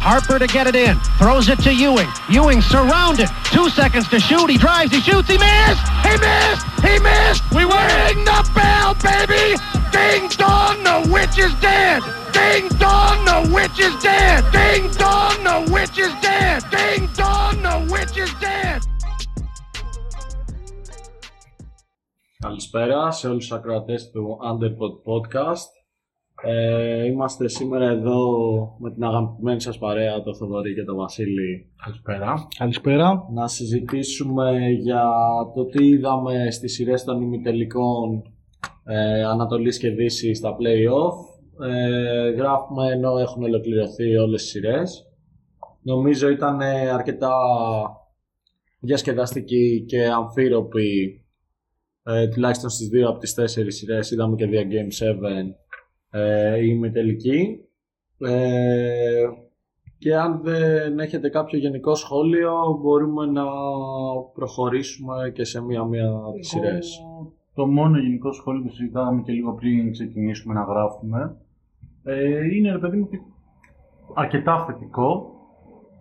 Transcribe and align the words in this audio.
Harper 0.00 0.38
to 0.38 0.46
get 0.46 0.66
it 0.66 0.76
in. 0.76 1.00
Throws 1.18 1.48
it 1.48 1.58
to 1.60 1.72
Ewing. 1.72 2.08
Ewing 2.28 2.60
surrounded. 2.60 3.28
Two 3.56 3.70
seconds 3.70 4.06
to 4.08 4.20
shoot. 4.20 4.50
He 4.50 4.58
drives. 4.58 4.92
He 4.92 5.00
shoots. 5.00 5.28
He 5.28 5.38
missed. 5.38 5.84
He 6.04 6.14
missed. 6.20 6.64
He 6.86 6.94
missed. 7.08 7.42
We 7.56 7.64
ring 7.64 8.18
the 8.24 8.40
bell, 8.54 8.92
baby. 9.00 9.56
Ding 9.96 10.28
dong, 10.36 10.82
the 10.84 11.08
witch 11.12 11.38
is 11.38 11.54
dead. 11.60 12.02
Ding 12.32 12.68
dong, 12.78 13.24
the 13.24 13.38
witch 13.54 13.78
is 13.78 13.94
dead. 14.02 14.44
Ding 14.52 14.90
dong, 15.02 15.36
the 15.48 15.72
witch 15.72 15.98
is 15.98 16.12
dead. 16.20 16.62
Ding 16.70 17.08
dong, 17.16 17.62
the 17.62 17.76
witch 17.92 18.16
is 18.18 18.32
dead. 18.40 18.82
Καλησπέρα 22.38 23.10
σε 23.10 23.28
όλους 23.28 23.46
τους 23.46 23.56
ακροατές 23.56 24.10
του 24.10 24.38
Underpod 24.42 24.94
Podcast. 25.10 25.77
Ε, 26.43 27.05
είμαστε 27.05 27.47
σήμερα 27.47 27.89
εδώ 27.89 28.21
με 28.79 28.91
την 28.91 29.03
αγαπημένη 29.03 29.61
σας 29.61 29.77
παρέα, 29.77 30.21
το 30.21 30.35
Θοδωρή 30.35 30.73
και 30.73 30.83
το 30.83 30.95
Βασίλη. 30.95 31.71
Καλησπέρα. 31.83 32.47
Καλησπέρα. 32.57 33.27
Να 33.33 33.47
συζητήσουμε 33.47 34.69
για 34.69 35.03
το 35.55 35.65
τι 35.65 35.87
είδαμε 35.87 36.51
στις 36.51 36.73
σειρές 36.73 37.03
των 37.03 37.21
ημιτελικών 37.21 38.21
ε, 38.83 39.23
Ανατολής 39.23 39.77
και 39.77 39.89
Δύσης 39.89 40.37
στα 40.37 40.55
play-off. 40.55 41.17
Ε, 41.67 42.29
γράφουμε 42.29 42.91
ενώ 42.91 43.17
έχουν 43.17 43.43
ολοκληρωθεί 43.43 44.17
όλες 44.17 44.41
τις 44.41 44.51
σειρές. 44.51 45.07
Νομίζω 45.81 46.29
ήταν 46.29 46.61
αρκετά 46.93 47.31
διασκεδαστική 48.79 49.85
και 49.87 50.05
αμφίροπη 50.05 51.23
ε, 52.03 52.27
τουλάχιστον 52.27 52.69
στις 52.69 52.87
δύο 52.87 53.09
από 53.09 53.19
τις 53.19 53.33
τέσσερις 53.33 53.75
σειρές 53.77 54.11
είδαμε 54.11 54.35
και 54.35 54.45
δύο 54.45 54.61
Game 54.61 55.05
7 55.05 55.15
ε, 56.11 56.57
η 56.57 56.67
ημιτελική 56.69 57.59
ε, 58.17 59.25
και 59.97 60.15
αν 60.15 60.41
δεν 60.43 60.99
έχετε 60.99 61.29
κάποιο 61.29 61.59
γενικό 61.59 61.95
σχόλιο 61.95 62.79
μπορούμε 62.81 63.25
να 63.25 63.43
προχωρήσουμε 64.33 65.31
και 65.33 65.43
σε 65.43 65.61
μία-μία 65.61 66.11
τις 66.35 66.47
σειρές. 66.47 66.99
Το 67.53 67.67
μόνο 67.67 67.97
γενικό 67.97 68.31
σχόλιο 68.31 68.61
που 68.61 68.69
συζητάγαμε 68.69 69.21
και 69.21 69.31
λίγο 69.31 69.53
πριν 69.53 69.91
ξεκινήσουμε 69.91 70.53
να 70.53 70.63
γράφουμε 70.63 71.37
ε, 72.03 72.55
είναι 72.55 72.71
ρε 72.71 72.77
παιδί 72.77 72.97
μου 72.97 73.03
ότι 73.07 73.21
αρκετά 74.13 74.65
θετικό 74.65 75.33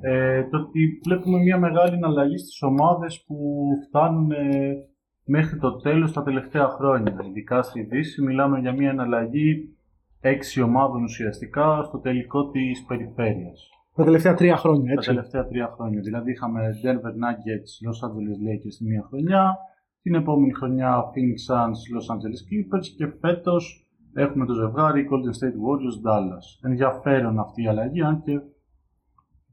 ε, 0.00 0.44
το 0.44 0.58
ότι 0.58 1.00
βλέπουμε 1.04 1.38
μια 1.38 1.58
μεγάλη 1.58 1.98
αλλαγή 2.02 2.38
στις 2.38 2.62
ομάδες 2.62 3.24
που 3.26 3.68
φτάνουν 3.86 4.30
ε, 4.30 4.76
μέχρι 5.24 5.58
το 5.58 5.76
τέλος 5.76 6.12
τα 6.12 6.22
τελευταία 6.22 6.68
χρόνια. 6.68 7.16
Ειδικά 7.28 7.62
στη 7.62 7.82
Δύση 7.82 8.22
μιλάμε 8.22 8.58
για 8.58 8.72
μια 8.72 8.90
εναλλαγή 8.90 9.77
έξι 10.20 10.62
ομάδων 10.62 11.02
ουσιαστικά 11.02 11.82
στο 11.82 11.98
τελικό 11.98 12.50
της 12.50 12.84
περιφέρειας. 12.84 13.68
Τα 13.94 14.04
τελευταία 14.04 14.34
τρία 14.34 14.56
χρόνια, 14.56 14.92
έτσι. 14.92 15.08
Τα 15.08 15.14
τελευταία 15.14 15.46
τρία 15.46 15.72
χρόνια. 15.74 16.00
Δηλαδή 16.00 16.30
είχαμε 16.30 16.60
Denver 16.84 17.14
Nuggets, 17.22 17.70
Los 17.86 17.98
Angeles 18.06 18.38
Lakers 18.46 18.74
τη 18.78 18.84
μία 18.84 19.04
χρονιά, 19.08 19.56
την 20.02 20.14
επόμενη 20.14 20.52
χρονιά 20.52 21.02
Phoenix 21.12 21.38
Suns, 21.54 21.80
Los 21.94 22.06
Angeles 22.14 22.40
Clippers 22.48 22.86
και 22.96 23.06
φέτος 23.20 23.88
έχουμε 24.14 24.46
το 24.46 24.54
ζευγάρι 24.54 25.08
Golden 25.10 25.34
State 25.38 25.58
Warriors 25.66 25.98
Dallas. 26.06 26.46
Ενδιαφέρον 26.62 27.38
αυτή 27.38 27.62
η 27.62 27.68
αλλαγή, 27.68 28.02
αν 28.02 28.22
και 28.22 28.40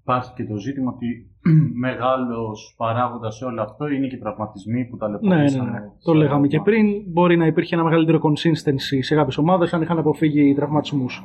υπάρχει 0.01 0.33
και 0.33 0.45
το 0.45 0.55
ζήτημα 0.57 0.91
ότι 0.91 1.34
μεγάλος 1.85 2.73
παράγοντας 2.77 3.35
σε 3.35 3.45
όλο 3.45 3.61
αυτό 3.61 3.87
είναι 3.87 4.07
και 4.07 4.15
οι 4.15 4.19
τραυματισμοί 4.19 4.85
που 4.85 4.97
τα 4.97 5.09
Ναι, 5.21 5.35
ναι, 5.35 5.43
ναι. 5.43 5.79
Το 6.03 6.13
λέγαμε 6.13 6.47
και 6.47 6.61
πριν. 6.61 6.85
Μπορεί 7.07 7.37
να 7.37 7.45
υπήρχε 7.45 7.75
ένα 7.75 7.83
μεγαλύτερο 7.83 8.19
consistency 8.23 8.97
σε 8.99 9.15
κάποιες 9.15 9.37
ομάδες 9.37 9.73
αν 9.73 9.81
είχαν 9.81 9.97
αποφύγει 9.97 10.53
τραυματισμούς. 10.55 11.23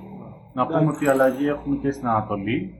Να 0.55 0.67
πούμε 0.67 0.87
ότι 0.87 1.05
η 1.05 1.09
αλλαγή 1.09 1.47
έχουμε 1.47 1.77
και 1.77 1.91
στην 1.91 2.09
Ανατολή 2.09 2.75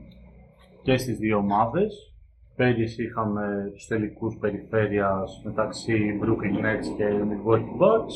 και 0.83 0.97
στις 0.97 1.17
δύο 1.17 1.37
ομάδες. 1.37 2.15
Πέρυσι 2.55 3.03
είχαμε 3.03 3.71
τους 3.73 3.87
τελικούς 3.87 4.37
περιφέρειας 4.39 5.41
μεταξύ 5.45 6.19
Brooklyn 6.23 6.65
Nets 6.65 6.87
και 6.97 7.05
Milwaukee 7.29 7.81
Bucks. 7.81 8.15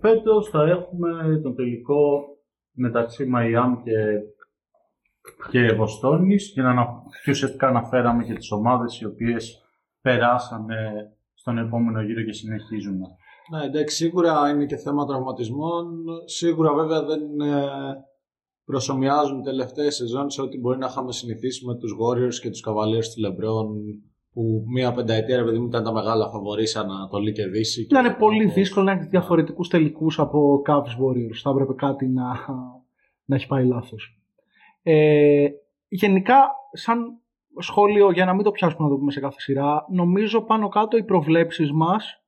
Φέτος 0.00 0.48
θα 0.48 0.62
έχουμε 0.62 1.40
τον 1.42 1.54
τελικό 1.54 2.24
μεταξύ 2.72 3.30
Miami 3.34 3.76
και 3.84 3.92
και 5.50 5.72
Βοστόνης 5.72 6.50
για 6.54 6.62
να 6.62 7.02
και 7.24 7.30
ουσιαστικά 7.30 7.68
αναφέραμε 7.68 8.24
και 8.24 8.32
τις 8.32 8.50
ομάδες 8.50 9.00
οι 9.00 9.04
οποίες 9.04 9.62
περάσανε 10.00 11.12
στον 11.34 11.58
επόμενο 11.58 12.02
γύρο 12.02 12.22
και 12.22 12.32
συνεχίζουν. 12.32 12.98
Ναι, 13.50 13.64
εντάξει, 13.64 13.96
σίγουρα 13.96 14.50
είναι 14.50 14.66
και 14.66 14.76
θέμα 14.76 15.06
τραυματισμών. 15.06 16.04
Σίγουρα 16.24 16.74
βέβαια 16.74 17.04
δεν 17.04 17.40
ε, 17.40 17.66
προσωμιάζουν 18.64 19.42
τελευταίες 19.42 19.94
σεζόν 19.94 20.30
σε 20.30 20.42
ό,τι 20.42 20.58
μπορεί 20.58 20.78
να 20.78 20.86
είχαμε 20.86 21.12
συνηθίσει 21.12 21.66
με 21.66 21.74
τους 21.74 21.92
Warriors 22.00 22.34
και 22.42 22.50
τους 22.50 22.64
Cavaliers 22.66 23.08
του 23.14 23.22
LeBron 23.26 23.68
που 24.32 24.64
μία 24.74 24.92
πενταετία 24.92 25.36
ρε 25.36 25.44
παιδί 25.44 25.58
μου 25.58 25.66
ήταν 25.66 25.84
τα 25.84 25.92
μεγάλα 25.92 26.30
φαβορή 26.30 26.66
σαν 26.66 26.90
Ανατολή 26.90 27.32
και 27.32 27.46
Δύση. 27.46 27.86
Είναι 27.98 28.14
πολύ 28.18 28.44
δύσκολο 28.50 28.84
να 28.84 28.92
έχεις 28.92 29.06
διαφορετικούς 29.06 29.68
τελικούς 29.68 30.18
από 30.18 30.62
Cavs 30.66 30.72
Warriors. 30.72 31.38
Θα 31.42 31.50
έπρεπε 31.50 31.72
κάτι 31.74 32.06
να, 32.06 32.24
να 33.24 33.36
έχει 33.36 33.46
πάει 33.46 33.66
λάθος. 33.66 34.23
Ε, 34.86 35.48
γενικά, 35.88 36.50
σαν 36.72 37.20
σχόλιο, 37.58 38.10
για 38.10 38.24
να 38.24 38.34
μην 38.34 38.44
το 38.44 38.50
πιάσουμε 38.50 38.84
να 38.84 38.90
το 38.90 38.96
πούμε 38.98 39.12
σε 39.12 39.20
κάθε 39.20 39.40
σειρά, 39.40 39.84
νομίζω 39.90 40.42
πάνω 40.42 40.68
κάτω 40.68 40.96
οι 40.96 41.04
προβλέψεις 41.04 41.72
μας, 41.72 42.24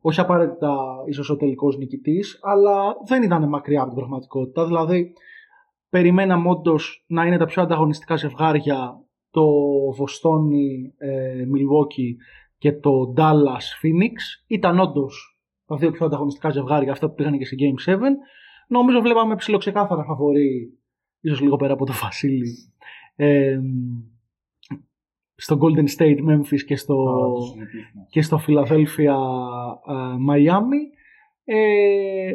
όχι 0.00 0.20
απαραίτητα 0.20 0.76
ίσως 1.06 1.30
ο 1.30 1.36
τελικός 1.36 1.76
νικητής, 1.76 2.38
αλλά 2.42 2.96
δεν 3.06 3.22
ήταν 3.22 3.48
μακριά 3.48 3.80
από 3.80 3.88
την 3.88 3.98
πραγματικότητα. 3.98 4.66
Δηλαδή, 4.66 5.12
περιμέναμε 5.88 6.48
όντως 6.48 7.04
να 7.08 7.26
είναι 7.26 7.36
τα 7.36 7.44
πιο 7.44 7.62
ανταγωνιστικά 7.62 8.16
ζευγάρια 8.16 9.04
το 9.30 9.46
Βοστόνι 9.96 10.94
ε, 10.98 11.44
Milwaukee 11.54 12.14
και 12.58 12.72
το 12.72 13.14
Dallas 13.16 13.66
Phoenix. 13.82 14.44
Ήταν 14.46 14.78
όντως 14.78 15.38
τα 15.66 15.76
δύο 15.76 15.90
πιο 15.90 16.06
ανταγωνιστικά 16.06 16.50
ζευγάρια, 16.50 16.92
αυτά 16.92 17.08
που 17.08 17.14
πήγαν 17.14 17.38
και 17.38 17.46
σε 17.46 17.56
Game 17.58 17.92
7. 17.92 17.98
Νομίζω 18.68 19.00
βλέπαμε 19.00 19.34
ψηλοξεκάθαρα 19.34 20.04
φαβορή 20.04 20.78
ίσως 21.24 21.40
λίγο 21.40 21.56
πέρα 21.56 21.72
από 21.72 21.86
το 21.86 21.92
Βασίλη, 22.02 22.56
ε, 23.16 23.60
στο 25.34 25.58
Golden 25.60 25.88
State 25.98 26.18
Memphis 26.28 26.62
και 26.66 26.76
στο, 26.76 27.06
και 28.08 28.22
στο 28.22 28.40
Philadelphia 28.46 29.16
Miami. 30.28 30.80
Ε, 31.44 32.32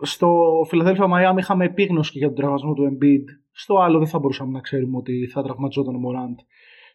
στο 0.00 0.60
Philadelphia 0.70 1.04
Miami 1.04 1.38
είχαμε 1.38 1.64
επίγνωση 1.64 2.18
για 2.18 2.26
τον 2.26 2.36
τραυματισμό 2.36 2.72
του 2.72 2.84
Embiid. 2.92 3.24
Στο 3.50 3.78
άλλο 3.78 3.98
δεν 3.98 4.06
θα 4.06 4.18
μπορούσαμε 4.18 4.52
να 4.52 4.60
ξέρουμε 4.60 4.96
ότι 4.96 5.26
θα 5.26 5.42
τραυματιζόταν 5.42 5.94
ο 5.94 5.98
Morant 5.98 6.44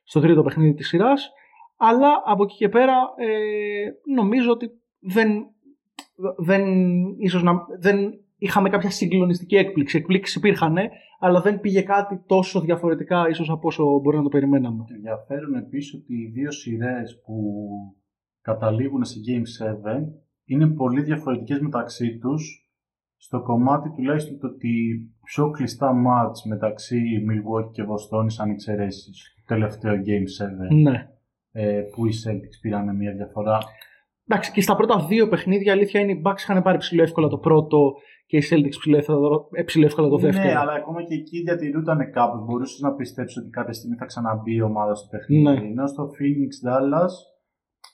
στο 0.03 0.19
τρίτο 0.19 0.41
παιχνίδι 0.43 0.73
της 0.73 0.87
σειράς. 0.87 1.31
Αλλά 1.77 2.21
από 2.25 2.43
εκεί 2.43 2.55
και 2.55 2.69
πέρα 2.69 2.93
ε, 3.17 4.13
νομίζω 4.15 4.51
ότι 4.51 4.69
δεν, 4.99 5.45
δεν, 6.37 6.63
ίσως 7.17 7.43
να, 7.43 7.65
δεν 7.79 8.22
είχαμε 8.43 8.69
κάποια 8.69 8.89
συγκλονιστική 8.89 9.55
έκπληξη. 9.55 9.97
Εκπλήξεις 9.97 10.35
υπήρχαν, 10.35 10.75
αλλά 11.19 11.41
δεν 11.41 11.59
πήγε 11.59 11.81
κάτι 11.81 12.23
τόσο 12.25 12.61
διαφορετικά 12.61 13.27
ίσως 13.29 13.49
από 13.49 13.67
όσο 13.67 13.99
μπορεί 13.99 14.17
να 14.17 14.23
το 14.23 14.29
περιμέναμε. 14.29 14.83
Ενδιαφέρον 14.95 15.55
επίσης 15.55 15.93
ότι 15.93 16.13
οι 16.13 16.31
δύο 16.33 16.51
σειρές 16.51 17.21
που 17.25 17.35
καταλήγουν 18.41 19.03
σε 19.03 19.19
Game 19.27 19.65
7 19.99 20.03
είναι 20.45 20.67
πολύ 20.67 21.01
διαφορετικές 21.01 21.59
μεταξύ 21.59 22.17
τους 22.17 22.67
στο 23.17 23.41
κομμάτι 23.41 23.89
τουλάχιστον 23.89 24.39
το 24.39 24.47
ότι 24.47 24.73
πιο 25.23 25.49
κλειστά 25.49 25.93
μάτς 25.93 26.45
μεταξύ 26.45 27.01
Milwaukee 27.29 27.71
και 27.71 27.83
Βοστόνης 27.83 28.39
αν 28.39 28.49
εξαιρέσεις 28.49 29.35
το 29.35 29.41
τελευταίο 29.45 29.93
Game 29.93 30.75
7 30.75 30.81
ναι. 30.81 31.09
ε, 31.51 31.81
που 31.95 32.05
οι 32.05 32.11
Celtics 32.25 32.57
πήραν 32.61 32.95
μια 32.95 33.13
διαφορά. 33.13 33.57
Εντάξει, 34.27 34.51
και 34.51 34.61
στα 34.61 34.75
πρώτα 34.75 35.05
δύο 35.09 35.27
παιχνίδια 35.27 35.71
αλήθεια 35.73 35.99
είναι 35.99 36.11
οι 36.11 36.21
Bucks 36.25 36.39
είχαν 36.39 36.63
πάρει 36.63 36.77
ψηλό 36.77 37.01
εύκολα 37.01 37.27
το 37.27 37.37
πρώτο 37.37 37.93
και 38.25 38.37
οι 38.37 38.43
Celtics 38.49 38.77
ψηλό 39.65 39.85
εύκολα 39.85 40.07
το 40.07 40.17
δεύτερο. 40.17 40.47
Ναι, 40.47 40.55
αλλά 40.57 40.73
ακόμα 40.73 41.03
και 41.03 41.13
εκεί 41.13 41.41
διατηρούνταν 41.41 42.11
κάπως. 42.11 42.45
Μπορούσες 42.45 42.79
να 42.79 42.93
πιστέψεις 42.93 43.37
ότι 43.37 43.49
κάποια 43.49 43.73
στιγμή 43.73 43.95
θα 43.95 44.05
ξαναμπεί 44.05 44.55
η 44.55 44.61
ομάδα 44.61 44.95
στο 44.95 45.07
παιχνίδι. 45.07 45.43
Ναι. 45.43 45.67
Ενώ 45.67 45.87
στο 45.87 46.03
Phoenix 46.03 46.51
Dallas 46.67 47.13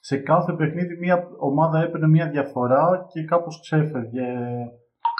σε 0.01 0.17
κάθε 0.17 0.53
παιχνίδι 0.53 0.97
μια 0.99 1.27
ομάδα 1.39 1.83
έπαιρνε 1.83 2.07
μια 2.07 2.29
διαφορά 2.29 3.05
και 3.13 3.23
κάπως 3.23 3.59
ξέφευγε 3.61 4.27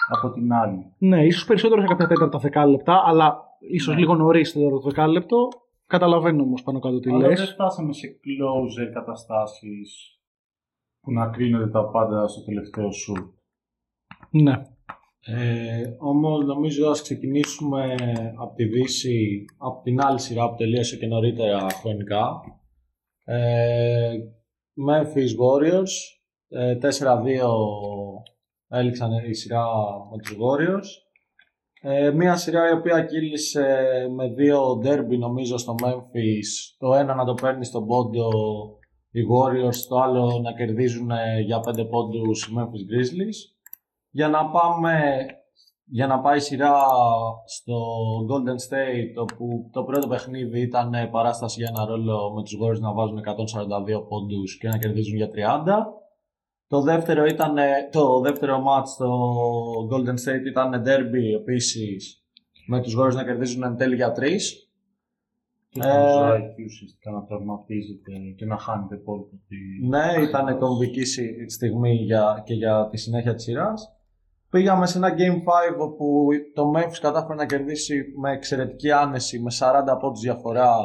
από 0.08 0.32
την 0.32 0.52
άλλη. 0.52 0.94
Ναι, 0.98 1.24
ίσως 1.24 1.44
περισσότερο 1.44 1.80
σε 1.80 1.86
κάποια 1.86 2.06
τέταρτα 2.06 2.38
δεκάλεπτα, 2.38 3.02
αλλά 3.06 3.36
ίσως 3.58 3.94
ναι. 3.94 4.00
λίγο 4.00 4.14
νωρίς 4.14 4.48
στο 4.48 4.58
τέταρτο 4.58 4.88
δεκάλεπτο. 4.88 5.48
Καταλαβαίνω 5.86 6.42
όμως 6.42 6.62
πάνω 6.62 6.78
κάτω 6.78 6.98
τι 6.98 7.12
λες. 7.12 7.38
Δεν 7.40 7.48
φτάσαμε 7.48 7.92
σε 7.92 8.08
closer 8.08 8.92
καταστάσεις 8.92 10.19
που 11.00 11.12
να 11.12 11.26
κρίνονται 11.26 11.70
τα 11.70 11.84
πάντα 11.84 12.28
στο 12.28 12.44
τελευταίο 12.44 12.92
σου. 12.92 13.34
Ναι. 14.30 14.62
Ε, 15.24 15.82
όμως 15.98 16.44
νομίζω 16.44 16.90
ας 16.90 17.02
ξεκινήσουμε 17.02 17.94
από 18.38 18.54
τη 18.54 18.64
Δύση, 18.64 19.44
από 19.58 19.82
την 19.82 20.00
άλλη 20.00 20.20
σειρά 20.20 20.50
που 20.50 20.56
τελείωσε 20.56 20.96
και 20.96 21.06
νωρίτερα 21.06 21.66
χρονικά. 21.70 22.40
Ε, 23.24 24.12
Memphis 24.88 25.32
Warriors, 25.40 25.92
ε, 26.48 26.74
4-2 26.74 26.82
έληξαν 28.68 29.10
η 29.28 29.34
σειρά 29.34 29.66
με 30.10 30.18
τους 30.18 30.36
Warriors. 30.36 31.08
Ε, 31.82 32.10
μια 32.10 32.36
σειρά 32.36 32.68
η 32.68 32.72
οποία 32.72 33.04
κύλησε 33.04 33.86
με 34.16 34.28
δύο 34.28 34.72
derby 34.72 35.18
νομίζω 35.18 35.58
στο 35.58 35.74
Memphis. 35.84 36.76
Το 36.78 36.94
ένα 36.94 37.14
να 37.14 37.24
το 37.24 37.34
παίρνει 37.34 37.64
στον 37.64 37.86
πόντο 37.86 38.28
οι 39.10 39.20
Warriors, 39.32 39.76
το 39.88 40.00
άλλο 40.00 40.40
να 40.42 40.52
κερδίζουν 40.52 41.10
για 41.44 41.60
5 41.60 41.88
πόντους 41.90 42.46
οι 42.46 42.52
Memphis 42.56 42.84
Grizzlies. 42.90 43.38
Για 44.10 44.28
να 44.28 44.50
πάμε 44.50 45.24
για 45.92 46.06
να 46.06 46.20
πάει 46.20 46.40
σειρά 46.40 46.74
στο 47.46 47.76
Golden 48.30 48.58
State 48.68 49.22
όπου 49.22 49.70
το 49.72 49.84
πρώτο 49.84 50.08
παιχνίδι 50.08 50.60
ήταν 50.60 50.90
παράσταση 51.10 51.60
για 51.60 51.72
ένα 51.74 51.86
ρόλο 51.86 52.32
με 52.34 52.42
τους 52.42 52.58
Warriors 52.62 52.80
να 52.80 52.92
βάζουν 52.92 53.18
142 53.18 54.08
πόντους 54.08 54.58
και 54.58 54.68
να 54.68 54.78
κερδίζουν 54.78 55.16
για 55.16 55.28
30. 55.28 55.30
Το 56.68 56.80
δεύτερο, 56.80 57.24
ήταν, 57.24 57.56
το 57.90 58.20
δεύτερο 58.20 58.56
match 58.56 58.86
στο 58.86 59.08
Golden 59.90 60.28
State 60.28 60.46
ήταν 60.46 60.82
derby 60.86 61.40
επίσης 61.40 62.24
με 62.66 62.80
τους 62.80 62.96
Warriors 62.98 63.14
να 63.14 63.24
κερδίζουν 63.24 63.62
εν 63.62 63.76
τέλει 63.76 63.94
για 63.94 64.12
3. 64.12 64.38
Και 65.72 65.80
ε, 65.80 65.82
το 65.82 66.08
Ζάκη 66.18 66.62
ουσιαστικά 66.64 67.10
να 67.10 67.24
τραυματίζεται 67.24 68.12
και 68.36 68.44
να 68.44 68.56
χάνεται 68.58 68.96
πόλη. 68.96 69.24
Ναι, 69.88 70.22
ήταν 70.22 70.58
κομβική 70.58 71.04
στιγμή 71.46 71.92
για, 71.94 72.42
και 72.44 72.54
για 72.54 72.88
τη 72.90 72.96
συνέχεια 72.96 73.34
της 73.34 73.44
σειράς. 73.44 73.94
Πήγαμε 74.50 74.86
σε 74.86 74.98
ένα 74.98 75.14
Game 75.16 75.36
5 75.74 75.78
όπου 75.78 76.28
το 76.54 76.72
Memphis 76.76 76.98
κατάφερε 77.00 77.34
να 77.34 77.46
κερδίσει 77.46 78.04
με 78.20 78.32
εξαιρετική 78.32 78.90
άνεση 78.90 79.40
με 79.40 79.50
40 79.58 79.98
πόντους 80.00 80.20
διαφορά 80.20 80.76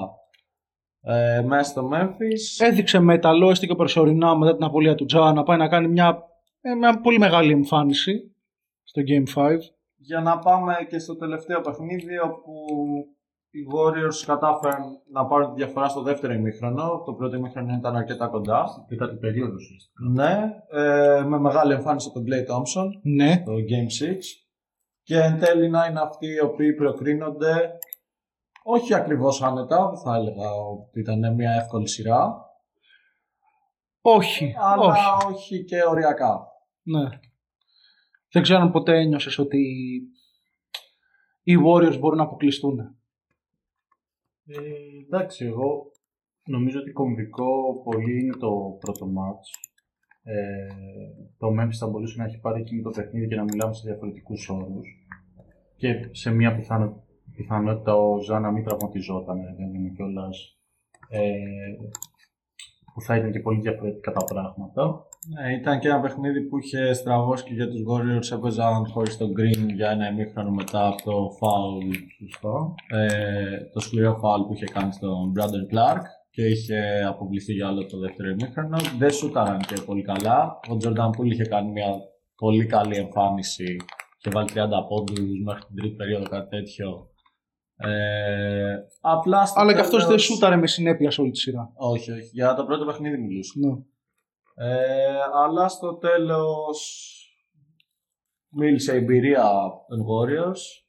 ε, 1.02 1.42
μέσα 1.42 1.70
στο 1.70 1.90
Memphis. 1.94 2.66
Έδειξε 2.66 3.00
μεταλλό, 3.00 3.50
έστηκε 3.50 3.76
προσωρινά 3.76 4.38
μετά 4.38 4.56
την 4.56 4.64
απολία 4.64 4.96
του 4.96 5.06
Τζα 5.06 5.34
να 5.34 5.44
πάει 5.44 5.58
να 5.58 5.68
κάνει 5.68 5.88
μια, 5.88 6.24
ε, 6.62 6.74
μια 6.74 7.00
πολύ 7.00 7.20
μεγάλη 7.20 7.52
εμφάνιση 7.52 8.36
στο 8.84 9.02
Game 9.08 9.42
5. 9.42 9.58
Για 9.98 10.20
να 10.20 10.40
πάμε 10.40 10.76
και 10.90 11.00
στο 11.00 11.16
τελευταίο 11.16 11.62
παιχνίδι 11.62 12.20
όπου 12.20 12.52
οι 13.56 13.68
Warriors 13.76 14.26
κατάφεραν 14.26 14.84
να 15.12 15.26
πάρουν 15.26 15.54
τη 15.54 15.64
διαφορά 15.64 15.88
στο 15.88 16.02
δεύτερο 16.02 16.34
ημίχρονο. 16.34 17.02
Το 17.06 17.14
πρώτο 17.14 17.36
ημίχρονο 17.36 17.74
ήταν 17.74 17.96
αρκετά 17.96 18.28
κοντά. 18.28 18.68
Στην 18.68 18.84
τέταρτη 18.88 19.16
περίοδο 19.16 19.56
Ναι, 20.12 20.52
ε, 20.72 21.24
με 21.24 21.40
μεγάλη 21.40 21.74
εμφάνιση 21.74 22.08
από 22.10 22.20
τον 22.20 22.28
Clay 22.30 22.52
Thompson 22.52 22.88
ναι. 23.02 23.32
στο 23.32 23.54
Game 23.54 24.12
6. 24.12 24.16
Και 25.04 25.18
εν 25.18 25.40
τέλει 25.40 25.70
να 25.70 25.86
είναι 25.86 26.00
αυτοί 26.00 26.28
οι 26.28 26.40
οποίοι 26.40 26.74
προκρίνονται 26.74 27.78
όχι 28.64 28.94
ακριβώς 28.94 29.42
άνετα, 29.42 29.90
δεν 29.90 30.00
θα 30.00 30.16
έλεγα 30.16 30.52
ότι 30.52 31.00
ήταν 31.00 31.36
μια 31.36 31.52
εύκολη 31.52 31.88
σειρά. 31.88 32.36
Όχι, 34.02 34.56
αλλά 34.58 35.16
όχι. 35.16 35.34
όχι 35.34 35.64
και 35.64 35.84
οριακά. 35.84 36.48
Ναι. 36.84 37.10
Δεν 38.32 38.44
ξέρω 38.44 38.62
αν 38.62 38.72
ποτέ 38.72 39.00
ένιωσες 39.00 39.38
ότι 39.38 39.58
οι 41.44 41.54
Warriors 41.68 42.00
μπορούν 42.00 42.18
να 42.18 42.24
αποκλειστούν. 42.24 42.96
Ε, 44.48 44.60
εντάξει, 45.06 45.46
εγώ 45.46 45.92
νομίζω 46.46 46.80
ότι 46.80 46.92
κομβικό 46.92 47.82
πολύ 47.84 48.20
είναι 48.20 48.36
το 48.36 48.78
πρώτο 48.80 49.06
μάτς. 49.06 49.50
Ε, 50.24 50.68
το 51.38 51.48
Memphis 51.48 51.78
θα 51.80 51.88
μπορούσε 51.88 52.18
να 52.18 52.24
έχει 52.26 52.40
πάρει 52.40 52.62
εκείνο 52.62 52.82
το 52.82 52.90
παιχνίδι 52.90 53.28
και 53.28 53.36
να 53.36 53.44
μιλάμε 53.44 53.74
σε 53.74 53.82
διαφορετικούς 53.86 54.50
όρους 54.50 54.88
και 55.76 56.10
σε 56.12 56.32
μια 56.32 56.56
πιθανό, 56.56 57.04
πιθανότητα 57.36 57.96
ο 57.96 58.22
Ζαν 58.22 58.42
να 58.42 58.52
μην 58.52 58.64
τραυματιζόταν, 58.64 59.38
δεν 59.58 59.74
είναι 59.74 59.90
κιόλας, 59.96 60.60
ε, 61.10 61.22
που 62.96 63.02
θα 63.02 63.16
ήταν 63.16 63.32
και 63.32 63.40
πολύ 63.40 63.60
διαφορετικά 63.60 64.12
τα 64.12 64.24
πράγματα. 64.24 65.08
Ναι, 65.34 65.54
ήταν 65.54 65.80
και 65.80 65.88
ένα 65.88 66.00
παιχνίδι 66.00 66.42
που 66.42 66.58
είχε 66.58 66.94
στραβώσει 66.94 67.44
και 67.44 67.54
για 67.54 67.68
τους 67.70 67.82
Warriors 67.90 68.38
έπαιζαν 68.38 68.88
χωρίς 68.88 69.18
τον 69.18 69.32
Green 69.38 69.74
για 69.76 69.90
ένα 69.90 70.10
ημίχρονο 70.10 70.52
μετά 70.52 70.88
από 70.88 71.02
το 71.04 71.30
foul, 71.40 71.96
ε, 72.98 73.58
το 73.74 73.80
σκληρό 73.80 74.12
foul 74.12 74.48
που 74.48 74.54
είχε 74.54 74.66
κάνει 74.66 74.94
στον 74.94 75.34
Brandon 75.36 75.66
Clark 75.74 76.04
και 76.30 76.46
είχε 76.46 77.04
αποκλειστεί 77.08 77.54
για 77.54 77.68
άλλο 77.68 77.86
το 77.86 78.00
δεύτερο 78.00 78.30
ημίχρονο. 78.30 78.78
Δεν 78.98 79.12
σου 79.12 79.28
έκαναν 79.28 79.60
και 79.60 79.82
πολύ 79.86 80.02
καλά. 80.02 80.60
Ο 80.72 80.78
Jordan 80.84 81.10
Poole 81.16 81.32
είχε 81.32 81.46
κάνει 81.46 81.72
μια 81.72 81.90
πολύ 82.36 82.66
καλή 82.66 82.96
εμφάνιση 82.96 83.76
και 84.18 84.30
βάλει 84.34 84.50
30 84.54 84.58
πόντους 84.90 85.20
μέχρι 85.46 85.64
την 85.66 85.76
τρίτη 85.76 85.96
περίοδο 85.96 86.30
κάτι 86.30 86.50
τέτοιο. 86.50 87.10
Ε, 87.78 88.76
απλά 89.02 89.46
στο 89.46 89.60
Αλλά 89.60 89.72
τέλος... 89.72 89.88
και 89.88 89.96
αυτός 89.96 90.10
δεν 90.10 90.20
σούταρε 90.20 90.56
με 90.56 90.68
συνέπεια 90.68 91.12
σε 91.12 91.22
όλη 91.22 91.32
τη 91.32 91.38
σειρά. 91.38 91.72
Όχι, 91.76 92.12
όχι. 92.12 92.30
Για 92.34 92.54
το 92.54 92.66
πρώτο 92.66 92.86
παιχνίδι 92.86 93.18
μιλούσα. 93.18 93.54
Ναι. 93.56 93.74
Ε, 94.56 95.18
αλλά 95.44 95.68
στο 95.68 95.98
τέλος 95.98 97.10
μίλησε 98.50 98.94
η 98.94 98.98
εμπειρία 98.98 99.52
των 99.88 100.00
Warriors. 100.00 100.84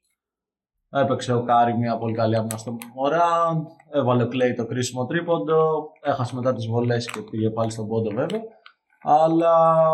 Έπαιξε 0.91 1.35
ο 1.35 1.43
Κάρι 1.45 1.77
μια 1.77 1.99
πολύ 1.99 2.15
καλή 2.15 2.37
άμυνα 2.37 2.57
στο 2.57 2.77
Μωράντ. 2.95 3.67
Έβαλε 3.93 4.23
ο 4.23 4.29
Klay 4.29 4.55
το 4.55 4.67
κρίσιμο 4.67 5.07
τρίποντο. 5.07 5.91
Έχασε 6.01 6.35
μετά 6.35 6.53
τις 6.53 6.67
βολές 6.67 7.11
και 7.11 7.21
πήγε 7.21 7.51
πάλι 7.51 7.71
στον 7.71 7.89
πόντο 7.89 8.11
βέβαια. 8.11 8.41
Αλλά 9.03 9.87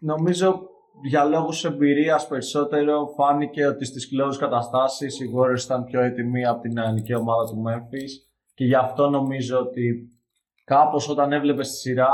νομίζω 0.00 0.60
για 1.02 1.24
λόγους 1.24 1.64
εμπειρίας 1.64 2.26
περισσότερο 2.26 3.06
φάνηκε 3.16 3.66
ότι 3.66 3.84
στις 3.84 4.08
close 4.12 4.36
καταστάσεις 4.38 5.20
οι 5.20 5.30
Warriors 5.36 5.64
ήταν 5.64 5.84
πιο 5.84 6.00
έτοιμοι 6.00 6.46
από 6.46 6.60
την 6.60 6.72
νεανική 6.72 7.14
ομάδα 7.14 7.44
του 7.44 7.62
Memphis 7.66 8.10
και 8.54 8.64
γι' 8.64 8.74
αυτό 8.74 9.08
νομίζω 9.10 9.58
ότι 9.58 10.08
κάπως 10.64 11.08
όταν 11.08 11.32
έβλεπες 11.32 11.68
τη 11.68 11.76
σειρά 11.76 12.12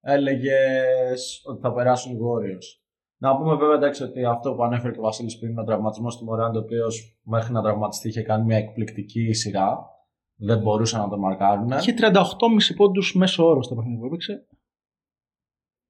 έλεγες 0.00 1.42
ότι 1.44 1.60
θα 1.60 1.72
περάσουν 1.72 2.12
οι 2.12 2.18
Warriors. 2.18 2.80
Να 3.16 3.36
πούμε 3.36 3.54
βέβαια 3.54 3.76
εντάξει 3.76 4.02
ότι 4.02 4.24
αυτό 4.24 4.54
που 4.54 4.62
ανέφερε 4.62 4.92
και 4.92 4.98
ο 4.98 5.02
Βασίλης 5.02 5.38
πριν, 5.38 5.58
ο 5.58 5.64
τραυματισμός 5.64 6.16
του 6.16 6.24
Μωράντο, 6.24 6.58
ο 6.58 6.62
οποίος 6.62 7.20
μέχρι 7.22 7.52
να 7.52 7.62
τραυματιστεί 7.62 8.08
είχε 8.08 8.22
κάνει 8.22 8.44
μια 8.44 8.56
εκπληκτική 8.56 9.32
σειρά. 9.32 9.90
Δεν 10.36 10.58
μπορούσαν 10.58 11.00
να 11.00 11.08
το 11.08 11.18
μαρκάρουν. 11.18 11.70
Είχε 11.70 11.94
38,5 11.98 12.76
πόντους 12.76 13.14
μέσω 13.14 13.46
όρος 13.46 13.64
στο 13.64 13.74
παιχνίδι 13.74 13.98
που 13.98 14.06
έπαιξε. 14.06 14.46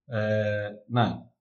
Ε, 0.07 0.71
ναι. 0.87 1.32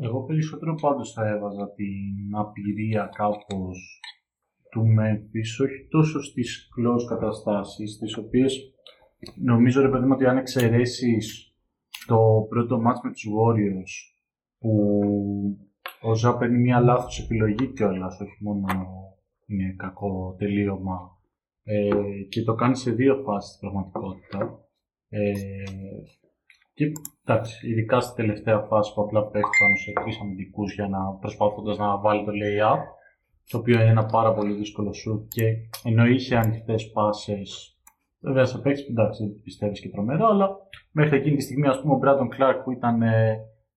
Εγώ 0.00 0.24
περισσότερο 0.24 0.74
πάντως 0.74 1.12
θα 1.12 1.28
έβαζα 1.28 1.72
την 1.72 2.36
απειρία 2.36 3.10
κάπως 3.14 4.00
του 4.70 4.82
Memphis, 4.82 5.64
όχι 5.64 5.86
τόσο 5.90 6.22
στις 6.22 6.68
close 6.78 7.08
καταστάσεις, 7.08 7.98
τις 7.98 8.16
οποίες 8.16 8.74
νομίζω 9.42 9.82
ρε 9.82 9.88
παιδί 9.88 10.06
μου 10.06 10.12
ότι 10.14 10.26
αν 10.26 10.36
εξαιρέσεις 10.36 11.54
το 12.06 12.46
πρώτο 12.48 12.76
match 12.76 13.00
με 13.02 13.10
τους 13.10 13.26
Warriors 13.26 13.92
που 14.58 14.72
ο 16.02 16.14
Ζα 16.14 16.36
παίρνει 16.36 16.58
μια 16.58 16.80
λάθος 16.80 17.20
επιλογή 17.24 17.72
κιόλας, 17.72 18.20
όχι 18.20 18.36
μόνο 18.40 18.76
είναι 19.46 19.74
κακό 19.76 20.34
τελείωμα 20.38 21.18
ε, 21.62 21.88
και 22.28 22.42
το 22.42 22.54
κάνει 22.54 22.76
σε 22.76 22.90
δύο 22.90 23.22
φάσεις 23.24 23.54
στην 23.54 23.60
πραγματικότητα. 23.60 24.68
Ε, 25.08 25.32
και 26.78 26.92
εντάξει, 27.24 27.70
ειδικά 27.70 28.00
στη 28.00 28.14
τελευταία 28.22 28.58
φάση 28.58 28.94
που 28.94 29.02
απλά 29.02 29.22
πέφτει 29.24 29.56
πάνω 29.60 29.76
σε 29.76 29.92
τρεις 30.02 30.20
αμυντικούς 30.20 30.74
για 30.74 30.88
να 30.88 30.98
προσπαθώντας 31.20 31.78
να 31.78 31.98
βάλει 31.98 32.24
το 32.24 32.32
lay-up, 32.42 32.82
το 33.50 33.58
οποίο 33.58 33.80
είναι 33.80 33.90
ένα 33.90 34.06
πάρα 34.06 34.34
πολύ 34.34 34.54
δύσκολο 34.54 34.92
σου 34.92 35.26
και 35.28 35.44
ενώ 35.84 36.04
είχε 36.06 36.36
ανοιχτές 36.36 36.90
πάσες. 36.90 37.78
Βέβαια, 38.20 38.44
σε 38.44 38.58
παίξεις 38.58 38.88
εντάξει, 38.88 39.24
δεν 39.24 39.40
πιστεύεις 39.42 39.80
και 39.80 39.88
τρομερό, 39.88 40.26
αλλά 40.26 40.48
μέχρι 40.92 41.16
εκείνη 41.16 41.36
τη 41.36 41.42
στιγμή, 41.42 41.68
ας 41.68 41.80
πούμε, 41.80 41.94
ο 41.94 41.96
Μπράντον 41.98 42.28
Clark 42.28 42.60
που, 42.64 42.70
ήταν, 42.72 42.98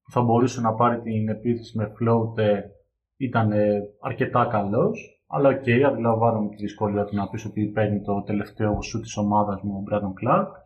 που 0.03 0.11
θα 0.11 0.21
μπορούσε 0.21 0.61
να 0.61 0.73
πάρει 0.73 1.01
την 1.01 1.29
επίθεση 1.29 1.77
με 1.77 1.85
float 1.85 2.35
ήταν 3.17 3.51
αρκετά 3.99 4.45
καλός. 4.45 5.23
Αλλά 5.27 5.49
οκ, 5.49 5.63
okay, 5.65 5.81
αντιλαμβάνομαι 5.81 6.49
τη 6.49 6.55
δυσκολία 6.55 7.05
του 7.05 7.15
να 7.15 7.29
πεις 7.29 7.45
ότι 7.45 7.65
παίρνει 7.65 8.01
το 8.01 8.21
τελευταίο 8.21 8.81
σουτ 8.81 8.99
της 8.99 9.17
ομάδας 9.17 9.61
μου 9.61 9.75
ο 9.77 9.81
Brandon 9.81 10.13
Clarke. 10.21 10.60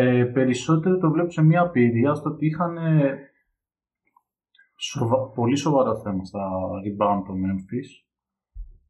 Ε, 0.00 0.24
περισσότερο 0.24 0.98
το 0.98 1.10
βλέπω 1.10 1.30
σε 1.30 1.42
μια 1.42 1.60
απειρία 1.60 2.14
στο 2.14 2.30
ότι 2.30 2.46
είχαν 2.46 2.76
ε, 2.76 3.18
σοβα... 4.76 5.30
πολύ 5.30 5.56
σοβαρό 5.56 5.96
θέμα 5.96 6.24
στα 6.24 6.48
rebound 6.84 7.22
το 7.26 7.32
Memphis 7.32 8.06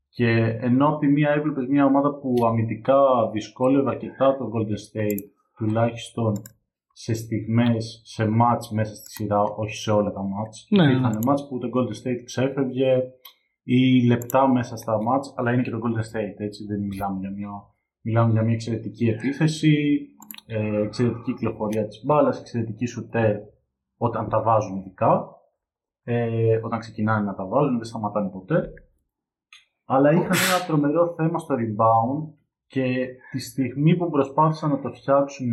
και 0.08 0.28
ενώ 0.60 0.88
από 0.88 0.98
τη 0.98 1.06
μία 1.06 1.30
έβλεπες 1.30 1.66
μια 1.66 1.84
ομάδα 1.84 2.14
που 2.14 2.34
αμυντικά 2.46 3.30
δυσκόλευε 3.32 3.90
αρκετά 3.90 4.36
το 4.36 4.50
Golden 4.54 4.98
State 4.98 5.24
τουλάχιστον 5.56 6.32
σε 6.92 7.14
στιγμές, 7.14 8.00
σε 8.04 8.28
ματς 8.28 8.70
μέσα 8.70 8.94
στη 8.94 9.10
σειρά, 9.10 9.42
όχι 9.42 9.74
σε 9.74 9.90
όλα 9.90 10.12
τα 10.12 10.22
ματς. 10.22 10.66
Ναι, 10.70 10.90
Είχαν 10.90 11.12
ναι. 11.12 11.18
ματς 11.26 11.48
που 11.48 11.58
το 11.58 11.68
Golden 11.74 12.06
State 12.06 12.22
ξέφευγε 12.24 13.02
ή 13.62 14.06
λεπτά 14.06 14.48
μέσα 14.48 14.76
στα 14.76 15.02
μάτς, 15.02 15.34
αλλά 15.36 15.52
είναι 15.52 15.62
και 15.62 15.70
το 15.70 15.78
Golden 15.78 16.16
State, 16.16 16.38
έτσι 16.38 16.64
δεν 16.66 16.80
μιλάμε 16.80 17.18
για 17.20 17.30
μια, 17.30 17.50
μιλάμε 18.00 18.32
για 18.32 18.42
μια 18.42 18.54
εξαιρετική 18.54 19.08
επίθεση, 19.08 20.06
ε, 20.50 20.82
εξαιρετική 20.82 21.32
κυκλοφορία 21.32 21.86
της 21.86 22.04
μπάλας, 22.04 22.40
εξαιρετική 22.40 22.86
σουτέρ 22.86 23.36
όταν 23.96 24.28
τα 24.28 24.42
βάζουν 24.42 24.76
ειδικά, 24.76 25.26
ε, 26.02 26.56
όταν 26.62 26.78
ξεκινάνε 26.78 27.24
να 27.24 27.34
τα 27.34 27.46
βάζουν, 27.46 27.76
δεν 27.76 27.84
σταματάνε 27.84 28.28
ποτέ. 28.28 28.72
Αλλά 29.84 30.10
είχαν 30.10 30.24
ένα 30.26 30.66
τρομερό 30.66 31.14
θέμα 31.16 31.38
στο 31.38 31.54
rebound 31.54 32.32
και 32.66 33.06
τη 33.30 33.38
στιγμή 33.38 33.96
που 33.96 34.10
προσπάθησαν 34.10 34.70
να 34.70 34.80
το 34.80 34.92
φτιάξουν 34.92 35.52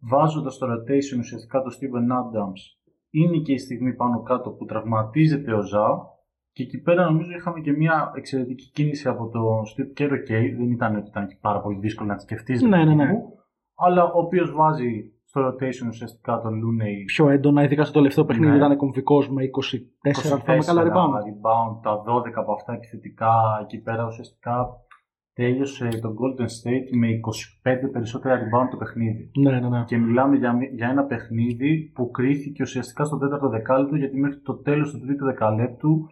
βάζοντας 0.00 0.54
στο 0.54 0.66
rotation 0.66 1.18
ουσιαστικά 1.18 1.62
το 1.62 1.70
Steven 1.76 2.12
Adams 2.12 2.60
είναι 3.10 3.38
και 3.38 3.52
η 3.52 3.58
στιγμή 3.58 3.94
πάνω 3.94 4.22
κάτω 4.22 4.50
που 4.50 4.64
τραυματίζεται 4.64 5.52
ο 5.52 5.60
Ζα 5.60 6.14
και 6.52 6.62
εκεί 6.62 6.80
πέρα 6.80 7.04
νομίζω 7.04 7.30
είχαμε 7.30 7.60
και 7.60 7.72
μια 7.72 8.12
εξαιρετική 8.16 8.70
κίνηση 8.70 9.08
από 9.08 9.28
τον 9.28 9.62
Steve 9.64 10.00
Kerr, 10.00 10.12
okay, 10.12 10.54
δεν 10.58 10.70
ήταν 10.70 10.96
ότι 10.96 11.08
ήταν 11.08 11.38
πάρα 11.40 11.60
πολύ 11.60 11.78
δύσκολο 11.78 12.08
να 12.08 12.16
τη 12.16 12.22
σκεφτείς. 12.22 12.62
Ναι, 12.62 12.84
ναι, 12.84 12.94
ναι. 12.94 13.10
Αλλά 13.76 14.04
ο 14.04 14.18
οποίος 14.18 14.52
βάζει 14.52 15.10
στο 15.24 15.46
rotation 15.48 15.88
ουσιαστικά 15.88 16.40
τον 16.40 16.52
Looney 16.54 17.04
Πιο 17.06 17.28
έντονα, 17.28 17.62
ειδικά 17.62 17.84
στο 17.84 17.92
τελευταίο 17.98 18.24
παιχνίδι 18.24 18.50
Ναι. 18.50 18.56
ήταν 18.56 18.76
κομβικός 18.76 19.30
με 19.30 19.42
24, 19.42 19.48
24 20.02 20.40
θα 20.44 20.54
είμαι 20.54 20.64
καλά 20.64 20.82
rebound. 20.82 21.16
rebound, 21.28 21.82
τα 21.82 22.02
12 22.06 22.32
από 22.34 22.52
αυτά 22.52 22.72
επιθετικά. 22.72 23.32
Εκεί 23.62 23.78
πέρα 23.82 24.06
ουσιαστικά 24.06 24.66
τέλειωσε 25.32 25.88
το 25.88 26.08
Golden 26.20 26.42
State 26.42 26.96
με 26.98 27.08
25 27.08 27.90
περισσότερα 27.92 28.34
rebound 28.34 28.68
το 28.70 28.76
παιχνίδι. 28.76 29.30
Ναι, 29.38 29.60
ναι, 29.60 29.68
ναι. 29.68 29.84
Και 29.86 29.96
μιλάμε 29.98 30.36
για, 30.36 30.52
μη- 30.52 30.70
για 30.74 30.88
ένα 30.88 31.04
παιχνίδι 31.04 31.90
που 31.94 32.10
κρίθηκε 32.10 32.62
ουσιαστικά 32.62 33.04
στο 33.04 33.18
τέταρτο 33.18 33.48
δεκάλεπτο, 33.48 33.96
γιατί 33.96 34.16
μέχρι 34.20 34.40
το 34.40 34.54
τέλος 34.56 34.90
του 34.90 35.00
τρίτου 35.00 35.24
δεκαλέπτου 35.24 36.08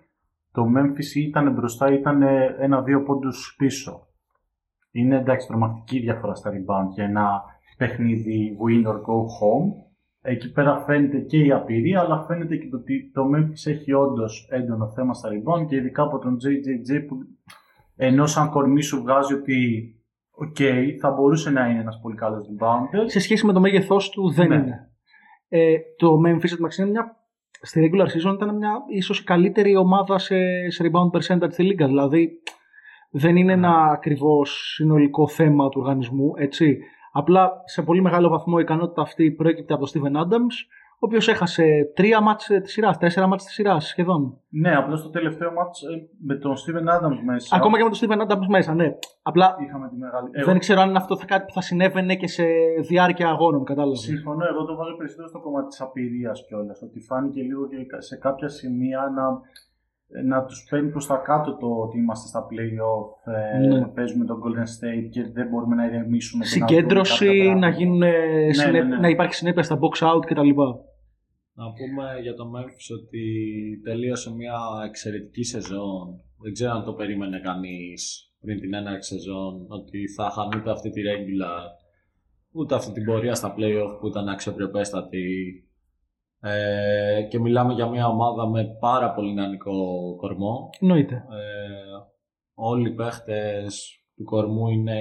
το 0.53 0.63
Memphis 0.77 1.17
ήταν 1.27 1.53
μπροστά, 1.53 1.93
ήταν 1.93 2.23
ένα-δύο 2.59 3.03
πόντους 3.03 3.55
πίσω. 3.59 4.07
Είναι 4.91 5.17
εντάξει 5.19 5.47
τρομακτική 5.47 5.99
διαφορά 5.99 6.35
στα 6.35 6.51
rebound 6.51 6.89
για 6.95 7.05
ένα 7.05 7.43
παιχνίδι 7.77 8.57
win 8.61 8.87
or 8.89 8.95
go 8.97 9.19
home. 9.41 9.83
Εκεί 10.27 10.53
πέρα 10.53 10.77
φαίνεται 10.87 11.19
και 11.19 11.39
η 11.45 11.53
απειρία, 11.53 12.01
αλλά 12.01 12.25
φαίνεται 12.27 12.57
και 12.57 12.69
το 12.69 12.77
ότι 12.77 13.11
το 13.15 13.23
Memphis 13.35 13.71
έχει 13.71 13.93
όντως 13.93 14.49
έντονο 14.51 14.89
θέμα 14.89 15.15
στα 15.15 15.29
rebound 15.33 15.67
και 15.67 15.77
ειδικά 15.77 16.03
από 16.03 16.19
τον 16.19 16.37
JJJ 16.37 17.07
που 17.09 17.17
ενώ 17.97 18.27
σαν 18.27 18.51
κορμί 18.51 18.83
σου 18.83 19.01
βγάζει 19.03 19.35
ότι 19.35 19.89
οκ, 20.31 20.57
θα 21.01 21.11
μπορούσε 21.11 21.51
να 21.51 21.69
είναι 21.69 21.81
ένας 21.81 21.99
πολύ 22.03 22.17
καλός 22.17 22.47
rebounder. 22.49 23.05
Σε 23.07 23.21
σχέση 23.21 23.47
με 23.47 23.53
το 23.53 23.61
μέγεθός 23.61 24.11
του 24.11 24.31
δεν 24.31 24.49
Ναι. 24.49 24.55
είναι. 24.55 24.89
Ε, 25.49 25.77
το 25.97 26.09
Memphis 26.27 26.53
εντάξει, 26.53 26.83
είναι 26.83 26.91
μια. 26.91 27.17
Στη 27.61 27.91
regular 27.93 28.07
season 28.07 28.35
ήταν 28.35 28.57
μια 28.57 28.73
ίσως 28.89 29.21
η 29.21 29.25
καλύτερη 29.25 29.77
ομάδα 29.77 30.19
σε, 30.19 30.37
σε 30.71 30.85
rebound 30.91 31.19
percentage 31.19 31.53
στη 31.53 31.63
λίγα. 31.63 31.87
Δηλαδή 31.87 32.31
δεν 33.11 33.37
είναι 33.37 33.53
ένα 33.53 33.85
ακριβώς 33.85 34.73
συνολικό 34.75 35.29
θέμα 35.29 35.69
του 35.69 35.81
οργανισμού, 35.81 36.33
έτσι. 36.37 36.79
Απλά 37.17 37.63
σε 37.65 37.83
πολύ 37.83 38.03
μεγάλο 38.03 38.29
βαθμό 38.29 38.55
η 38.59 38.63
ικανότητα 38.63 39.03
αυτή 39.03 39.31
προέκυπτε 39.31 39.75
από 39.75 39.91
τον 39.91 40.03
Steven 40.03 40.17
Adams, 40.23 40.55
ο 40.95 41.07
οποίος 41.07 41.29
έχασε 41.29 41.65
τρία 41.95 42.21
μάτς 42.21 42.47
της 42.47 42.73
σειράς, 42.73 42.99
τέσσερα 42.99 43.27
μάτς 43.27 43.45
της 43.45 43.55
σειράς 43.55 43.87
σχεδόν. 43.87 44.41
Ναι, 44.49 44.77
απλά 44.77 44.97
στο 44.97 45.11
τελευταίο 45.11 45.53
μάτς 45.53 45.83
ε, 45.83 46.09
με 46.19 46.35
τον 46.35 46.53
Steven 46.53 46.87
Adams 46.97 47.19
μέσα 47.25 47.57
Ακόμα 47.57 47.77
και 47.77 47.85
με 47.85 47.91
τον 47.91 47.99
Steven 48.01 48.21
Adams 48.27 48.47
μέσα, 48.49 48.75
ναι. 48.75 48.89
Απλά 49.23 49.57
είχαμε 49.67 49.89
τη 49.89 49.97
μεγάλη... 49.97 50.29
Εγώ 50.33 50.51
δεν 50.51 50.59
ξέρω 50.59 50.81
αν 50.81 50.97
αυτό 50.97 51.17
θα 51.17 51.25
κάτι 51.25 51.45
που 51.47 51.53
θα 51.53 51.61
συνέβαινε 51.61 52.15
και 52.17 52.27
σε 52.27 52.45
διάρκεια 52.89 53.29
αγώνων, 53.29 53.65
κατάλαβα. 53.65 53.97
συμφωνώ, 53.97 54.45
εγώ 54.47 54.65
το 54.65 54.77
βάζω 54.77 54.97
περισσότερο 54.97 55.29
στο 55.29 55.41
κομμάτι 55.41 55.69
της 55.69 55.81
απειρίας 55.81 56.45
κιόλας, 56.47 56.83
ότι 56.83 57.01
φάνηκε 57.01 57.43
λίγο 57.43 57.69
και 57.69 57.77
σε 57.99 58.17
κάποια 58.17 58.49
σημεία 58.49 59.01
να, 59.17 59.25
να 60.27 60.45
τους 60.45 60.67
παίρνει 60.71 60.91
προς 60.91 61.07
τα 61.07 61.17
κάτω 61.17 61.57
το 61.57 61.67
ότι 61.67 61.99
είμαστε 61.99 62.29
στα 62.29 62.47
play-off, 62.51 63.33
ε, 63.35 63.59
Ναι. 63.59 63.79
να 63.79 63.89
παίζουμε 63.89 64.25
τον 64.25 64.37
Golden 64.43 64.69
State 64.77 65.09
και 65.11 65.23
δεν 65.33 65.49
μπορούμε 65.49 65.75
να 65.75 65.85
ηρεμήσουμε. 65.87 66.45
και 66.45 66.59
να 66.59 66.67
δούμε 66.67 66.71
Συγκέντρωση, 66.77 67.27
κάποια 67.27 67.43
να, 67.45 67.51
πράγματα. 67.51 67.77
γίνουν, 67.79 68.03
ε, 68.03 68.53
συνέ- 68.53 68.73
ναι, 68.73 68.83
ναι. 68.89 68.97
να 68.97 69.09
υπάρχει 69.09 69.35
συνέπεια 69.35 69.63
στα 69.63 69.79
box 69.83 70.07
out 70.09 70.21
κτλ. 70.27 70.49
Να 71.57 71.65
πούμε 71.79 72.05
για 72.23 72.35
το 72.35 72.45
Memphis 72.55 72.89
ότι 72.99 73.25
τελείωσε 73.85 74.35
μια 74.35 74.59
εξαιρετική 74.89 75.43
σεζόν. 75.43 76.21
Δεν 76.43 76.53
ξέρω 76.53 76.73
αν 76.73 76.85
το 76.85 76.93
περίμενε 76.93 77.41
κανείς 77.41 78.33
πριν 78.41 78.61
την 78.61 78.75
έναρξη 78.75 79.15
σεζόν 79.15 79.67
ότι 79.69 80.09
θα 80.17 80.29
είχαν 80.31 80.61
ούτε 80.61 80.71
αυτή 80.71 80.91
τη 80.91 81.01
regular 81.03 81.65
ούτε 82.57 82.75
αυτή 82.75 82.93
την 82.93 83.05
πορεία 83.05 83.35
στα 83.35 83.55
playoff 83.59 83.99
που 84.01 84.07
ήταν 84.07 84.29
αξιοπρεπέστατη. 84.29 85.25
Ε, 86.47 87.23
και 87.23 87.39
μιλάμε 87.41 87.73
για 87.73 87.89
μια 87.89 88.07
ομάδα 88.07 88.49
με 88.49 88.77
πάρα 88.81 89.13
πολύ 89.13 89.35
νεανικό 89.35 89.73
κορμό. 90.17 90.71
Εννοείται. 90.81 91.15
Ε, 91.15 91.23
όλοι 92.55 92.89
οι 92.89 92.95
παίχτες 92.95 93.99
του 94.17 94.25
κορμού 94.25 94.69
είναι 94.69 94.93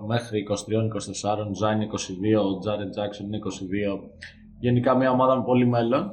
23, 0.00 0.06
μέχρι 0.06 0.46
23-24, 0.48 1.52
Ζά 1.52 1.72
είναι 1.72 1.86
22, 2.40 2.44
ο 2.54 2.58
Τζάρετ 2.58 2.90
Τζάξον 2.90 3.26
είναι 3.26 3.38
22. 3.38 3.98
Γενικά 4.60 4.94
μια 4.96 5.10
ομάδα 5.10 5.36
με 5.36 5.42
πολύ 5.44 5.66
μέλλον. 5.66 6.10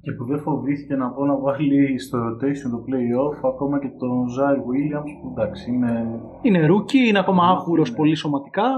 Και 0.00 0.12
που 0.12 0.24
δεν 0.24 0.38
φοβήθηκε 0.40 0.94
να 0.96 1.10
πω 1.10 1.24
να 1.24 1.36
βάλει 1.38 1.98
στο 1.98 2.18
rotation 2.18 2.70
το 2.70 2.84
play-off 2.86 3.48
ακόμα 3.52 3.78
και 3.80 3.88
τον 3.98 4.28
Ζάι 4.28 4.56
Williams 4.56 5.10
που 5.22 5.28
εντάξει 5.36 5.70
είναι 5.70 6.20
Είναι 6.42 6.66
rookie, 6.66 6.98
είναι 6.98 7.18
ακόμα 7.18 7.46
Ναι, 7.46 7.52
άχουρο 7.52 7.82
ναι. 7.82 7.96
πολύ 7.96 8.14
σωματικά. 8.14 8.68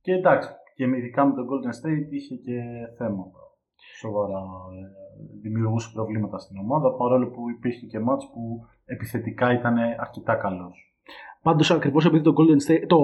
Και 0.00 0.12
εντάξει, 0.12 0.48
και 0.76 0.86
με- 0.86 0.96
ειδικά 0.96 1.24
με 1.26 1.32
τον 1.34 1.44
Golden 1.48 1.72
State 1.80 2.12
είχε 2.12 2.34
και 2.34 2.58
θέματα. 2.98 3.38
Σοβαρά 3.98 4.38
ε, 4.38 5.40
δημιουργούσε 5.42 5.90
προβλήματα 5.94 6.38
στην 6.38 6.58
ομάδα 6.58 6.94
παρόλο 6.94 7.26
που 7.30 7.50
υπήρχε 7.50 7.86
και 7.86 7.98
ματς 7.98 8.30
που 8.32 8.66
επιθετικά 8.84 9.52
ήταν 9.52 9.76
αρκετά 9.98 10.34
καλός. 10.34 10.94
Πάντως, 11.42 11.70
ακριβώς 11.70 12.04
επειδή 12.04 12.22
το 12.22 12.34
Golden 12.36 12.70
State, 12.70 12.84
το, 12.86 12.98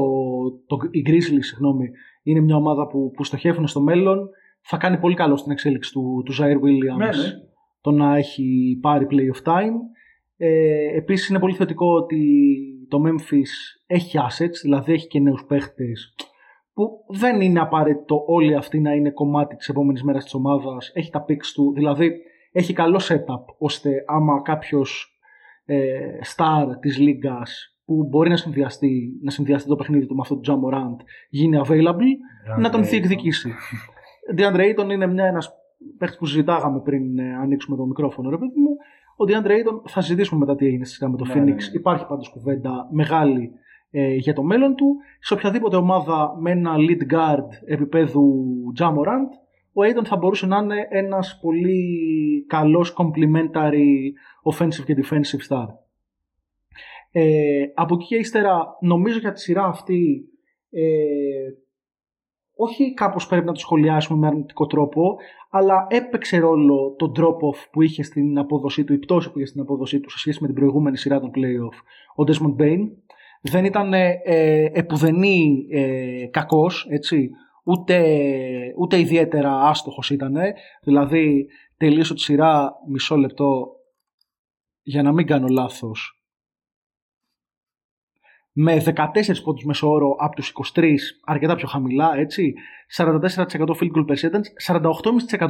το, 0.66 0.78
οι 0.90 1.02
Grizzlies 1.06 1.44
συγγνώμη, 1.44 1.90
είναι 2.22 2.40
μια 2.40 2.56
ομάδα 2.56 2.86
που, 2.86 3.10
που 3.10 3.24
στοχεύουν 3.24 3.66
στο 3.66 3.80
μέλλον, 3.80 4.28
θα 4.60 4.76
κάνει 4.76 4.98
πολύ 4.98 5.14
καλό 5.14 5.36
στην 5.36 5.52
εξέλιξη 5.52 5.92
του, 5.92 6.22
του 6.24 6.32
Zaire 6.32 6.60
Williams 6.64 6.98
Ναι, 6.98 7.06
ναι. 7.06 7.32
το 7.80 7.90
να 7.90 8.16
έχει 8.16 8.78
πάρει 8.80 9.06
playoff 9.10 9.52
time. 9.52 9.74
Ε, 10.36 10.96
επίσης 10.96 11.28
είναι 11.28 11.38
πολύ 11.38 11.54
θετικό 11.54 11.86
ότι 11.94 12.48
το 12.88 12.98
Memphis 13.06 13.80
έχει 13.86 14.18
assets, 14.28 14.58
δηλαδή 14.62 14.92
έχει 14.92 15.06
και 15.06 15.20
νέους 15.20 15.44
παίχτες 15.44 16.14
που 16.80 17.04
δεν 17.08 17.40
είναι 17.40 17.60
απαραίτητο 17.60 18.24
όλοι 18.26 18.54
αυτοί 18.54 18.80
να 18.80 18.92
είναι 18.92 19.10
κομμάτι 19.10 19.56
της 19.56 19.68
επόμενης 19.68 20.02
μέρας 20.02 20.24
της 20.24 20.34
ομάδας. 20.34 20.90
Έχει 20.94 21.10
τα 21.10 21.24
picks 21.28 21.46
του, 21.54 21.72
δηλαδή 21.74 22.12
έχει 22.52 22.72
καλό 22.72 23.00
setup 23.08 23.44
ώστε 23.58 24.04
άμα 24.06 24.42
κάποιος 24.42 25.18
ε, 25.64 25.98
star 26.36 26.66
της 26.80 26.98
λίγκας 26.98 27.76
που 27.84 28.06
μπορεί 28.10 28.30
να 28.30 28.36
συνδυαστεί, 28.36 29.18
να 29.22 29.30
συνδυαστεί 29.30 29.68
το 29.68 29.76
παιχνίδι 29.76 30.06
του 30.06 30.14
με 30.14 30.20
αυτό 30.20 30.36
του 30.36 30.52
Jam 30.52 30.54
Morant 30.54 30.96
γίνει 31.30 31.60
available, 31.66 32.58
να 32.58 32.70
τον 32.70 32.84
διεκδικήσει. 32.84 33.52
DeAndre 34.36 34.60
Ayton 34.60 34.90
είναι 34.90 35.06
μια, 35.06 35.24
ένας 35.24 35.50
παίχτης 35.98 36.18
που 36.18 36.26
συζητάγαμε 36.26 36.80
πριν 36.80 37.18
ε, 37.18 37.36
ανοίξουμε 37.36 37.76
το 37.76 37.86
μικρόφωνο, 37.86 38.30
ρε 38.30 38.36
παιδί 38.38 38.60
μου. 38.60 38.76
Ο 39.16 39.24
DeAndre 39.28 39.50
Ayton 39.50 39.80
θα 39.88 40.00
συζητήσουμε 40.00 40.40
μετά 40.40 40.56
τι 40.56 40.66
έγινε 40.66 40.84
σχετικά 40.84 41.10
με 41.10 41.16
το 41.16 41.24
Ναι, 41.24 41.32
Phoenix. 41.32 41.44
ναι, 41.44 41.52
ναι. 41.52 41.74
Υπάρχει 41.74 42.06
πάντως 42.06 42.28
κουβέντα 42.30 42.88
μεγάλη 42.90 43.52
ε, 43.90 44.14
για 44.14 44.34
το 44.34 44.42
μέλλον 44.42 44.74
του. 44.74 44.96
Σε 45.20 45.34
οποιαδήποτε 45.34 45.76
ομάδα 45.76 46.36
με 46.38 46.50
ένα 46.50 46.74
lead 46.76 47.14
guard 47.14 47.48
επίπεδου 47.66 48.44
Ja 48.78 48.86
Morant, 48.86 49.30
ο 49.72 49.82
Ayton 49.82 50.04
θα 50.04 50.16
μπορούσε 50.16 50.46
να 50.46 50.58
είναι 50.58 50.86
ένας 50.90 51.38
πολύ 51.42 51.84
καλός 52.48 52.94
complementary 52.98 53.86
offensive 54.52 54.84
και 54.84 54.96
defensive 54.96 55.48
star. 55.48 55.66
Ε, 57.12 57.62
από 57.74 57.94
εκεί 57.94 58.06
και 58.06 58.16
ύστερα, 58.16 58.76
νομίζω 58.80 59.18
για 59.18 59.32
τη 59.32 59.40
σειρά 59.40 59.64
αυτή, 59.64 60.28
ε, 60.70 60.82
όχι 62.54 62.94
κάπως 62.94 63.26
πρέπει 63.26 63.46
να 63.46 63.52
το 63.52 63.60
σχολιάσουμε 63.60 64.18
με 64.18 64.26
αρνητικό 64.26 64.66
τρόπο, 64.66 65.16
αλλά 65.50 65.86
έπαιξε 65.88 66.38
ρόλο 66.38 66.94
το 66.98 67.12
drop-off 67.16 67.68
που 67.72 67.82
είχε 67.82 68.02
στην 68.02 68.38
απόδοσή 68.38 68.84
του, 68.84 68.92
η 68.92 68.98
πτώση 68.98 69.32
που 69.32 69.38
είχε 69.38 69.48
στην 69.48 69.60
απόδοσή 69.60 70.00
του 70.00 70.10
σε 70.10 70.18
σχέση 70.18 70.38
με 70.40 70.46
την 70.46 70.56
προηγούμενη 70.56 70.96
σειρά 70.96 71.20
των 71.20 71.30
playoff, 71.34 71.76
ο 72.16 72.24
Desmond 72.26 72.62
Bain. 72.62 72.88
Δεν 73.40 73.64
ήταν 73.64 73.94
ε, 73.94 74.20
ε, 74.24 74.70
επουδενή 74.72 75.66
ε, 75.70 76.26
κακός, 76.26 76.86
έτσι, 76.90 77.30
ούτε, 77.64 78.04
ούτε 78.78 78.98
ιδιαίτερα 78.98 79.60
άστοχος 79.60 80.10
ήταν. 80.10 80.36
Δηλαδή, 80.82 81.46
τελείωσε 81.76 82.14
τη 82.14 82.20
σειρά 82.20 82.72
μισό 82.88 83.16
λεπτό 83.16 83.66
για 84.82 85.02
να 85.02 85.12
μην 85.12 85.26
κάνω 85.26 85.46
λάθος 85.48 86.20
με 88.52 88.82
14 88.96 89.42
πόντους 89.44 89.64
μέσω 89.64 89.90
όρο 89.90 90.16
από 90.18 90.34
τους 90.36 90.52
23, 90.74 90.94
αρκετά 91.24 91.54
πιο 91.54 91.68
χαμηλά, 91.68 92.16
έτσι. 92.16 92.54
44% 92.96 93.16
field 93.50 93.90
goal 93.96 94.06
percentage, 94.06 94.74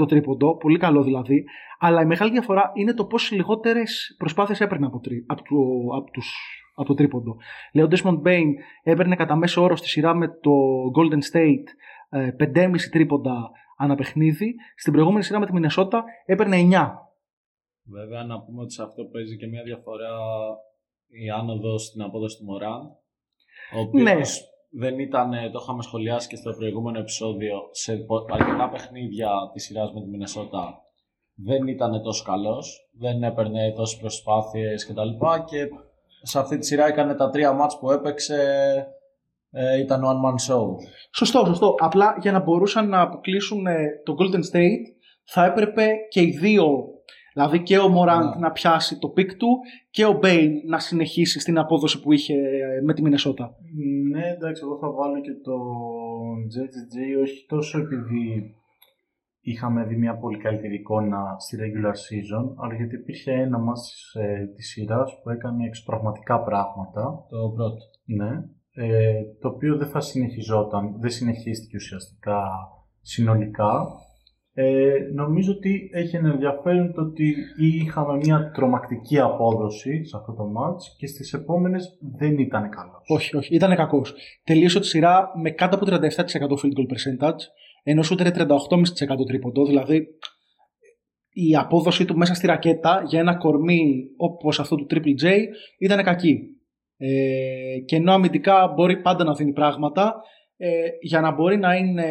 48,5% 0.01 0.09
τρίποντο, 0.09 0.57
πολύ 0.57 0.79
καλό 0.79 1.03
δηλαδή. 1.03 1.45
Αλλά 1.79 2.03
η 2.03 2.07
μεγάλη 2.07 2.31
διαφορά 2.31 2.71
είναι 2.75 2.95
το 2.95 3.05
πόσες 3.05 3.31
λιγότερες 3.31 4.15
προσπάθειες 4.19 4.61
έπαιρνε 4.61 4.87
από, 4.87 5.01
τρί, 5.01 5.25
από, 5.27 5.43
το, 5.43 5.57
από, 5.97 6.11
τους, 6.11 6.35
από 6.81 6.89
το 6.89 6.95
τρίποντο. 6.95 7.37
Λέω, 7.73 7.89
Desmond 7.91 8.23
Bain 8.27 8.47
έπαιρνε 8.83 9.17
κατά 9.17 9.37
μέσο 9.37 9.63
όρο 9.63 9.77
στη 9.77 9.89
σειρά 9.89 10.15
με 10.15 10.29
το 10.29 10.51
Golden 10.97 11.21
State 11.33 11.65
ε, 12.09 12.31
5,5 12.55 12.75
τρίποντα 12.91 13.51
ανά 13.79 13.95
παιχνίδι. 13.95 14.55
Στην 14.77 14.93
προηγούμενη 14.93 15.25
σειρά 15.25 15.39
με 15.39 15.47
τη 15.47 15.53
Μινεσότα 15.53 16.05
έπαιρνε 16.27 16.57
9. 16.73 16.91
Βέβαια, 17.85 18.25
να 18.25 18.41
πούμε 18.43 18.63
ότι 18.63 18.73
σε 18.73 18.83
αυτό 18.83 19.05
παίζει 19.05 19.37
και 19.37 19.47
μια 19.47 19.63
διαφορά 19.63 20.11
η 21.25 21.31
άνοδο 21.31 21.79
στην 21.79 22.03
απόδοση 22.03 22.39
του 22.39 22.45
Μωράν. 22.45 22.83
Ο 23.77 23.81
οποίος 23.81 24.03
Ναι. 24.03 24.15
δεν 24.71 24.99
ήταν, 24.99 25.31
το 25.53 25.59
είχαμε 25.63 25.83
σχολιάσει 25.83 26.29
και 26.29 26.37
στο 26.37 26.51
προηγούμενο 26.51 26.99
επεισόδιο, 26.99 27.57
σε 27.71 27.97
πο- 27.97 28.25
αρκετά 28.31 28.69
παιχνίδια 28.69 29.31
της 29.53 29.65
σειράς 29.65 29.93
με 29.93 30.01
τη 30.03 30.09
Μινεσότα 30.09 30.81
δεν 31.35 31.67
ήταν 31.67 32.03
τόσο 32.03 32.25
καλός, 32.25 32.89
δεν 32.99 33.23
έπαιρνε 33.23 33.73
τόσες 33.77 34.01
προσπάθειες 34.01 34.87
κτλ. 34.87 35.09
Και 35.45 35.69
σε 36.23 36.39
αυτή 36.39 36.59
τη 36.59 36.67
σειρά 36.67 36.87
έκανε 36.87 37.15
τα 37.15 37.31
τρία 37.31 37.53
μάτς 37.53 37.79
που 37.79 37.91
έπαιξε, 37.91 38.37
ε, 39.51 39.79
ήταν 39.79 40.03
one 40.05 40.27
man 40.27 40.55
show. 40.55 40.67
Σωστό, 41.15 41.45
σωστό. 41.47 41.75
Απλά 41.79 42.17
για 42.21 42.33
να 42.33 42.41
μπορούσαν 42.41 42.89
να 42.89 43.01
αποκλείσουν 43.01 43.67
ε, 43.67 43.87
το 44.05 44.15
Golden 44.19 44.57
State 44.57 44.85
θα 45.25 45.45
έπρεπε 45.45 45.87
και 46.09 46.21
οι 46.21 46.31
δύο, 46.31 46.67
δηλαδή 47.35 47.63
και 47.63 47.79
ο 47.79 47.89
Μωράντ 47.89 48.25
Ναι. 48.25 48.41
να 48.41 48.51
πιάσει 48.51 48.99
το 48.99 49.09
peak 49.09 49.35
του 49.35 49.59
και 49.91 50.05
ο 50.05 50.13
Bane 50.13 50.53
να 50.67 50.79
συνεχίσει 50.79 51.41
στην 51.41 51.59
απόδοση 51.59 52.01
που 52.01 52.13
είχε 52.13 52.35
ε, 52.35 52.81
με 52.85 52.95
τη 52.95 53.03
Μινεσότα. 53.03 53.55
Ναι, 54.11 54.29
εντάξει, 54.29 54.63
εγώ 54.65 54.79
θα 54.79 54.91
βάλω 54.91 55.21
και 55.21 55.33
το 55.43 55.57
JJJ 56.55 57.23
όχι 57.23 57.45
τόσο 57.49 57.79
επειδή 57.79 58.55
είχαμε 59.41 59.85
δει 59.85 59.97
μια 59.97 60.17
πολύ 60.17 60.39
καλύτερη 60.39 60.75
εικόνα 60.75 61.37
στη 61.39 61.57
regular 61.61 61.95
season, 62.07 62.55
αλλά 62.63 62.75
γιατί 62.75 62.95
υπήρχε 62.95 63.33
ένα 63.33 63.59
ματς 63.59 64.13
ε, 64.15 64.47
της 64.55 64.69
σειράς 64.69 65.21
που 65.23 65.31
έκανε 65.31 65.67
εξωπραγματικά 65.67 66.41
πράγματα, 66.43 67.03
Το 67.29 67.53
πρώτο. 67.55 67.77
ναι, 68.05 68.31
ε, 68.75 69.23
το 69.41 69.49
οποίο 69.49 69.77
δεν 69.77 69.89
θα 69.89 70.01
συνεχιζόταν, 70.01 71.01
δεν 71.01 71.11
συνεχίστηκε 71.11 71.77
ουσιαστικά 71.77 72.43
συνολικά. 73.01 73.87
Ε, 74.53 74.91
νομίζω 75.15 75.53
ότι 75.53 75.91
έχει 75.93 76.17
ένα 76.17 76.29
ενδιαφέρον 76.31 76.93
το 76.93 77.01
ότι 77.01 77.35
είχαμε 77.59 78.17
μια 78.17 78.51
τρομακτική 78.55 79.19
απόδοση 79.19 80.05
σε 80.05 80.17
αυτό 80.17 80.33
το 80.33 80.45
match 80.45 80.83
και 80.99 81.07
στις 81.07 81.33
επόμενες 81.33 81.99
δεν 82.19 82.39
ήταν 82.39 82.71
καλός. 82.71 83.05
Όχι, 83.09 83.37
όχι, 83.37 83.55
ήταν 83.55 83.77
κακός. 83.77 84.15
Τελείωσε 84.45 84.81
τη 84.81 84.87
σειρά 84.87 85.31
με 85.43 85.51
κάτω 85.51 85.77
από 85.77 85.87
37% 85.87 85.97
field 86.63 86.77
goal 86.79 86.87
percentage, 86.93 87.43
ενώ 87.83 88.03
σούτερε 88.03 88.31
38,5% 88.35 88.47
τρίποντο. 89.27 89.67
Δηλαδή 89.67 90.07
η 91.33 91.57
απόδοσή 91.57 92.05
του 92.05 92.17
μέσα 92.17 92.35
στη 92.35 92.47
ρακέτα 92.47 93.03
για 93.07 93.19
ένα 93.21 93.37
κορμί 93.37 94.05
όπως 94.17 94.61
αυτό 94.61 94.77
του 94.77 94.87
Triple 94.91 95.25
J 95.25 95.39
ήταν 95.79 96.05
κακή. 96.05 96.39
Ε, 96.97 97.79
και 97.87 97.97
ενώ 97.97 98.13
αμυντικά 98.13 98.67
μπορεί 98.77 99.01
πάντα 99.01 99.25
να 99.25 99.35
δίνει 99.35 99.53
πράγματα, 99.53 100.15
ε, 100.57 100.69
για 101.01 101.21
να 101.21 101.33
μπορεί 101.33 101.57
να 101.57 101.75
είναι 101.77 102.11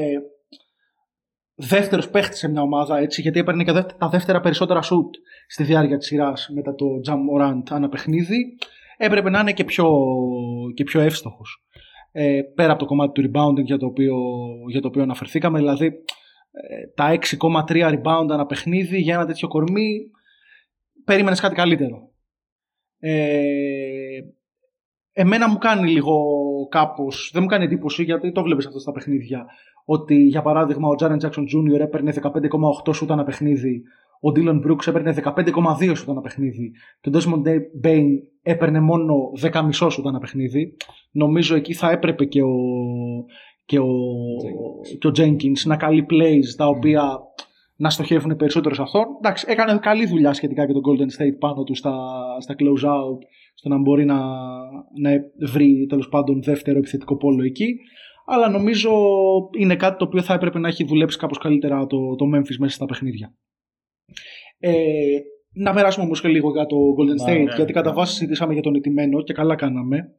δεύτερος 1.56 2.10
παίχτης 2.10 2.40
σε 2.40 2.50
μια 2.50 2.62
ομάδα, 2.62 2.98
έτσι, 2.98 3.22
γιατί 3.22 3.40
έπαιρνε 3.40 3.64
και 3.64 3.72
δεύτερα- 3.72 3.98
τα 3.98 4.10
δεύτερα 4.10 4.40
περισσότερα 4.40 4.80
shoot 4.84 5.10
στη 5.48 5.64
διάρκεια 5.64 5.98
της 5.98 6.08
σειράς 6.08 6.50
μετά 6.54 6.76
το 6.76 6.86
Jam 7.08 7.14
Morant 7.14 7.64
ανά 7.70 7.90
παιχνίδι, 7.90 8.58
έπρεπε 8.98 9.30
να 9.30 9.40
είναι 9.40 9.54
και 9.54 9.64
πιο, 9.64 9.92
και 10.74 10.84
πιο 10.84 11.02
εύστοχος. 11.02 11.66
Ε, 12.12 12.42
πέρα 12.56 12.72
από 12.72 12.80
το 12.80 12.86
κομμάτι 12.86 13.12
του 13.22 13.32
rebounding 13.32 13.64
για 13.64 13.78
το 13.78 13.86
οποίο, 13.86 14.18
για 14.68 14.82
το 14.82 14.88
οποίο 14.88 15.02
αναφερθήκαμε, 15.02 15.60
δηλαδή 15.60 15.86
ε, 16.52 16.88
τα 16.96 17.18
6,3 17.68 17.94
rebound 17.94 18.28
ανά 18.30 18.46
παιχνίδι 18.46 19.00
για 19.00 19.14
ένα 19.14 19.26
τέτοιο 19.26 19.48
κορμί, 19.48 20.12
περίμενες 21.06 21.40
κάτι 21.40 21.56
καλύτερο. 21.56 22.10
Ε, 23.00 24.20
εμένα 25.12 25.50
μου 25.50 25.58
κάνει 25.58 25.90
λίγο 25.90 26.18
κάπως, 26.70 27.30
δεν 27.34 27.42
μου 27.42 27.48
κάνει 27.48 27.64
εντύπωση 27.64 28.04
γιατί 28.04 28.32
το 28.32 28.44
βλέπεις 28.44 28.66
αυτό 28.66 28.80
στα 28.80 28.92
παιχνίδια, 28.92 29.46
ότι 29.86 30.16
για 30.16 30.42
παράδειγμα 30.42 30.88
ο 30.88 30.96
Jaren 31.00 31.18
Jackson 31.20 31.44
Jr. 31.44 31.80
έπαιρνε 31.80 32.14
15,8 32.86 32.94
σούτ 32.94 33.10
ένα 33.10 33.24
παιχνίδι, 33.24 33.84
ο 34.20 34.32
Dylan 34.36 34.66
Brooks 34.66 34.88
έπαιρνε 34.88 35.16
15,2 35.24 35.96
σούτ 35.96 36.10
ένα 36.10 36.22
παιχνίδι 36.22 36.72
και 37.02 37.10
ο 37.10 37.12
Desmond 37.16 37.48
Bain 37.88 38.08
έπαιρνε 38.42 38.80
μόνο 38.80 39.16
10,5 39.42 39.70
σούτ 39.72 40.06
ένα 40.06 40.20
παιχνίδι. 40.20 40.76
Νομίζω 41.12 41.56
εκεί 41.56 41.74
θα 41.74 41.92
έπρεπε 41.92 42.26
και 42.26 42.42
ο, 42.42 42.56
και 43.66 43.80
ο, 43.80 43.86
Jenkins. 43.86 44.98
και 45.00 45.08
ο 45.08 45.12
Jenkins 45.16 45.66
να 45.66 45.78
καλεί 45.78 46.06
plays 46.10 46.56
τα 46.58 46.68
οποία 46.68 47.20
να 47.76 47.90
στοχεύουν 47.90 48.36
περισσότερο 48.36 48.76
σε 48.76 48.82
αυτόν. 48.82 49.06
Εντάξει, 49.18 49.46
έκανε 49.50 49.80
καλή 49.80 50.06
δουλειά 50.06 50.34
σχετικά 50.34 50.66
και 50.66 50.74
το 50.74 50.80
Golden 50.80 51.22
State 51.22 51.38
πάνω 51.40 51.64
του 51.64 51.76
στα, 51.76 51.94
στα 52.40 52.56
close 52.60 52.88
out, 52.88 53.20
στο 53.54 53.70
να 53.70 53.78
μπορεί 53.78 54.06
να, 54.06 54.18
να 55.02 55.12
βρει 55.48 55.86
τέλος 55.90 56.10
πάντων 56.10 56.42
δεύτερο 56.44 56.78
επιθετικό 56.78 57.18
πόλο 57.18 57.44
εκεί. 57.44 57.76
Αλλά 58.26 58.50
νομίζω 58.50 58.92
είναι 59.58 59.76
κάτι 59.76 59.98
το 59.98 60.06
οποίο 60.06 60.22
θα 60.22 60.34
έπρεπε 60.34 60.60
να 60.60 60.68
έχει 60.68 60.84
δουλέψει 60.84 61.18
κάπως 61.18 61.38
καλύτερα 61.38 61.86
το, 61.86 62.16
το 62.16 62.26
Memphis 62.36 62.56
μέσα 62.60 62.76
στα 62.76 62.86
παιχνίδια. 62.86 63.34
Ε, 64.60 64.74
να 65.54 65.74
περάσουμε 65.74 66.06
όμως 66.06 66.22
και 66.22 66.28
λίγο 66.28 66.52
για 66.52 66.66
το 66.66 66.76
Golden 66.98 67.16
Ναι, 67.16 67.24
State, 67.24 67.44
ναι, 67.46 67.56
γιατί 67.56 67.74
κατά 67.74 67.90
ναι. 67.90 67.96
βάση 67.96 68.14
συζητήσαμε 68.14 68.54
για 68.54 68.62
τον 68.62 68.76
ετημένο 68.76 69.24
και 69.24 69.34
καλά 69.34 69.56
κάναμε. 69.56 70.16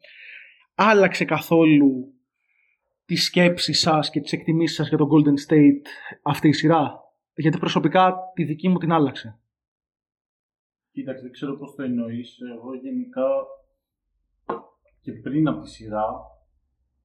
Άλλαξε 0.74 1.24
καθόλου 1.24 2.14
τις 3.05 3.24
σκέψεις 3.24 3.81
σας 3.81 4.11
και 4.11 4.20
τις 4.20 4.33
εκτιμήσεις 4.33 4.76
σας 4.76 4.88
για 4.88 4.98
το 4.98 5.09
Golden 5.11 5.53
State 5.53 5.87
αυτή 6.22 6.48
η 6.48 6.53
σειρά; 6.53 7.00
Γιατί 7.35 7.59
προσωπικά 7.59 8.14
τη 8.35 8.44
δική 8.44 8.68
μου 8.68 8.79
την 8.79 8.92
άλλαξε. 8.92 9.38
Κοίταξε, 10.92 11.22
δεν 11.22 11.33
ξέρω 11.33 11.57
πώς 11.57 11.74
το 11.74 11.83
εννοείς. 11.83 12.38
Εγώ 12.55 12.74
γενικά 12.74 13.29
και 15.00 15.12
πριν 15.12 15.48
από 15.48 15.61
τη 15.61 15.68
σειρά 15.68 16.07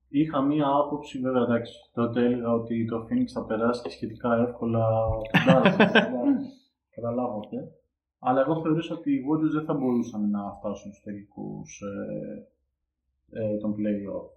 είχα 0.09 0.41
μία 0.41 0.67
άποψη, 0.67 1.19
βέβαια 1.19 1.43
εντάξει, 1.43 1.73
τότε 1.93 2.25
έλεγα 2.25 2.51
ότι 2.51 2.85
το 2.85 2.97
Phoenix 2.97 3.25
θα 3.33 3.45
περάσει 3.45 3.81
και 3.81 3.89
σχετικά 3.89 4.47
εύκολα 4.47 4.85
τον 5.31 5.41
Dallas. 5.47 6.64
Καταλάβατε. 6.95 7.57
Αλλά 8.19 8.41
εγώ 8.41 8.61
θεωρούσα 8.61 8.93
ότι 8.95 9.11
οι 9.13 9.23
Warriors 9.27 9.53
δεν 9.53 9.65
θα 9.65 9.73
μπορούσαν 9.73 10.29
να 10.29 10.51
φτάσουν 10.51 10.91
στους 10.91 11.03
τελικούς 11.03 11.81
ε, 11.81 12.47
ε, 13.39 13.57
των 13.57 13.73
play-off. 13.73 14.29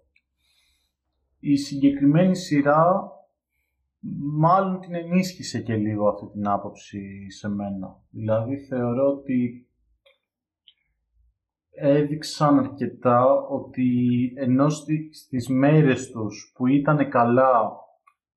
Η 1.40 1.56
συγκεκριμένη 1.56 2.36
σειρά 2.36 3.12
μάλλον 4.38 4.80
την 4.80 4.94
ενίσχυσε 4.94 5.62
και 5.62 5.76
λίγο 5.76 6.08
αυτή 6.08 6.26
την 6.26 6.48
άποψη 6.48 7.30
σε 7.30 7.48
μένα. 7.48 8.00
Δηλαδή 8.10 8.56
θεωρώ 8.56 9.06
ότι 9.08 9.68
έδειξαν 11.70 12.58
αρκετά 12.58 13.24
ότι 13.48 13.88
ενώ 14.36 14.68
στη- 14.68 15.10
στις 15.12 15.48
μέρες 15.48 16.10
τους 16.10 16.52
που 16.54 16.66
ήταν 16.66 17.08
καλά 17.10 17.70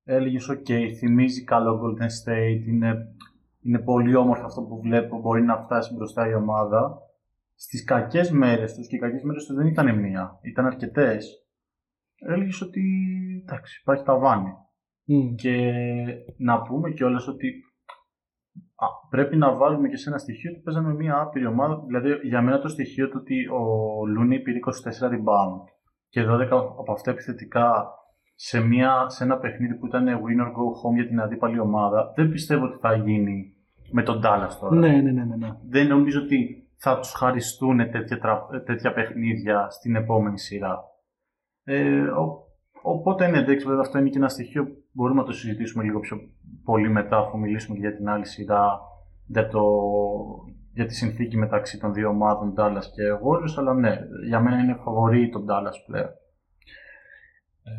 έλεγες 0.04 0.48
ok, 0.50 0.92
θυμίζει 0.98 1.44
καλό 1.44 1.80
Golden 1.82 2.02
State, 2.28 2.66
είναι, 2.66 3.14
είναι 3.62 3.78
πολύ 3.78 4.14
όμορφο 4.14 4.44
αυτό 4.44 4.62
που 4.62 4.80
βλέπω, 4.80 5.20
μπορεί 5.20 5.42
να 5.42 5.56
φτάσει 5.56 5.94
μπροστά 5.94 6.28
η 6.28 6.34
ομάδα. 6.34 6.98
Στις 7.54 7.84
κακές 7.84 8.30
μέρες 8.30 8.74
τους 8.74 8.86
και 8.88 8.96
οι 8.96 8.98
κακές 8.98 9.22
μέρες 9.22 9.44
τους 9.44 9.56
δεν 9.56 9.66
ήταν 9.66 9.98
μία, 9.98 10.38
ήταν 10.42 10.66
αρκετές. 10.66 11.46
Έλεγες 12.14 12.60
ότι 12.60 12.82
εντάξει, 13.42 13.80
υπάρχει 13.80 14.04
ταβάνι. 14.04 14.52
Μμ. 15.04 15.34
Και 15.34 15.72
να 16.36 16.62
πούμε 16.62 16.90
κιόλας 16.90 17.28
ότι 17.28 17.64
α, 18.74 18.86
πρέπει 19.08 19.36
να 19.36 19.54
βάλουμε 19.54 19.88
και 19.88 19.96
σε 19.96 20.08
ένα 20.08 20.18
στοιχείο 20.18 20.50
ότι 20.50 20.60
παίζαμε 20.60 20.94
μια 20.94 21.20
άπειρη 21.20 21.46
ομάδα. 21.46 21.82
Δηλαδή, 21.86 22.28
για 22.28 22.42
μένα 22.42 22.60
το 22.60 22.68
στοιχείο 22.68 23.08
του 23.08 23.18
ότι 23.20 23.48
ο 23.48 23.62
Λούνι 24.06 24.40
πήρε 24.40 24.58
24 25.00 25.06
rebound 25.06 25.64
και 26.08 26.24
12 26.28 26.48
από 26.50 26.92
αυτά 26.92 27.10
επιθετικά 27.10 27.90
σε, 28.34 28.60
μια, 28.60 29.08
σε 29.08 29.24
ένα 29.24 29.36
παιχνίδι 29.38 29.74
που 29.74 29.86
ήταν 29.86 30.06
win 30.06 30.40
or 30.42 30.48
go 30.48 30.90
home 30.90 30.94
για 30.94 31.06
την 31.06 31.20
αντίπαλη 31.20 31.58
ομάδα, 31.58 32.12
δεν 32.16 32.28
πιστεύω 32.30 32.64
ότι 32.64 32.76
θα 32.80 32.94
γίνει 32.94 33.52
με 33.90 34.02
τον 34.02 34.20
Dallas 34.24 34.50
τώρα. 34.60 34.74
Ναι, 34.76 34.88
ναι, 34.88 35.10
ναι, 35.10 35.24
ναι, 35.24 35.36
ναι. 35.36 35.48
Δεν 35.68 35.86
νομίζω 35.86 36.20
ότι 36.20 36.66
θα 36.76 36.98
τους 36.98 37.12
χαριστούν 37.12 37.76
τέτοια, 37.90 38.18
τρα- 38.18 38.62
τέτοια 38.64 38.92
παιχνίδια 38.92 39.70
στην 39.70 39.94
επόμενη 39.94 40.38
σειρά. 40.38 40.80
Ε, 41.64 42.00
ο- 42.02 42.44
οπότε 42.82 43.26
ναι, 43.26 43.38
εντάξει, 43.38 43.66
βέβαια 43.66 43.80
αυτό 43.80 43.98
είναι 43.98 44.08
και 44.08 44.18
ένα 44.18 44.28
στοιχείο 44.28 44.64
που 44.64 44.76
μπορούμε 44.92 45.20
να 45.20 45.26
το 45.26 45.32
συζητήσουμε 45.32 45.84
λίγο 45.84 46.00
πιο 46.00 46.16
πολύ 46.64 46.88
μετά 46.88 47.18
αφού 47.18 47.38
μιλήσουμε 47.38 47.74
και 47.74 47.80
για 47.86 47.96
την 47.96 48.08
άλλη 48.08 48.26
σειρά 48.26 48.80
για, 49.26 49.48
το, 49.48 49.62
για 50.72 50.86
τη 50.86 50.94
συνθήκη 50.94 51.36
μεταξύ 51.36 51.78
των 51.80 51.92
δύο 51.92 52.08
ομάδων 52.08 52.54
Dallas 52.56 52.84
και 52.94 53.02
Warriors, 53.24 53.54
αλλά 53.58 53.74
ναι, 53.74 53.98
για 54.28 54.40
μένα 54.40 54.58
είναι 54.58 54.78
φαβορή 54.84 55.28
τον 55.28 55.42
Dallas 55.44 55.76
πλέον. 55.86 56.08
Ε, 57.62 57.70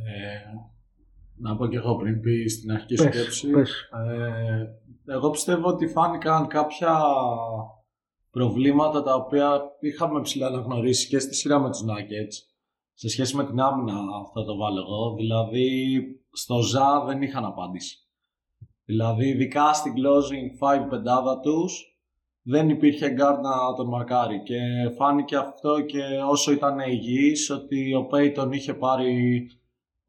να 1.38 1.56
πω 1.56 1.68
και 1.68 1.78
εγώ 1.78 1.96
πριν 1.96 2.20
πει 2.20 2.48
στην 2.48 2.72
αρχική 2.72 2.96
σου 2.96 3.04
Πες, 3.04 3.16
σκέψη. 3.16 3.50
πες. 3.50 3.90
Ε, 4.08 5.14
εγώ 5.14 5.30
πιστεύω 5.30 5.68
ότι 5.68 5.88
φάνηκαν 5.88 6.48
κάποια 6.48 7.02
προβλήματα 8.32 9.04
τα 9.04 9.16
οποία 9.16 9.62
είχαμε 9.80 10.22
ψηλά 10.22 10.48
αναγνωρίσει 10.48 11.08
και 11.08 11.20
στη 11.20 11.36
σειρά 11.36 11.60
με 11.60 11.70
τους 11.70 11.84
Nuggets 11.84 12.54
σε 12.94 13.10
σχέση 13.10 13.36
με 13.36 13.46
την 13.46 13.60
άμυνα 13.60 13.94
αυτό 14.22 14.44
το 14.44 14.58
βάλω 14.58 14.80
εγώ. 14.80 15.14
Δηλαδή 15.16 16.02
στο 16.32 16.62
ΖΑ 16.62 17.04
δεν 17.06 17.22
είχαν 17.22 17.46
απάντηση. 17.46 17.98
Δηλαδή 18.86 19.28
ειδικά 19.28 19.74
στην 19.74 19.94
closing 19.94 20.84
5 20.84 20.88
πεντάδα 20.90 21.40
τους 21.40 21.98
δεν 22.42 22.70
υπήρχε 22.70 23.08
guard 23.08 23.40
να 23.42 23.76
τον 23.76 23.88
μαρκάρει 23.88 24.44
και 24.44 24.60
φάνηκε 24.98 25.36
αυτό 25.36 25.82
και 25.82 26.04
όσο 26.30 26.52
ήταν 26.52 26.80
υγιής 26.80 27.50
ότι 27.50 27.94
ο 27.94 28.08
Payton 28.12 28.50
είχε 28.52 28.74
πάρει 28.74 29.46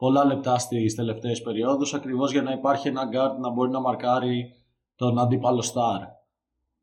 πολλά 0.04 0.24
λεπτά 0.24 0.58
στις 0.58 0.94
τελευταίες 0.94 1.42
περιόδους 1.42 1.94
ακριβώς 1.94 2.32
για 2.32 2.42
να 2.42 2.52
υπάρχει 2.52 2.88
ένα 2.88 3.02
guard 3.02 3.38
να 3.40 3.50
μπορεί 3.50 3.70
να 3.70 3.80
μαρκάρει 3.80 4.52
τον 4.96 5.18
αντίπαλο 5.18 5.64
star. 5.72 6.00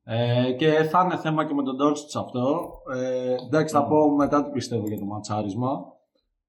Ε, 0.03 0.51
και 0.51 0.67
θα 0.71 1.01
είναι 1.03 1.17
θέμα 1.17 1.45
και 1.45 1.53
με 1.53 1.63
τον 1.63 1.75
Doncic 1.81 2.19
αυτό. 2.19 2.71
Ε, 2.95 3.35
εντάξει, 3.45 3.73
θα 3.73 3.83
πω 3.83 4.09
μετά 4.09 4.43
τι 4.43 4.51
πιστεύω 4.51 4.87
για 4.87 4.97
το 4.99 5.05
ματσάρισμα. 5.05 5.83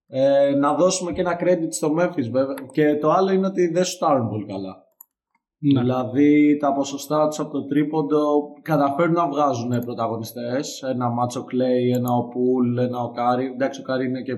Ε, 0.06 0.54
να 0.54 0.74
δώσουμε 0.74 1.12
και 1.12 1.20
ένα 1.20 1.38
credit 1.40 1.68
στο 1.70 1.88
Memphis 1.98 2.30
βέβαια. 2.30 2.54
Και 2.72 2.96
το 2.96 3.10
άλλο 3.10 3.32
είναι 3.32 3.46
ότι 3.46 3.72
δεν 3.72 3.84
σουτάρουν 3.84 4.28
πολύ 4.28 4.46
καλά. 4.46 4.84
Ναι. 5.58 5.80
Δηλαδή 5.80 6.56
τα 6.56 6.72
ποσοστά 6.72 7.28
τους 7.28 7.38
από 7.38 7.50
το 7.50 7.66
τρίποντο 7.66 8.52
καταφέρουν 8.62 9.14
να 9.14 9.28
βγάζουν 9.28 9.78
πρωταγωνιστές. 9.78 10.82
Ένα 10.82 11.10
ματς 11.10 11.44
ο 11.44 11.52
Klay, 11.52 11.90
ένα 11.90 12.10
ο 12.10 12.28
Poole, 12.28 12.78
ένα 12.78 12.98
ο 12.98 13.10
Κάρι. 13.10 13.46
Εντάξει, 13.46 13.80
ο 13.80 13.82
Κάρι 13.82 14.06
είναι 14.06 14.22
και 14.22 14.36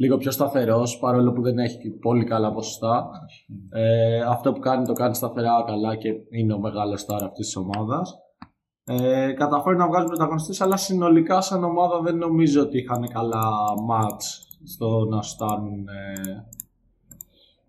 λίγο 0.00 0.16
πιο 0.16 0.30
σταθερός 0.30 0.98
παρόλο 0.98 1.32
που 1.32 1.42
δεν 1.42 1.58
έχει 1.58 1.90
πολύ 1.90 2.24
καλά 2.24 2.52
ποσοστά. 2.52 3.10
Ε, 3.70 4.20
αυτό 4.20 4.52
που 4.52 4.60
κάνει 4.60 4.86
το 4.86 4.92
κάνει 4.92 5.14
σταθερά 5.14 5.64
καλά 5.66 5.96
και 5.96 6.08
είναι 6.30 6.52
ο 6.52 6.58
μεγάλος 6.58 7.04
τώρα 7.04 7.24
αυτής 7.24 7.46
της 7.46 7.56
ομάδας. 7.56 8.18
Ε, 8.84 9.32
καταφέρει 9.32 9.76
να 9.76 9.86
βγάζει 9.86 10.06
πρωταγωνιστές 10.06 10.60
αλλά 10.60 10.76
συνολικά 10.76 11.40
σαν 11.40 11.64
ομάδα 11.64 12.00
δεν 12.00 12.16
νομίζω 12.16 12.62
ότι 12.62 12.78
είχαν 12.78 13.08
καλά 13.08 13.50
μάτς 13.82 14.46
στο 14.64 15.04
να 15.04 15.22
στάνουν 15.22 15.88
ε, 15.88 16.46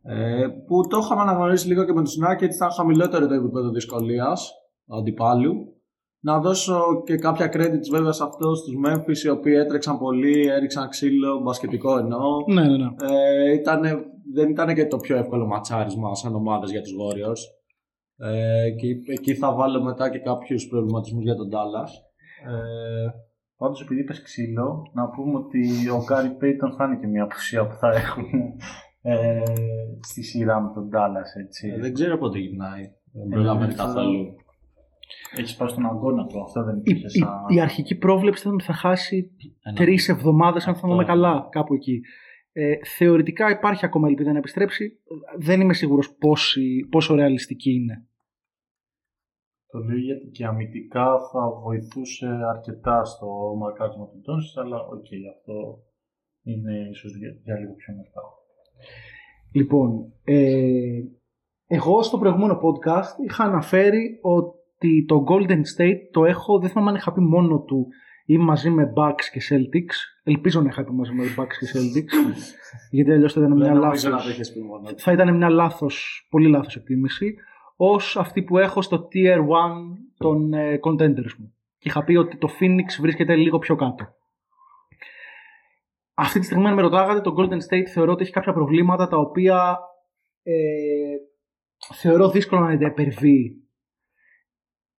ε, 0.03 0.47
που 0.67 0.87
το 0.87 0.97
είχαμε 0.97 1.21
αναγνωρίσει 1.21 1.67
λίγο 1.67 1.85
και 1.85 1.93
με 1.93 2.03
τους 2.03 2.17
Nuggets 2.23 2.53
ήταν 2.55 2.71
χαμηλότερο 2.71 3.27
το 3.27 3.33
επίπεδο 3.33 3.69
δυσκολίας 3.69 4.51
αντιπάλου 4.87 5.80
να 6.21 6.39
δώσω 6.39 7.03
και 7.05 7.15
κάποια 7.17 7.47
credits 7.53 7.89
βέβαια 7.91 8.11
σε 8.11 8.23
αυτούς 8.23 8.61
τους 8.61 8.73
Memphis 8.85 9.25
οι 9.25 9.29
οποίοι 9.29 9.53
έτρεξαν 9.57 9.97
πολύ, 9.97 10.47
έριξαν 10.47 10.89
ξύλο, 10.89 11.39
μπασκετικό 11.39 11.97
εννοώ. 11.97 12.21
Ναι, 12.47 12.61
ναι, 12.61 12.77
ναι. 12.77 12.89
Ε, 13.01 13.53
ήτανε, 13.53 13.91
δεν 14.33 14.49
ήταν 14.49 14.75
και 14.75 14.87
το 14.87 14.97
πιο 14.97 15.17
εύκολο 15.17 15.45
ματσάρισμα 15.45 16.15
σαν 16.15 16.35
ομάδες 16.35 16.71
για 16.71 16.81
τους 16.81 16.91
Warriors. 16.91 17.41
Ε, 18.27 18.69
και 18.71 19.11
εκεί 19.11 19.35
θα 19.35 19.53
βάλω 19.53 19.81
μετά 19.81 20.09
και 20.09 20.19
κάποιους 20.19 20.67
προβληματισμούς 20.67 21.23
για 21.23 21.35
τον 21.35 21.49
Dallas. 21.49 21.89
Ε, 22.49 23.09
Πάντως, 23.61 23.81
επειδή 23.81 24.01
είπες 24.01 24.21
ξύλο, 24.21 24.91
να 24.93 25.09
πούμε 25.09 25.37
ότι 25.37 25.89
ο 25.89 26.03
Γκάρι 26.03 26.29
Πέιτον 26.29 26.73
θα 26.73 26.85
είναι 26.85 26.97
και 26.99 27.07
μια 27.07 27.23
απουσία 27.23 27.67
που 27.67 27.75
θα 27.75 27.89
έχουν 27.89 28.29
ε, 29.01 29.43
στη 30.01 30.23
σειρά 30.23 30.61
με 30.61 30.71
τον 30.73 30.89
Dallas. 30.93 31.41
Έτσι. 31.43 31.67
Ε, 31.67 31.79
δεν 31.79 31.93
ξέρω 31.93 32.17
πότε 32.17 32.39
γυρνάει. 32.39 32.91
Δεν 33.13 33.27
προλαβαίνει 33.29 33.73
καθόλου. 33.73 34.35
Έχεις 35.37 35.55
πάει 35.55 35.67
στον 35.69 35.85
αγώνα 35.85 36.25
του, 36.25 36.41
αυτό 36.41 36.63
δεν 36.63 36.75
Η, 36.75 36.81
υπήρχε 36.83 37.05
η, 37.05 37.09
σαν. 37.09 37.29
η 37.47 37.61
αρχική 37.61 37.95
πρόβλεψη 37.97 38.41
ήταν 38.41 38.53
ότι 38.53 38.63
θα 38.63 38.73
χάσει 38.73 39.31
Ένα. 39.63 39.75
τρεις 39.75 40.09
εβδομάδες, 40.09 40.65
αν 40.67 40.73
Αυτό. 40.73 40.85
θυμάμαι 40.85 41.05
καλά, 41.05 41.47
κάπου 41.51 41.73
εκεί. 41.73 42.01
Ε, 42.53 42.73
θεωρητικά 42.97 43.49
υπάρχει 43.49 43.85
ακόμα 43.85 44.07
ελπίδα 44.07 44.31
να 44.31 44.37
επιστρέψει. 44.37 44.99
Δεν 45.37 45.61
είμαι 45.61 45.73
σίγουρος 45.73 46.15
πόση, 46.15 46.87
πόσο 46.89 47.15
ρεαλιστική 47.15 47.71
είναι. 47.71 48.05
Το 49.67 49.79
λέω 49.79 49.97
γιατί 49.97 50.27
και 50.27 50.45
αμυντικά 50.45 51.05
θα 51.31 51.49
βοηθούσε 51.63 52.27
αρκετά 52.55 53.03
στο 53.03 53.27
μαρκάρισμα 53.57 54.05
του 54.07 54.21
Dončić, 54.21 54.57
αλλά 54.57 54.77
οκ, 54.79 55.05
αυτό 55.35 55.83
είναι 56.43 56.87
ίσως 56.89 57.17
για, 57.17 57.29
για 57.43 57.59
λίγο 57.59 57.73
πιο 57.73 57.93
μετά. 57.95 58.21
Λοιπόν, 59.51 60.13
ε, 60.23 61.01
εγώ 61.67 62.01
στο 62.01 62.17
προηγούμενο 62.17 62.53
podcast 62.53 63.23
είχα 63.27 63.43
αναφέρει 63.43 64.19
ότι 64.21 64.57
το 65.07 65.23
Golden 65.27 65.61
State 65.77 65.99
το 66.11 66.25
έχω, 66.25 66.59
δεν 66.59 66.69
θυμάμαι 66.69 66.89
αν 66.89 66.95
είχα 66.95 67.13
πει 67.13 67.21
μόνο 67.21 67.59
του 67.59 67.87
ή 68.25 68.37
μαζί 68.37 68.69
με 68.69 68.93
Bucks 68.95 69.23
και 69.31 69.41
Celtics. 69.49 69.95
Ελπίζω 70.23 70.61
να 70.61 70.67
είχα 70.67 70.83
πει 70.83 70.91
μαζί 70.91 71.13
με 71.13 71.23
Bucks 71.37 71.55
και 71.59 71.67
Celtics, 71.73 72.13
γιατί 72.91 73.11
αλλιώς 73.11 73.33
θα 73.33 73.39
ήταν 73.39 73.53
μια 73.53 73.65
Δεν 73.65 73.75
νομίζω 73.77 74.09
να 74.09 74.15
λάθος, 74.15 74.23
το 74.23 74.29
έχεις 74.29 74.51
πει 74.51 74.61
μόνο. 74.61 74.89
θα 74.97 75.11
ήταν 75.11 75.37
μια 75.37 75.49
λάθος, 75.49 76.27
πολύ 76.29 76.47
λάθος 76.49 76.75
εκτίμηση, 76.75 77.35
ως 77.75 78.17
αυτή 78.17 78.43
που 78.43 78.57
έχω 78.57 78.81
στο 78.81 79.07
Tier 79.13 79.37
1 79.37 79.41
των 80.17 80.53
ε, 80.53 80.79
contenders 80.83 81.33
μου. 81.37 81.53
Και 81.77 81.89
είχα 81.89 82.03
πει 82.03 82.15
ότι 82.15 82.37
το 82.37 82.49
Phoenix 82.59 83.01
βρίσκεται 83.01 83.35
λίγο 83.35 83.59
πιο 83.59 83.75
κάτω. 83.75 84.07
Αυτή 86.13 86.39
τη 86.39 86.45
στιγμή, 86.45 86.67
αν 86.67 86.73
με 86.73 86.81
ρωτάγατε, 86.81 87.21
το 87.21 87.35
Golden 87.37 87.73
State 87.73 87.87
θεωρώ 87.93 88.11
ότι 88.11 88.23
έχει 88.23 88.31
κάποια 88.31 88.53
προβλήματα 88.53 89.07
τα 89.07 89.17
οποία 89.17 89.77
ε, 90.43 90.53
θεωρώ 91.93 92.29
δύσκολο 92.29 92.61
να 92.61 92.77
τα 92.77 92.85
υπερβεί 92.85 93.61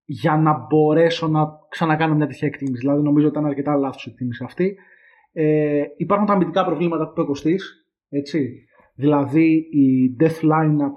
για 0.05 0.37
να 0.37 0.65
μπορέσω 0.69 1.27
να 1.27 1.47
ξανακάνω 1.69 2.15
μια 2.15 2.27
τέτοια 2.27 2.47
εκτίμηση. 2.47 2.79
Δηλαδή, 2.79 3.01
νομίζω 3.01 3.27
ότι 3.27 3.37
ήταν 3.37 3.49
αρκετά 3.49 3.75
λάθος 3.75 4.05
η 4.05 4.09
εκτίμηση 4.09 4.43
αυτή. 4.43 4.75
Ε, 5.31 5.83
υπάρχουν 5.97 6.27
τα 6.27 6.33
αμυντικά 6.33 6.65
προβλήματα 6.65 7.05
που 7.05 7.11
είπε 7.11 7.21
ο 7.21 7.25
Κωστής, 7.25 7.87
έτσι. 8.09 8.65
Δηλαδή, 8.95 9.67
η 9.71 10.15
Death 10.19 10.41
Lineup 10.41 10.93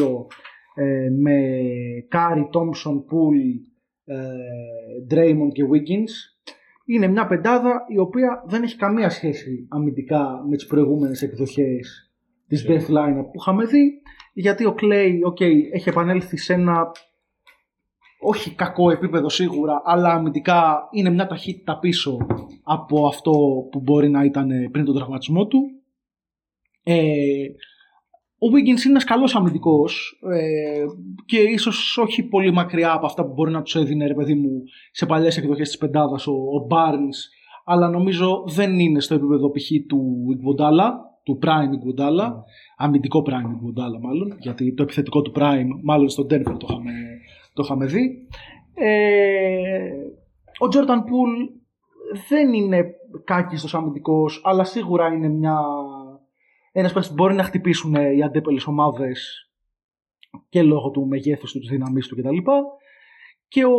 2022 0.00 0.26
ε, 0.74 1.08
με 1.20 1.40
Curry, 2.08 2.48
Thompson, 2.52 2.94
Poole, 2.94 3.54
ε, 4.04 4.26
Draymond 5.10 5.52
και 5.52 5.62
Wiggins 5.64 6.38
είναι 6.84 7.06
μια 7.06 7.26
πεντάδα 7.26 7.84
η 7.88 7.98
οποία 7.98 8.44
δεν 8.46 8.62
έχει 8.62 8.76
καμία 8.76 9.10
σχέση 9.10 9.66
αμυντικά 9.70 10.44
με 10.48 10.56
τις 10.56 10.66
προηγούμενες 10.66 11.22
εκδοχές 11.22 12.12
της 12.48 12.66
Yeah. 12.66 12.70
Death 12.70 12.88
Lineup 12.88 13.24
που 13.32 13.38
είχαμε 13.40 13.64
δει 13.64 14.00
γιατί 14.32 14.66
ο 14.66 14.74
Clay 14.80 15.10
okay, 15.30 15.52
έχει 15.72 15.88
επανέλθει 15.88 16.36
σε 16.36 16.52
ένα 16.52 16.90
όχι 18.20 18.54
κακό 18.54 18.90
επίπεδο 18.90 19.28
σίγουρα 19.28 19.82
αλλά 19.84 20.12
αμυντικά 20.12 20.88
είναι 20.90 21.10
μια 21.10 21.26
ταχύτητα 21.26 21.78
πίσω 21.78 22.16
από 22.62 23.06
αυτό 23.06 23.32
που 23.70 23.80
μπορεί 23.80 24.10
να 24.10 24.24
ήταν 24.24 24.48
πριν 24.70 24.84
τον 24.84 24.94
τραυματισμό 24.94 25.46
του 25.46 25.60
ε, 26.82 27.02
ο 28.40 28.46
Wiggins 28.46 28.66
είναι 28.66 28.90
ένας 28.90 29.04
καλός 29.04 29.34
αμυντικός 29.34 30.20
ε, 30.32 30.84
και 31.26 31.38
ίσως 31.38 31.98
όχι 31.98 32.22
πολύ 32.22 32.52
μακριά 32.52 32.92
από 32.92 33.06
αυτά 33.06 33.26
που 33.26 33.32
μπορεί 33.32 33.50
να 33.50 33.62
τους 33.62 33.76
έδινε 33.76 34.06
ρε 34.06 34.14
παιδί 34.14 34.34
μου 34.34 34.62
σε 34.90 35.06
παλιές 35.06 35.36
εκδοχές 35.36 35.68
της 35.68 35.78
πεντάδας 35.78 36.26
ο, 36.26 36.32
ο 36.32 36.66
Barnes 36.70 37.38
αλλά 37.70 37.88
νομίζω 37.88 38.44
δεν 38.46 38.78
είναι 38.78 39.00
στο 39.00 39.14
επίπεδο 39.14 39.50
π.χ. 39.50 39.70
του 39.88 40.26
Iguodala, 40.34 40.90
του 41.22 41.38
Prime 41.42 41.72
Iguodala, 41.76 42.30
αμυντικό 42.76 43.22
Prime 43.26 43.30
Iguodala 43.30 44.00
μάλλον, 44.00 44.36
γιατί 44.38 44.74
το 44.74 44.82
επιθετικό 44.82 45.22
του 45.22 45.32
Prime 45.34 45.68
μάλλον 45.82 46.08
στο 46.08 46.22
Denver 46.22 46.56
το 46.58 46.66
είχαμε, 46.70 46.92
το 47.58 47.64
είχαμε 47.64 47.86
δει. 47.86 48.28
Ε, 48.74 49.90
ο 50.58 50.68
Jordan 50.72 50.98
Poole 50.98 51.48
δεν 52.28 52.52
είναι 52.52 52.84
κάκιστος 53.24 53.74
αμυντικός, 53.74 54.40
αλλά 54.44 54.64
σίγουρα 54.64 55.06
είναι 55.06 55.28
μια, 55.28 55.58
ένας 56.72 56.92
παίκτης 56.92 57.10
που 57.10 57.16
μπορεί 57.16 57.34
να 57.34 57.42
χτυπήσουν 57.42 57.94
οι 57.94 58.22
αντίπελες 58.22 58.66
ομάδες 58.66 59.50
και 60.48 60.62
λόγω 60.62 60.90
του 60.90 61.06
μεγέθους 61.06 61.52
του, 61.52 61.58
της 61.58 61.68
δύναμής 61.68 62.06
του 62.06 62.16
κτλ. 62.16 62.36
Και 63.48 63.64
ο, 63.64 63.76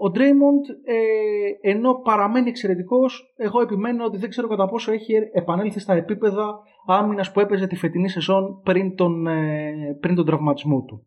ο 0.00 0.10
Draymond, 0.14 0.64
ε, 0.84 1.70
ενώ 1.70 1.94
παραμένει 1.94 2.48
εξαιρετικός, 2.48 3.34
εγώ 3.36 3.60
επιμένω 3.60 4.04
ότι 4.04 4.18
δεν 4.18 4.28
ξέρω 4.28 4.48
κατά 4.48 4.68
πόσο 4.68 4.92
έχει 4.92 5.14
επανέλθει 5.32 5.80
στα 5.80 5.94
επίπεδα 5.94 6.62
άμυνας 6.86 7.32
που 7.32 7.40
έπαιζε 7.40 7.66
τη 7.66 7.76
φετινή 7.76 8.08
σεζόν 8.08 8.60
πριν 8.62 8.94
τον, 8.94 9.26
ε, 9.26 9.96
πριν 10.00 10.14
τον 10.14 10.26
τραυματισμό 10.26 10.82
του. 10.82 11.06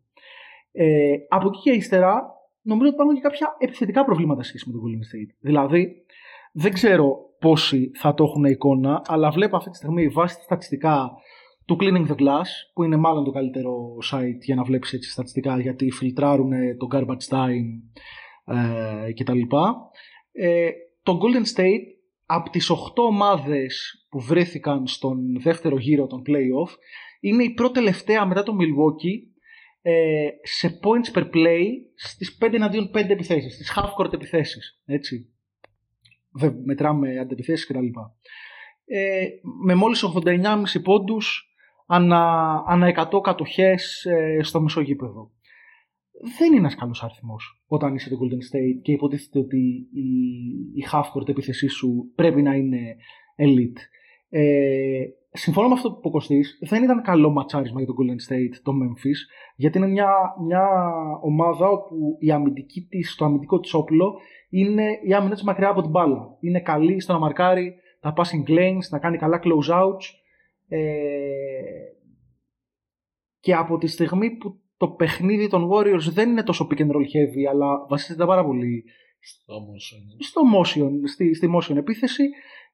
Ε, 0.72 1.14
από 1.28 1.48
εκεί 1.48 1.60
και 1.60 1.70
ύστερα, 1.70 2.22
νομίζω 2.62 2.86
ότι 2.86 2.94
υπάρχουν 2.94 3.14
και 3.14 3.20
κάποια 3.20 3.56
επιθετικά 3.58 4.04
προβλήματα 4.04 4.42
σχέση 4.42 4.64
με 4.66 4.72
τον 4.72 4.82
Golden 4.82 5.14
State. 5.14 5.36
Δηλαδή, 5.40 6.04
δεν 6.52 6.72
ξέρω 6.72 7.16
πόσοι 7.38 7.90
θα 7.94 8.14
το 8.14 8.24
έχουν 8.24 8.44
εικόνα, 8.44 9.02
αλλά 9.06 9.30
βλέπω 9.30 9.56
αυτή 9.56 9.70
τη 9.70 9.76
στιγμή 9.76 10.08
βάσει 10.08 10.36
τα 10.36 10.42
στατιστικά 10.42 11.10
του 11.64 11.76
Cleaning 11.80 12.06
the 12.06 12.14
Glass, 12.14 12.48
που 12.74 12.82
είναι 12.82 12.96
μάλλον 12.96 13.24
το 13.24 13.30
καλύτερο 13.30 13.96
site 14.12 14.40
για 14.40 14.54
να 14.54 14.62
βλέπεις 14.62 14.92
έτσι 14.92 15.10
στατιστικά, 15.10 15.60
γιατί 15.60 15.90
φιλτράρουν 15.90 16.50
το 16.76 16.88
garbage 16.92 17.34
time 17.34 18.00
ε, 18.44 19.12
κτλ. 19.12 19.40
Ε, 20.32 20.70
το 21.02 21.18
Golden 21.22 21.58
State 21.58 21.84
από 22.26 22.50
τις 22.50 22.70
8 22.70 22.76
ομάδες 22.94 23.94
που 24.08 24.20
βρέθηκαν 24.20 24.86
στον 24.86 25.40
δεύτερο 25.40 25.78
γύρο 25.78 26.06
των 26.06 26.22
playoff 26.26 26.70
είναι 27.20 27.42
η 27.42 27.50
πρώτη 27.50 27.72
τελευταία 27.72 28.26
μετά 28.26 28.42
το 28.42 28.52
Milwaukee 28.60 29.29
ε, 29.82 30.28
σε 30.42 30.78
points 30.82 31.18
per 31.18 31.30
play 31.34 31.66
στις 31.94 32.38
5 32.40 32.52
εναντίον 32.52 32.90
5 32.94 33.10
επιθέσεις, 33.10 33.54
στις 33.54 33.72
half-court 33.76 34.12
επιθέσεις, 34.12 34.82
έτσι. 34.84 35.28
Δεν 36.32 36.62
μετράμε 36.64 37.18
αντεπιθέσεις 37.18 37.66
κτλ. 37.66 37.86
Ε, 38.84 39.26
με 39.64 39.74
μόλις 39.74 40.04
89,5 40.04 40.82
πόντους 40.82 41.54
ανά, 41.86 42.52
ανά 42.66 43.08
100 43.12 43.20
κατοχές 43.22 44.04
ε, 44.04 44.42
στο 44.42 44.60
μεσογείπεδο. 44.60 45.30
Δεν 46.38 46.48
είναι 46.48 46.58
ένας 46.58 46.74
καλός 46.74 47.02
αριθμός 47.02 47.62
όταν 47.66 47.94
είσαι 47.94 48.08
το 48.08 48.16
Golden 48.16 48.54
State 48.54 48.80
και 48.82 48.92
υποτίθεται 48.92 49.38
ότι 49.38 49.88
η, 49.92 50.08
η 50.74 50.84
half-court 50.92 51.28
επίθεσή 51.28 51.68
σου 51.68 52.12
πρέπει 52.14 52.42
να 52.42 52.54
είναι 52.54 52.96
elite. 53.36 53.78
Ε, 54.28 55.04
συμφωνώ 55.32 55.68
με 55.68 55.74
αυτό 55.74 55.90
που 55.90 55.96
είπε 55.98 56.08
ο 56.08 56.10
Κωστής, 56.10 56.58
δεν 56.60 56.82
ήταν 56.82 57.02
καλό 57.02 57.30
ματσάρισμα 57.30 57.80
για 57.80 57.88
το 57.88 57.94
Golden 57.98 58.32
State 58.32 58.60
το 58.62 58.72
Memphis, 58.72 59.18
γιατί 59.56 59.78
είναι 59.78 59.86
μια, 59.86 60.10
μια 60.46 60.68
ομάδα 61.22 61.68
όπου 61.68 62.16
η 62.18 62.30
αμυντική 62.30 62.86
της, 62.88 63.14
το 63.14 63.24
αμυντικό 63.24 63.60
της 63.60 63.74
όπλο 63.74 64.14
είναι 64.48 64.98
η 65.02 65.14
άμυνα 65.14 65.34
της 65.34 65.42
μακριά 65.42 65.68
από 65.68 65.80
την 65.80 65.90
μπάλα. 65.90 66.36
Είναι 66.40 66.60
καλή 66.60 67.00
στο 67.00 67.12
να 67.12 67.18
μαρκάρει 67.18 67.74
τα 68.00 68.12
passing 68.16 68.50
lanes, 68.50 68.88
να 68.90 68.98
κάνει 68.98 69.18
καλά 69.18 69.40
close 69.44 69.72
outs, 69.74 70.04
ε, 70.68 70.80
και 73.40 73.54
από 73.54 73.78
τη 73.78 73.86
στιγμή 73.86 74.30
που 74.30 74.60
το 74.76 74.88
παιχνίδι 74.88 75.48
των 75.48 75.68
Warriors 75.72 76.10
δεν 76.12 76.30
είναι 76.30 76.42
τόσο 76.42 76.66
pick 76.70 76.78
and 76.80 76.90
roll 76.90 77.04
heavy, 77.14 77.44
αλλά 77.50 77.86
βασίζεται 77.88 78.26
πάρα 78.26 78.44
πολύ 78.44 78.84
Όμως, 79.46 79.92
ε, 79.92 80.22
στο 80.22 80.40
motion, 80.54 80.90
στη, 81.08 81.34
στη 81.34 81.50
motion 81.56 81.76
επίθεση, 81.76 82.24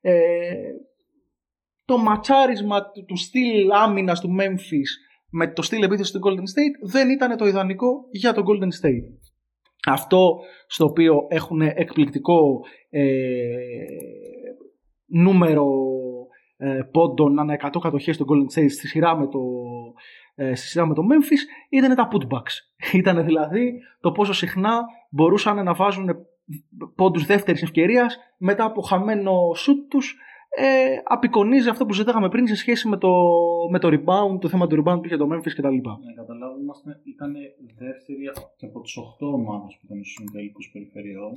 ε, 0.01 0.55
το 1.87 1.99
ματσάρισμα 1.99 2.91
του, 2.91 3.05
του 3.05 3.17
στυλ 3.17 3.71
άμυνας 3.71 4.21
του 4.21 4.37
Memphis 4.41 5.07
με 5.31 5.53
το 5.53 5.63
στυλ 5.63 5.83
επίθεσης 5.83 6.13
του 6.13 6.21
Golden 6.25 6.39
State 6.39 6.91
δεν 6.91 7.11
ήταν 7.11 7.37
το 7.37 7.47
ιδανικό 7.47 8.07
για 8.11 8.33
το 8.33 8.43
Golden 8.47 8.85
State. 8.85 9.09
Αυτό 9.87 10.39
στο 10.67 10.85
οποίο 10.85 11.27
έχουν 11.29 11.61
εκπληκτικό 11.61 12.61
ε, 12.91 13.05
νούμερο 15.07 15.67
ε, 16.57 16.81
πόντων 16.93 17.39
ανά 17.39 17.71
100 17.75 17.81
κατοχές 17.81 18.15
στο 18.15 18.25
Golden 18.29 18.59
State 18.59 18.71
στη 18.71 18.89
σειρά 18.89 19.17
με 19.17 19.27
το, 19.29 19.41
ε, 20.35 20.55
στη 20.55 20.67
σειρά 20.67 20.87
με 20.87 20.95
το 20.95 21.03
Memphis 21.03 21.71
ήταν 21.71 21.95
τα 21.95 22.09
putbacks. 22.13 22.55
Ήταν 23.01 23.25
δηλαδή 23.25 23.73
το 24.01 24.13
πόσο 24.13 24.33
συχνά 24.33 24.85
μπορούσαν 25.11 25.65
να 25.65 25.75
βάζουν 25.75 26.09
πόντους 26.95 27.27
δεύτερης 27.27 27.63
ευκαιρίας 27.63 28.19
μετά 28.39 28.65
από 28.65 28.81
χαμένο 28.81 29.33
shoot 29.33 29.87
τους 29.89 30.17
ε, 30.59 31.01
απεικονίζει 31.05 31.69
αυτό 31.69 31.87
που 31.87 31.93
ζητάγαμε 31.93 32.29
πριν 32.29 32.47
σε 32.47 32.55
σχέση 32.55 32.89
με 32.89 32.97
το, 32.97 33.13
με 33.71 33.79
το 33.79 33.89
rebound, 33.89 34.41
το 34.41 34.49
θέμα 34.49 34.67
του 34.67 34.77
rebound 34.77 34.99
που 34.99 35.05
είχε 35.05 35.17
το 35.17 35.29
Memphis 35.33 35.53
κτλ. 35.57 35.79
Ναι, 36.05 36.13
καταλάβουμε, 36.17 36.73
ήταν 37.05 37.33
δεύτερη 37.79 38.19
και 38.57 38.67
από 38.67 38.81
τι 38.81 38.93
8 39.21 39.33
ομάδες 39.33 39.77
που 39.77 39.85
ήταν 39.85 40.05
στους 40.05 40.31
τελικού 40.33 40.61
περιφερειών 40.73 41.33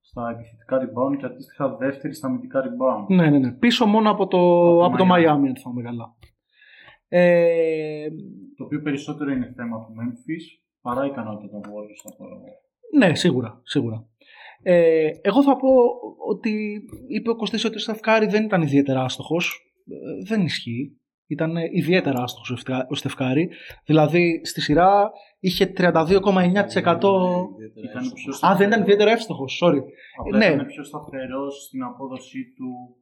στα 0.00 0.30
επιθετικά 0.30 0.76
rebound 0.82 1.16
και 1.18 1.26
αντίστοιχα 1.26 1.76
δεύτερη 1.76 2.14
στα 2.14 2.26
αμυντικά 2.26 2.62
rebound. 2.66 3.06
Ναι, 3.08 3.30
ναι, 3.30 3.38
ναι. 3.38 3.52
Πίσω 3.52 3.86
μόνο 3.86 4.10
από 4.10 4.26
το, 4.26 4.38
από, 4.84 4.84
από 4.84 4.96
το 4.96 5.04
Miami, 5.14 5.46
αν 5.48 5.56
θυμάμαι 5.56 5.82
καλά. 5.82 6.14
Ε, 7.08 8.08
το 8.56 8.64
οποίο 8.64 8.82
περισσότερο 8.82 9.30
είναι 9.30 9.52
θέμα 9.56 9.78
του 9.78 9.92
Memphis 9.98 10.44
παρά 10.80 11.06
ικανότητα 11.06 11.50
των 11.50 11.60
Warriors 11.60 11.94
στα 11.94 12.10
Ναι, 12.98 13.14
σίγουρα, 13.14 13.60
σίγουρα. 13.64 14.06
Ε, 14.62 15.10
εγώ 15.20 15.42
θα 15.42 15.56
πω 15.56 15.68
ότι 16.28 16.82
είπε 17.08 17.30
ο 17.30 17.36
Κωστής 17.36 17.64
ότι 17.64 17.76
ο 17.76 17.78
Στεφκάρη 17.78 18.26
δεν 18.26 18.44
ήταν 18.44 18.62
ιδιαίτερα 18.62 19.02
άστοχος. 19.02 19.72
Ε, 19.86 20.24
δεν 20.28 20.40
ισχύει. 20.40 20.96
Ήταν 21.26 21.56
ιδιαίτερα 21.72 22.22
άστοχος 22.22 22.64
ο 22.88 22.94
Στεφκάρη. 22.94 23.50
Δηλαδή 23.84 24.40
στη 24.44 24.60
σειρά 24.60 25.10
είχε 25.38 25.72
32,9%. 25.76 25.84
Α, 28.46 28.56
δεν 28.56 28.68
ήταν 28.68 28.80
ιδιαίτερα 28.80 29.10
εύστοχος, 29.10 29.62
sorry. 29.64 29.80
Απλά 30.20 30.38
ναι. 30.38 30.44
ήταν 30.44 30.66
πιο 30.66 30.84
σταθερός 30.84 31.62
στην 31.62 31.82
απόδοσή 31.82 32.44
του 32.56 32.96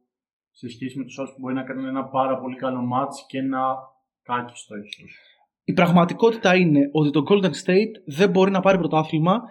σε 0.51 0.69
σχέση 0.69 0.97
με 0.97 1.03
τους 1.03 1.19
άλλους 1.19 1.31
που 1.31 1.39
μπορεί 1.39 1.53
να 1.53 1.63
κάνουν 1.63 1.85
ένα 1.85 2.03
πάρα 2.03 2.39
πολύ 2.39 2.55
καλό 2.55 2.81
μάτς 2.81 3.25
και 3.27 3.37
ένα 3.37 3.75
κάκιστο 4.23 4.75
ίσως. 4.75 5.19
Η 5.63 5.73
πραγματικότητα 5.73 6.55
είναι 6.55 6.89
ότι 6.91 7.09
το 7.09 7.23
Golden 7.29 7.53
State 7.65 7.93
δεν 8.05 8.29
μπορεί 8.29 8.51
να 8.51 8.59
πάρει 8.59 8.77
πρωτάθλημα 8.77 9.41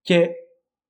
και 0.00 0.26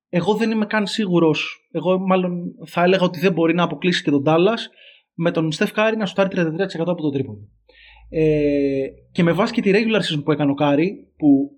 εγώ 0.08 0.34
δεν 0.34 0.50
είμαι 0.50 0.66
καν 0.66 0.86
σίγουρος. 0.86 1.68
Εγώ, 1.72 1.98
μάλλον, 1.98 2.54
θα 2.66 2.82
έλεγα 2.82 3.02
ότι 3.02 3.18
δεν 3.18 3.32
μπορεί 3.32 3.54
να 3.54 3.62
αποκλείσει 3.62 4.02
και 4.02 4.10
τον 4.10 4.24
Τάλλας 4.24 4.68
με 5.14 5.30
τον 5.30 5.52
Steph 5.52 5.72
Curry 5.72 5.96
να 5.96 6.06
σου 6.06 6.14
πάρει 6.14 6.28
33% 6.36 6.58
από 6.78 7.02
το 7.02 7.10
τρίποντο. 7.10 7.48
Ε, 8.10 8.86
και 9.12 9.22
με 9.22 9.32
βάση 9.32 9.52
και 9.52 9.60
τη 9.60 9.70
regular 9.74 9.98
season 9.98 10.24
που 10.24 10.32
έκανε 10.32 10.50
ο 10.50 10.54
Κάρι, 10.54 11.12
που 11.16 11.50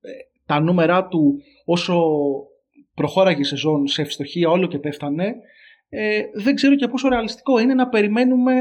ε, 0.00 0.10
τα 0.46 0.60
νούμερα 0.60 1.06
του 1.06 1.34
όσο 1.64 2.02
προχώραγε 2.94 3.40
η 3.40 3.44
σεζόν 3.44 3.86
σε 3.86 4.02
ευστοχία 4.02 4.50
όλο 4.50 4.66
και 4.66 4.78
πέφτανε, 4.78 5.34
ε, 5.88 6.20
δεν 6.42 6.54
ξέρω 6.54 6.74
και 6.74 6.88
πόσο 6.88 7.08
ρεαλιστικό 7.08 7.58
είναι 7.58 7.74
να 7.74 7.88
περιμένουμε 7.88 8.54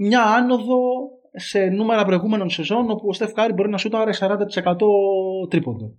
μια 0.00 0.22
άνοδο 0.22 0.78
σε 1.34 1.64
νούμερα 1.64 2.04
προηγούμενων 2.04 2.50
σεζόν 2.50 2.90
όπου 2.90 3.08
ο 3.08 3.12
Στεφ 3.12 3.32
Κάρι 3.32 3.52
μπορεί 3.52 3.68
να 3.68 3.78
σουτ 3.78 3.90
40% 3.92 4.06
τρίποντο 5.48 5.96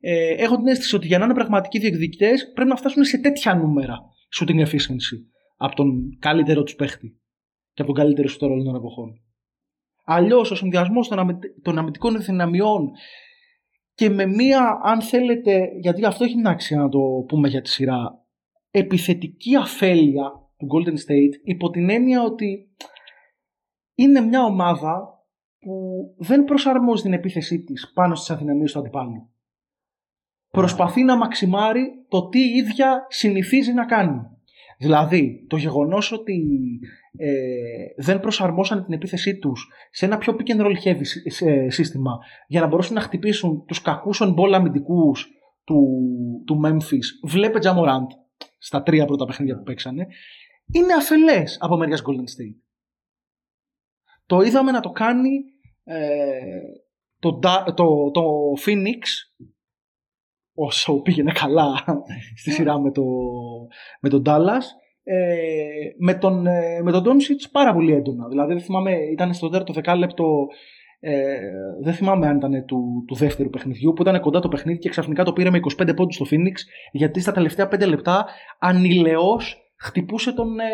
ε, 0.00 0.34
έχω 0.42 0.56
την 0.56 0.66
αίσθηση 0.66 0.96
ότι 0.96 1.06
για 1.06 1.18
να 1.18 1.24
είναι 1.24 1.34
πραγματικοί 1.34 1.78
διεκδικητές 1.78 2.50
πρέπει 2.54 2.70
να 2.70 2.76
φτάσουν 2.76 3.04
σε 3.04 3.18
τέτοια 3.18 3.54
νούμερα 3.54 3.98
shooting 4.38 4.66
efficiency 4.66 5.18
από 5.56 5.74
τον 5.74 6.18
καλύτερο 6.18 6.62
τους 6.62 6.74
παίχτη 6.74 7.20
και 7.72 7.82
από 7.82 7.92
τον 7.92 8.04
καλύτερο 8.04 8.28
σου 8.28 8.38
όλων 8.40 8.64
των 8.64 8.74
εποχών. 8.74 9.20
Αλλιώς 10.04 10.50
ο 10.50 10.54
συνδυασμός 10.54 11.08
των, 11.08 11.38
των 11.62 11.78
αμυντικών 11.78 12.22
δυναμιών 12.22 12.90
και 13.94 14.08
με 14.08 14.26
μία, 14.26 14.80
αν 14.82 15.02
θέλετε, 15.02 15.68
γιατί 15.80 16.04
αυτό 16.04 16.24
έχει 16.24 16.34
την 16.34 16.46
άξια 16.46 16.76
να 16.76 16.88
το 16.88 16.98
πούμε 17.28 17.48
για 17.48 17.62
τη 17.62 17.68
σειρά, 17.68 18.24
επιθετική 18.70 19.56
αφέλεια 19.56 20.30
του 20.56 20.66
Golden 20.72 20.92
State 20.92 21.34
υπό 21.44 21.70
την 21.70 21.90
έννοια 21.90 22.22
ότι 22.22 22.74
είναι 23.94 24.20
μια 24.20 24.44
ομάδα 24.44 25.24
που 25.58 26.00
δεν 26.18 26.44
προσαρμόζει 26.44 27.02
την 27.02 27.12
επίθεσή 27.12 27.62
της 27.62 27.92
πάνω 27.94 28.14
στις 28.14 28.30
αδυναμίες 28.30 28.72
του 28.72 28.78
αντιπάλου 28.78 29.30
προσπαθεί 30.50 31.02
να 31.02 31.16
μαξιμάρει 31.16 32.04
το 32.08 32.28
τι 32.28 32.38
η 32.38 32.56
ίδια 32.56 33.06
συνηθίζει 33.08 33.72
να 33.72 33.84
κάνει. 33.84 34.20
Δηλαδή, 34.78 35.46
το 35.48 35.56
γεγονός 35.56 36.12
ότι 36.12 36.44
ε, 37.18 37.32
δεν 37.96 38.20
προσαρμόσαν 38.20 38.84
την 38.84 38.92
επίθεσή 38.92 39.38
τους 39.38 39.68
σε 39.90 40.04
ένα 40.04 40.18
πιο 40.18 40.36
pick 40.38 40.50
and 40.50 40.60
roll 40.60 40.74
heavy 40.84 41.02
σύστημα 41.68 42.18
για 42.46 42.60
να 42.60 42.66
μπορέσουν 42.66 42.94
να 42.94 43.00
χτυπήσουν 43.00 43.64
τους 43.66 43.82
κακούς 43.82 44.20
on 44.22 44.34
ball 44.34 44.52
αμυντικούς 44.52 45.28
του, 45.64 45.88
του 46.46 46.60
Memphis, 46.64 47.28
βλέπε 47.28 47.58
Jamorant 47.62 48.06
στα 48.58 48.82
τρία 48.82 49.04
πρώτα 49.04 49.24
παιχνίδια 49.24 49.56
που 49.56 49.62
παίξανε, 49.62 50.06
είναι 50.72 50.92
αφελές 50.92 51.58
από 51.60 51.76
μεριάς 51.76 52.02
Golden 52.02 52.20
State. 52.20 52.60
Το 54.26 54.40
είδαμε 54.40 54.70
να 54.70 54.80
το 54.80 54.90
κάνει 54.90 55.30
ε, 55.84 56.60
το, 57.18 57.38
το, 57.74 58.10
το 58.10 58.22
Phoenix 58.66 59.02
όσο 60.66 61.00
πήγαινε 61.00 61.32
καλά 61.32 61.84
στη 62.36 62.50
σειρά 62.50 62.80
με, 62.80 62.90
το, 62.90 63.02
με 64.00 64.08
τον 64.08 64.22
Dallas. 64.26 64.64
Ε, 65.02 65.36
με 65.98 66.14
τον, 66.14 66.46
ε, 66.46 66.80
με 66.82 66.92
τον 66.92 67.16
πάρα 67.52 67.72
πολύ 67.72 67.92
έντονα. 67.92 68.28
Δηλαδή 68.28 68.52
δεν 68.52 68.62
θυμάμαι, 68.62 68.92
ήταν 69.12 69.34
στο 69.34 69.48
τέταρτο 69.48 69.72
δεκάλεπτο 69.72 70.46
ε, 71.00 71.38
δεν 71.82 71.92
θυμάμαι 71.92 72.26
αν 72.26 72.36
ήταν 72.36 72.64
του, 72.64 73.04
του 73.06 73.14
δεύτερου 73.14 73.50
παιχνιδιού 73.50 73.92
που 73.92 74.02
ήταν 74.02 74.20
κοντά 74.20 74.40
το 74.40 74.48
παιχνίδι 74.48 74.78
και 74.78 74.88
ξαφνικά 74.88 75.24
το 75.24 75.32
πήρε 75.32 75.50
με 75.50 75.60
25 75.78 75.96
πόντους 75.96 76.14
στο 76.14 76.26
Phoenix 76.30 76.54
γιατί 76.92 77.20
στα 77.20 77.32
τελευταία 77.32 77.68
5 77.72 77.88
λεπτά 77.88 78.26
ανηλαιώς 78.58 79.56
χτυπούσε 79.76 80.32
τον, 80.32 80.58
ε, 80.58 80.64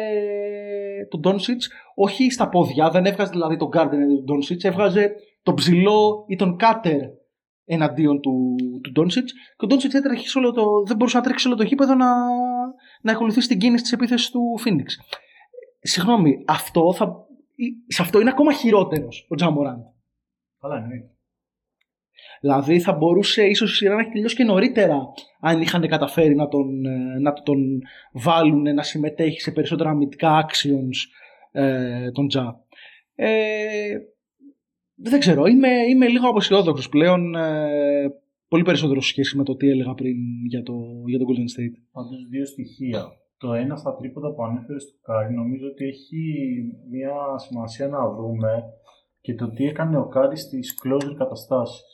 τον 1.09 1.21
Doncic 1.25 1.61
όχι 1.95 2.31
στα 2.31 2.49
πόδια, 2.49 2.91
δεν 2.91 3.05
έβγαζε 3.05 3.31
δηλαδή 3.31 3.57
τον 3.57 3.69
Gardner 3.73 4.25
τον 4.25 4.37
Doncic, 4.37 4.65
έβγαζε 4.65 5.15
τον 5.43 5.55
ψηλό 5.55 6.25
ή 6.29 6.37
τον 6.37 6.57
Κάτερ 6.57 7.01
εναντίον 7.67 8.21
του, 8.21 8.55
του 8.83 8.93
Ντόνσιτς. 8.93 9.33
Και 9.33 9.65
ο 9.65 9.67
Ντόνσιτς 9.67 10.37
όλο 10.37 10.53
το. 10.53 10.83
δεν 10.87 10.97
μπορούσε 10.97 11.17
να 11.17 11.23
τρέξει 11.23 11.47
όλο 11.47 11.57
το 11.57 11.63
γήπεδο 11.63 11.95
να, 11.95 12.07
να 13.03 13.13
ακολουθήσει 13.13 13.49
την 13.49 13.59
κίνηση 13.59 13.83
της 13.83 13.93
επίθεσης 13.93 14.31
του 14.31 14.59
Φίνιξ. 14.59 14.99
Συγγνώμη, 15.81 16.45
αυτό 16.47 16.95
θα, 16.95 17.27
σε 17.87 18.03
αυτό 18.03 18.21
είναι 18.21 18.31
ακόμα 18.31 18.53
χειρότερος 18.53 19.27
ο 19.29 19.35
Τζαμοράντ. 19.35 19.81
Καλά, 20.61 20.81
ναι. 20.81 20.97
Δηλαδή 22.41 22.81
θα 22.81 22.93
μπορούσε 22.93 23.47
ίσως 23.47 23.73
η 23.73 23.77
σειρά 23.77 23.95
να 23.95 24.01
έχει 24.01 24.11
τελειώσει 24.11 24.37
και 24.37 24.45
νωρίτερα 24.45 24.99
αν 25.41 25.61
είχαν 25.61 25.89
καταφέρει 25.89 26.35
να 26.35 26.49
τον, 26.49 26.85
ε, 26.87 27.19
να 27.21 27.33
τον 27.33 27.83
βάλουν 28.13 28.75
να 28.75 28.83
συμμετέχει 28.83 29.41
σε 29.41 29.51
περισσότερα 29.51 29.91
αμυντικά 29.91 30.47
actions 30.47 31.11
ε, 31.51 32.11
τον 32.11 32.29
Τζα. 32.29 32.61
Ε, 33.15 33.97
δεν 34.97 35.19
ξέρω, 35.19 35.47
είμαι, 35.47 35.69
είμαι 35.69 36.09
λίγο 36.09 36.29
αποσιόδοξος 36.29 36.89
πλέον. 36.89 37.35
Ε, 37.35 38.09
πολύ 38.49 38.63
περισσότερο 38.63 39.01
σχέση 39.01 39.37
με 39.37 39.45
το 39.45 39.57
τι 39.57 39.69
έλεγα 39.69 39.95
πριν 39.95 40.17
για 40.49 40.63
το, 40.63 40.75
για 41.07 41.19
το 41.19 41.25
Golden 41.29 41.49
State. 41.55 41.77
Πάντως, 41.93 42.29
δύο 42.31 42.47
στοιχεία. 42.47 43.05
Το 43.39 43.53
ένα 43.53 43.77
στα 43.77 43.97
τρίποτα 43.97 44.35
που 44.35 44.45
ανέφερες 44.45 44.83
στο 44.83 44.97
Κάρι, 45.03 45.35
νομίζω 45.35 45.67
ότι 45.67 45.85
έχει 45.85 46.23
μια 46.91 47.15
σημασία 47.37 47.89
να 47.89 48.15
δούμε 48.15 48.65
και 49.21 49.35
το 49.35 49.51
τι 49.51 49.65
έκανε 49.65 49.99
ο 49.99 50.07
Κάρι 50.07 50.37
στις 50.37 50.75
closer 50.83 51.15
καταστάσεις. 51.17 51.85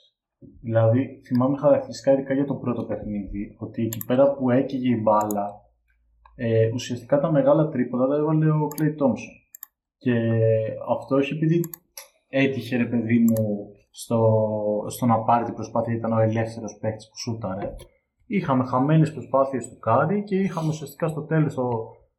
Δηλαδή, 0.61 1.21
θυμάμαι 1.27 1.57
χαρακτηριστικά 1.59 2.12
ειδικά 2.12 2.35
για 2.35 2.45
το 2.45 2.55
πρώτο 2.55 2.83
παιχνίδι, 2.85 3.57
ότι 3.59 3.83
εκεί 3.83 3.99
πέρα 4.07 4.33
που 4.33 4.51
έκαιγε 4.51 4.88
η 4.88 5.01
μπάλα, 5.03 5.47
ε, 6.35 6.71
ουσιαστικά 6.75 7.21
τα 7.21 7.33
μεγάλα 7.33 7.69
τρίποτα 7.69 8.07
τα 8.07 8.17
έβαλε 8.17 8.51
ο 8.51 8.69
Clay 8.77 8.93
Thompson. 9.01 9.35
Και 9.99 10.15
αυτό 10.88 11.17
όχι 11.17 11.35
επειδή 11.35 11.61
έτυχε 12.33 12.77
ρε 12.77 12.85
παιδί 12.85 13.18
μου 13.18 13.71
στο, 13.90 14.21
στο 14.87 15.07
να 15.07 15.18
πάρει 15.18 15.45
την 15.45 15.55
προσπάθεια, 15.55 15.95
ήταν 15.95 16.12
ο 16.12 16.21
ελεύθερος 16.21 16.79
παίκτης 16.81 17.09
που 17.09 17.16
σούταρε. 17.16 17.75
Είχαμε 18.27 18.64
χαμένες 18.64 19.12
προσπάθειες 19.12 19.68
του 19.68 19.79
Κάρι 19.79 20.23
και 20.23 20.37
είχαμε 20.37 20.68
ουσιαστικά 20.68 21.09
στο 21.09 21.23
τέλος 21.23 21.55
το, 21.55 21.68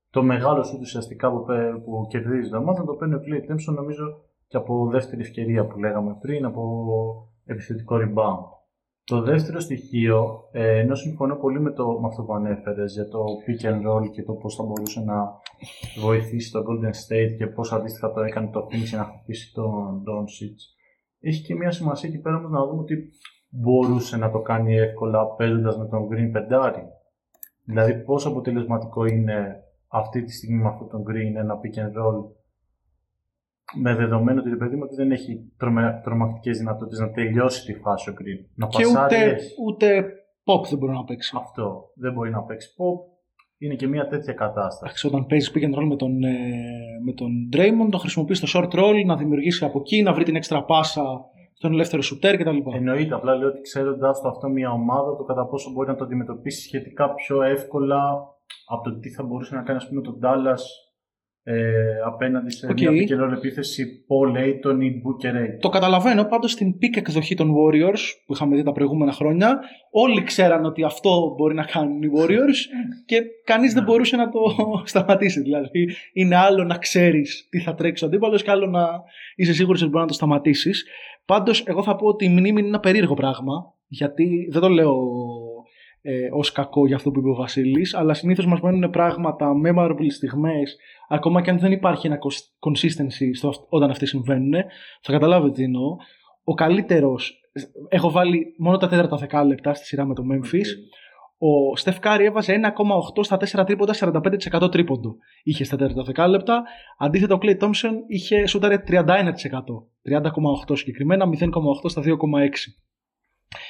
το 0.09 0.23
μεγάλο 0.23 0.63
σούτ 0.63 0.81
ουσιαστικά 0.81 1.31
που, 1.31 1.45
που 1.85 2.07
κερδίζει 2.09 2.49
το 2.49 2.61
ματς 2.61 2.79
να 2.79 2.85
το 2.85 2.93
παίρνει 2.93 3.13
ο 3.13 3.19
Clay 3.19 3.41
Thompson 3.41 3.73
νομίζω 3.73 4.21
και 4.47 4.57
από 4.57 4.87
δεύτερη 4.91 5.21
ευκαιρία 5.21 5.65
που 5.67 5.79
λέγαμε 5.79 6.17
πριν, 6.21 6.45
από 6.45 6.63
επιθετικό 7.45 7.95
rebound. 7.95 8.52
Το 9.05 9.21
δεύτερο 9.21 9.59
στοιχείο, 9.59 10.49
ε, 10.51 10.79
ενώ 10.79 10.95
συμφωνώ 10.95 11.35
πολύ 11.35 11.59
με, 11.59 11.71
το, 11.71 11.99
με 11.99 12.07
αυτό 12.07 12.23
που 12.23 12.33
ανέφερες 12.33 12.93
για 12.93 13.07
το 13.07 13.23
pick 13.45 13.65
and 13.65 13.87
roll 13.87 14.11
και 14.11 14.23
το 14.23 14.33
πώς 14.33 14.55
θα 14.55 14.63
μπορούσε 14.63 14.99
να 14.99 15.39
βοηθήσει 16.01 16.51
το 16.51 16.59
Golden 16.59 16.95
State 17.03 17.35
και 17.37 17.47
πώς 17.47 17.73
αντίστοιχα 17.73 18.11
το 18.11 18.21
έκανε 18.21 18.49
το 18.51 18.67
Phoenix 18.69 18.97
να 18.97 19.03
χτυπήσει 19.03 19.53
τον 19.53 20.03
Doncic, 20.07 20.55
έχει 21.19 21.43
και 21.43 21.55
μια 21.55 21.71
σημασία 21.71 22.09
εκεί 22.09 22.19
πέρα 22.19 22.39
να 22.39 22.65
δούμε 22.65 22.81
ότι 22.81 23.09
μπορούσε 23.49 24.17
να 24.17 24.31
το 24.31 24.39
κάνει 24.39 24.75
εύκολα 24.75 25.25
παίζοντας 25.35 25.77
με 25.77 25.87
τον 25.87 26.07
Green 26.11 26.29
πεντάρι. 26.31 26.83
Δηλαδή, 27.65 28.03
πόσο 28.03 28.29
αποτελεσματικό 28.29 29.05
είναι 29.05 29.63
αυτή 29.87 30.23
τη 30.23 30.31
στιγμή 30.31 30.61
με 30.61 30.67
αυτόν 30.67 30.89
τον 30.89 31.03
Green 31.07 31.35
ένα 31.35 31.55
pick 31.61 31.79
and 31.79 32.01
roll 32.01 32.42
με 33.75 33.95
δεδομένο 33.95 34.39
ότι 34.39 34.49
το 34.49 34.57
παιδί 34.57 34.75
μου 34.75 34.95
δεν 34.95 35.11
έχει 35.11 35.51
τρομακτικές 36.03 36.57
δυνατότητες 36.57 36.99
να 36.99 37.11
τελειώσει 37.11 37.65
τη 37.65 37.79
φάση 37.79 38.09
ο 38.09 38.13
Να 38.55 38.67
και 38.67 38.85
ούτε, 38.85 39.37
ούτε 39.65 40.05
pop 40.45 40.67
δεν 40.69 40.77
μπορεί 40.77 40.93
να 40.93 41.03
παίξει. 41.03 41.35
Αυτό. 41.39 41.91
Δεν 41.95 42.13
μπορεί 42.13 42.29
να 42.29 42.43
παίξει 42.43 42.69
pop. 42.77 42.97
είναι 43.57 43.75
και 43.75 43.87
μια 43.87 44.07
τέτοια 44.07 44.33
κατάσταση. 44.33 44.81
Εντάξει, 44.83 45.07
όταν 45.07 45.25
παίζει 45.25 45.51
pick 45.53 45.63
and 45.63 45.79
roll 45.79 45.87
με 45.87 45.95
τον, 45.95 46.23
ε, 46.23 46.31
με 47.05 47.13
τον 47.13 47.31
Draymond, 47.53 47.89
τον 47.91 47.99
χρησιμοποιείς 47.99 48.37
στο 48.37 48.47
short 48.53 48.79
roll, 48.79 49.05
να 49.05 49.15
δημιουργήσει 49.15 49.65
από 49.65 49.79
εκεί, 49.79 50.01
να 50.01 50.13
βρει 50.13 50.23
την 50.23 50.35
έξτρα 50.35 50.63
πάσα 50.63 51.03
στον 51.53 51.73
ελεύθερο 51.73 52.01
σουτέρ 52.01 52.37
κτλ. 52.37 52.57
Εννοείται, 52.73 53.13
απλά 53.13 53.35
λέω 53.35 53.47
ότι 53.47 53.61
ξέροντάς 53.61 54.21
το 54.21 54.27
αυτό 54.27 54.49
μια 54.49 54.71
ομάδα, 54.71 55.15
το 55.15 55.23
κατά 55.23 55.45
πόσο 55.45 55.71
μπορεί 55.71 55.87
να 55.89 55.95
το 55.95 56.03
αντιμετωπίσει 56.03 56.61
σχετικά 56.61 57.13
πιο 57.13 57.41
εύκολα 57.41 58.01
από 58.67 58.83
το 58.83 58.99
τι 58.99 59.09
θα 59.09 59.23
μπορούσε 59.23 59.55
να 59.55 59.61
κάνει 59.61 59.77
ας 59.77 59.87
πούμε, 59.87 60.01
τον 60.01 60.19
Dallas 60.23 60.63
ε, 61.45 61.55
απέναντι 62.05 62.51
σε 62.51 62.67
Οκ. 62.67 62.79
μια 62.79 62.89
pick 62.91 63.11
and 63.11 63.23
roll 63.29 63.31
επίθεση 63.37 64.05
Paul 64.07 64.37
Ayton 64.37 64.81
ή 64.81 65.01
Booker 65.03 65.35
Aiton. 65.35 65.57
Το 65.59 65.69
καταλαβαίνω, 65.69 66.23
πάντως 66.25 66.51
στην 66.51 66.73
peak 66.81 66.97
εκδοχή 66.97 67.35
των 67.35 67.51
Warriors 67.51 67.99
που 68.25 68.33
είχαμε 68.33 68.55
δει 68.55 68.63
τα 68.63 68.71
προηγούμενα 68.71 69.11
χρόνια, 69.11 69.59
όλοι 69.91 70.23
ξέραν 70.23 70.65
ότι 70.65 70.83
αυτό 70.83 71.33
μπορεί 71.37 71.53
να 71.55 71.63
κάνουν 71.63 72.01
οι 72.03 72.07
Warriors 72.17 72.59
και 73.05 73.21
κανείς 73.43 73.73
δεν 73.73 73.83
Ναι. 73.83 73.89
μπορούσε 73.89 74.15
να 74.15 74.29
το 74.29 74.39
σταματήσει. 74.91 75.41
Δηλαδή, 75.41 75.87
είναι 76.13 76.35
άλλο 76.35 76.63
να 76.63 76.77
ξέρεις 76.77 77.47
τι 77.49 77.59
θα 77.59 77.75
τρέξει 77.75 78.03
ο 78.03 78.07
αντίπαλος 78.07 78.43
και 78.43 78.51
άλλο 78.51 78.65
να 78.67 78.87
είσαι 79.35 79.53
σίγουρος 79.53 79.81
ότι 79.81 79.89
μπορεί 79.89 80.01
να 80.03 80.07
το 80.09 80.13
σταματήσεις. 80.13 80.85
Πάντως, 81.25 81.63
εγώ 81.67 81.83
θα 81.83 81.95
πω 81.95 82.07
ότι 82.07 82.25
η 82.25 82.29
μνήμη 82.29 82.49
είναι 82.59 82.67
ένα 82.67 82.79
περίεργο 82.79 83.13
πράγμα, 83.13 83.73
γιατί 83.87 84.47
δεν 84.51 84.61
το 84.61 84.69
λέω 84.69 84.95
ε, 86.05 86.29
ως 86.31 86.51
κακό 86.51 86.87
για 86.87 86.95
αυτό 86.95 87.11
που 87.11 87.19
είπε 87.19 87.29
ο 87.29 87.35
Βασίλης, 87.35 87.93
αλλά 87.93 88.13
συνήθως 88.13 88.45
μας 88.45 88.59
μένουν 88.61 88.89
πράγματα, 88.89 89.51
memorable 89.65 90.05
στιγμές, 90.09 90.77
ακόμα 91.09 91.41
και 91.41 91.49
αν 91.49 91.59
δεν 91.59 91.71
υπάρχει 91.71 92.07
ένα 92.07 92.17
cons- 92.17 92.69
consistency 92.69 93.29
στο, 93.33 93.47
αυ- 93.47 93.65
όταν 93.69 93.89
αυτοί 93.89 94.05
συμβαίνουν, 94.05 94.53
θα 95.01 95.11
καταλάβετε 95.11 95.53
τι 95.53 95.63
εννοώ. 95.63 95.95
Ο 96.43 96.53
καλύτερος, 96.53 97.39
έχω 97.89 98.11
βάλει 98.11 98.55
μόνο 98.57 98.77
τα 98.77 98.87
τέταρτα 98.87 99.17
δεκάλεπτα 99.17 99.73
στη 99.73 99.85
σειρά 99.85 100.05
με 100.05 100.13
το 100.13 100.23
Memphis, 100.31 100.67
ο 101.37 101.75
Στεφ 101.75 101.99
Κάρι 101.99 102.25
έβαζε 102.25 102.59
1,8 103.15 103.23
στα 103.23 103.37
4 103.61 103.65
τρίποντα, 103.65 103.93
45% 104.63 104.71
τρίποντο 104.71 105.15
είχε 105.43 105.63
στα 105.63 105.77
τέταρτα 105.77 106.03
δεκάλεπτα. 106.03 106.63
Αντίθετα, 106.97 107.35
ο 107.35 107.37
Clay 107.41 107.57
Thompson 107.59 107.91
είχε 108.07 108.45
σούταρε 108.45 108.83
31%. 108.87 109.21
30,8 110.67 110.77
συγκεκριμένα, 110.77 111.29
0,8 111.39 111.89
στα 111.89 112.01
2,6. 112.01 112.13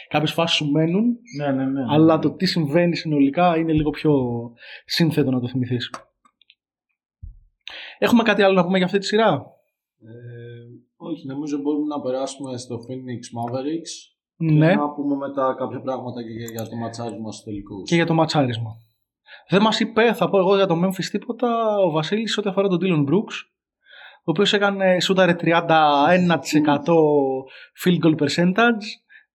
Κάποιες 0.07 0.31
φάσεις 0.33 0.55
σου 0.57 0.65
μένουν, 0.71 1.17
Ναι, 1.37 1.51
ναι, 1.51 1.65
ναι. 1.65 1.81
αλλά 1.89 2.19
το 2.19 2.31
τι 2.35 2.45
συμβαίνει 2.45 2.95
συνολικά 2.95 3.57
είναι 3.57 3.73
λίγο 3.73 3.89
πιο 3.89 4.13
σύνθετο 4.85 5.31
να 5.31 5.39
το 5.39 5.47
θυμηθείς. 5.47 5.89
Έχουμε 7.97 8.23
κάτι 8.23 8.41
άλλο 8.41 8.53
να 8.53 8.63
πούμε 8.63 8.77
για 8.77 8.85
αυτή 8.85 8.97
τη 8.99 9.05
σειρά; 9.05 9.45
Ε, 10.01 10.11
όχι, 10.95 11.27
νομίζω 11.27 11.57
μπορούμε 11.57 11.85
να 11.85 12.01
περάσουμε 12.01 12.57
στο 12.57 12.75
Phoenix 12.75 13.21
Mavericks 13.39 13.93
Ναι, 14.35 14.69
και 14.69 14.75
να 14.75 14.89
πούμε 14.93 15.15
μετά 15.15 15.55
κάποια 15.57 15.81
πράγματα 15.81 16.23
και 16.23 16.29
για- 16.29 16.49
για 16.51 16.67
το 16.69 16.75
ματσάρισμα 16.75 17.31
στους 17.31 17.43
τελικούς. 17.43 17.89
και 17.89 17.95
για 17.95 18.05
το 18.05 18.13
ματσάρισμα. 18.13 18.71
Δεν 19.49 19.61
μας 19.61 19.79
είπε, 19.79 20.13
θα 20.13 20.29
πω 20.29 20.37
εγώ 20.37 20.55
για 20.55 20.65
το 20.67 20.75
Memphis 20.83 21.05
τίποτα, 21.11 21.77
ο 21.77 21.89
Βασίλης 21.91 22.37
ό,τι 22.37 22.49
αφορά 22.49 22.67
τον 22.67 22.79
Dylan 22.81 23.09
Brooks, 23.09 23.35
ο 24.25 24.31
οποίος 24.31 24.53
έκανε 24.53 24.99
σούταρε 24.99 25.33
31% 25.33 26.93
field 27.83 27.99
goal 28.05 28.15
percentage. 28.21 28.85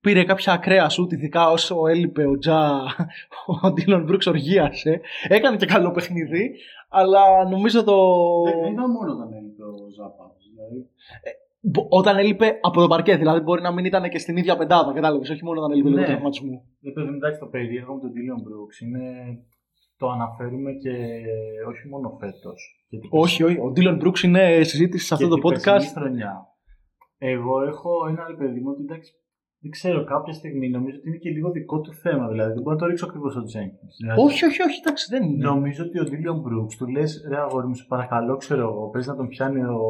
Πήρε 0.01 0.25
κάποια 0.25 0.53
ακραία 0.53 0.89
σούτ, 0.89 1.13
ειδικά 1.13 1.51
όσο 1.51 1.87
έλειπε 1.87 2.27
ο 2.27 2.39
Τζα, 2.39 2.71
ο 3.53 3.73
Dylan 3.77 4.07
Brooks 4.11 4.27
οργίασε. 4.27 5.01
Έκανε 5.29 5.57
και 5.57 5.67
καλό 5.67 5.91
παιχνίδι, 5.91 6.55
αλλά 6.89 7.49
νομίζω 7.49 7.85
το. 7.85 7.97
Δεν 8.45 8.61
δεν 8.61 8.73
ήταν 8.73 8.91
μόνο 8.91 9.13
όταν 9.13 9.33
έλειπε 9.33 9.63
ο 9.63 9.75
Ζάπα. 9.97 10.25
Δηλαδή, 10.55 10.89
Μπο- 11.61 11.87
Όταν 11.91 12.19
έλειπε 12.19 12.59
από 12.63 12.81
το 12.81 12.87
παρκέ, 12.89 13.17
δηλαδή 13.17 13.41
μπορεί 13.41 13.63
να 13.63 13.73
μην 13.73 13.85
ήταν 13.85 14.09
και 14.09 14.19
στην 14.19 14.37
ίδια 14.37 14.57
πεντάδα, 14.57 14.93
κατάλαβες, 14.93 15.31
όχι 15.31 15.45
μόνο 15.45 15.59
όταν 15.61 15.73
έλειπε 15.73 15.89
λόγω 15.89 16.01
Ναι. 16.01 16.07
τραυματισμού. 16.07 16.63
δεν 16.81 16.93
παιδί, 16.93 17.15
εντάξει, 17.15 17.39
το 17.41 17.47
περίεργο 17.47 17.95
με 17.95 18.01
τον 18.01 18.11
Dylan 18.11 18.41
Brooks 18.47 18.83
είναι 18.87 19.03
το 19.97 20.09
αναφέρουμε 20.09 20.73
και 20.73 20.95
όχι 21.69 21.89
μόνο 21.89 22.17
φέτος. 22.21 22.87
Όχι, 23.11 23.43
όχι. 23.43 23.59
Ο 23.59 23.73
Dylan 23.77 24.03
Brooks 24.03 24.23
είναι 24.23 24.63
συζήτηση 24.63 25.07
σε 25.07 25.15
αυτό 25.15 25.29
το 25.29 25.37
podcast. 25.49 25.85
Χρονιά. 25.95 26.47
Εγώ 27.19 27.63
έχω 27.67 27.91
ένα 28.09 28.27
ρε 28.29 28.35
παιδί 28.37 28.61
μου 28.61 28.71
ότι 28.71 28.83
εντάξει, 28.83 29.13
δεν 29.63 29.71
ξέρω, 29.71 30.05
κάποια 30.05 30.33
στιγμή 30.33 30.69
νομίζω 30.77 30.97
ότι 30.99 31.09
είναι 31.09 31.17
και 31.25 31.31
λίγο 31.31 31.51
δικό 31.51 31.81
του 31.81 31.93
θέμα. 31.95 32.29
Δηλαδή 32.29 32.53
δεν 32.53 32.63
μπορώ 32.63 32.75
να 32.77 32.81
το 32.83 32.87
ρίξω 32.87 33.07
ακριβώς 33.07 33.33
στο 33.33 33.43
Jenkins. 33.53 33.93
Δηλαδή, 34.01 34.21
Όχι, 34.27 34.45
όχι, 34.49 34.61
όχι, 34.63 34.79
εντάξει, 34.83 35.07
δεν 35.15 35.23
είναι. 35.29 35.45
Νομίζω 35.45 35.85
ότι 35.87 35.97
ο 36.01 36.05
Dylan 36.11 36.39
Brooks 36.47 36.75
του 36.79 36.87
λες: 36.95 37.11
Ρε 37.31 37.39
αγόρι 37.45 37.67
μου, 37.67 37.75
σε 37.75 37.85
παρακαλώ, 37.89 38.37
ξέρω 38.37 38.63
εγώ. 38.71 38.83
Παίζει 38.93 39.09
να 39.09 39.17
τον 39.17 39.29
πιάνει 39.29 39.61
ο, 39.65 39.81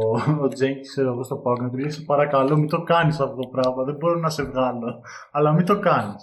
ο 0.44 0.46
Jenkins, 0.58 0.86
ξέρω 0.94 1.08
εγώ, 1.12 1.22
στο 1.22 1.36
πάγκο. 1.36 1.62
Να 1.62 1.70
του 1.70 1.76
λέει: 1.78 1.90
Σε 1.90 2.02
παρακαλώ, 2.12 2.56
μην 2.56 2.68
το 2.68 2.82
κάνεις 2.82 3.20
αυτό 3.20 3.36
το 3.42 3.48
πράγμα. 3.48 3.84
Δεν 3.84 3.96
μπορώ 3.98 4.18
να 4.18 4.30
σε 4.30 4.42
βγάλω. 4.42 5.00
Αλλά 5.32 5.52
μην 5.52 5.64
το 5.66 5.78
κάνεις. 5.78 6.22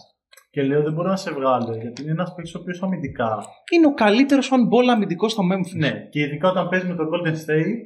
Και 0.50 0.62
λέω: 0.64 0.82
Δεν 0.84 0.94
μπορώ 0.94 1.10
να 1.10 1.16
σε 1.16 1.32
βγάλω 1.32 1.76
γιατί 1.82 2.02
είναι 2.02 2.12
ένας 2.12 2.34
παίκτης 2.36 2.56
ο 2.56 2.60
οποίος 2.60 2.82
αμυντικά. 2.84 3.32
Είναι 3.74 3.86
ο 3.88 3.94
καλύτερος 3.94 4.50
on-ball 4.56 4.88
αμυντικός 4.92 5.32
στο 5.32 5.44
Memphis. 5.52 5.78
Ναι, 5.78 5.92
και 6.12 6.20
ειδικά 6.20 6.50
όταν 6.50 6.68
παίζεις 6.70 6.90
με 6.90 6.96
το 6.96 7.04
Golden 7.12 7.36
State, 7.46 7.84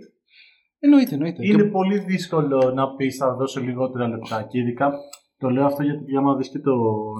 Εννοείται, 0.81 1.13
εννοείται. 1.13 1.45
είναι 1.45 1.63
Και- 1.63 1.69
πολύ 1.69 1.97
δύσκολο 1.99 2.71
να 2.75 2.95
πεις 2.95 3.17
θα 3.17 3.33
δώσω 3.35 3.59
λιγότερα 3.61 4.07
λεπτά. 4.07 4.43
Και 4.49 4.59
ειδικά 4.59 4.91
το 5.39 5.49
λέω 5.49 5.65
αυτό 5.65 5.83
γιατί 5.83 6.17
άμα 6.17 6.35
δεις 6.35 6.49
και 6.49 6.59
το 6.59 6.73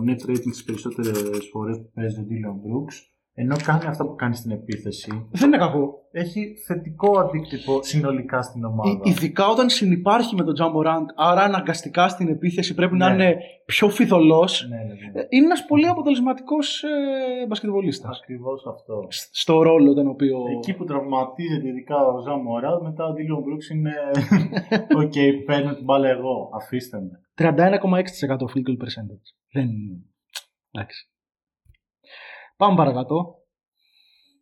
net 0.08 0.30
rating 0.30 0.52
τι 0.52 0.64
περισσότερες 0.66 1.50
φορές 1.52 1.78
που 1.78 1.92
παίζει 1.94 2.20
ο 2.20 2.26
Dylan 2.30 2.58
Brooks, 2.64 2.96
ενώ 3.42 3.56
κάνει 3.66 3.86
αυτά 3.86 4.06
που 4.06 4.16
κάνει 4.16 4.36
στην 4.36 4.52
επίθεση, 4.52 5.28
Δεν 5.32 5.48
είναι 5.48 5.58
κακό. 5.58 6.08
έχει 6.12 6.54
θετικό 6.68 7.20
αντίκτυπο 7.20 7.80
συνολικά 7.84 8.42
στην 8.42 8.64
ομάδα. 8.64 8.90
Ε, 9.06 9.10
ειδικά 9.10 9.48
όταν 9.48 9.70
συνυπάρχει 9.70 10.36
με 10.36 10.44
τον 10.44 10.54
Ja 10.60 10.72
Morant, 10.76 11.06
άρα 11.16 11.42
αναγκαστικά 11.42 12.08
στην 12.08 12.28
επίθεση 12.28 12.74
πρέπει 12.74 12.96
να 12.96 13.08
Ναι. 13.10 13.14
είναι 13.24 13.38
πιο 13.66 13.90
φειδωλός. 13.90 14.68
Ναι, 14.70 14.76
ναι, 14.78 14.84
ναι. 14.84 15.26
Είναι 15.30 15.46
ένας 15.46 15.66
πολύ 15.66 15.88
αποτελεσματικός 15.88 16.84
ε, 16.84 17.46
μπασκετμπολίστας. 17.48 18.10
Ακριβώς 18.22 18.66
αυτό. 18.68 19.08
Στο 19.32 19.62
ρόλο 19.62 19.94
τον 19.94 20.08
οποίο. 20.08 20.38
Εκεί 20.58 20.74
που 20.74 20.86
τραυματίζεται 20.86 21.68
ειδικά 21.68 21.96
ο 21.96 22.22
Ja 22.22 22.42
Morant, 22.42 22.82
μετά 22.82 23.04
ο 23.06 23.12
Dylan 23.18 23.40
Brooks 23.46 23.76
είναι. 23.76 23.94
Οκ, 25.04 25.46
παίρνω 25.46 25.74
την 25.76 25.84
μπάλα 25.84 26.10
εγώ. 26.10 26.50
Αφήστε 26.54 26.98
με. 26.98 27.12
31,6% 27.36 27.52
field 28.52 28.66
goal 28.68 28.78
percentage. 28.84 29.28
Δεν. 29.52 29.70
Εντάξει. 30.72 31.10
Πάμε 32.60 32.76
παρακάτω. 32.76 33.36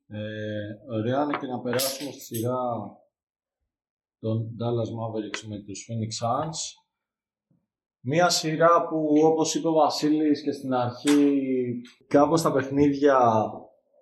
Ε, 0.07 0.95
ωραία 0.97 1.23
είναι 1.23 1.37
και 1.39 1.47
να 1.47 1.59
περάσουμε 1.59 2.11
στη 2.11 2.19
σειρά 2.19 2.59
των 4.19 4.55
Dallas 4.59 4.91
Mavericks 4.99 5.41
με 5.47 5.57
τους 5.57 5.87
Phoenix 5.87 6.25
Suns. 6.25 6.57
Μία 7.99 8.29
σειρά 8.29 8.87
που 8.87 9.05
όπως 9.23 9.55
είπε 9.55 9.67
ο 9.67 9.71
Βασίλης 9.71 10.43
και 10.43 10.51
στην 10.51 10.73
αρχή 10.73 11.41
κάπως 12.07 12.41
τα 12.41 12.51
παιχνίδια 12.51 13.49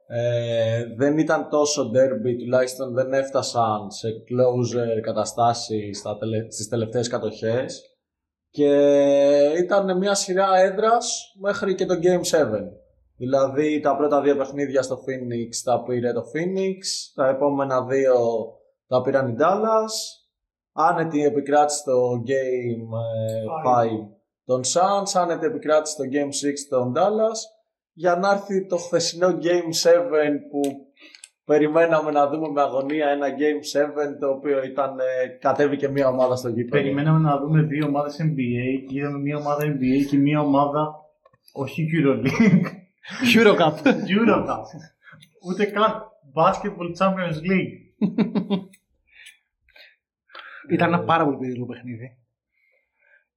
ε, 0.08 0.86
δεν 0.96 1.18
ήταν 1.18 1.50
τόσο 1.50 1.84
derby, 1.84 2.38
τουλάχιστον 2.40 2.94
δεν 2.94 3.14
έφτασαν 3.14 3.92
σε 3.92 4.08
closer 4.08 5.02
καταστάσεις 5.02 6.00
στα 6.00 6.18
τελε, 6.18 6.52
στις 6.52 6.68
τελευταίες 6.68 7.08
κατοχές 7.08 7.82
και 8.50 8.72
ήταν 9.58 9.98
μια 9.98 10.14
σειρά 10.14 10.58
έδρας 10.58 11.36
μέχρι 11.40 11.76
και 11.76 11.86
το 11.86 11.94
Game 12.02 12.38
7. 12.38 12.85
Δηλαδή 13.18 13.80
τα 13.80 13.96
πρώτα 13.96 14.22
δύο 14.22 14.36
παιχνίδια 14.36 14.82
στο 14.82 14.96
Phoenix 14.96 15.50
τα 15.64 15.84
πήρε 15.84 16.14
το 16.14 16.22
Phoenix, 16.22 16.78
τα 17.16 17.28
επόμενα 17.28 17.86
δύο 17.86 18.16
τα 18.88 19.02
πήραν 19.02 19.28
οι 19.28 19.36
Dallas. 19.40 20.24
Άνετη 20.78 21.26
επικράτηση 21.26 21.80
στο 21.80 22.24
Game 22.28 22.84
5 23.66 23.90
των 24.46 24.62
Suns, 24.62 25.22
άνετη 25.22 25.46
επικράτηση 25.46 25.94
στο 25.94 26.04
Game 26.12 26.48
6 26.48 26.54
των 26.70 26.94
Dallas 26.96 27.40
για 27.94 28.16
να 28.16 28.32
έρθει 28.32 28.66
το 28.66 28.78
χθεσινό 28.78 29.28
Game 29.28 29.90
7 29.90 29.94
που 30.52 30.62
περιμέναμε 31.46 32.12
να 32.12 32.30
δούμε 32.30 32.48
με 32.48 32.62
αγωνία 32.62 33.08
ένα 33.08 33.28
Game 33.28 33.80
7 34.14 34.20
το 34.20 34.30
οποίο 34.30 34.64
ήταν, 34.64 35.00
ε, 35.00 35.28
κατέβηκε 35.40 35.88
μια 35.88 36.08
ομάδα 36.08 36.36
στο 36.36 36.50
γήπεδο. 36.50 36.84
Περιμέναμε 36.84 37.20
να 37.20 37.40
δούμε 37.40 37.62
δύο 37.62 37.88
ομάδες 37.88 38.18
NBA 38.22 38.86
και 38.88 38.98
είδαμε 39.00 39.20
μια 39.20 39.38
ομάδα 39.38 39.64
NBA 39.64 40.06
και 40.10 40.18
μια 40.18 40.40
ομάδα. 40.40 40.96
Όχι 41.54 41.86
EuroLeague. 41.94 42.85
Eurocup. 43.36 43.78
Eurocup. 43.86 44.64
Ούτε 45.48 45.66
καν 45.66 46.02
Basketball 46.34 46.98
Champions 47.00 47.38
League. 47.50 47.84
Ήταν 50.72 50.94
ένα 50.94 51.04
πάρα 51.04 51.24
πολύ 51.26 51.38
περίεργο 51.38 51.66
παιχνίδι. 51.66 52.18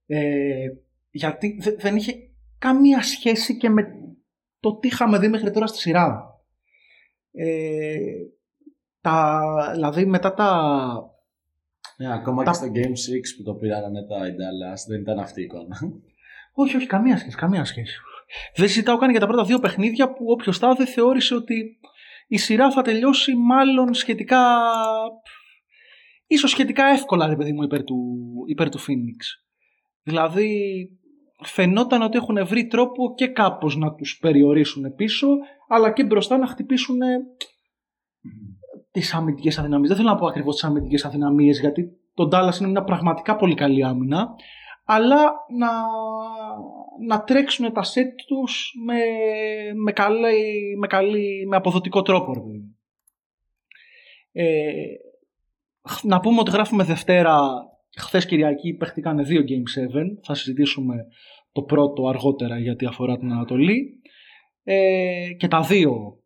Ε, 0.07 0.67
γιατί 1.11 1.59
δε- 1.61 1.75
δεν 1.77 1.97
είχε 1.97 2.13
καμία 2.59 3.03
σχέση 3.03 3.57
και 3.57 3.69
με 3.69 3.83
το 4.61 4.77
τι 4.79 4.89
είχαμε 4.89 5.19
δει 5.19 5.29
μέχρι 5.29 5.51
τώρα 5.51 5.67
στη 5.67 5.79
σειρά. 5.79 6.23
Ε, 7.33 7.97
τα, 9.01 9.41
δηλαδή 9.73 10.07
μετά 10.07 10.35
τα... 10.35 10.63
Ναι, 11.97 12.13
ακόμα 12.15 12.43
Τα- 12.45 12.51
και 12.51 12.57
στο 12.57 12.67
Game 12.75 12.91
6 12.91 12.93
που 13.37 13.43
το 13.43 13.55
πήραν 13.55 13.91
μετά 13.91 14.27
οι 14.29 14.31
Dallas 14.31 14.79
δεν 14.89 15.01
ήταν 15.01 15.19
αυτή 15.19 15.41
η 15.41 15.45
εικόνα. 15.45 15.77
Όχι, 16.53 16.77
όχι, 16.77 16.87
καμία 16.87 17.17
σχέση, 17.19 17.37
καμία 17.37 17.65
σχέση. 17.65 17.99
Δεν 18.57 18.69
συζητάω 18.69 18.97
καν 18.97 19.11
για 19.11 19.21
τα 19.21 19.27
πρώτα 19.27 19.45
δύο 19.45 19.59
παιχνίδια 19.59 20.13
που 20.13 20.25
όποιος 20.29 20.59
τα 20.59 20.75
δεν 20.75 20.87
θεώρησε 20.87 21.35
ότι 21.35 21.79
η 22.29 22.39
σειρά 22.39 22.71
θα 22.71 22.83
τελειώσει 22.83 23.35
μάλλον 23.35 23.95
σχετικά... 23.95 24.59
ίσως 26.27 26.51
σχετικά 26.51 26.87
εύκολα, 26.87 27.27
ρε 27.27 27.37
παιδί 27.37 27.53
μου, 27.53 27.63
υπέρ 27.63 27.85
του, 27.85 28.17
υπέρ 28.47 28.69
του 28.69 28.79
Phoenix. 28.79 29.21
Δηλαδή, 30.03 30.61
φαινόταν 31.45 32.03
ότι 32.03 32.17
έχουν 32.17 32.47
βρει 32.47 32.67
τρόπο 32.67 33.15
και 33.15 33.27
κάπως 33.27 33.77
να 33.77 33.95
τους 33.95 34.19
περιορίσουν 34.19 34.95
πίσω, 34.95 35.29
αλλά 35.69 35.93
και 35.93 36.05
μπροστά 36.05 36.39
να 36.39 36.47
χτυπήσουν 36.47 36.99
τις 38.91 39.15
αμυντικές 39.15 39.59
αδυναμίες. 39.59 39.89
Δεν 39.89 39.97
θέλω 39.97 40.09
να 40.09 40.17
πω 40.17 40.27
ακριβώς 40.27 40.55
τις 40.55 40.65
αμυντικές 40.65 41.05
αδυναμίες, 41.05 41.61
γιατί 41.61 41.91
το 42.15 42.29
Dallas 42.33 42.61
είναι 42.61 42.71
μια 42.71 42.85
πραγματικά 42.85 43.37
πολύ 43.37 43.55
καλή 43.55 43.85
άμυνα. 43.85 44.29
Αλλά 44.85 45.23
να, 45.57 45.71
να 47.07 47.25
τρέξουν 47.25 47.73
τα 47.73 47.83
σετ 47.83 48.19
τους 48.27 48.73
με, 48.85 48.99
με, 49.75 49.93
καλή, 49.93 50.77
με, 50.79 50.87
καλή, 50.87 51.47
με 51.47 51.57
αποδοτικό 51.57 52.03
τρόπο. 52.03 52.35
Ε, 54.33 54.73
να 56.03 56.21
πούμε 56.21 56.41
ότι 56.41 56.51
γράφουμε 56.51 56.85
Δευτέρα. 56.85 57.41
Χθες 57.97 58.27
Κυριακή 58.27 58.75
παίχτηκαν 58.75 59.25
δύο 59.25 59.41
Game 59.41 59.97
7. 59.97 60.03
Θα 60.23 60.35
συζητήσουμε 60.35 61.07
το 61.53 61.63
πρώτο 61.63 62.09
αργότερα 62.09 62.59
γιατί 62.59 62.87
αφορά 62.87 63.19
την 63.19 63.33
Ανατολή. 63.33 64.01
Ε, 64.63 65.33
και 65.37 65.49
τα 65.49 65.61
δύο 65.61 66.19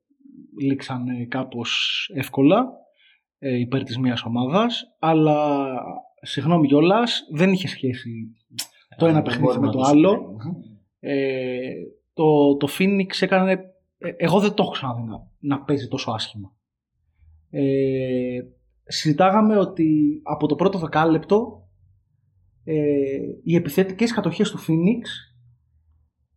λήξαν 0.61 1.29
κάπως 1.29 2.11
εύκολα 2.15 2.67
ε, 3.39 3.59
υπέρ 3.59 3.83
της 3.83 3.99
μίας 3.99 4.23
ομάδας 4.23 4.83
αλλά 4.99 5.69
συγγνώμη 6.23 6.67
κιόλας, 6.67 7.27
δεν 7.33 7.53
είχε 7.53 7.69
σχέση 7.69 8.37
το 8.97 9.07
ένα 9.07 9.23
παιχνίδι 9.23 9.59
με 9.59 9.71
το 9.71 9.81
άλλο. 9.81 10.37
ε, 11.01 11.73
το, 12.13 12.57
το 12.57 12.69
Phoenix 12.79 13.11
έκανε 13.21 13.73
ε, 13.99 14.13
εγώ 14.17 14.41
δεν 14.41 14.55
το 14.55 14.63
έχω 14.63 14.73
ξαναδεί 14.73 15.03
να, 15.03 15.31
να 15.39 15.63
παίζει 15.63 15.89
τόσο 15.89 16.11
άσχημα. 16.11 16.55
Ε, 17.51 18.41
συζητάγαμε 18.85 19.59
ότι 19.59 20.21
από 20.23 20.47
το 20.47 20.55
πρώτο 20.55 20.79
δεκάλεπτο 20.79 21.69
ε, 22.65 22.75
οι 23.43 23.55
επιθετικές 23.55 24.13
κατοχές 24.13 24.51
του 24.51 24.59
Phoenix 24.59 25.05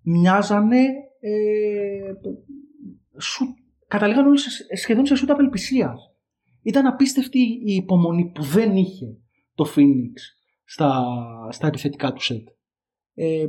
μοιάζανε 0.01 0.82
ε, 1.20 2.14
σου, 3.20 3.45
καταλήγαν 3.88 4.26
όλοι 4.26 4.39
σχεδόν 4.78 5.06
σε 5.06 5.16
σούτ 5.16 5.30
απελπισίας. 5.30 6.12
Ήταν 6.62 6.86
απίστευτη 6.86 7.39
η 7.39 7.74
υπομονή 7.74 8.32
που 8.32 8.43
δεν 8.43 8.76
είχε 8.76 9.18
το 9.56 9.66
Phoenix 9.76 10.14
στα, 10.66 11.03
στα 11.51 11.68
επιθετικά 11.68 12.13
του 12.13 12.22
σετ. 12.22 12.47
Ε, 13.13 13.45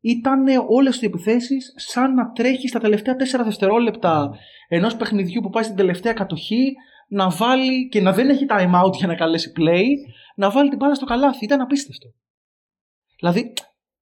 ήταν 0.00 0.44
όλες 0.68 1.02
οι 1.02 1.06
επιθέσεις 1.06 1.74
σαν 1.76 2.14
να 2.14 2.32
τρέχει 2.32 2.68
στα 2.68 2.78
τελευταία 2.78 3.14
4 3.14 3.44
δευτερόλεπτα 3.44 4.30
mm. 4.30 4.36
ενός 4.68 4.96
παιχνιδιού 4.96 5.40
που 5.40 5.50
πάει 5.50 5.62
στην 5.62 5.76
τελευταία 5.76 6.12
κατοχή 6.12 6.72
να 7.08 7.30
βάλει 7.30 7.88
και 7.88 8.00
να 8.00 8.12
δεν 8.12 8.28
έχει 8.28 8.46
time 8.48 8.84
out 8.84 8.92
για 8.92 9.06
να 9.06 9.14
καλέσει 9.14 9.52
play, 9.56 9.86
να 10.36 10.50
βάλει 10.50 10.68
την 10.68 10.78
μπάλα 10.78 10.94
στο 10.94 11.04
καλάθι. 11.04 11.44
Ήταν 11.44 11.60
απίστευτο. 11.60 12.08
Δηλαδή, 13.18 13.52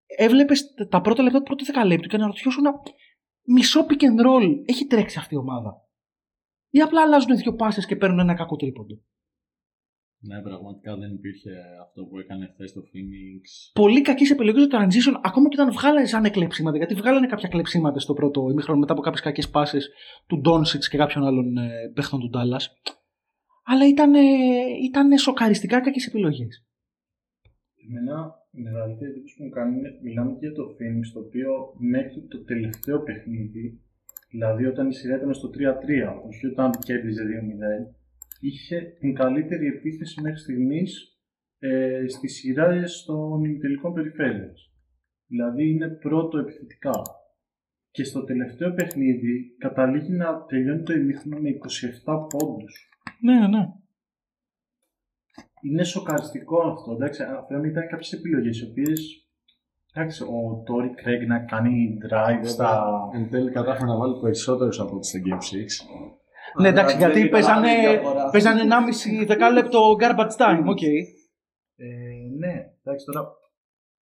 έβλεπες 0.06 0.74
τα 0.88 1.00
πρώτα 1.00 1.22
λεπτά 1.22 1.38
του 1.38 1.44
πρώτου 1.44 1.64
δεκαλέπτου 1.64 2.08
και 2.08 2.16
να 2.16 2.26
ρωτιώσουν 2.26 2.64
μισό 3.44 3.86
pick 3.88 4.02
and 4.02 4.26
roll 4.26 4.62
έχει 4.64 4.86
τρέξει 4.86 5.18
αυτή 5.18 5.34
η 5.34 5.38
ομάδα. 5.38 5.88
Ή 6.70 6.80
απλά 6.80 7.02
αλλάζουν 7.02 7.36
δύο 7.36 7.54
πάσει 7.54 7.86
και 7.86 7.96
παίρνουν 7.96 8.18
ένα 8.18 8.34
κακό 8.34 8.56
τρίποντο. 8.56 8.94
Ναι, 10.22 10.42
πραγματικά 10.42 10.96
δεν 10.96 11.12
υπήρχε 11.12 11.50
αυτό 11.82 12.04
που 12.04 12.18
έκανε 12.18 12.50
χθες 12.52 12.70
στο 12.70 12.80
Phoenix. 12.80 13.42
Πολύ 13.72 14.02
κακή 14.02 14.32
επιλογή 14.32 14.60
στο 14.64 14.78
transition, 14.78 15.20
ακόμα 15.22 15.48
και 15.48 15.56
όταν 15.60 15.72
βγάλανε 15.72 16.30
κλεψίματα. 16.30 16.76
Γιατί 16.76 16.94
βγάλανε 16.94 17.26
κάποια 17.26 17.48
κλεψίματα 17.48 17.98
στο 18.00 18.14
πρώτο 18.14 18.48
ημίχρονο 18.50 18.80
μετά 18.80 18.92
από 18.92 19.02
κάποιες 19.02 19.22
κακές 19.22 19.48
πάσει 19.50 19.78
του 20.26 20.40
Ντόνσιτ 20.40 20.82
και 20.90 20.96
κάποιων 20.96 21.24
άλλων 21.24 21.56
ε, 21.56 21.68
παίχτων 21.94 22.20
του 22.20 22.28
Ντάλλα. 22.28 22.60
Αλλά 23.64 23.86
ήταν, 23.88 24.14
ήταν 24.84 25.18
σοκαριστικά 25.18 25.80
κακές 25.80 26.06
επιλογές. 26.06 26.64
Εμένα 27.88 28.40
η 28.50 28.60
μεγαλύτερη 28.60 29.10
εντύπωση 29.10 29.36
που 29.36 29.44
μου 29.44 29.50
κάνει 29.50 29.76
είναι 29.78 29.98
μιλάμε 30.02 30.30
και 30.32 30.46
για 30.46 30.52
το 30.52 30.64
Phoenix, 30.76 31.04
το 31.14 31.20
οποίο 31.20 31.50
μέχρι 31.94 32.20
το 32.32 32.38
τελευταίο 32.44 32.98
παιχνίδι, 33.02 33.80
δηλαδή 34.30 34.66
όταν 34.66 34.88
η 34.88 34.94
σειρά 34.94 35.16
ήταν 35.16 35.34
στο 35.34 35.48
3-3, 35.48 35.58
όχι 36.28 36.46
όταν 36.46 36.70
κέρδιζε 36.86 37.22
2-0, 37.88 37.99
είχε 38.40 38.80
την 38.98 39.14
καλύτερη 39.14 39.66
επίθεση 39.66 40.20
μέχρι 40.20 40.38
στιγμής 40.38 41.18
ε, 41.58 42.04
στι 42.06 42.28
σειρά 42.28 42.82
των 43.06 43.44
ημιτελικών 43.44 43.92
περιφέρεια. 43.92 44.52
Δηλαδή 45.26 45.70
είναι 45.70 45.88
πρώτο 45.88 46.38
επιθετικά. 46.38 47.02
Και 47.90 48.04
στο 48.04 48.24
τελευταίο 48.24 48.74
παιχνίδι 48.74 49.56
καταλήγει 49.58 50.12
να 50.12 50.44
τελειώνει 50.44 50.82
το 50.82 50.92
ημίχρονο 50.92 51.38
με 51.40 51.50
27 51.50 52.26
πόντους. 52.28 52.88
Ναι, 53.20 53.38
ναι, 53.38 53.48
ναι 53.48 53.66
είναι 55.60 55.84
σοκαριστικό 55.84 56.60
αυτό. 56.60 56.92
Εντάξει, 56.92 57.22
να 57.48 57.66
ήταν 57.66 57.88
κάποιες 57.88 58.12
επιλογές 58.12 58.60
οι 58.60 58.68
οποίες. 58.70 59.24
Εντάξει, 59.94 60.22
ο 60.22 60.62
Τόρι 60.66 60.94
Κρέγκ 60.94 61.26
να 61.26 61.38
κάνει 61.38 61.98
drive 62.08 62.44
στα. 62.44 62.90
Εν 63.14 63.30
τέλει 63.30 63.50
κατάφερε 63.50 63.86
να 63.86 63.96
βάλει 63.96 64.20
περισσότερους 64.20 64.80
από 64.80 64.96
ό,τι 64.96 65.06
στο 65.06 65.18
Game 65.18 65.42
6. 66.58 66.60
Ναι, 66.60 66.68
εντάξει, 66.68 66.96
γιατί 66.96 67.28
παίζανε, 67.28 67.68
παίζανε 68.32 68.62
1,5 69.22 69.26
δεκάλεπτο 69.26 69.96
garbage 70.00 70.36
time. 70.42 70.64
Okay. 70.72 70.98
Ε, 71.76 71.86
ναι, 72.38 72.54
εντάξει, 72.82 73.04
τώρα 73.06 73.22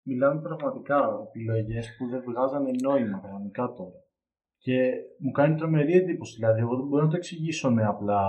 μιλάμε 0.02 0.42
πραγματικά 0.42 0.98
επιλογές 1.28 1.96
που 1.98 2.10
δεν 2.10 2.24
βγάζανε 2.26 2.72
νόημα 2.84 3.20
κανονικά 3.24 3.74
τώρα. 3.78 4.00
Και 4.58 4.92
μου 5.20 5.32
κάνει 5.32 5.56
τρομερή 5.56 5.94
εντύπωση. 5.94 6.36
Δηλαδή, 6.36 6.60
εγώ 6.60 6.76
δεν 6.76 6.88
μπορώ 6.88 7.04
να 7.04 7.10
το 7.10 7.16
εξηγήσω 7.16 7.72
με 7.72 7.86
απλά 7.86 8.22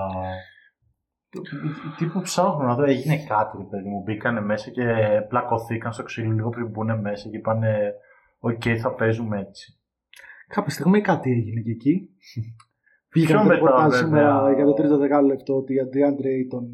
τι 1.97 2.07
που 2.07 2.21
ψάχνω 2.21 2.65
να 2.65 2.75
δω, 2.75 2.85
έγινε 2.85 3.25
κάτι, 3.25 3.67
παιδί 3.71 3.89
μου. 3.89 4.03
Μπήκανε 4.03 4.41
μέσα 4.41 4.71
και 4.71 4.85
πλακωθήκαν 5.29 5.93
στο 5.93 6.03
ξύλο 6.03 6.31
λίγο 6.31 6.49
πριν 6.49 6.69
μπουν 6.69 7.01
μέσα 7.01 7.29
και 7.29 7.37
είπανε 7.37 7.95
Οκ, 8.39 8.63
θα 8.81 8.95
παίζουμε 8.95 9.41
έτσι. 9.41 9.81
Κάποια 10.49 10.71
στιγμή 10.71 11.01
κάτι 11.01 11.31
έγινε 11.31 11.61
και 11.61 11.71
εκεί. 11.71 12.11
Βγήκαν 13.17 13.47
μετά 13.47 13.91
σήμερα 13.91 14.53
για 14.55 14.65
το 14.65 14.73
τρίτο 14.73 14.99
δεκάλεπτο 14.99 15.57
ότι 15.57 15.75
η 15.75 15.81
Αντριάντρε 15.81 16.31
ήταν. 16.31 16.69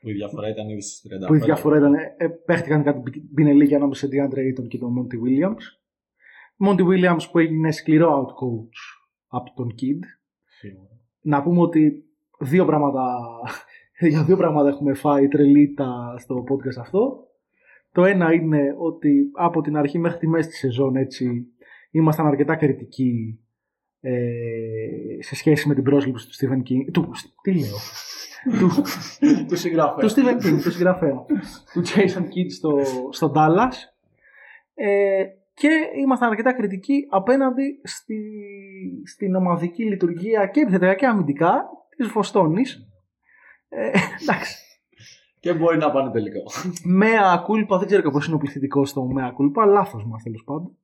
Που 0.00 0.08
η 0.08 0.12
διαφορά 0.12 0.48
ήταν 0.48 0.68
ήδη 0.68 0.80
στι 0.80 1.08
35. 1.24 1.26
Που 1.26 1.34
η 1.34 1.38
διαφορά 1.38 1.76
ήταν. 1.76 1.94
Ε, 1.94 2.28
παίχτηκαν 2.44 2.82
κάτι 2.82 3.20
πινελίκια 3.34 3.76
ανάμεσα 3.76 4.00
σε 4.00 4.06
Αντριάντρε 4.06 4.42
Ayton 4.42 4.68
και 4.68 4.78
τον 4.78 4.92
Μόντι 4.92 5.18
Williams. 5.24 5.62
Μόντι 6.56 6.84
Williams 6.86 7.22
που 7.30 7.38
έγινε 7.38 7.70
σκληρό 7.70 8.08
out 8.20 8.28
coach 8.28 8.78
από 9.26 9.54
τον 9.54 9.74
Kid. 9.80 10.04
Να 11.20 11.42
πούμε 11.42 11.60
ότι 11.60 12.04
δύο 12.38 12.64
πράγματα, 12.64 13.18
για 14.10 14.24
δύο 14.24 14.36
πράγματα 14.36 14.68
έχουμε 14.68 14.94
φάει 14.94 15.28
τρελίτα 15.28 16.14
στο 16.18 16.44
podcast 16.50 16.80
αυτό. 16.80 17.28
Το 17.92 18.04
ένα 18.04 18.32
είναι 18.32 18.74
ότι 18.78 19.30
από 19.32 19.60
την 19.60 19.76
αρχή 19.76 19.98
μέχρι 19.98 20.18
τη 20.18 20.26
μέση 20.26 20.48
της 20.48 20.58
σεζόν 20.58 20.96
έτσι 20.96 21.46
ήμασταν 21.90 22.26
αρκετά 22.26 22.56
κριτικοί 22.56 23.40
ε, 24.00 24.12
σε 25.18 25.34
σχέση 25.34 25.68
με 25.68 25.74
την 25.74 25.82
πρόσληψη 25.82 26.28
του 26.28 26.34
Stephen 26.34 26.58
King. 26.58 26.92
Του, 26.92 27.10
τι 27.42 27.52
λέω; 27.52 27.76
του, 28.58 28.82
του 29.48 29.56
συγγραφέα. 29.56 29.96
Του 29.96 30.10
Stephen 30.10 30.46
King, 30.46 30.60
του 30.62 30.70
συγγραφέα. 30.70 31.24
του 31.72 31.82
Jason 31.84 32.22
Kidd 32.22 32.50
στο, 32.56 32.78
στο 33.10 33.32
Dallas. 33.36 33.74
Ε, 34.74 35.24
και 35.54 35.70
ήμασταν 36.02 36.30
αρκετά 36.30 36.52
κριτικοί 36.52 37.06
απέναντι 37.08 37.80
στη, 37.82 38.18
στην 39.04 39.34
ομαδική 39.34 39.84
λειτουργία 39.84 40.46
και 40.46 40.60
επιθετικά 40.60 40.94
και 40.94 41.06
αμυντικά 41.06 41.68
της 41.96 42.08
Βοστόνης. 42.08 42.88
Ε, 43.68 43.90
εντάξει. 44.22 44.56
Και 45.40 45.54
μπορεί 45.54 45.78
να 45.78 45.90
πάνε 45.90 46.10
τελικό. 46.10 46.42
Μέα 46.84 47.42
κούλπα, 47.44 47.78
δεν 47.78 47.86
ξέρω 47.86 48.10
πώ 48.10 48.18
είναι 48.26 48.34
ο 48.34 48.38
πληθυντικός 48.38 48.88
στο 48.88 49.04
Μέα 49.04 49.30
κούλπα, 49.30 49.64
λάθος 49.66 50.06
μας 50.06 50.22
τέλος 50.22 50.42
πάντων. 50.44 50.76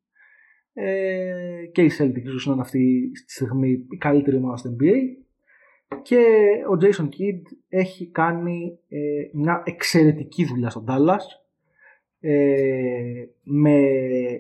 Ε, 0.79 1.67
και 1.73 1.83
η 1.83 1.91
Celtics 1.99 2.25
ίσως 2.25 2.45
είναι 2.45 2.61
αυτή 2.61 3.11
στη 3.15 3.33
στιγμή 3.33 3.71
η 3.91 3.97
καλύτερη 3.97 4.37
ομάδα 4.37 4.57
στο 4.57 4.77
NBA. 4.81 4.95
Και 6.03 6.25
ο 6.71 6.79
Jason 6.81 7.05
Kidd 7.05 7.43
έχει 7.69 8.11
κάνει 8.11 8.79
ε, 8.89 8.99
μια 9.33 9.63
εξαιρετική 9.65 10.45
δουλειά 10.45 10.71
στον 10.71 10.85
Dallas 10.89 11.25
ε, 12.21 13.25
με 13.43 13.81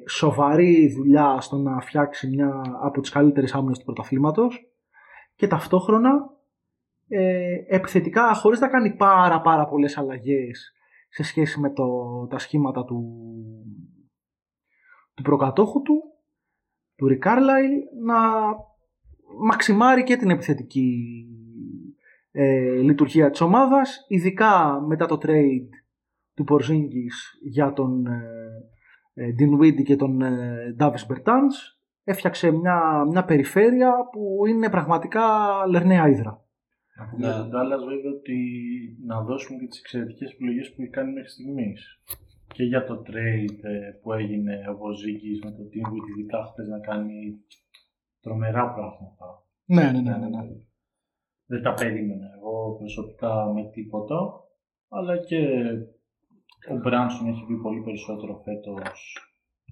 σοβαρή 0.09 0.89
δουλειά 0.89 1.41
στο 1.41 1.57
να 1.57 1.81
φτιάξει 1.81 2.29
μια 2.29 2.61
από 2.83 3.01
τις 3.01 3.11
καλύτερες 3.11 3.55
άμυνες 3.55 3.79
του 3.79 3.85
πρωταθλήματος 3.85 4.67
και 5.35 5.47
ταυτόχρονα 5.47 6.31
ε, 7.09 7.57
επιθετικά 7.67 8.35
χωρίς 8.35 8.61
να 8.61 8.69
κάνει 8.69 8.97
πάρα 8.97 9.41
πάρα 9.41 9.67
πολλές 9.67 9.99
αλλαγές 9.99 10.73
σε 11.09 11.23
σχέση 11.23 11.61
με 11.61 11.71
το, 11.71 11.87
τα 12.31 12.39
σχήματα 12.39 12.85
του, 12.85 13.05
του 15.15 15.23
προκατόχου 15.23 15.83
του, 15.83 16.16
του 16.97 17.07
Ρικάρλαϊλ, 17.09 17.73
να 18.05 18.17
μαξιμάρει 19.47 20.03
και 20.03 20.17
την 20.17 20.31
επιθετική 20.31 21.27
ε, 22.31 22.77
λειτουργία 22.81 23.31
της 23.31 23.41
ομάδας, 23.41 24.05
ειδικά 24.09 24.81
μετά 24.87 25.07
το 25.07 25.19
trade 25.23 25.69
του 26.35 26.45
Πορζίνγκης 26.45 27.39
για 27.43 27.73
τον 27.73 28.07
ε, 28.07 28.21
ε 29.15 29.83
και 29.83 29.97
τον 29.97 30.23
ε, 30.23 30.77
Davis 30.79 31.07
Bertans, 31.09 31.55
έφτιαξε 32.05 32.51
μια, 32.51 33.05
μια 33.11 33.25
περιφέρεια 33.25 33.93
που 34.13 34.47
είναι 34.47 34.71
πραγματικά 34.71 35.23
λερναία 35.69 36.09
ύδρα. 36.09 36.45
Να 36.97 37.09
πούμε 37.09 37.27
για 37.27 37.37
τον 37.37 37.51
Τάλλας 37.51 37.85
βέβαια 37.85 38.11
ότι 38.11 38.39
να 39.07 39.23
δώσουμε 39.23 39.59
και 39.59 39.67
τις 39.67 39.79
εξαιρετικές 39.79 40.33
επιλογές 40.33 40.75
που 40.75 40.83
έχει 40.83 40.91
κάνει 40.91 41.13
μέχρι 41.13 41.29
στιγμής. 41.29 42.01
Και 42.57 42.65
για 42.65 42.85
το 42.85 43.03
trade 43.07 43.59
ε, 43.63 43.91
που 44.03 44.13
έγινε 44.13 44.65
ο 44.71 44.77
Βοζίκης 44.77 45.39
με 45.45 45.51
το 45.51 45.63
Teamwood, 45.63 46.09
ειδικά 46.11 46.45
χθες 46.45 46.69
να 46.69 46.81
κάνει 46.81 47.19
τρομερά 48.21 48.73
πράγματα. 48.75 49.27
Ναι, 49.65 49.85
ναι, 49.93 50.01
ναι. 50.01 50.17
ναι, 50.17 50.29
ναι. 50.29 50.43
δεν 51.47 51.63
τα 51.63 51.75
περίμενα 51.75 52.27
εγώ 52.37 52.77
προσωπικά 52.79 53.53
με 53.53 53.71
τίποτα. 53.71 54.19
Αλλά 54.89 55.17
και 55.19 55.41
ο 56.71 56.77
Μπράνσον 56.77 57.29
έχει 57.29 57.45
πει 57.47 57.57
πολύ 57.57 57.83
περισσότερο 57.83 58.43
φέτος 58.45 59.19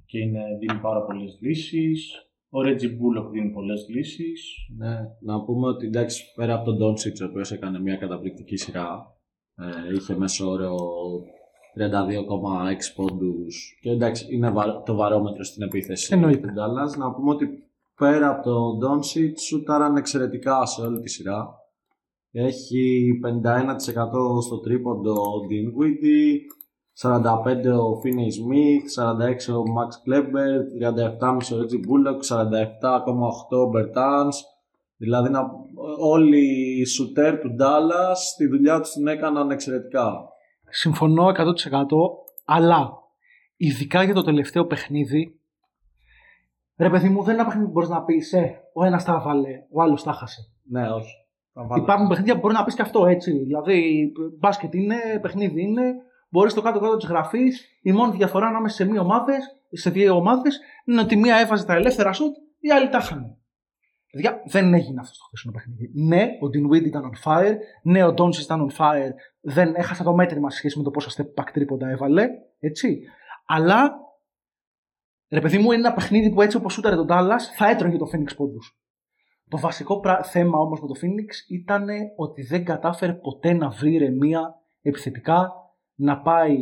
και 0.07 0.19
είναι, 0.19 0.43
δίνει 0.59 0.81
πάρα 0.81 1.03
πολλές 1.05 1.39
λύσεις. 1.41 2.29
Ο 2.49 2.63
Ρέτζι 2.63 2.89
Μπούλοκ 2.89 3.31
δίνει 3.31 3.51
πολλές 3.51 3.87
λύσεις. 3.89 4.41
Ναι, 4.77 4.97
να 5.21 5.45
πούμε 5.45 5.67
ότι 5.67 5.87
εντάξει, 5.87 6.33
πέρα 6.35 6.55
από 6.55 6.65
τον 6.65 6.77
Ντόντσιτς, 6.77 7.21
ο 7.21 7.27
οποίος 7.27 7.53
έκανε 7.53 7.81
μια 7.81 7.97
καταπληκτική 7.97 8.57
σειρά, 8.57 9.17
ε, 9.55 9.95
είχε 9.95 10.17
μέσο 10.17 10.49
όρο 10.49 10.77
32,6 11.77 12.95
πόντους 12.95 13.79
και 13.81 13.91
εντάξει, 13.91 14.27
είναι 14.31 14.53
το 14.85 14.95
βαρόμετρο 14.95 15.45
στην 15.45 15.63
επίθεση 15.63 16.15
Εννοείται. 16.15 16.47
του 16.47 16.53
Dallas. 16.53 16.99
Να 16.99 17.13
πούμε 17.13 17.31
ότι 17.31 17.47
πέρα 17.97 18.29
από 18.29 18.43
τον 18.43 18.79
Ντόντσιτς, 18.79 19.43
σούταραν 19.43 19.97
εξαιρετικά 19.97 20.67
σε 20.67 20.81
όλη 20.81 21.01
τη 21.01 21.09
σειρά. 21.09 21.63
Έχει 22.33 23.11
51% 23.25 24.43
στο 24.43 24.61
τρίποντο 24.61 25.13
ο 25.13 25.41
Dinwiddie, 25.51 26.39
45 27.01 27.21
ο 27.81 28.01
Finney 28.03 28.31
Smith, 28.39 28.85
46 29.51 29.55
ο 29.55 29.63
Max 29.77 29.91
Kleber, 30.05 30.59
37,5 30.81 31.53
ο 31.53 31.61
Reggie 31.61 31.83
Bullock, 31.87 32.21
47,8 32.37 33.59
ο 33.59 33.71
Bertans. 33.75 34.35
Δηλαδή 34.97 35.31
να, 35.31 35.41
όλοι 36.01 36.47
οι 36.81 36.85
σουτέρ 36.85 37.39
του 37.39 37.57
Dallas 37.61 38.19
τη 38.37 38.47
δουλειά 38.47 38.81
τους 38.81 38.91
την 38.91 39.07
έκαναν 39.07 39.51
εξαιρετικά. 39.51 40.34
Συμφωνώ 40.77 41.27
100% 41.27 41.33
αλλά 42.45 42.93
ειδικά 43.57 44.03
για 44.03 44.15
το 44.15 44.23
τελευταίο 44.23 44.67
παιχνίδι 44.67 45.41
ρε 46.77 46.91
παιδί 46.91 47.09
μου 47.09 47.23
δεν 47.23 47.33
είναι 47.33 47.43
ένα 47.43 47.45
παιχνίδι 47.45 47.67
που 47.67 47.73
μπορείς 47.73 47.89
να 47.89 48.03
πεις 48.03 48.33
ε, 48.33 48.61
ο 48.73 48.85
ένας 48.85 49.05
τα 49.05 49.13
έβαλε, 49.13 49.49
ο 49.71 49.83
άλλος 49.83 50.03
τα 50.03 50.13
χάσε. 50.13 50.41
Ναι, 50.63 50.91
όχι. 50.91 51.15
Υπάρχουν 51.77 52.09
παιχνίδια 52.09 52.35
που 52.35 52.41
μπορεί 52.41 52.55
να 52.55 52.65
πεις 52.65 52.75
και 52.75 52.83
αυτό 52.83 53.07
έτσι. 53.07 53.33
Δηλαδή, 53.33 54.13
μπάσκετ 54.39 54.75
είναι, 54.75 54.97
παιχνίδι 55.21 55.63
είναι. 55.63 55.95
Μπορείς 56.31 56.53
στο 56.53 56.63
κάτω-κάτω 56.63 56.97
της 56.97 57.09
γραφής, 57.09 57.79
η 57.83 57.93
μόνη 57.93 58.17
διαφορά 58.17 58.47
ανάμεσα 58.47 58.75
σε, 58.75 58.85
μία 58.85 59.01
ομάδες, 59.01 59.57
σε 59.71 59.91
δύο 59.91 60.15
ομάδες 60.17 60.61
είναι 60.85 61.01
ότι 61.01 61.17
μία 61.17 61.37
έβαζε 61.37 61.65
τα 61.65 61.75
ελεύθερα 61.75 62.13
σουτ, 62.13 62.37
η 62.59 62.71
άλλη 62.71 62.89
τα 62.89 62.99
είχαν. 62.99 63.37
Παιδιά, 64.15 64.43
δεν 64.47 64.75
έγινε 64.75 65.01
αυτό 65.01 65.15
στο 65.15 65.25
χθεσινό 65.25 65.53
παιχνίδι. 65.53 65.91
Ναι, 65.95 66.23
ο 66.23 66.47
Dinwiddie 66.47 66.87
ήταν 66.87 67.11
on 67.11 67.25
fire. 67.25 67.55
Ναι, 67.83 68.05
ο 68.05 68.15
Doncic 68.19 68.41
ήταν 68.41 68.71
on 68.71 68.77
fire. 68.77 69.13
Δεν 69.41 69.75
έχασα 69.75 70.05
το 70.05 70.15
μέτρημα 70.15 70.51
σε 70.51 70.57
σχέση 70.57 70.79
με 70.79 70.85
το 70.85 70.91
πόσα 70.91 71.11
step 71.23 71.43
back 71.43 71.49
τρίποντα 71.53 71.89
έβαλε. 71.89 72.29
Έτσι. 72.59 73.01
Αλλά, 73.47 73.93
ρε 75.29 75.41
παιδί 75.41 75.59
μου, 75.59 75.73
είναι 75.73 75.87
ένα 75.87 75.93
παιχνίδι 75.93 76.31
που 76.31 76.43
έτσι 76.43 76.57
όπως 76.57 76.73
σούταρε 76.73 76.97
τον 76.97 77.07
Dallas 77.11 77.41
θα 77.57 77.69
έτρωγε 77.69 77.97
το 77.97 78.07
Phoenix 78.13 78.37
πόντους. 78.37 78.79
Το 79.49 79.59
βασικό 79.59 80.03
θέμα 80.23 80.59
όμως 80.59 80.81
με 80.81 80.87
το 80.87 80.95
Phoenix 81.03 81.51
ήταν 81.51 81.87
ότι 82.17 82.43
δεν 82.43 82.65
κατάφερε 82.65 83.13
ποτέ 83.13 83.53
να 83.53 83.69
βρει 83.69 83.93
ηρεμία 83.93 84.55
επιθετικά, 84.83 85.53
να 85.95 86.21
πάει 86.21 86.57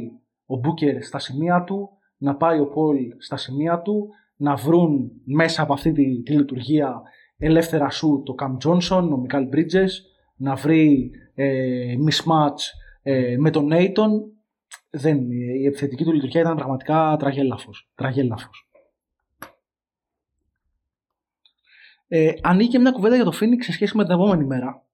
ο 0.46 0.56
Μπούκερ 0.56 1.02
στα 1.02 1.18
σημεία 1.18 1.64
του, 1.64 1.90
να 2.16 2.36
πάει 2.36 2.60
ο 2.60 2.66
Πολ 2.66 2.96
στα 3.18 3.36
σημεία 3.36 3.80
του, 3.80 4.08
να 4.36 4.54
βρουν 4.54 5.10
μέσα 5.24 5.62
από 5.62 5.72
αυτή 5.72 5.92
τη, 5.92 6.22
τη 6.22 6.32
λειτουργία 6.32 7.02
ελεύθερα 7.42 7.90
σου 7.90 8.22
το 8.24 8.32
Καμ 8.34 8.56
Τζόνσον, 8.56 9.12
ο 9.12 9.16
Μικάλ 9.16 9.46
Μπρίτζες, 9.46 10.06
να 10.36 10.54
βρει 10.54 11.10
ε, 11.34 11.94
mismatch 12.08 12.60
ε, 13.02 13.36
με 13.38 13.50
τον 13.50 13.66
Νέιτον. 13.66 14.32
Δεν, 14.90 15.30
η 15.30 15.64
επιθετική 15.66 16.04
του 16.04 16.12
λειτουργία 16.12 16.40
ήταν 16.40 16.56
πραγματικά 16.56 17.16
τραγέλαφος. 17.18 17.90
τραγέλαφος. 17.94 18.68
Ε, 22.08 22.32
ανοίγει 22.42 22.78
μια 22.78 22.90
κουβέντα 22.90 23.14
για 23.14 23.24
το 23.24 23.32
Phoenix 23.40 23.58
σε 23.60 23.72
σχέση 23.72 23.96
με 23.96 24.04
την 24.04 24.12
επόμενη 24.12 24.44
μέρα. 24.44 24.86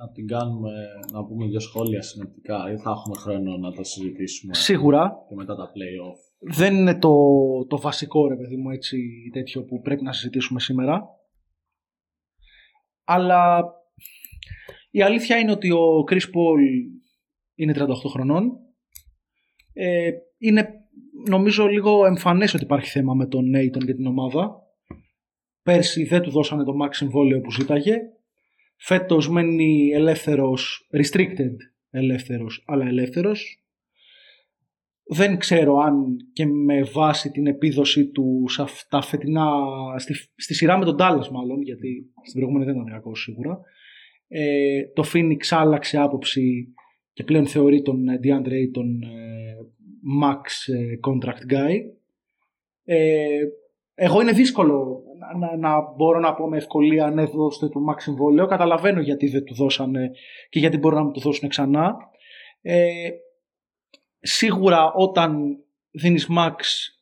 Να 0.00 0.10
την 0.12 0.26
κάνουμε, 0.26 0.70
να 1.12 1.24
πούμε 1.24 1.46
δύο 1.46 1.60
σχόλια 1.60 2.02
συνοπτικά 2.02 2.72
ή 2.72 2.76
θα 2.76 2.90
έχουμε 2.90 3.16
χρόνο 3.16 3.56
να 3.56 3.72
το 3.72 3.84
συζητήσουμε. 3.84 4.54
Σίγουρα. 4.54 5.24
Και 5.28 5.34
μετά 5.34 5.56
τα 5.56 5.64
play-off. 5.64 6.25
Δεν 6.38 6.74
είναι 6.74 6.98
το, 6.98 7.14
το 7.68 7.80
βασικό 7.80 8.28
ρε 8.28 8.36
παιδί 8.36 8.56
μου 8.56 8.70
έτσι 8.70 8.98
τέτοιο 9.32 9.64
που 9.64 9.80
πρέπει 9.80 10.02
να 10.02 10.12
συζητήσουμε 10.12 10.60
σήμερα. 10.60 11.04
Αλλά 13.04 13.64
η 14.90 15.02
αλήθεια 15.02 15.38
είναι 15.38 15.50
ότι 15.50 15.70
ο 15.70 16.04
Chris 16.10 16.14
Paul 16.14 16.60
είναι 17.54 17.74
38 17.76 17.86
χρονών. 18.10 18.52
Ε, 19.72 20.10
είναι 20.38 20.68
νομίζω 21.28 21.66
λίγο 21.66 22.06
εμφανές 22.06 22.54
ότι 22.54 22.64
υπάρχει 22.64 22.90
θέμα 22.90 23.14
με 23.14 23.26
τον 23.26 23.48
Νέιτον 23.48 23.86
και 23.86 23.94
την 23.94 24.06
ομάδα. 24.06 24.62
Πέρσι 25.62 26.04
δεν 26.04 26.22
του 26.22 26.30
δώσανε 26.30 26.64
το 26.64 26.72
max 26.84 26.88
συμβόλαιο 26.90 27.40
που 27.40 27.50
ζήταγε. 27.50 27.96
Φέτος 28.76 29.28
μένει 29.28 29.90
ελεύθερος, 29.92 30.88
restricted 30.92 31.54
ελεύθερος, 31.90 32.64
αλλά 32.66 32.86
ελεύθερος. 32.86 33.65
Δεν 35.08 35.38
ξέρω 35.38 35.76
αν 35.76 36.16
και 36.32 36.46
με 36.46 36.82
βάση 36.82 37.30
την 37.30 37.46
επίδοση 37.46 38.06
του 38.06 38.44
σε 38.48 38.62
αυτά 38.62 39.02
φετινά, 39.02 39.50
στη, 39.96 40.14
στη 40.36 40.54
σειρά 40.54 40.78
με 40.78 40.84
τον 40.84 40.96
Dallas 40.98 41.28
μάλλον, 41.32 41.62
γιατί 41.62 42.10
στην 42.22 42.40
προηγούμενη 42.40 42.64
δεν 42.64 42.74
ήταν 42.74 42.92
κακός 42.92 43.20
σίγουρα, 43.20 43.60
ε, 44.28 44.82
το 44.94 45.04
Phoenix 45.12 45.38
άλλαξε 45.50 45.98
άποψη 45.98 46.74
και 47.12 47.24
πλέον 47.24 47.46
θεωρεί 47.46 47.82
τον 47.82 48.04
DeAndre 48.22 48.70
τον 48.72 49.02
ε, 49.02 49.56
max 50.22 50.74
ε, 50.74 50.98
contract 51.08 51.52
guy. 51.52 51.76
Ε, 52.84 53.38
εγώ 53.94 54.20
είναι 54.20 54.32
δύσκολο 54.32 55.02
να, 55.38 55.56
να, 55.56 55.92
μπορώ 55.96 56.18
να 56.18 56.34
πω 56.34 56.48
με 56.48 56.56
ευκολία 56.56 57.04
αν 57.04 57.18
έδωσε 57.18 57.68
του 57.68 57.84
Max 57.90 57.96
συμβόλαιο. 57.98 58.46
Καταλαβαίνω 58.46 59.00
γιατί 59.00 59.28
δεν 59.28 59.44
του 59.44 59.54
δώσανε 59.54 60.10
και 60.48 60.58
γιατί 60.58 60.78
μπορούν 60.78 60.98
να 60.98 61.04
μου 61.04 61.10
το 61.10 61.20
δώσουν 61.20 61.48
ξανά. 61.48 61.96
Ε, 64.26 64.28
σίγουρα 64.28 64.92
όταν 64.92 65.56
δίνεις 65.90 66.28
Max 66.38 66.54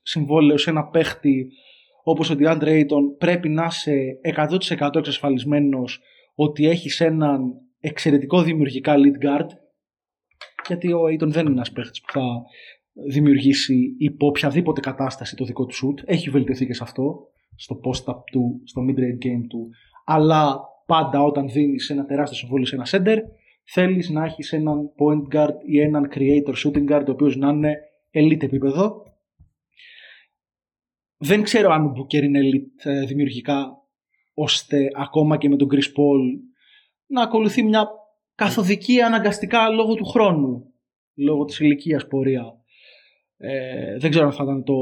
συμβόλαιο 0.03 0.59
σε 0.59 0.71
ένα 0.71 0.85
παίχτη 0.85 1.49
όπως 2.03 2.31
ο 2.31 2.35
DeAndre 2.39 2.63
Ayton 2.63 3.17
πρέπει 3.19 3.49
να 3.49 3.65
είσαι 3.65 4.21
100% 4.79 4.95
εξασφαλισμένος 4.95 6.01
ότι 6.35 6.69
έχεις 6.69 7.01
έναν 7.01 7.53
εξαιρετικό 7.81 8.43
δημιουργικά 8.43 8.95
lead 8.97 9.27
guard 9.27 9.47
γιατί 10.69 10.93
ο 10.93 11.01
Ayton 11.05 11.29
δεν 11.29 11.45
είναι 11.45 11.55
ένας 11.55 11.73
παίχτης 11.73 12.01
που 12.01 12.13
θα 12.13 12.23
δημιουργήσει 13.11 13.95
υπό 13.99 14.27
οποιαδήποτε 14.27 14.81
κατάσταση 14.81 15.37
το 15.37 15.45
δικό 15.45 15.67
του 15.67 15.75
shoot. 15.75 16.03
Έχει 16.05 16.31
βελτιωθεί 16.31 16.67
και 16.67 16.75
σε 16.75 16.83
αυτό, 16.83 17.29
στο 17.57 17.81
post-up 17.85 18.17
του, 18.33 18.61
στο 18.65 18.83
mid-range 18.89 19.27
game 19.27 19.47
του. 19.49 19.69
Αλλά 20.05 20.61
πάντα 20.87 21.23
όταν 21.23 21.49
δίνεις 21.49 21.91
ένα 21.91 22.05
τεράστιο 22.05 22.37
συμβόλαιο 22.37 22.67
σε 22.67 22.75
ένα 22.75 22.87
center, 22.91 23.19
θέλεις 23.65 24.11
να 24.11 24.25
έχεις 24.25 24.53
έναν 24.53 24.93
point 24.99 25.35
guard 25.37 25.55
ή 25.67 25.81
έναν 25.81 26.11
creator 26.15 26.55
shooting 26.65 26.91
guard, 26.91 27.05
ο 27.09 27.11
οποίος 27.11 27.37
να 27.37 27.49
είναι 27.49 27.79
elite 28.11 28.43
επίπεδο. 28.43 29.03
Δεν 31.17 31.43
ξέρω 31.43 31.71
αν 31.73 31.87
ο 31.87 31.93
Booker 31.97 32.23
είναι 32.23 32.41
elite 32.43 32.87
ε, 32.91 33.05
δημιουργικά, 33.05 33.83
ώστε 34.35 34.89
ακόμα 34.95 35.37
και 35.37 35.49
με 35.49 35.57
τον 35.57 35.69
Chris 35.73 35.87
Paul 35.87 36.21
να 37.07 37.23
ακολουθεί 37.23 37.63
μια 37.63 37.89
καθοδική 38.35 39.01
αναγκαστικά 39.01 39.69
λόγω 39.69 39.95
του 39.95 40.05
χρόνου, 40.05 40.73
λόγω 41.15 41.45
της 41.45 41.61
ηλικίας 41.61 42.07
πορεία. 42.07 42.45
Ε, 43.37 43.99
δεν 43.99 44.11
ξέρω 44.11 44.27
αν 44.27 44.33
θα 44.33 44.45
ήταν 44.45 44.65
το, 44.65 44.75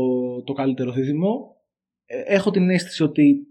το 0.43 0.53
καλύτερο 0.53 0.93
δίδυμο. 0.93 1.57
Ε, 2.05 2.23
έχω 2.35 2.51
την 2.51 2.71
αίσθηση 2.71 3.03
ότι 3.03 3.47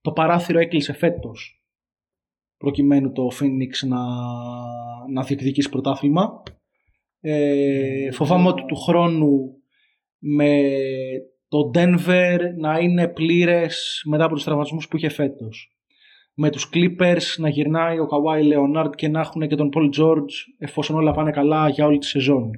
το 0.00 0.12
παράθυρο 0.12 0.58
έκλεισε 0.58 0.92
φέτος 0.92 1.61
προκειμένου 2.62 3.12
το 3.12 3.28
Phoenix 3.40 3.88
να, 3.88 4.00
να 5.12 5.22
διεκδικήσει 5.22 5.68
πρωτάθλημα. 5.68 6.42
Ε, 7.20 8.10
φοβάμαι 8.10 8.48
ότι 8.48 8.64
του 8.64 8.76
χρόνου 8.76 9.62
με 10.18 10.70
το 11.48 11.70
Denver 11.74 12.38
να 12.58 12.78
είναι 12.78 13.08
πλήρες 13.08 14.02
μετά 14.08 14.24
από 14.24 14.34
τους 14.34 14.44
τραυματισμούς 14.44 14.88
που 14.88 14.96
είχε 14.96 15.08
φέτος. 15.08 15.76
Με 16.34 16.50
τους 16.50 16.70
Clippers 16.74 17.36
να 17.36 17.48
γυρνάει 17.48 17.98
ο 17.98 18.06
Kawhi 18.10 18.42
Leonard 18.52 18.90
και 18.94 19.08
να 19.08 19.20
έχουν 19.20 19.48
και 19.48 19.56
τον 19.56 19.70
Paul 19.74 20.00
George 20.00 20.32
εφόσον 20.58 20.96
όλα 20.96 21.12
πάνε 21.12 21.30
καλά 21.30 21.68
για 21.68 21.86
όλη 21.86 21.98
τη 21.98 22.06
σεζόν 22.06 22.50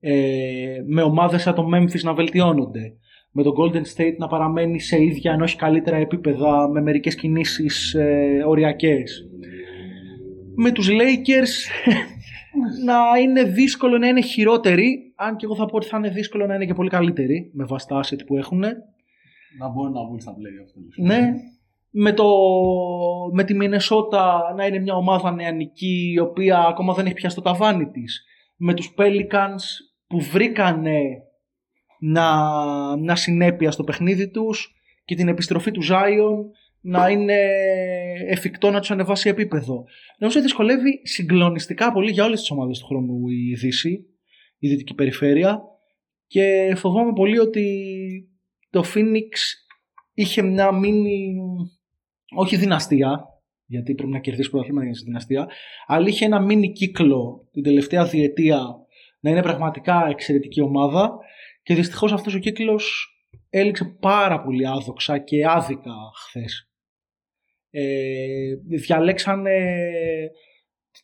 ε, 0.00 0.82
με 0.86 1.02
ομάδες 1.02 1.42
σαν 1.42 1.54
το 1.54 1.64
Memphis 1.74 2.00
να 2.02 2.14
βελτιώνονται, 2.14 2.96
με 3.32 3.42
το 3.42 3.52
Golden 3.58 3.82
State 3.96 4.16
να 4.16 4.26
παραμένει 4.26 4.80
σε 4.80 5.02
ίδια 5.02 5.32
αν 5.32 5.40
όχι 5.40 5.56
καλύτερα 5.56 5.96
επίπεδα 5.96 6.68
με 6.68 6.80
μερικές 6.80 7.14
κινήσεις 7.14 7.94
ε, 7.94 8.42
οριακές. 8.46 9.28
Με 10.54 10.70
τους 10.70 10.88
Lakers 10.90 11.52
να 12.84 13.20
είναι 13.20 13.42
δύσκολο 13.42 13.98
να 13.98 14.06
είναι 14.06 14.20
χειρότεροι, 14.20 15.12
αν 15.16 15.36
και 15.36 15.44
εγώ 15.44 15.56
θα 15.56 15.66
πω 15.66 15.76
ότι 15.76 15.86
θα 15.86 15.96
είναι 15.96 16.08
δύσκολο 16.08 16.46
να 16.46 16.54
είναι 16.54 16.66
και 16.66 16.74
πολύ 16.74 16.88
καλύτεροι 16.88 17.50
με 17.54 17.64
βάση 17.64 17.86
τα 17.86 18.00
asset 18.04 18.26
που 18.26 18.36
έχουν. 18.36 18.60
Να 19.58 19.68
μπορούν 19.68 19.92
να 19.92 20.08
μπουν 20.08 20.20
στα 20.20 20.32
play 20.32 20.64
αυτό. 20.64 20.80
Ναι. 20.96 21.34
Με, 21.90 22.12
το, 22.12 22.26
με 23.32 23.44
τη 23.44 23.54
Μινεσότα 23.54 24.54
να 24.56 24.66
είναι 24.66 24.78
μια 24.78 24.94
ομάδα 24.94 25.32
νεανική 25.32 26.12
η 26.14 26.18
οποία 26.18 26.58
ακόμα 26.58 26.94
δεν 26.94 27.06
έχει 27.06 27.14
πιάσει 27.14 27.36
το 27.36 27.42
ταβάνι 27.42 27.90
της. 27.90 28.24
Με 28.56 28.74
τους 28.74 28.94
Pelicans 28.98 29.62
που 30.06 30.20
βρήκανε 30.20 31.00
να, 32.04 32.26
μια 32.96 33.16
συνέπεια 33.16 33.70
στο 33.70 33.84
παιχνίδι 33.84 34.30
τους 34.30 34.74
και 35.04 35.14
την 35.14 35.28
επιστροφή 35.28 35.70
του 35.70 35.82
Ζάιον 35.82 36.50
να 36.80 37.08
είναι 37.08 37.38
εφικτό 38.28 38.70
να 38.70 38.80
τους 38.80 38.90
ανεβάσει 38.90 39.28
επίπεδο. 39.28 39.84
Νομίζω 40.18 40.38
ότι 40.38 40.40
δυσκολεύει 40.40 41.00
συγκλονιστικά 41.02 41.92
πολύ 41.92 42.10
για 42.10 42.24
όλες 42.24 42.40
τις 42.40 42.50
ομάδες 42.50 42.78
του 42.78 42.86
χρόνου 42.86 43.28
η 43.28 43.54
Δύση, 43.54 44.06
η 44.58 44.68
Δυτική 44.68 44.94
Περιφέρεια. 44.94 45.62
Και 46.26 46.74
φοβάμαι 46.76 47.12
πολύ 47.12 47.38
ότι 47.38 47.66
το 48.70 48.84
Phoenix 48.94 49.28
είχε 50.14 50.42
μια 50.42 50.72
μήνυ, 50.72 51.34
όχι 52.36 52.56
δυναστεία, 52.56 53.24
γιατί 53.66 53.94
πρέπει 53.94 54.12
να 54.12 54.18
κερδίσει 54.18 54.50
πρωταθλήματα 54.50 54.86
για 54.86 54.94
να 54.98 55.04
δυναστεία, 55.04 55.48
αλλά 55.86 56.08
είχε 56.08 56.24
ένα 56.24 56.40
μήνυ 56.40 56.72
κύκλο 56.72 57.48
την 57.52 57.62
τελευταία 57.62 58.04
διετία 58.04 58.60
να 59.20 59.30
είναι 59.30 59.42
πραγματικά 59.42 60.06
εξαιρετική 60.10 60.60
ομάδα 60.60 61.18
και 61.62 61.74
δυστυχώς 61.74 62.12
αυτός 62.12 62.34
ο 62.34 62.38
κύκλος 62.38 63.06
έληξε 63.50 63.84
πάρα 63.84 64.42
πολύ 64.42 64.66
άδοξα 64.66 65.18
και 65.18 65.46
άδικα 65.48 65.94
χθες. 66.14 66.70
Ε, 67.70 68.54
διαλέξανε 68.64 69.76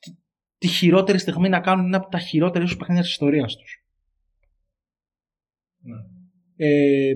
τη, 0.00 0.10
τη, 0.58 0.66
χειρότερη 0.66 1.18
στιγμή 1.18 1.48
να 1.48 1.60
κάνουν 1.60 1.86
ένα 1.86 1.96
από 1.96 2.08
τα 2.08 2.18
χειρότερα 2.18 2.64
ίσως 2.64 2.76
παιχνίδια 2.76 3.02
της 3.02 3.10
ιστορίας 3.10 3.56
τους. 3.56 3.84
Ναι. 5.78 5.96
Ε, 6.56 7.14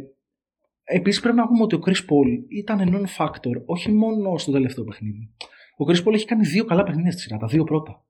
Επίσης 0.84 1.20
πρέπει 1.20 1.36
να 1.36 1.46
πούμε 1.46 1.62
ότι 1.62 1.74
ο 1.74 1.80
Chris 1.86 1.90
Paul 1.90 2.44
ήταν 2.48 2.94
non-factor 2.94 3.62
όχι 3.64 3.92
μόνο 3.92 4.38
στο 4.38 4.52
τελευταίο 4.52 4.84
παιχνίδι. 4.84 5.30
Ο 5.76 5.84
Chris 5.88 6.04
Paul 6.04 6.12
έχει 6.12 6.24
κάνει 6.24 6.46
δύο 6.46 6.64
καλά 6.64 6.82
παιχνίδια 6.82 7.12
στη 7.12 7.20
σειρά, 7.20 7.36
τα 7.36 7.46
δύο 7.46 7.64
πρώτα. 7.64 8.04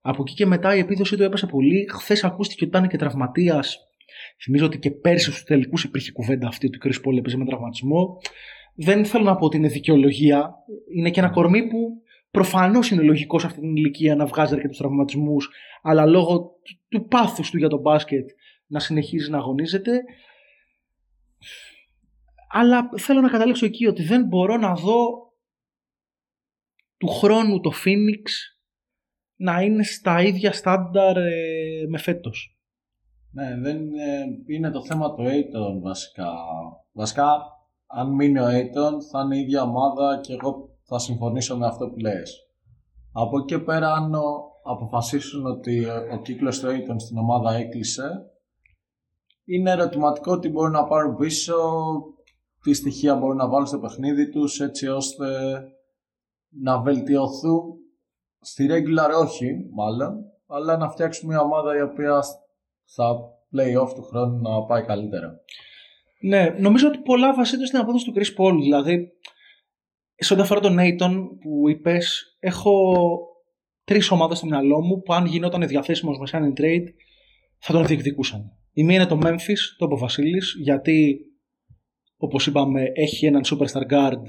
Από 0.00 0.22
εκεί 0.22 0.34
και 0.34 0.46
μετά 0.46 0.76
η 0.76 0.78
επίδοση 0.78 1.16
του 1.16 1.22
έπεσε 1.22 1.46
πολύ. 1.46 1.88
Χθες 1.92 2.24
ακούστηκε 2.24 2.64
ότι 2.64 2.76
ήταν 2.76 2.88
και 2.88 2.96
τραυματίας. 2.96 3.88
Θυμίζω 4.42 4.66
ότι 4.66 4.78
και 4.78 4.90
πέρσι 4.90 5.30
στους 5.30 5.44
τελικούς 5.44 5.84
υπήρχε 5.84 6.12
κουβέντα 6.12 6.48
αυτή 6.48 6.66
ότι 6.66 6.76
ο 6.76 6.80
Chris 6.84 7.08
Paul 7.08 7.16
έπαιζε 7.18 7.36
με 7.36 7.44
τραυματισμό. 7.44 8.18
Δεν 8.74 9.04
θέλω 9.04 9.24
να 9.24 9.36
πω 9.36 9.46
ότι 9.46 9.56
είναι 9.56 9.68
δικαιολογία. 9.68 10.54
Είναι 10.94 11.10
και 11.10 11.20
ένα 11.20 11.28
κορμί 11.28 11.68
που 11.68 12.02
προφανώς 12.30 12.90
είναι 12.90 13.02
λογικό 13.02 13.38
σε 13.38 13.46
αυτή 13.46 13.60
την 13.60 13.76
ηλικία 13.76 14.16
να 14.16 14.26
βγάζει 14.26 14.54
αρκετούς 14.54 14.76
τραυματισμούς, 14.76 15.50
αλλά 15.82 16.06
λόγω 16.06 16.50
του 16.88 17.06
πάθους 17.06 17.50
του 17.50 17.58
για 17.58 17.68
τον 17.68 17.80
μπάσκετ 17.80 18.30
να 18.66 18.80
συνεχίζει 18.80 19.30
να 19.30 19.38
αγωνίζεται. 19.38 20.02
Αλλά 22.48 22.88
θέλω 22.96 23.20
να 23.20 23.28
καταλήξω 23.28 23.66
εκεί 23.66 23.86
ότι 23.86 24.02
δεν 24.02 24.26
μπορώ 24.26 24.56
να 24.56 24.74
δω 24.74 25.32
του 26.96 27.08
χρόνου 27.08 27.60
το 27.60 27.72
Phoenix 27.84 28.22
να 29.36 29.60
είναι 29.60 29.82
στα 29.82 30.22
ίδια 30.22 30.52
στάνταρ 30.52 31.16
ε, 31.16 31.86
με 31.88 31.98
φέτος. 31.98 32.56
Ναι, 33.32 33.56
δεν 33.60 33.78
είναι 34.46 34.70
το 34.70 34.84
θέμα 34.84 35.14
του 35.14 35.22
Aiton 35.22 35.82
βασικά. 35.82 36.32
Βασικά, 36.92 37.32
αν 37.86 38.14
μείνει 38.14 38.38
ο 38.38 38.46
Aiton 38.46 38.92
θα 39.10 39.20
είναι 39.20 39.36
η 39.36 39.40
ίδια 39.40 39.62
ομάδα 39.62 40.20
και 40.20 40.32
εγώ 40.32 40.68
θα 40.82 40.98
συμφωνήσω 40.98 41.56
με 41.56 41.66
αυτό 41.66 41.88
που 41.88 41.98
λες. 41.98 42.46
Από 43.12 43.38
εκεί 43.38 43.46
και 43.46 43.58
πέρα, 43.58 43.92
αν 43.92 44.12
αποφασίσουν 44.64 45.46
ότι 45.46 45.84
ο 45.84 46.20
κύκλος 46.22 46.60
του 46.60 46.66
Aiton 46.66 46.96
στην 46.96 47.18
ομάδα 47.18 47.52
έκλεισε, 47.52 48.32
είναι 49.44 49.70
ερωτηματικό 49.70 50.32
ότι 50.32 50.48
μπορούν 50.48 50.72
να 50.72 50.84
πάρουν 50.84 51.16
πίσω 51.16 51.54
τι 52.62 52.74
στοιχεία 52.74 53.16
μπορούν 53.16 53.36
να 53.36 53.48
βάλουν 53.48 53.66
στο 53.66 53.78
παιχνίδι 53.78 54.28
τους 54.28 54.60
έτσι 54.60 54.88
ώστε 54.88 55.26
να 56.48 56.80
βελτιωθούν 56.80 57.62
στη 58.40 58.68
regular 58.70 59.20
όχι 59.24 59.68
μάλλον 59.74 60.24
αλλά 60.46 60.76
να 60.76 60.90
φτιάξουμε 60.90 61.34
μια 61.34 61.42
ομάδα 61.42 61.76
η 61.76 61.82
οποία 61.82 62.22
θα 62.94 63.18
play-off 63.56 63.94
του 63.94 64.02
χρόνου 64.02 64.40
να 64.40 64.62
πάει 64.62 64.84
καλύτερα. 64.84 65.40
Ναι, 66.20 66.54
νομίζω 66.58 66.88
ότι 66.88 66.98
πολλά 66.98 67.34
βασίζονται 67.34 67.66
στην 67.66 67.78
απόδοση 67.78 68.04
του 68.04 68.12
Chris 68.16 68.40
Paul. 68.40 68.56
Δηλαδή, 68.60 69.08
σε 70.14 70.32
ό,τι 70.32 70.42
αφορά 70.42 70.60
τον 70.60 70.76
Nathan 70.78 71.14
που 71.40 71.68
είπες, 71.68 72.36
έχω 72.38 73.04
τρεις 73.84 74.10
ομάδες 74.10 74.38
στο 74.38 74.46
μυαλό 74.46 74.80
μου 74.80 75.02
που 75.02 75.12
αν 75.12 75.26
γινόταν 75.26 75.66
διαθέσιμος 75.66 76.18
με 76.18 76.28
sign 76.32 76.60
trade 76.60 76.86
θα 77.58 77.72
τον 77.72 77.86
διεκδικούσαν. 77.86 78.56
Η 78.72 78.84
μία 78.84 78.94
είναι 78.94 79.06
το 79.06 79.18
Memphis, 79.22 79.58
το 79.76 79.84
είπε 79.84 79.94
ο 79.94 79.98
Βασίλης, 79.98 80.54
γιατί 80.58 81.18
όπως 82.16 82.46
είπαμε 82.46 82.82
έχει 82.94 83.26
έναν 83.26 83.42
superstar 83.44 83.92
guard 83.92 84.22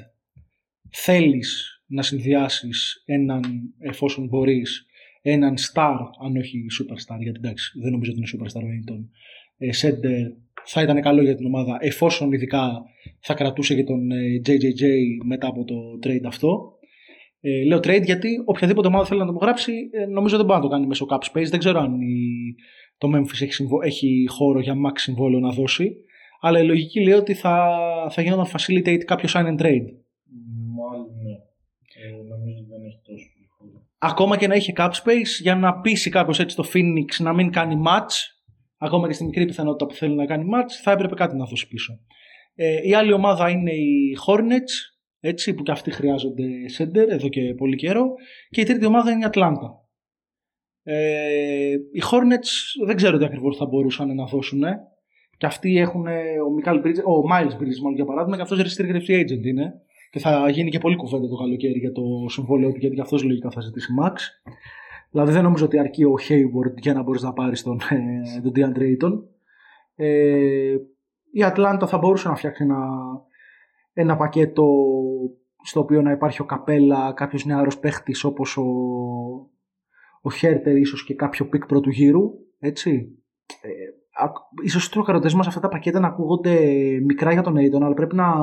θέλεις 0.90 1.82
να 1.86 2.02
συνδυάσεις 2.02 3.04
έναν 3.06 3.42
εφόσον 3.80 4.28
μπορείς 4.28 4.86
έναν 5.26 5.54
star 5.58 5.98
αν 6.26 6.38
όχι 6.38 6.66
superstar 6.80 7.18
γιατί 7.20 7.40
εντάξει 7.44 7.80
δεν 7.82 7.92
νομίζω 7.92 8.12
ότι 8.12 8.20
είναι 8.20 8.30
superstar 8.34 8.62
ο 8.62 9.08
ε, 9.58 9.70
center 9.82 10.44
θα 10.66 10.82
ήταν 10.82 11.02
καλό 11.02 11.22
για 11.22 11.36
την 11.36 11.46
ομάδα 11.46 11.78
εφόσον 11.80 12.32
ειδικά 12.32 12.82
θα 13.20 13.34
κρατούσε 13.34 13.76
και 13.76 13.84
τον 13.84 14.10
JJJ 14.46 14.82
ε, 14.82 15.26
μετά 15.26 15.48
από 15.48 15.64
το 15.64 15.76
trade 16.04 16.26
αυτό. 16.26 16.72
Ε, 17.40 17.64
λέω 17.64 17.78
trade 17.78 18.04
γιατί 18.04 18.42
οποιαδήποτε 18.46 18.88
ομάδα 18.88 19.06
θέλει 19.06 19.20
να 19.20 19.26
το 19.26 19.32
γράψει 19.32 19.74
ε, 19.92 20.06
νομίζω 20.06 20.38
δεν 20.38 20.46
μπορεί 20.46 20.58
να 20.58 20.66
το 20.66 20.72
κάνει 20.72 20.88
μέσω 20.88 21.06
cap 21.10 21.18
space. 21.32 21.48
Δεν 21.50 21.60
ξέρω 21.60 21.80
αν 21.80 22.02
η, 22.02 22.56
το 22.98 23.10
Memphis 23.16 23.42
έχει, 23.42 23.68
έχει 23.84 24.26
χώρο 24.30 24.60
για 24.60 24.74
max 24.74 24.94
συμβόλαιο 24.96 25.40
να 25.40 25.52
δώσει. 25.52 25.96
Αλλά 26.42 26.60
η 26.60 26.66
λογική 26.66 27.02
λέει 27.02 27.14
ότι 27.14 27.34
θα, 27.34 27.70
θα 28.10 28.22
γινόταν 28.22 28.46
facilitate 28.46 29.04
κάποιο 29.06 29.30
sign 29.34 29.46
and 29.46 29.62
trade. 29.62 29.88
Μάλλον 30.78 31.08
ναι. 31.24 31.36
Ε, 32.02 32.24
νομίζω 32.30 32.58
ότι 32.58 32.70
δεν 32.70 32.84
έχει 32.84 33.00
τόσο 33.04 33.26
πολύ 33.58 33.72
Ακόμα 34.06 34.38
και 34.38 34.48
να 34.48 34.56
είχε 34.56 34.74
cap 34.76 34.90
space 34.90 35.42
για 35.42 35.56
να 35.56 35.80
πείσει 35.80 36.10
κάποιος 36.10 36.40
έτσι 36.40 36.56
το 36.56 36.64
Phoenix 36.74 37.20
να 37.20 37.34
μην 37.34 37.52
κάνει 37.52 37.82
match, 37.88 38.14
ακόμα 38.78 39.08
και 39.08 39.14
στη 39.14 39.26
μικρή 39.26 39.46
πιθανότητα 39.46 39.86
που 39.86 39.94
θέλει 39.94 40.16
να 40.16 40.26
κάνει 40.26 40.46
match, 40.54 40.72
θα 40.84 40.92
έπρεπε 40.92 41.16
κάτι 41.16 41.36
να 41.36 41.46
δώσει 41.46 41.68
πίσω. 41.68 42.00
Ε, 42.56 42.88
η 42.88 42.94
άλλη 42.94 43.14
ομάδα 43.14 43.50
είναι 43.50 43.72
οι 43.72 44.18
Hornets, 44.28 44.74
έτσι, 45.20 45.54
που 45.54 45.64
και 45.64 45.72
αυτοί 45.72 45.92
χρειάζονται 45.92 46.44
center 46.78 47.10
εδώ 47.10 47.30
και 47.30 47.54
πολύ 47.54 47.76
καιρό. 47.76 48.14
Και 48.50 48.62
η 48.62 48.64
τρίτη 48.64 48.86
ομάδα 48.86 49.12
είναι 49.12 49.26
η 49.26 49.30
Atlanta. 49.32 49.70
Ε, 50.84 51.72
οι 51.72 52.02
Hornets 52.12 52.86
δεν 52.86 52.96
ξέρω 52.96 53.18
τι 53.18 53.26
ακριβώς 53.26 53.58
θα 53.58 53.66
μπορούσαν 53.66 54.16
να 54.16 54.26
δώσουν. 54.26 54.64
Και 55.38 55.46
αυτοί 55.46 55.78
έχουν 55.78 56.08
ο, 56.48 56.50
Μικάλ 56.56 56.82
Bridges, 56.84 57.04
ο 57.04 57.34
Miles 57.34 57.56
Bridges, 57.62 57.80
μάλλον 57.82 57.96
για 57.96 58.06
παράδειγμα, 58.06 58.36
και 58.36 58.42
αυτός 58.42 58.60
restricted 58.60 59.10
free 59.10 59.20
agent 59.22 59.44
είναι. 59.44 59.74
Και 60.14 60.20
θα 60.20 60.50
γίνει 60.50 60.70
και 60.70 60.80
πολύ 60.80 60.96
κουβέντα 60.96 61.28
το 61.28 61.36
καλοκαίρι 61.36 61.80
για 61.80 61.92
το 61.92 62.02
συμβόλαιο 62.28 62.72
του, 62.72 62.78
γιατί 62.80 63.02
αυτός 63.02 63.24
λογικά 63.24 63.50
θα 63.52 63.62
ζητήσει 63.62 63.94
Max. 64.02 64.14
Δηλαδή 65.12 65.32
δεν 65.32 65.44
νομίζω 65.44 65.66
ότι 65.66 65.80
αρκεί 65.80 66.04
ο 66.04 66.14
Hayward 66.28 66.78
για 66.82 66.94
να 66.94 67.02
μπορείς 67.02 67.22
να 67.22 67.34
πάρεις 67.34 67.64
τον, 67.64 67.80
ε, 67.90 68.42
τον 68.42 68.52
DeAndre 68.56 68.82
Ayton. 68.82 69.24
Ε, 69.96 70.76
η 71.32 71.44
Ατλάντα 71.44 71.88
θα 71.88 71.98
μπορούσε 71.98 72.28
να 72.28 72.36
φτιάξει 72.36 72.64
ένα, 72.64 72.80
ένα 73.94 74.18
πακέτο 74.18 74.66
στο 75.64 75.80
οποίο 75.80 76.02
να 76.02 76.12
υπάρχει 76.12 76.42
ο 76.42 76.46
Καπέλα, 76.46 77.14
κάποιος 77.14 77.46
νεαρό 77.46 77.72
παίχτης 77.80 78.24
όπως 78.24 78.58
ο, 78.58 78.64
ο 80.22 80.32
Χέρτερ, 80.32 80.78
ίσως 80.78 81.06
και 81.06 81.14
κάποιο 81.14 81.46
pick 81.46 81.66
πρώτου 81.66 81.90
γύρου. 81.90 82.32
Έτσι. 82.60 83.18
Ε, 83.62 83.70
ίσως 84.64 84.86
οι 84.86 84.92
τροκαρωτές 84.92 85.34
μας 85.34 85.48
αυτά 85.48 85.60
τα 85.60 85.70
πακέτα 85.70 86.00
να 86.00 86.08
ακούγονται 86.08 86.60
μικρά 87.04 87.32
για 87.32 87.42
τον 87.42 87.56
Ayton, 87.58 87.82
αλλά 87.82 87.94
πρέπει 87.94 88.16
να, 88.16 88.36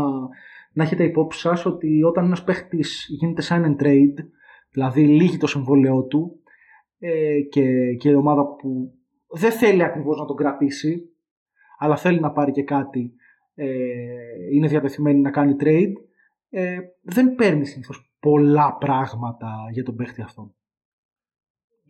να 0.72 0.82
έχετε 0.82 1.04
υπόψη 1.04 1.40
σας 1.40 1.66
ότι 1.66 2.02
όταν 2.02 2.24
ένας 2.24 2.44
παίχτης 2.44 3.06
γίνεται 3.08 3.42
sign 3.48 3.64
and 3.64 3.82
trade, 3.82 4.24
δηλαδή 4.70 5.06
λύγει 5.06 5.36
το 5.36 5.46
συμβόλαιό 5.46 6.02
του 6.02 6.40
ε, 6.98 7.40
και, 7.40 7.94
και 7.94 8.08
η 8.08 8.14
ομάδα 8.14 8.54
που 8.54 8.92
δεν 9.28 9.52
θέλει 9.52 9.82
ακριβώς 9.82 10.18
να 10.18 10.24
τον 10.24 10.36
κρατήσει, 10.36 11.10
αλλά 11.78 11.96
θέλει 11.96 12.20
να 12.20 12.32
πάρει 12.32 12.52
και 12.52 12.62
κάτι, 12.62 13.12
ε, 13.54 13.66
είναι 14.52 14.68
διατεθειμένη 14.68 15.20
να 15.20 15.30
κάνει 15.30 15.56
trade, 15.60 15.92
ε, 16.50 16.78
δεν 17.02 17.34
παίρνει 17.34 17.66
συνήθως 17.66 18.12
πολλά 18.20 18.76
πράγματα 18.76 19.50
για 19.72 19.84
τον 19.84 19.96
παίχτη 19.96 20.22
αυτόν. 20.22 20.54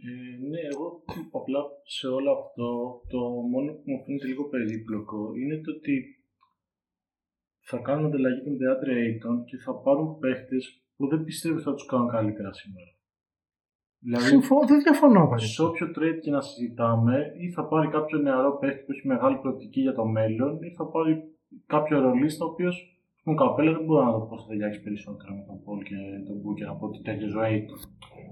Ε, 0.08 0.48
ναι, 0.48 0.60
εγώ 0.72 1.02
απλά 1.32 1.60
σε 1.84 2.06
όλο 2.06 2.30
αυτό 2.32 2.66
το 3.08 3.18
μόνο 3.52 3.72
που 3.72 3.90
μου 3.90 4.02
φαίνεται 4.04 4.26
λίγο 4.26 4.44
περίπλοκο 4.44 5.34
είναι 5.34 5.56
το 5.64 5.70
ότι 5.70 6.19
θα 7.70 7.78
κάνουν 7.86 8.06
ανταλλαγή 8.06 8.42
των 8.46 8.54
Deandre 8.60 8.92
Ayton 9.04 9.36
και 9.48 9.56
θα 9.64 9.72
πάρουν 9.84 10.18
παίχτες 10.22 10.64
που 10.96 11.08
δεν 11.10 11.24
πιστεύω 11.24 11.54
ότι 11.54 11.64
θα 11.64 11.74
τους 11.74 11.86
κάνουν 11.90 12.08
καλύτερα 12.16 12.52
σήμερα. 12.52 12.90
Δηλαδή, 14.02 14.24
Συμφωνώ, 14.24 14.66
δεν 14.66 14.78
διαφωνώ. 14.86 15.38
Σε 15.38 15.62
όποιο 15.62 15.86
trade 15.96 16.18
και 16.22 16.30
να 16.30 16.40
συζητάμε, 16.40 17.16
ή 17.44 17.46
θα 17.50 17.62
πάρει 17.70 17.88
κάποιο 17.88 18.18
νεαρό 18.18 18.58
παίχτη 18.60 18.82
που 18.84 18.92
έχει 18.92 19.06
μεγάλη 19.06 19.36
προοπτική 19.42 19.80
για 19.80 19.94
το 19.94 20.04
μέλλον, 20.04 20.62
ή 20.62 20.70
θα 20.78 20.84
πάρει 20.86 21.12
κάποιο 21.66 22.00
ρολίστα 22.00 22.44
ο 22.44 22.48
οποίος 22.48 22.74
τον 23.24 23.36
καπέλα 23.36 23.72
δεν 23.72 23.84
μπορεί 23.84 24.04
να 24.04 24.12
δω 24.12 24.26
πώς 24.26 24.42
θα 24.42 24.48
ταιριάξει 24.48 24.82
περισσότερο 24.82 25.34
με 25.34 25.44
τον 25.46 25.62
Πολ 25.64 25.78
και 25.82 25.96
τον 26.26 26.36
Μπούκερ 26.40 26.68
από 26.68 26.86
ότι 26.86 27.00
τέτοιο 27.02 27.28
ζωή 27.28 27.64
του. 27.64 27.76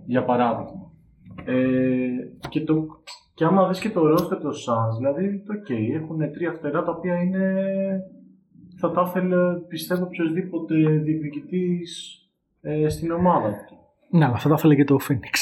Για 0.06 0.24
παράδειγμα. 0.24 0.92
Ε, 1.44 2.08
και, 2.48 2.60
το, 2.64 2.74
και 3.34 3.44
άμα 3.44 3.68
δεις 3.68 3.80
και 3.80 3.90
το 3.90 4.00
roster 4.12 4.38
των 4.44 4.52
Suns, 4.64 4.94
δηλαδή, 4.96 5.42
το 5.46 5.52
ok, 5.58 5.70
έχουν 6.00 6.32
τρία 6.32 6.52
φτερά 6.52 6.82
τα 6.82 6.92
οποία 6.92 7.22
είναι, 7.22 7.42
θα 8.78 8.90
τα 8.90 9.04
ήθελε, 9.06 9.54
πιστεύω, 9.68 10.04
οποιοδήποτε 10.04 10.74
διεκδικητής 10.74 12.22
ε, 12.60 12.88
στην 12.88 13.10
ομάδα 13.10 13.64
του. 13.68 13.78
Ναι, 14.10 14.24
αλλά 14.24 14.36
θα 14.36 14.48
τα 14.48 14.54
ήθελε 14.58 14.74
και 14.74 14.84
το 14.84 14.98
Phoenix. 15.08 15.36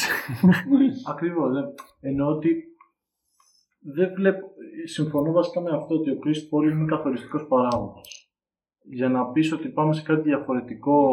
Ακριβώς, 1.13 1.53
ναι. 1.53 1.63
Εννοώ 2.01 2.29
ότι 2.29 2.65
δεν 3.81 4.13
βλέπω, 4.15 4.47
συμφωνώ 4.85 5.33
βασικά 5.33 5.61
με 5.61 5.71
αυτό 5.71 5.95
ότι 5.95 6.11
ο 6.11 6.19
Chris 6.25 6.29
Paul 6.51 6.71
είναι 6.71 6.85
καθοριστικός 6.85 7.47
παράγοντας. 7.47 8.31
για 8.83 9.09
να 9.09 9.27
πεις 9.27 9.53
ότι 9.53 9.69
πάμε 9.69 9.93
σε 9.93 10.03
κάτι 10.03 10.21
διαφορετικό 10.21 11.11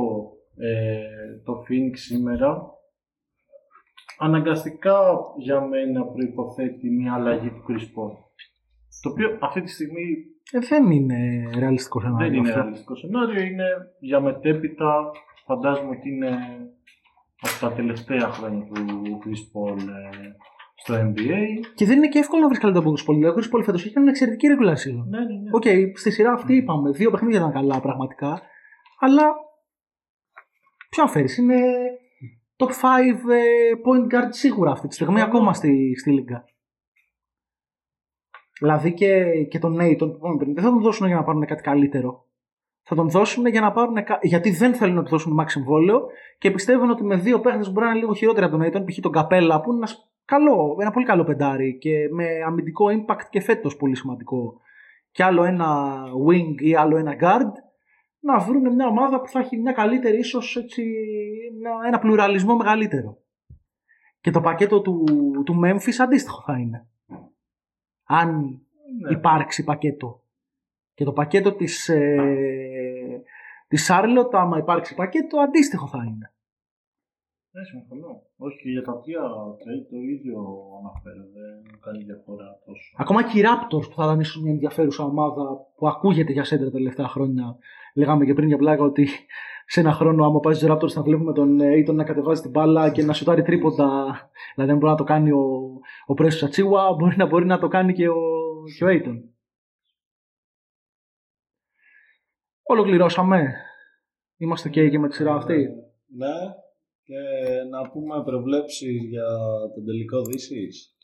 ε, 0.57 0.99
το 1.43 1.63
Phoenix 1.67 1.93
σήμερα, 1.93 2.71
αναγκαστικά 4.17 5.19
για 5.37 5.61
μένα 5.61 6.05
προϋποθέτει 6.05 6.89
μια 6.89 7.13
αλλαγή 7.13 7.49
του 7.49 7.63
Chris 7.67 7.81
Paul. 7.81 8.22
Το 9.01 9.09
οποίο 9.09 9.37
αυτή 9.41 9.61
τη 9.61 9.71
στιγμή 9.71 10.25
Ε, 10.51 10.59
δεν 10.59 10.91
είναι 10.91 11.49
ρεαλιστικό 11.59 11.99
σενάριο. 12.01 12.27
δεν 12.27 12.37
είναι 12.37 12.49
αυτό. 12.49 12.61
ρεαλιστικό 12.61 12.95
σενάριο, 12.95 13.43
είναι 13.43 13.65
για 13.99 14.19
μετέπειτα, 14.19 15.11
φαντάζομαι 15.45 15.89
ότι 15.89 16.09
είναι 16.09 16.29
από 17.41 17.59
τα 17.59 17.71
τελευταία 17.73 18.27
χρόνια 18.29 18.65
του 18.65 19.19
Chris 19.23 19.41
Paul 19.53 19.77
ε, 19.79 20.31
στο 20.75 20.93
NBA. 20.95 21.39
Και 21.75 21.85
δεν 21.85 21.97
είναι 21.97 22.07
και 22.07 22.19
εύκολο 22.19 22.41
να 22.41 22.47
βρεις 22.47 22.59
καλύτερο 22.59 22.85
από 22.85 22.95
του 22.95 23.03
Paul. 23.03 23.23
Ο 23.23 23.33
Chris 23.37 23.57
Paul 23.57 23.63
φέτος 23.63 23.85
είχε 23.85 23.99
μια 23.99 24.09
εξαιρετική 24.09 24.47
regular 24.51 24.77
season. 24.83 25.05
Ναι, 25.09 25.19
ναι, 25.19 25.25
ναι. 25.25 25.49
Οκ, 25.51 25.97
στη 25.97 26.11
σειρά 26.11 26.31
αυτή 26.31 26.55
είπαμε, 26.55 26.91
δύο 26.91 27.11
παιχνίδια 27.11 27.39
ήταν 27.39 27.51
καλά 27.51 27.81
πραγματικά. 27.81 28.41
Αλλά 28.99 29.23
ποιο 30.89 31.03
να 31.03 31.09
φέρεις, 31.09 31.37
είναι 31.37 31.59
top 32.57 32.67
5 32.67 32.71
ε, 33.31 33.41
point 33.85 34.13
guard 34.13 34.29
σίγουρα 34.29 34.71
αυτή 34.71 34.87
τη 34.87 34.93
στιγμή, 34.93 35.21
ακόμα 35.21 35.53
στη, 35.53 35.95
στη 35.99 36.11
Λίγκα. 36.11 36.45
Δηλαδή 38.59 38.93
και, 38.93 39.23
και 39.49 39.59
τον 39.59 39.73
Νέιτον 39.75 40.09
που 40.11 40.15
είπαμε 40.17 40.37
πριν, 40.37 40.53
δεν 40.53 40.63
θα 40.63 40.69
τον 40.69 40.81
δώσουν 40.81 41.07
για 41.07 41.15
να 41.15 41.23
πάρουν 41.23 41.45
κάτι 41.45 41.61
καλύτερο. 41.61 42.25
Θα 42.85 42.95
τον 42.95 43.09
δώσουν 43.09 43.45
για 43.45 43.61
να 43.61 43.71
πάρουν. 43.71 44.03
κα- 44.03 44.19
Γιατί 44.21 44.49
δεν 44.51 44.73
θέλουν 44.73 44.95
να 44.95 45.03
του 45.03 45.09
δώσουν 45.09 45.37
max 45.41 45.45
συμβόλαιο 45.47 46.01
και 46.37 46.51
πιστεύουν 46.51 46.89
ότι 46.89 47.03
με 47.03 47.15
δύο 47.15 47.39
παίχτες 47.39 47.65
που 47.65 47.71
μπορεί 47.71 47.85
να 47.85 47.91
είναι 47.91 47.99
λίγο 48.01 48.13
χειρότερα 48.13 48.45
από 48.45 48.55
τον 48.55 48.63
Νέιτον, 48.63 48.85
π.χ. 48.85 48.99
τον 48.99 49.11
Καπέλα, 49.11 49.61
που 49.61 49.69
είναι 49.69 49.77
ένας 49.77 50.11
καλό, 50.25 50.77
ένα 50.79 50.91
πολύ 50.91 51.05
καλό 51.05 51.23
πεντάρι 51.23 51.77
και 51.77 52.09
με 52.11 52.25
αμυντικό 52.45 52.85
impact 52.89 53.21
και 53.29 53.41
φέτος 53.41 53.75
πολύ 53.77 53.95
σημαντικό. 53.95 54.59
Και 55.11 55.23
άλλο 55.23 55.43
ένα 55.43 55.95
wing 56.29 56.61
ή 56.61 56.75
άλλο 56.75 56.97
ένα 56.97 57.15
guard, 57.19 57.51
να 58.19 58.39
βρουν 58.39 58.73
μια 58.73 58.87
ομάδα 58.87 59.19
που 59.21 59.27
θα 59.27 59.39
έχει 59.39 59.57
μια 59.57 59.71
καλύτερη, 59.71 60.17
ίσως 60.17 60.55
έτσι, 60.55 60.83
μια- 61.59 61.87
ένα 61.87 61.99
πλουραλισμό 61.99 62.55
μεγαλύτερο. 62.55 63.17
Και 64.21 64.31
το 64.31 64.41
πακέτο 64.41 64.81
του, 64.81 65.03
του 65.45 65.59
Memphis 65.65 65.95
αντίστοιχο 66.03 66.41
θα 66.45 66.59
είναι. 66.59 66.87
Αν 68.19 68.61
Ναι. 69.01 69.11
υπάρξει 69.11 69.63
πακέτο. 69.63 70.21
Και 70.93 71.03
το 71.03 71.13
πακέτο 71.13 71.53
της, 71.53 71.89
ε, 71.89 73.21
της 73.67 73.89
Charlotte, 73.91 74.31
άμα 74.31 74.57
υπάρξει 74.57 74.95
πακέτο, 74.95 75.39
αντίστοιχο 75.39 75.87
θα 75.87 75.97
είναι. 76.07 76.27
Ναι, 77.55 77.63
συμφωνώ. 77.63 78.21
Όχι, 78.37 78.57
και 78.61 78.69
για 78.69 78.81
τα 78.83 78.99
τρία 78.99 79.21
trade 79.61 79.85
το 79.89 79.97
ίδιο 80.13 80.37
αναφέρω. 80.79 81.23
Δεν 81.33 81.79
κάνει 81.79 82.03
διαφορά 82.03 82.59
τόσο. 82.65 82.95
Ακόμα 82.97 83.23
και 83.23 83.39
οι 83.39 83.43
Raptors 83.45 83.87
που 83.89 83.95
θα 83.95 84.03
ήταν 84.03 84.19
ίσως 84.19 84.41
μια 84.41 84.51
ενδιαφέρουσα 84.51 85.03
ομάδα 85.03 85.45
που 85.75 85.87
ακούγεται 85.87 86.31
για 86.31 86.43
σέντερ 86.43 86.65
τα 86.65 86.71
τελευταία 86.71 87.07
χρόνια. 87.07 87.57
Λέγαμε 87.95 88.25
και 88.25 88.33
πριν 88.33 88.47
για 88.47 88.57
πλάκα 88.57 88.83
ότι 88.83 89.07
σε 89.73 89.79
ένα 89.79 89.91
χρόνο, 89.91 90.25
άμα 90.25 90.39
πάει 90.39 90.53
στου 90.53 90.67
Raptors, 90.71 90.91
θα 90.91 91.01
βλέπουμε 91.01 91.33
τον 91.33 91.59
Aiton 91.61 91.93
να 91.93 92.03
κατεβάζει 92.03 92.41
την 92.41 92.49
μπάλα 92.49 92.91
και 92.91 93.03
να 93.03 93.13
σουτάρει 93.13 93.41
τρίποτα. 93.41 93.85
Δηλαδή, 94.55 94.71
αν 94.71 94.77
μπορεί 94.77 94.91
να 94.91 94.97
το 94.97 95.03
κάνει 95.03 95.31
ο, 95.31 95.45
ο 96.05 96.13
Πρέσο 96.13 96.37
Σατσίουα, 96.37 96.93
μπορεί 96.93 97.15
να, 97.17 97.25
μπορεί 97.25 97.45
να 97.45 97.59
το 97.59 97.67
κάνει 97.67 97.93
και 97.93 98.09
ο, 98.09 98.15
και 98.77 98.83
ο 98.83 98.87
Aiton. 98.87 99.21
Ολοκληρώσαμε. 102.63 103.53
Είμαστε 104.37 104.69
και, 104.69 104.89
και 104.89 104.99
με 104.99 105.07
τη 105.07 105.15
σειρά 105.15 105.35
αυτή. 105.35 105.67
Ναι, 106.07 106.35
και 107.03 107.19
να 107.69 107.89
πούμε 107.89 108.23
προβλέψεις 108.23 109.03
για 109.09 109.27
τον 109.73 109.85
τελικό 109.85 110.21
Δύσης. 110.21 110.95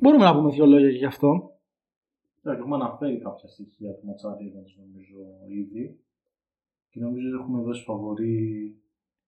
Μπορούμε 0.00 0.24
να 0.24 0.34
πούμε 0.34 0.50
δύο 0.50 0.66
λόγια 0.66 0.88
γι' 0.88 1.04
αυτό. 1.04 1.28
Εντάξει, 2.42 2.62
έχουμε 2.62 2.74
αναφέρει 2.74 3.18
κάποια 3.18 3.48
στοιχεία 3.48 3.92
του 3.94 4.06
ματσαρίδας 4.06 4.76
νομίζω 4.78 5.18
ήδη. 5.48 6.02
Και 6.90 7.00
νομίζω 7.00 7.28
ότι 7.28 7.36
έχουμε 7.42 7.62
δώσει 7.62 7.84
φαβορή. 7.84 8.76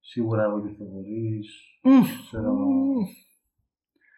Σίγουρα 0.00 0.42
εγώ 0.42 0.61
και 0.61 0.74
φαβορί. 0.78 1.48
Μμμ. 1.82 2.02
Ξέρω. 2.26 2.52
Μμμ. 2.52 3.04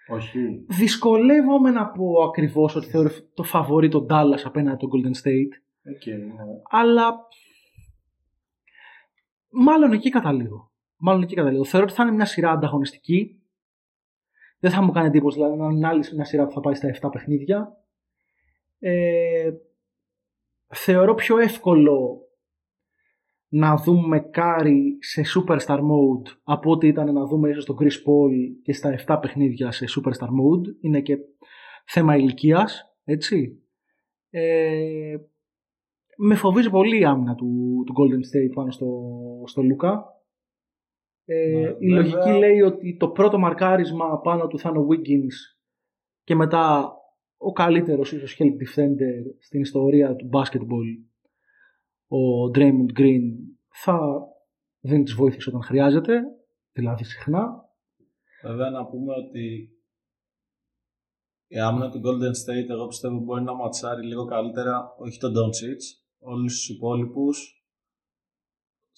Όχι. 0.09 0.65
Δυσκολεύομαι 0.69 1.71
να 1.71 1.89
πω 1.89 2.23
ακριβώς 2.23 2.77
ότι 2.77 2.87
θεωρώ 2.87 3.11
το 3.35 3.43
φαβορί 3.43 3.89
τον 3.89 4.07
Dallas 4.11 4.41
απέναντι 4.45 4.77
τον 4.77 4.91
Golden 4.93 5.27
State. 5.27 5.53
Οκ, 5.95 6.07
ναι. 6.07 6.35
Αλλά 6.71 7.19
μάλλον 9.51 9.93
εκεί 9.93 10.11
καταλήγω. 10.11 10.71
Μάλλον 10.97 11.23
εκεί 11.23 11.35
καταλήγω. 11.35 11.65
Θεωρώ 11.65 11.87
ότι 11.87 11.95
θα 11.95 12.03
είναι 12.03 12.13
μια 12.13 12.25
σειρά 12.25 12.51
ανταγωνιστική. 12.51 13.43
Δεν 14.59 14.71
θα 14.71 14.83
μου 14.83 14.93
κάνει 14.93 15.07
εντύπωση 15.07 15.37
δηλαδή 15.37 15.57
να 15.57 15.71
είναι 15.71 15.87
άλλη 15.89 16.05
μια 16.15 16.25
σειρά 16.25 16.47
που 16.47 16.53
θα 16.53 16.61
πάει 16.61 16.75
στα 16.75 16.91
7 17.03 17.09
παιχνίδια. 17.13 17.77
Ε, 18.79 19.53
θεωρώ 20.75 21.15
πιο 21.15 21.39
εύκολο 21.39 22.21
να 23.55 23.77
δούμε 23.77 24.21
Κάρι 24.21 24.99
σε 25.01 25.23
Superstar 25.35 25.79
Mode 25.79 26.37
από 26.43 26.71
ότι 26.71 26.87
ήταν 26.87 27.13
να 27.13 27.27
δούμε 27.27 27.51
ίσως 27.51 27.65
τον 27.65 27.77
Chris 27.81 27.85
Paul 27.85 28.31
και 28.63 28.73
στα 28.73 28.95
7 29.07 29.19
παιχνίδια 29.21 29.71
σε 29.71 29.85
Superstar 29.97 30.27
Mode. 30.27 30.77
Είναι 30.81 31.01
και 31.01 31.19
θέμα 31.87 32.17
ηλικίας, 32.17 32.95
έτσι. 33.05 33.63
Ε, 34.31 35.17
με 36.17 36.35
φοβίζει 36.35 36.71
πολύ 36.71 37.01
η 37.01 37.05
άμυνα 37.05 37.35
του, 37.35 37.83
του 37.87 37.93
Golden 37.97 38.37
State 38.37 38.53
πάνω 38.55 38.71
στο, 38.71 38.89
στο 39.47 39.63
Λούκα. 39.63 40.05
Ε, 41.25 41.51
Ναι, 41.51 41.59
η 41.79 41.93
βέβαια. 41.93 42.03
λογική 42.03 42.39
λέει 42.39 42.61
ότι 42.61 42.97
το 42.97 43.09
πρώτο 43.09 43.39
μαρκάρισμα 43.39 44.21
πάνω 44.21 44.47
του 44.47 44.59
θα 44.59 44.69
είναι 44.69 44.79
ο 44.79 44.87
Wiggins 44.91 45.57
και 46.25 46.35
μετά 46.35 46.95
ο 47.37 47.53
καλύτερος 47.53 48.13
ίσως 48.13 48.37
help 48.39 48.45
defender 48.45 49.35
στην 49.39 49.61
ιστορία 49.61 50.17
του 50.17 50.29
basketball 50.33 51.12
ο 52.17 52.51
Draymond 52.55 52.99
Green 52.99 53.23
θα 53.69 53.99
δίνει 54.81 55.03
τις 55.03 55.15
βοήθειες 55.15 55.47
όταν 55.47 55.63
χρειάζεται 55.63 56.21
δηλαδή 56.73 57.05
συχνά 57.05 57.71
Βέβαια 58.43 58.71
να 58.71 58.87
πούμε 58.87 59.13
ότι 59.15 59.69
η 61.47 61.59
άμυνα 61.59 61.91
του 61.91 62.01
Golden 62.05 62.35
State 62.45 62.69
εγώ 62.69 62.87
πιστεύω 62.87 63.19
μπορεί 63.19 63.43
να 63.43 63.55
ματσάρει 63.55 64.07
λίγο 64.07 64.25
καλύτερα 64.25 64.95
όχι 64.99 65.19
τον 65.19 65.33
Doncic, 65.33 65.81
όλους 66.19 66.55
τους 66.55 66.69
υπόλοιπους 66.69 67.57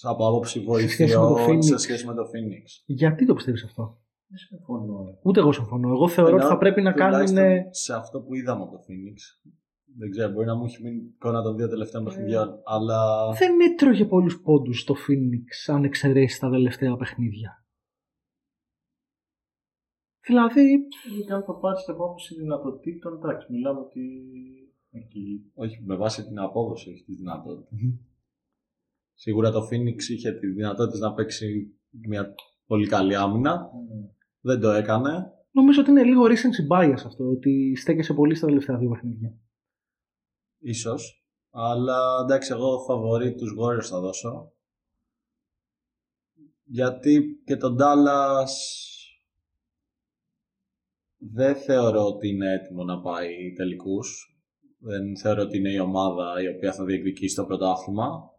από 0.03 0.29
άποψη 0.29 0.49
σχέση 0.49 0.67
με 0.67 0.73
βοηθειών 0.73 1.35
το 1.35 1.45
Phoenix. 1.47 1.65
σε 1.65 1.77
σχέση 1.77 2.07
με 2.07 2.15
το 2.15 2.23
Phoenix. 2.23 2.83
γιατί 2.87 3.27
το 3.27 3.35
πιστεύεις 3.35 3.65
αυτό; 3.65 3.99
Δεν 4.27 4.39
συμφωνώ. 4.39 5.19
ούτε 5.23 5.41
εγώ 5.41 5.53
συμφωνώ 5.53 5.89
εγώ 5.89 6.09
θεωρώ 6.09 6.33
ότι 6.35 6.41
Ενώ 6.41 6.53
θα 6.53 6.59
πρέπει 6.59 6.83
να 6.83 6.93
τουλάχιστον 6.93 7.37
κάνουν 7.37 7.75
σε 7.75 7.95
αυτό 7.95 8.21
που 8.21 8.35
είδαμε 8.35 8.63
από 8.63 8.73
το 8.73 8.79
Phoenix. 8.79 9.51
Δεν 9.97 10.11
ξέρω, 10.11 10.33
μπορεί 10.33 10.47
να 10.47 10.55
μου 10.57 10.65
έχει 10.65 10.83
μείνει 10.83 11.13
εικόνα 11.15 11.43
των 11.43 11.57
δύο 11.57 11.69
τελευταίων 11.69 12.07
Ε, 12.07 12.09
παιχνιδιών, 12.09 12.61
αλλά 12.65 13.31
δεν 13.33 13.61
έτρωγε 13.61 14.05
πολλούς 14.05 14.41
πόντους 14.41 14.81
στο 14.81 14.95
Phoenix 14.95 15.75
αν 15.75 15.85
εξαιρέσεις 15.85 16.39
τα 16.39 16.51
τελευταία 16.51 16.97
παιχνίδια. 16.97 17.65
Δηλαδή, 20.27 20.73
Ή 21.29 21.33
αν 21.33 21.45
το 21.45 21.53
πάρει 21.53 21.79
από 21.87 22.05
άποψη 22.05 22.35
δυνατοτήτων, 22.35 23.15
εντάξει, 23.15 23.53
μιλάμε 23.53 23.81
ότι. 23.81 24.29
Εκεί. 24.91 25.51
όχι 25.55 25.83
με 25.85 25.97
βάση 25.97 26.25
την 26.27 26.39
απόδοση, 26.39 26.91
όχι 26.91 27.05
τη 27.05 27.15
δυνατότητα. 27.15 27.77
Σίγουρα 29.15 29.51
το 29.51 29.69
Phoenix 29.71 30.03
είχε 30.09 30.33
τη 30.33 30.47
δυνατότητα 30.47 31.09
να 31.09 31.15
παίξει 31.15 31.75
μια 31.91 32.35
πολύ 32.67 32.87
καλή 32.87 33.15
άμυνα. 33.17 33.71
Δεν 34.41 34.61
το 34.61 34.71
έκανε. 34.71 35.33
νομίζω 35.51 35.81
ότι 35.81 35.91
είναι 35.91 36.05
λίγο 36.05 36.23
recency 36.25 36.77
bias 36.77 37.03
αυτό, 37.05 37.25
ότι 37.31 37.77
στέκεσαι 37.77 38.15
πολύ 38.15 38.35
στα 38.35 38.47
τελευταία 38.47 38.79
δύο 38.79 38.91
παιχνίδια. 38.91 39.39
Ίσως. 40.65 41.25
Αλλά 41.51 42.21
εντάξει, 42.23 42.53
εγώ 42.53 42.79
φαβορεί 42.79 43.35
τους 43.35 43.55
Warriors 43.61 43.89
θα 43.91 44.01
δώσω. 44.01 44.53
Γιατί 46.65 47.43
και 47.45 47.57
τον 47.57 47.77
Dallas 47.81 48.55
δεν 51.19 51.57
θεωρώ 51.57 52.07
ότι 52.07 52.29
είναι 52.29 52.53
έτοιμο 52.53 52.85
να 52.85 53.01
πάει 53.01 53.53
τελικούς. 53.57 54.39
Δεν 54.79 55.19
θεωρώ 55.19 55.43
ότι 55.43 55.59
είναι 55.59 55.73
η 55.73 55.79
ομάδα 55.79 56.43
η 56.43 56.49
οποία 56.49 56.73
θα 56.73 56.85
διεκδικήσει 56.85 57.37
το 57.37 57.45
πρωτάθλημα. 57.45 58.31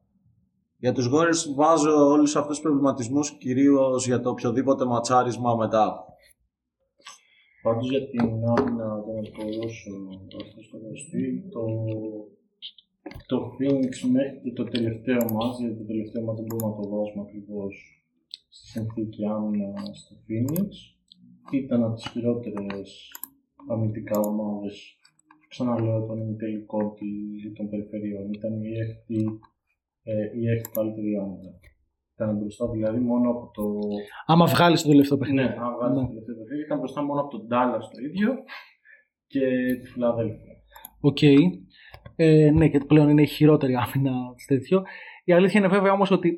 Για 0.78 0.94
τους 0.94 1.10
Warriors 1.14 1.56
βάζω 1.56 2.08
όλους 2.08 2.36
αυτούς 2.36 2.56
τους 2.56 2.64
προβληματισμούς 2.64 3.38
κυρίως 3.38 4.06
για 4.06 4.20
το 4.20 4.30
οποιοδήποτε 4.30 4.86
ματσάρισμα 4.86 5.56
μετά. 5.56 6.06
Πάντως 7.66 7.90
για 7.90 8.04
την 8.10 8.20
άμυνα, 8.56 8.88
για 9.06 9.14
να 9.22 9.24
το 9.36 9.44
δώσω 9.58 9.92
αυτό 10.44 10.62
στο 10.62 10.78
γνωστή, 10.78 11.24
το, 11.56 11.64
το 13.30 13.38
Phoenix 13.56 13.94
μέχρι 14.16 14.40
και 14.44 14.52
το 14.60 14.64
τελευταίο 14.64 15.22
μάτς, 15.36 15.60
γιατί 15.60 15.78
το 15.78 15.86
τελευταίο 15.86 16.24
μάτς 16.24 16.40
δεν 16.40 16.48
μπορούμε 16.48 16.70
να 16.72 16.82
το 16.82 16.90
δώσουμε 16.94 17.24
ακριβώς 17.28 17.74
στη 18.50 18.66
συνθήκη 18.68 19.26
άμυνα 19.26 19.74
στο 20.02 20.16
Phoenix, 20.26 20.70
ήταν 21.60 21.84
από 21.84 21.96
τις 21.96 22.08
χειρότερες 22.12 22.90
αμυντικά 23.70 24.20
ομάδες, 24.20 24.76
ξαναλέω 25.48 26.06
τον 26.06 26.20
ημιτελικό 26.22 26.94
τη- 26.98 27.52
των 27.56 27.70
περιφερειών, 27.70 28.34
ήταν 28.34 28.64
η 28.64 28.74
έκτη, 28.84 29.20
ε, 30.04 30.40
η 30.40 30.48
έκτη 30.50 30.70
καλύτερη 30.70 31.16
άμυνα. 31.24 31.52
Ήταν 32.16 32.38
μπροστά 32.38 32.70
δηλαδή 32.70 33.00
μόνο 33.00 33.30
από 33.30 33.52
το 33.54 33.80
Άμα 34.26 34.46
βγάλεις 34.46 34.82
το 34.82 34.88
τελευταίο 34.90 35.18
παιχνίδι. 35.18 35.48
ναι, 35.48 35.56
αν 35.60 35.74
βγάλεις 35.76 35.96
Ναι. 35.98 36.02
το 36.04 36.08
τελευταίο 36.08 36.36
παιχνίδι, 36.36 36.64
ήταν 36.64 36.78
μπροστά 36.78 37.04
μόνο 37.04 37.22
από 37.22 37.30
τον 37.30 37.48
Dallas 37.52 37.82
το 37.94 38.02
ίδιο 38.10 38.34
και 39.28 39.40
τη 39.82 39.88
Φιλαδέλφια. 39.88 40.54
Οκ. 41.00 41.22
Ε, 42.16 42.52
ναι, 42.54 42.70
και 42.70 42.80
πλέον 42.80 43.10
είναι 43.10 43.22
η 43.22 43.26
χειρότερη 43.28 43.74
άμυνα 43.76 44.34
της 44.36 44.46
τέτοιο. 44.46 44.84
Η 45.24 45.32
αλήθεια 45.34 45.60
είναι 45.60 45.70
βέβαια 45.70 45.92
όμως 45.92 46.12
ότι 46.12 46.38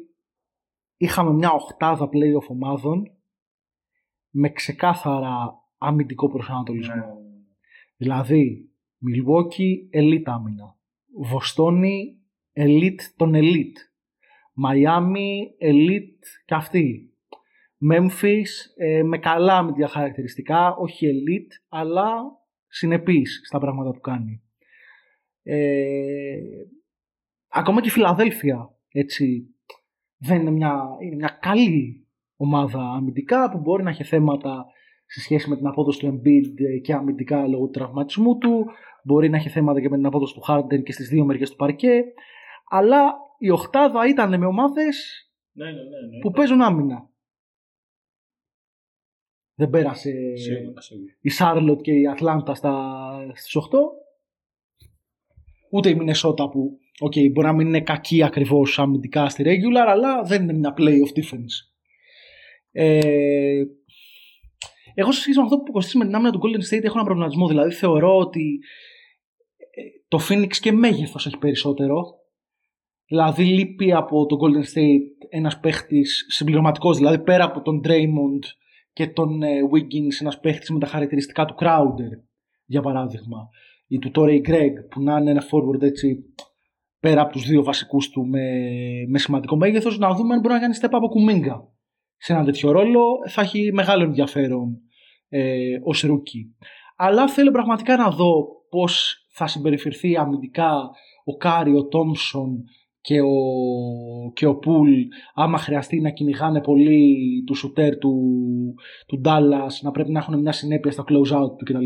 είχαμε 0.98 1.34
μια 1.34 1.52
οχτάδα 1.52 2.06
play-off 2.12 2.48
ομάδων 2.48 3.04
με 4.30 4.50
ξεκάθαρα 4.50 5.54
αμυντικό 5.78 6.30
προσανατολισμό. 6.30 6.96
Ναι. 6.96 7.02
Δηλαδή, 7.98 8.70
Milwaukee, 9.08 9.98
elite 10.00 10.22
άμυνα. 10.26 10.78
Βοστόνη, 11.30 12.18
elite 12.54 13.02
των 13.16 13.32
elite. 13.36 13.80
Μαϊάμι, 14.60 15.56
elite 15.62 16.26
και 16.46 16.54
αυτή. 16.54 17.12
Memphis, 17.92 18.50
ε, 18.76 19.04
με 19.04 19.18
καλά 19.18 19.58
αμυντικά 19.58 19.88
χαρακτηριστικά, 19.88 20.76
όχι 20.76 21.08
elite, 21.08 21.52
αλλά 21.70 22.14
συνεπής 22.68 23.42
στα 23.44 23.60
πράγματα 23.60 23.92
που 23.92 24.00
κάνει. 24.00 24.42
Ε, 25.44 26.38
ακόμα 27.48 27.82
και 27.82 27.88
η 27.88 27.92
Φιλαδέλφια, 27.92 28.76
έτσι, 28.92 29.56
δεν 30.18 30.42
είναι 30.42 30.52
μια, 30.52 30.84
είναι 31.02 31.16
μια 31.16 31.38
καλή 31.42 32.08
ομάδα 32.36 32.80
αμυντικά 32.80 33.50
που 33.50 33.58
μπορεί 33.58 33.84
να 33.84 33.90
έχει 33.90 34.04
θέματα 34.04 34.66
σε 35.06 35.22
σχέση 35.22 35.50
με 35.50 35.56
την 35.56 35.68
απόδοση 35.68 36.00
του 36.00 36.08
Embiid 36.08 36.82
και 36.82 36.94
αμυντικά 36.94 37.48
λόγω 37.48 37.66
του 37.66 37.72
τραυματισμού 37.72 38.38
του. 38.38 38.66
Μπορεί 39.04 39.30
να 39.30 39.38
έχει 39.38 39.50
θέματα 39.50 39.82
και 39.82 39.90
με 39.90 39.96
την 39.96 40.06
απόδοση 40.06 40.34
του 40.34 40.44
Harden 40.48 40.84
και 40.84 40.92
στις 40.92 41.10
δύο 41.10 41.26
μεριές 41.26 41.50
του 41.50 41.56
παρκέ. 41.56 42.04
Αλλά 42.70 43.27
η 43.38 43.50
οχτάδα 43.50 44.08
ήταν 44.08 44.40
με 44.40 44.46
ομάδες 44.46 45.28
Ναι, 45.52 45.66
ναι, 45.66 45.72
ναι, 45.72 45.80
ναι. 45.80 46.20
που 46.22 46.32
παίζουν 46.32 46.62
άμυνα. 46.62 47.10
Δεν 49.60 49.70
πέρασε 49.70 50.36
Σίγουρα, 50.36 50.82
σίγουρα. 50.82 51.14
η 51.22 51.30
Σάρλοτ 51.30 51.82
και 51.82 51.92
η 51.92 52.08
Ατλάντα 52.08 52.56
στα, 52.56 53.32
στις 53.36 53.56
8. 53.56 53.78
Ούτε 55.72 55.90
η 55.90 55.96
Μινεσότα 55.96 56.50
που 56.50 56.80
οκ, 57.00 57.14
μπορεί 57.32 57.48
να 57.48 57.54
μην 57.54 57.68
είναι 57.68 57.82
κακή 57.82 58.24
ακριβώς 58.24 58.80
αμυντικά 58.80 59.30
στη 59.30 59.44
regular, 59.46 59.86
αλλά 59.88 60.22
δεν 60.24 60.44
είναι 60.44 60.54
μια 60.54 60.74
playoff 60.78 61.20
defense. 61.20 61.72
Ε, 62.72 63.64
εγώ 64.94 65.12
σε 65.12 65.22
σχέση 65.22 65.38
με 65.38 65.44
αυτό 65.44 65.58
που 65.60 65.72
κοστίζει 65.72 65.98
με 65.98 66.06
την 66.06 66.16
άμυνα 66.16 66.32
του 66.32 66.40
Golden 66.40 66.74
State 66.74 66.84
έχω 66.84 66.96
ένα 66.96 67.04
προβληματισμό. 67.06 67.48
Δηλαδή 67.48 67.74
θεωρώ 67.74 68.18
ότι 68.18 68.60
ε, 69.58 69.82
το 70.08 70.20
Phoenix 70.30 70.56
και 70.56 70.72
μέγεθος 70.72 71.26
έχει 71.26 71.38
περισσότερο. 71.38 72.16
Δηλαδή 73.08 73.44
λείπει 73.44 73.94
από 73.94 74.26
το 74.26 74.38
Golden 74.42 74.78
State 74.78 75.28
ένας 75.30 75.60
παίχτης 75.60 76.26
συμπληρωματικός. 76.30 76.98
Δηλαδή 76.98 77.20
πέρα 77.20 77.44
από 77.44 77.62
τον 77.62 77.82
Draymond 77.84 78.44
και 78.94 79.08
τον 79.08 79.44
ε, 79.44 79.60
Wiggins 79.74 80.22
ένας 80.22 80.40
παίχτης 80.40 80.70
με 80.70 80.80
τα 80.80 80.88
χαρακτηριστικά 80.88 81.46
του 81.46 81.56
Crowder 81.60 82.24
για 82.66 82.82
παράδειγμα. 82.82 83.50
Ή 83.88 84.00
του 84.00 84.12
Torrey 84.16 84.42
Craig 84.50 84.74
που 84.90 85.02
να 85.02 85.18
είναι 85.18 85.32
ένα 85.32 85.44
forward 85.44 85.82
έτσι 85.82 86.18
πέρα 87.00 87.22
από 87.22 87.32
τους 87.32 87.48
δύο 87.48 87.64
βασικούς 87.64 88.10
του 88.10 88.28
με, 88.28 88.52
με 89.08 89.20
σημαντικό 89.20 89.56
μέγεθος 89.56 89.98
να 89.98 90.14
δούμε 90.14 90.34
αν 90.34 90.40
μπορεί 90.40 90.54
να 90.54 90.60
κάνει 90.60 90.76
step 90.82 90.90
up 90.92 91.08
ο 91.08 91.14
Κουμίνγκα 91.14 91.72
σε 92.18 92.34
ένα 92.34 92.44
τέτοιο 92.44 92.72
ρόλο 92.72 93.06
θα 93.30 93.42
έχει 93.42 93.72
μεγάλο 93.74 94.04
ενδιαφέρον 94.04 94.78
ε, 95.30 95.78
ως 95.84 96.02
rookie. 96.02 96.56
Αλλά 96.96 97.28
θέλω 97.28 97.52
πραγματικά 97.52 97.98
να 97.98 98.10
δω 98.10 98.46
πώς 98.70 99.16
θα 99.34 99.48
συμπεριφερθεί 99.48 100.18
αμυντικά 100.18 100.90
ο 101.24 101.38
Κάρι, 101.38 101.76
ο 101.76 101.88
Τόμσον 101.88 102.64
και 103.08 103.22
ο, 103.22 103.36
και 104.34 104.46
ο 104.46 104.56
Πουλ 104.56 104.92
άμα 105.34 105.58
χρειαστεί 105.58 106.00
να 106.02 106.10
κυνηγάνε 106.10 106.62
πολύ 106.62 107.16
τους 107.46 107.56
σουτέρ 107.56 107.98
του, 107.98 108.14
του 109.08 109.22
Dallas, 109.26 109.74
να 109.82 109.92
πρέπει 109.92 110.12
να 110.12 110.20
έχουν 110.20 110.40
μια 110.40 110.52
συνέπεια 110.52 110.92
στα 110.92 111.04
close 111.08 111.42
out 111.42 111.58
του 111.58 111.66
κτλ. 111.66 111.86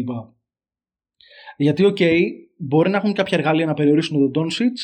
Γιατί, 1.58 1.86
οκ, 1.86 1.98
μπορεί 2.58 2.90
να 2.90 2.98
έχουν 2.98 3.14
κάποια 3.14 3.38
εργαλεία 3.38 3.66
να 3.66 3.74
περιορίσουν 3.74 4.32
τον 4.32 4.46
Doncic, 4.46 4.78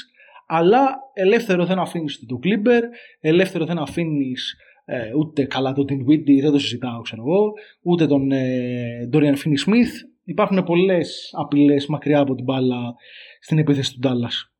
αλλά 0.47 0.97
ελεύθερο 1.13 1.65
δεν 1.65 1.79
αφήνεις 1.79 2.15
ούτε 2.15 2.25
τον 2.25 2.39
Κλέμπερ, 2.39 2.83
ελεύθερο 3.19 3.65
δεν 3.65 3.77
αφήνεις 3.77 4.55
ε, 4.85 5.13
ούτε 5.17 5.45
καλά 5.45 5.73
τον 5.73 5.85
Ντινγουίντι, 5.85 6.41
δεν 6.41 6.51
το 6.51 6.59
συζητάω, 6.59 7.01
ξέρω 7.01 7.21
εγώ, 7.27 7.51
ούτε 7.81 8.07
τον 8.07 8.31
ε, 8.31 9.09
Dorian 9.13 9.35
Finney 9.35 9.69
Smith. 9.69 9.93
Υπάρχουν 10.23 10.63
πολλές 10.63 11.29
απειλές 11.37 11.87
μακριά 11.87 12.19
από 12.19 12.35
την 12.35 12.43
μπάλα 12.43 12.95
στην 13.39 13.57
επίθεση 13.57 13.93
του 13.93 13.99
Ντάλλας. 13.99 14.51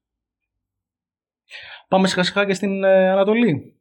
Πάμε 1.88 2.08
σιγά 2.08 2.24
σιγά 2.24 2.46
και 2.46 2.54
στην 2.54 2.84
ε, 2.84 3.10
Ανατολή. 3.10 3.76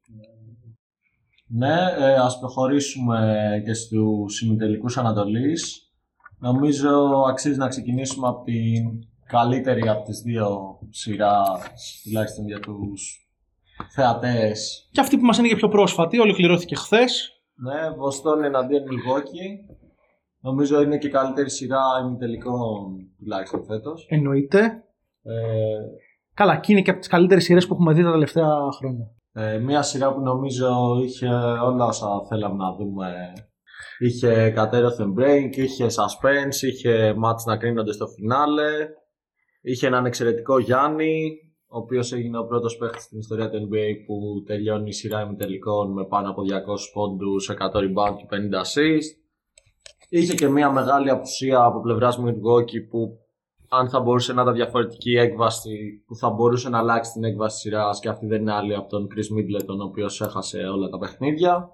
Ναι, 1.49 1.77
ε, 1.99 2.15
ας 2.15 2.39
προχωρήσουμε 2.39 3.63
και 3.65 3.73
στους 3.73 4.41
ημιτελικούς 4.41 4.99
Ανατολής. 4.99 5.91
Νομίζω 6.39 7.23
αξίζει 7.29 7.59
να 7.59 7.69
ξεκινήσουμε 7.69 8.29
από 8.29 8.43
την 8.43 9.09
καλύτερη 9.27 9.89
από 9.89 10.03
τις 10.03 10.21
δύο 10.21 10.79
σειράς, 10.91 12.01
τουλάχιστον 12.05 12.47
για 12.47 12.61
τους 12.61 13.29
θεατές. 13.91 14.89
Και 14.93 15.01
αυτή 15.01 15.17
που 15.19 15.25
μας 15.25 15.39
είναι 15.39 15.49
και 15.49 15.57
πιο 15.57 15.69
πρόσφατη, 15.69 16.19
ολοκληρώθηκε 16.19 16.75
χθες. 16.75 17.31
Ναι, 17.55 17.91
Βοστόν 17.97 18.45
εναντίον 18.45 18.83
Milwaukee. 18.83 19.75
Νομίζω 20.41 20.81
είναι 20.81 20.99
και 20.99 21.07
η 21.07 21.11
καλύτερη 21.11 21.51
σειρά 21.51 21.83
ημιτελικών 22.05 23.11
τουλάχιστον 23.19 23.65
φέτος. 23.65 24.07
Εννοείται. 24.09 24.59
Ε, 25.23 25.33
Καλά, 26.37 26.57
και 26.57 26.73
είναι 26.73 26.83
και 26.83 26.91
από 26.91 26.99
τις 26.99 27.09
καλύτερες 27.09 27.45
σειρές 27.45 27.67
που 27.67 27.75
έχουμε 27.75 27.93
δει 27.93 28.03
τα 28.03 28.11
τελευταία 28.11 28.49
χρόνια. 28.79 29.07
Ε, 29.33 29.59
μια 29.59 29.83
σειρά 29.83 30.15
που 30.15 30.21
νομίζω 30.21 30.69
είχε 31.05 31.29
όλα 31.63 31.85
όσα 31.85 32.07
θέλαμε 32.29 32.57
να 32.57 32.75
δούμε. 32.75 33.33
Είχε 33.99 34.51
κατέρωθεν 34.51 35.15
break, 35.19 35.57
είχε 35.57 35.87
suspense, 35.87 36.63
είχε 36.63 37.15
μάτς 37.17 37.45
να 37.45 37.57
κρίνονται 37.57 37.93
στο 37.93 38.07
φινάλε. 38.07 38.71
Είχε 39.63 39.87
έναν 39.87 40.07
εξαιρετικό 40.07 40.59
Γιάννη, 40.59 41.37
ο 41.67 41.79
οποίος 41.79 42.13
έγινε 42.13 42.39
ο 42.39 42.47
πρώτος 42.47 42.77
παίχτης 42.77 43.03
στην 43.03 43.19
ιστορία 43.19 43.51
του 43.51 43.57
NBA 43.57 43.89
που 44.07 44.43
τελειώνει 44.47 44.89
η 44.89 44.93
σειρά 44.93 45.21
ημιτελικών 45.21 45.93
με 45.93 46.05
πάνω 46.05 46.31
από 46.31 46.43
200 46.43 46.47
πόντους, 46.93 47.51
100 47.51 47.55
rebound 47.55 48.17
και 48.17 48.27
50 48.31 48.35
assist. 48.35 49.09
Είχε 50.09 50.35
και 50.35 50.49
μια 50.49 50.71
μεγάλη 50.71 51.11
απουσία 51.11 51.65
από 51.65 51.81
πλευράς 51.81 52.19
Milwaukee 52.19 52.89
που 52.91 53.26
αν 53.69 53.89
θα 53.89 54.01
μπορούσε 54.01 54.33
να 54.33 54.43
ήταν 54.43 54.55
διαφορετική 54.55 55.11
η 55.11 55.19
έκβαση 55.19 56.03
που 56.07 56.17
θα 56.17 56.31
μπορούσε 56.31 56.69
να 56.69 56.79
αλλάξει 56.79 57.13
την 57.13 57.25
έκβαση 57.25 57.55
της 57.55 57.63
σειράς 57.63 58.01
και 58.01 58.09
αυτή 58.09 58.27
δεν 58.27 58.41
είναι 58.41 58.53
άλλη 58.53 58.75
από 58.75 58.89
τον 58.89 59.07
Chris 59.11 59.39
Middleton 59.39 59.79
ο 59.81 59.85
οποίος 59.85 60.21
έχασε 60.21 60.59
όλα 60.59 60.89
τα 60.89 60.99
παιχνίδια. 60.99 61.71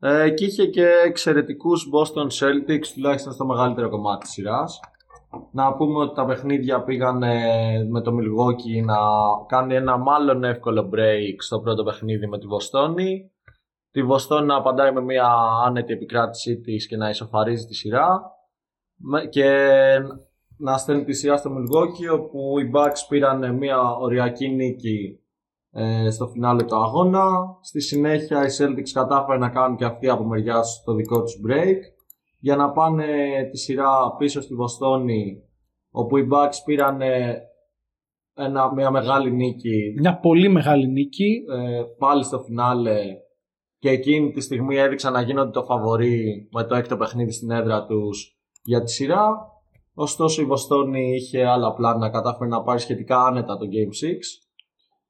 Ε, 0.00 0.30
και 0.30 0.44
είχε 0.44 0.66
και 0.66 0.86
εξαιρετικούς 1.04 1.88
Boston 1.94 2.26
Celtics 2.26 2.86
τουλάχιστον 2.94 3.32
στο 3.32 3.46
μεγαλύτερο 3.46 3.88
κομμάτι 3.88 4.20
της 4.24 4.30
σειράς. 4.30 4.80
Να 5.52 5.74
πούμε 5.74 5.98
ότι 5.98 6.14
τα 6.14 6.24
παιχνίδια 6.24 6.82
πήγαν 6.82 7.22
ε, 7.22 7.84
με 7.90 8.00
το 8.00 8.10
Milwaukee 8.10 8.84
να 8.84 8.96
κάνει 9.46 9.74
ένα 9.74 9.96
μάλλον 9.96 10.44
εύκολο 10.44 10.90
break 10.94 11.34
στο 11.38 11.60
πρώτο 11.60 11.82
παιχνίδι 11.84 12.26
με 12.26 12.38
τη 12.38 12.46
Βοστόνη. 12.46 13.32
Τη 13.90 14.02
Βοστόνη 14.02 14.46
να 14.46 14.56
απαντάει 14.56 14.92
με 14.92 15.00
μια 15.00 15.28
άνετη 15.66 15.92
επικράτησή 15.92 16.60
της 16.60 16.86
και 16.88 16.96
να 16.96 17.08
ισοφαρίζει 17.08 17.66
τη 17.66 17.74
σειρά. 17.74 18.20
Με- 18.96 19.26
Και 19.26 19.68
να 20.58 20.76
στέλνει 20.76 21.04
τη 21.04 21.12
σειρά 21.12 21.36
στο 21.36 21.50
Milwaukee 21.50 22.20
όπου 22.20 22.58
οι 22.58 22.70
Bucks 22.74 23.06
πήραν 23.08 23.56
μια 23.56 23.80
οριακή 23.90 24.48
νίκη 24.48 25.20
ε, 25.70 26.10
στο 26.10 26.26
φινάλε 26.28 26.62
του 26.62 26.76
αγώνα. 26.76 27.24
Στη 27.60 27.80
συνέχεια 27.80 28.44
οι 28.44 28.48
Celtics 28.58 28.90
κατάφεραν 28.92 29.40
να 29.40 29.48
κάνουν 29.48 29.76
και 29.76 29.84
αυτοί 29.84 30.08
από 30.08 30.24
μεριά 30.24 30.60
τους 30.60 30.82
το 30.84 30.94
δικό 30.94 31.22
τους 31.22 31.40
break 31.48 31.78
για 32.38 32.56
να 32.56 32.72
πάνε 32.72 33.06
τη 33.50 33.58
σειρά 33.58 34.14
πίσω 34.18 34.40
στη 34.40 34.54
Βοστόνη 34.54 35.42
όπου 35.90 36.16
οι 36.16 36.28
Bucks 36.32 36.56
πήραν 36.64 37.00
ένα, 38.34 38.74
μια 38.74 38.90
μεγάλη 38.90 39.32
νίκη 39.32 39.94
Μια 39.98 40.18
πολύ 40.18 40.48
μεγάλη 40.48 40.86
νίκη. 40.86 41.44
ε, 41.56 41.82
πάλι 41.98 42.24
στο 42.24 42.40
φινάλε 42.40 43.00
και 43.78 43.90
εκείνη 43.90 44.30
τη 44.30 44.40
στιγμή 44.40 44.76
έδειξαν 44.76 45.12
να 45.12 45.20
γίνονται 45.20 45.50
το 45.50 45.64
φαβορή 45.64 46.48
με 46.52 46.64
το 46.64 46.74
έκτο 46.74 46.96
παιχνίδι 46.96 47.32
στην 47.32 47.50
έδρα 47.50 47.86
τους 47.86 48.38
για 48.62 48.82
τη 48.82 48.90
σειρά. 48.90 49.36
Ωστόσο 50.00 50.42
η 50.42 50.44
Βοστόνη 50.44 51.14
είχε 51.14 51.46
άλλα 51.46 51.74
πλάνα, 51.74 52.10
κατάφερε 52.10 52.50
να 52.50 52.62
πάρει 52.62 52.78
σχετικά 52.80 53.24
άνετα 53.24 53.56
το 53.56 53.64
Game 53.66 54.06
6. 54.06 54.12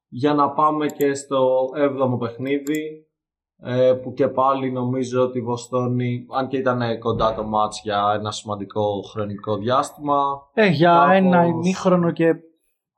Για 0.07 0.33
να 0.33 0.51
πάμε 0.51 0.85
και 0.87 1.13
στο 1.13 1.65
7ο 1.75 2.17
παιχνίδι 2.19 3.07
ε, 3.61 3.93
που 3.93 4.13
και 4.13 4.27
πάλι 4.27 4.71
νομίζω 4.71 5.21
ότι 5.21 5.37
η 5.37 5.41
Βοστόνη, 5.41 6.25
αν 6.37 6.47
και 6.47 6.57
ήταν 6.57 6.99
κοντά 6.99 7.35
το 7.35 7.43
μάτς 7.43 7.81
για 7.83 8.13
ένα 8.19 8.31
σημαντικό 8.31 9.01
χρονικό 9.11 9.57
διάστημα, 9.57 10.23
Ε, 10.53 10.67
για 10.67 10.91
Κάπως- 10.93 11.15
ένα 11.15 11.45
ημίχρονο 11.45 12.11
και 12.11 12.33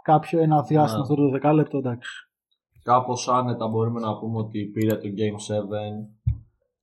κάποιο 0.03 0.39
ένα 0.41 0.61
διάστημα 0.61 0.95
Ναι. 0.97 1.01
αυτό 1.01 1.15
το 1.15 1.29
δεκάλεπτο, 1.29 1.77
εντάξει. 1.77 2.09
κάπως 2.83 3.27
άνετα 3.27 3.67
μπορούμε 3.67 3.99
να 3.99 4.17
πούμε 4.19 4.37
ότι 4.37 4.65
πήρε 4.73 4.95
το 4.95 5.07
Game 5.17 5.39
7 5.39 6.07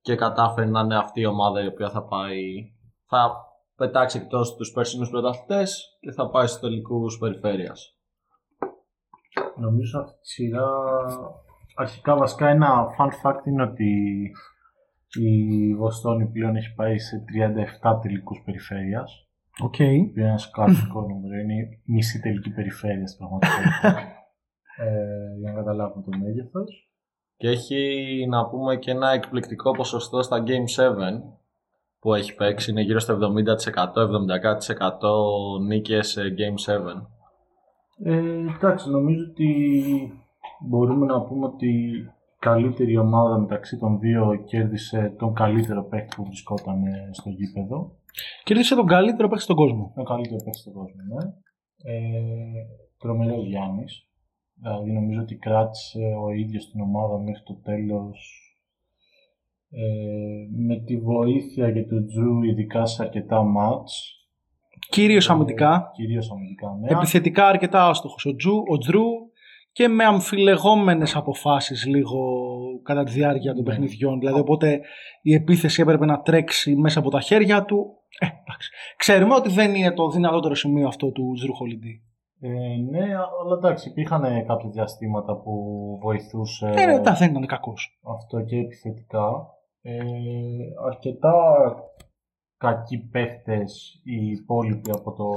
και 0.01 0.15
κατάφερε 0.15 0.67
να 0.69 0.79
είναι 0.79 0.97
αυτή 0.97 1.21
η 1.21 1.25
ομάδα 1.25 1.63
η 1.63 1.67
οποία 1.67 1.89
θα 1.89 2.03
πάει 2.03 2.41
θα 3.07 3.47
πετάξει 3.79 4.17
εκτός 4.17 4.55
τους 4.55 4.71
περσινούς 4.71 5.09
πρωταθλητές 5.09 5.97
και 5.99 6.11
θα 6.11 6.29
πάει 6.29 6.47
στους 6.47 6.59
τελικούς 6.59 7.17
περιφέρειας. 7.17 7.97
Νομίζω 9.55 9.99
αυτή 9.99 10.19
τη 10.19 10.27
σειρά 10.27 10.67
αρχικά 11.75 12.15
βασικά 12.15 12.47
ένα 12.47 12.85
fun 12.97 13.09
fact 13.23 13.45
είναι 13.45 13.63
ότι 13.63 13.91
η 15.19 15.75
Βοστόνη 15.75 16.25
πλέον 16.25 16.55
έχει 16.55 16.73
πάει 16.73 16.97
σε 16.97 17.23
37 17.81 17.99
τελικούς 18.01 18.41
περιφέρειας. 18.45 19.27
Οκ. 19.61 19.75
Το 19.75 19.83
οποίο 19.83 19.85
είναι 19.85 20.27
ένα 20.27 20.41
σοκαριστικό 20.41 21.01
νούμερο. 21.01 21.39
Είναι 21.41 21.53
η 21.53 21.81
μισοί 21.83 22.19
τελικοί 22.19 22.49
περιφέρειας 22.49 23.07
στην 23.07 23.17
πραγματικότητα. 23.19 23.87
ε, 24.85 25.39
για 25.39 25.51
να 25.51 25.53
καταλάβουμε 25.53 26.03
το 26.03 26.17
μέγεθος. 26.17 26.89
Και 27.35 27.47
έχει 27.47 28.25
να 28.29 28.49
πούμε 28.49 28.75
και 28.75 28.91
ένα 28.91 29.09
εκπληκτικό 29.09 29.71
ποσοστό 29.71 30.21
στα 30.21 30.43
Game 30.47 30.81
7 30.83 30.95
που 31.99 32.13
έχει 32.13 32.35
παίξει. 32.35 32.71
Είναι 32.71 32.81
γύρω 32.81 32.99
στο 32.99 33.13
70%, 33.13 33.17
70% 34.01 35.65
νίκες 35.67 36.07
σε 36.07 36.21
Game 36.21 36.71
7. 36.71 37.01
Ε, 38.03 38.17
εντάξει, 38.55 38.89
νομίζω 38.89 39.23
ότι 39.29 39.51
μπορούμε 40.67 41.05
να 41.05 41.21
πούμε 41.21 41.45
ότι 41.45 41.67
η 41.67 42.11
καλύτερη 42.39 42.97
ομάδα 42.97 43.39
μεταξύ 43.39 43.77
των 43.77 43.99
δύο 43.99 44.43
κέρδισε 44.45 45.15
τον 45.17 45.33
καλύτερο 45.33 45.83
παίκτη 45.83 46.15
που 46.15 46.25
βρισκόταν 46.25 46.83
ε, 46.83 47.09
στο 47.11 47.29
γήπεδο. 47.29 47.97
Κέρδισε 48.43 48.75
τον 48.75 48.85
καλύτερο 48.85 49.27
παίκτη 49.27 49.43
στον 49.43 49.55
κόσμο. 49.55 49.91
Τον 49.95 50.05
καλύτερο 50.05 50.43
παίκτη 50.43 50.59
στον 50.59 50.73
κόσμο, 50.73 51.01
ναι. 51.07 51.25
Ε, 51.91 52.63
τρομερός 52.97 53.45
Γιάννης. 53.45 54.07
Δηλαδή 54.61 54.91
νομίζω 54.91 55.21
ότι 55.21 55.35
κράτησε 55.35 56.03
ο 56.25 56.29
ίδιος 56.31 56.69
την 56.71 56.81
ομάδα 56.81 57.17
μέχρι 57.19 57.43
το 57.43 57.55
τέλος 57.63 58.17
ε, 59.71 60.65
με 60.67 60.75
τη 60.85 60.97
βοήθεια 60.97 61.71
και 61.71 61.81
του 61.83 62.05
Τζρου 62.05 62.43
ειδικά 62.43 62.85
σε 62.85 63.03
αρκετά 63.03 63.43
μάτς. 63.43 64.13
Κυρίως 64.89 65.29
αμυντικά. 65.29 65.91
Κυρίως 65.95 66.31
αμυντικά, 66.31 66.77
ναι. 66.81 66.87
Επιθετικά 66.91 67.47
αρκετά 67.47 67.87
άστοχος 67.87 68.25
ο, 68.25 68.35
Τζου, 68.35 68.63
ο 68.71 68.77
Τζρου 68.77 69.03
και 69.71 69.87
με 69.87 70.03
αμφιλεγόμενες 70.03 71.15
αποφάσεις 71.15 71.85
λίγο 71.85 72.19
κατά 72.83 73.03
τη 73.03 73.11
διάρκεια 73.11 73.53
των 73.53 73.63
Ναι. 73.63 73.69
παιχνιδιών. 73.69 74.19
Δηλαδή 74.19 74.39
οπότε 74.39 74.79
η 75.21 75.33
επίθεση 75.33 75.81
έπρεπε 75.81 76.05
να 76.05 76.21
τρέξει 76.21 76.75
μέσα 76.75 76.99
από 76.99 77.09
τα 77.09 77.19
χέρια 77.21 77.65
του. 77.65 77.85
Ε, 78.19 78.25
εντάξει. 78.25 78.71
Ξέρουμε 78.97 79.33
ότι 79.35 79.49
δεν 79.49 79.75
είναι 79.75 79.91
το 79.91 80.09
δυνατότερο 80.09 80.55
σημείο 80.55 80.87
αυτό 80.87 81.11
του 81.11 81.31
Τζρου 81.35 81.55
Χολιντή. 81.55 82.01
Ε, 82.41 82.49
ναι, 82.89 83.03
αλλά 83.43 83.55
εντάξει, 83.57 83.89
υπήρχαν 83.89 84.21
κάποια 84.21 84.69
διαστήματα 84.69 85.35
που 85.37 85.51
βοηθούσε 86.01 86.67
Ε, 86.75 86.85
ναι, 86.85 86.99
τα 86.99 87.13
δεν 87.13 87.29
ήταν 87.29 87.45
κακός. 87.45 87.99
αυτό 88.19 88.41
και 88.41 88.55
επιθετικά. 88.57 89.29
Ε, 89.81 89.97
αρκετά 90.85 91.33
κακοί 92.57 92.97
παίχτες 92.97 94.01
οι 94.03 94.25
υπόλοιποι 94.31 94.91
από 94.91 95.13
το 95.13 95.31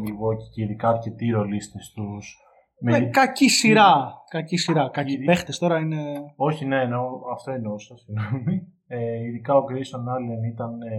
Milwaukee 0.00 0.48
και 0.54 0.62
ειδικά 0.62 0.88
αρκετοί 0.88 1.30
ρολίστες 1.30 1.92
τους. 1.94 2.36
Με- 2.80 2.98
Ναι, 2.98 3.08
κακή 3.08 3.48
σειρά. 3.48 4.22
Κακή 4.30 4.56
σειρά. 4.56 4.88
Κακοί 4.92 5.12
Ήδη- 5.12 5.24
παίχτες 5.24 5.58
τώρα 5.58 5.78
είναι... 5.78 6.32
Όχι, 6.36 6.64
ναι, 6.64 6.80
εννοώ, 6.82 7.08
αυτό 7.32 7.50
εννοούσα, 7.52 7.94
συγγνώμη. 7.96 8.72
Ε, 8.86 9.16
ειδικά 9.18 9.54
ο 9.56 9.64
Grayson 9.68 10.02
Allen 10.14 10.52
ήταν 10.52 10.82
ε, 10.82 10.96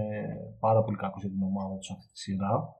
πάρα 0.59 0.84
πολύ 0.84 0.97
κακός 0.97 1.22
για 1.22 1.32
την 1.32 1.43
ομάδα 1.43 1.76
τους 1.78 1.91
αυτή 1.91 2.05
τη 2.11 2.17
σειρά. 2.20 2.76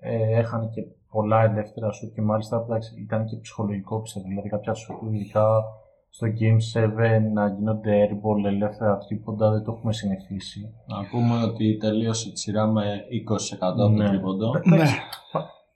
Ε, 0.00 0.38
έχανε 0.38 0.66
και 0.66 0.82
πολλά 1.10 1.42
ελεύθερα 1.42 1.90
σουτ 1.92 2.14
και 2.14 2.22
μάλιστα 2.22 2.56
εντάξει, 2.64 3.00
ήταν 3.00 3.24
και 3.24 3.36
ψυχολογικό 3.36 4.00
πιστεύω. 4.00 4.26
Δηλαδή 4.28 4.48
κάποια 4.48 4.74
σουτ 4.74 4.98
του, 4.98 5.12
ειδικά 5.12 5.62
στο 6.16 6.26
Game 6.38 6.60
7 6.80 7.20
να 7.32 7.48
γίνονται 7.48 8.08
airball 8.08 8.44
ελεύθερα 8.46 8.98
τρίποντα 8.98 9.50
δεν 9.50 9.62
το 9.64 9.72
έχουμε 9.76 9.92
συνηθίσει. 9.92 10.60
Να 10.86 11.08
πούμε 11.10 11.42
ότι 11.42 11.76
τελείωσε 11.76 12.30
τη 12.32 12.38
σειρά 12.38 12.66
με 12.66 12.82
20% 12.82 13.56
από 13.60 13.76
το 13.76 13.88
Ναι. 13.88 14.08
τρίποντο. 14.08 14.50
Ναι. 14.64 14.84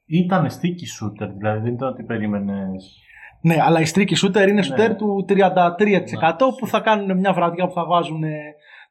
Ήταν 0.07 0.47
sticky 0.47 0.87
shooter, 0.97 1.29
δηλαδή 1.37 1.61
δεν 1.61 1.73
ήταν 1.73 1.89
ότι 1.89 2.03
περίμενες. 2.03 2.99
Ναι, 3.43 3.57
αλλά 3.61 3.81
η 3.81 3.85
στρίκη 3.85 4.15
σούτερ 4.15 4.49
είναι 4.49 4.63
σούτερ 4.63 4.89
Ναι. 4.89 4.95
του 4.95 5.25
33% 5.29 6.57
που 6.59 6.67
θα 6.67 6.81
κάνουν 6.81 7.19
μια 7.19 7.33
βραδιά 7.33 7.67
που 7.67 7.73
θα 7.73 7.87
βάζουν 7.87 8.23
ε, 8.23 8.39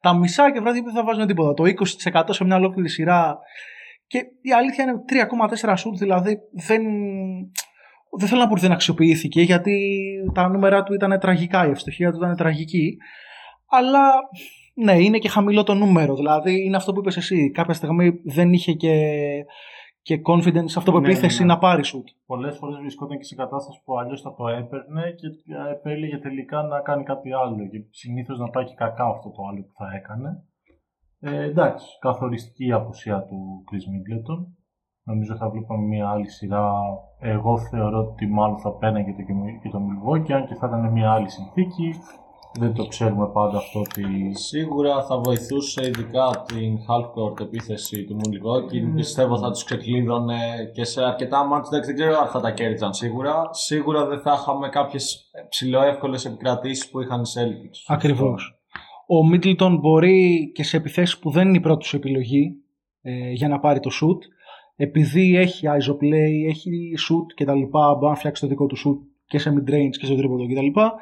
τα 0.01 0.13
μισά 0.13 0.51
και 0.51 0.59
βραδιά 0.59 0.81
που 0.81 0.87
δεν 0.91 0.95
θα 0.95 1.03
βάζουν 1.03 1.27
τίποτα. 1.27 1.53
Το 1.53 1.63
20% 1.63 2.23
σε 2.29 2.43
μια 2.43 2.55
ολόκληρη 2.55 2.89
σειρά. 2.89 3.37
Και 4.07 4.17
η 4.41 4.51
αλήθεια 4.53 4.83
είναι 4.83 4.93
3,4 5.67 5.73
σουτ, 5.77 5.97
δηλαδή 5.97 6.37
δεν, 6.67 6.81
δεν 8.17 8.27
θέλω 8.27 8.41
να 8.41 8.47
πω 8.47 8.51
ότι 8.51 8.61
δεν 8.61 8.71
αξιοποιήθηκε 8.71 9.41
γιατί 9.41 9.99
τα 10.33 10.47
νούμερα 10.47 10.83
του 10.83 10.93
ήταν 10.93 11.19
τραγικά, 11.19 11.67
η 11.67 11.69
ευστοχία 11.69 12.11
του 12.11 12.17
ήταν 12.17 12.35
τραγική. 12.35 12.97
Αλλά 13.69 14.11
ναι, 14.73 14.99
είναι 14.99 15.17
και 15.17 15.29
χαμηλό 15.29 15.63
το 15.63 15.73
νούμερο. 15.73 16.15
Δηλαδή 16.15 16.65
είναι 16.65 16.75
αυτό 16.75 16.93
που 16.93 16.99
είπες 16.99 17.17
εσύ. 17.17 17.51
Κάποια 17.51 17.73
στιγμή 17.73 18.21
δεν 18.23 18.53
είχε 18.53 18.73
και, 18.73 18.95
και 20.01 20.21
confidence, 20.29 20.73
αυτοπεποίθηση 20.77 21.39
Ναι, 21.39 21.45
ναι. 21.45 21.53
να 21.53 21.59
πάρει 21.59 21.83
σουτ. 21.83 22.07
Πολλές 22.25 22.57
φορές 22.57 22.77
βρισκόταν 22.79 23.17
και 23.17 23.23
σε 23.23 23.35
κατάσταση 23.35 23.81
που 23.85 23.99
αλλιώς 23.99 24.21
θα 24.21 24.33
το 24.33 24.47
έπαιρνε 24.47 25.03
και 25.15 25.27
ε, 25.67 25.71
επέλεγε 25.71 26.17
τελικά 26.17 26.61
να 26.61 26.79
κάνει 26.79 27.03
κάτι 27.03 27.33
άλλο. 27.33 27.67
Και 27.71 27.83
συνήθως 27.89 28.39
να 28.39 28.49
πάει 28.49 28.65
και 28.65 28.75
κακά 28.75 29.03
αυτό 29.03 29.29
το 29.29 29.41
άλλο 29.51 29.61
που 29.61 29.73
θα 29.77 29.87
έκανε. 29.95 30.43
Ε, 31.19 31.43
εντάξει, 31.43 31.87
καθοριστική 31.99 32.65
η 32.65 32.71
απουσία 32.71 33.23
του 33.23 33.63
Chris 33.67 33.85
Middleton. 33.91 34.58
Νομίζω 35.09 35.35
θα 35.35 35.49
βλέπαμε 35.49 35.85
μια 35.85 36.09
άλλη 36.09 36.29
σειρά. 36.29 36.71
Εγώ 37.19 37.57
θεωρώ 37.57 37.97
ότι 37.97 38.27
μάλλον 38.27 38.57
θα 38.57 38.71
πέρναγε 38.71 39.11
και 39.11 39.23
το, 39.23 39.33
και 39.61 39.69
το 39.69 39.79
Milwaukee, 39.87 40.31
αν 40.31 40.47
και 40.47 40.55
θα 40.55 40.67
ήταν 40.67 40.91
μια 40.91 41.11
άλλη 41.11 41.29
συνθήκη. 41.29 41.93
Δεν 42.59 42.73
το 42.73 42.87
ξέρουμε 42.87 43.27
πάντα 43.27 43.57
αυτό 43.57 43.79
ότι. 43.79 44.33
Σίγουρα 44.33 45.03
θα 45.03 45.19
βοηθούσε 45.19 45.85
ειδικά 45.87 46.43
την 46.45 46.77
half-court 46.77 47.39
επίθεση 47.41 48.05
του 48.05 48.17
Milwaukee. 48.19 48.93
Πιστεύω 48.95 49.37
θα 49.37 49.51
τους 49.51 49.63
ξεκλείδωνε 49.63 50.37
και 50.73 50.83
σε 50.83 51.03
αρκετά 51.03 51.45
μάτς. 51.45 51.69
Δεν 51.69 51.95
ξέρω 51.95 52.17
αν 52.17 52.27
θα 52.27 52.39
τα 52.39 52.51
κέρδιζαν 52.51 52.93
σίγουρα. 52.93 53.49
Σίγουρα 53.51 54.05
δεν 54.05 54.19
θα 54.19 54.37
είχαμε 54.39 54.69
κάποιες 54.69 55.31
ψηλοεύκολες 55.49 56.25
επικρατήσεις 56.25 56.89
που 56.89 57.01
είχαν 57.01 57.21
οι 57.21 57.29
Celtics. 57.35 57.83
Ακριβώς. 57.87 58.59
Ο 59.07 59.27
Μίτλτον 59.27 59.77
μπορεί 59.77 60.51
και 60.55 60.63
σε 60.63 60.77
επιθέσεις 60.77 61.19
που 61.19 61.31
δεν 61.31 61.47
είναι 61.47 61.57
η 61.57 61.61
πρώτη 61.61 61.85
σου 61.85 61.95
επιλογή 61.95 62.63
ε, 63.01 63.31
για 63.31 63.47
να 63.47 63.59
πάρει 63.59 63.79
το 63.79 63.89
shoot. 64.01 64.17
Επειδή 64.81 65.37
έχει 65.37 65.67
isoplay, 65.67 66.47
έχει 66.47 66.93
shoot 66.97 67.33
και 67.35 67.45
τα 67.45 67.55
λοιπά, 67.55 67.95
μπορεί 67.95 68.11
να 68.11 68.15
φτιάξει 68.15 68.41
το 68.41 68.47
δικό 68.47 68.65
του 68.65 68.77
shoot 68.77 69.07
και 69.25 69.37
σε 69.37 69.53
mid-range 69.53 69.97
και 69.99 70.05
σε 70.05 70.15
τρίποντο 70.15 70.47
και 70.47 70.55
τα 70.55 70.61
λοιπά. 70.61 70.93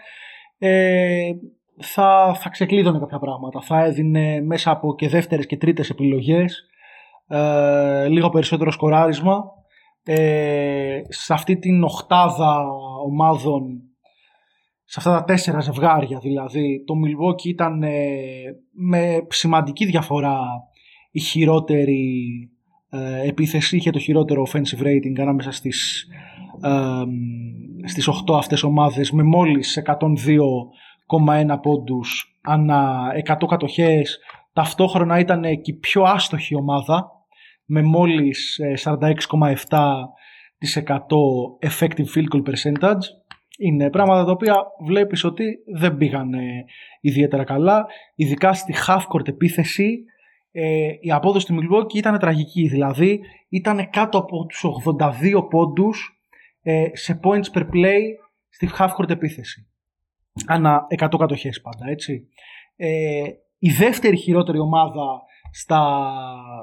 Ε, 0.57 1.31
θα, 1.77 2.37
θα 2.39 2.49
ξεκλείδωνε 2.49 2.99
κάποια 2.99 3.19
πράγματα. 3.19 3.61
Θα 3.61 3.83
έδινε 3.83 4.41
μέσα 4.41 4.71
από 4.71 4.95
και 4.95 5.09
δεύτερες 5.09 5.45
και 5.45 5.57
τρίτες 5.57 5.89
επιλογές 5.89 6.65
ε, 7.27 8.07
λίγο 8.07 8.29
περισσότερο 8.29 8.71
σκοράρισμα. 8.71 9.43
Ε, 10.03 10.99
σε 11.07 11.33
αυτή 11.33 11.57
την 11.57 11.83
οχτάδα 11.83 12.65
ομάδων 13.05 13.81
σε 14.83 14.99
αυτά 14.99 15.11
τα 15.11 15.23
τέσσερα 15.23 15.59
ζευγάρια 15.59 16.19
δηλαδή 16.19 16.83
το 16.85 16.93
Milwaukee 17.05 17.45
ήταν 17.45 17.83
ε, 17.83 18.11
με 18.71 19.25
σημαντική 19.29 19.85
διαφορά 19.85 20.39
η 21.11 21.19
χειρότερη 21.19 22.25
ε, 22.89 23.27
επίθεση 23.27 23.75
είχε 23.75 23.89
το 23.89 23.99
χειρότερο 23.99 24.47
offensive 24.47 24.81
rating 24.81 25.19
ανάμεσα 25.19 25.51
στις, 25.51 26.07
ε, 26.61 27.03
στις 27.87 28.07
8 28.07 28.37
αυτές 28.37 28.63
ομάδες 28.63 29.11
με 29.11 29.23
μόλις 29.23 29.77
102,1 29.77 31.59
πόντους 31.61 32.39
ανά 32.41 33.11
100 33.15 33.47
κατοχές 33.47 34.19
ταυτόχρονα 34.53 35.19
ήταν 35.19 35.41
και 35.41 35.71
η 35.71 35.73
πιο 35.73 36.03
άστοχη 36.03 36.55
ομάδα 36.55 37.11
με 37.65 37.81
μόλις 37.81 38.57
ε, 38.57 38.73
46,7% 38.83 38.97
effective 41.61 42.07
field 42.15 42.27
goal 42.33 42.43
percentage 42.43 43.05
είναι 43.57 43.89
πράγματα 43.89 44.25
τα 44.25 44.31
οποία 44.31 44.55
βλέπεις 44.85 45.23
ότι 45.23 45.45
δεν 45.75 45.97
πήγαν 45.97 46.33
ε, 46.33 46.65
ιδιαίτερα 47.01 47.43
καλά. 47.43 47.85
Ειδικά 48.15 48.53
στη 48.53 48.73
half-court 48.87 49.27
επίθεση 49.27 50.03
ε, 50.59 50.97
η 50.99 51.11
απόδοση 51.11 51.45
του 51.45 51.55
Milwaukee 51.61 51.93
ήταν 51.93 52.19
τραγική. 52.19 52.67
Δηλαδή 52.67 53.21
ήταν 53.49 53.89
κάτω 53.89 54.17
από 54.17 54.45
τους 54.45 54.65
82 54.99 55.47
πόντους 55.49 56.21
ε, 56.61 56.89
σε 56.93 57.19
points 57.23 57.57
per 57.57 57.61
play 57.73 58.01
στη 58.49 58.69
half-court 58.77 59.09
επίθεση. 59.09 59.67
Ανά 60.47 60.87
100 60.99 61.07
κατοχές 61.17 61.61
πάντα, 61.61 61.89
έτσι. 61.89 62.27
Ε, 62.75 63.23
η 63.59 63.69
δεύτερη 63.71 64.17
χειρότερη 64.17 64.59
ομάδα 64.59 65.21
στα, 65.51 66.03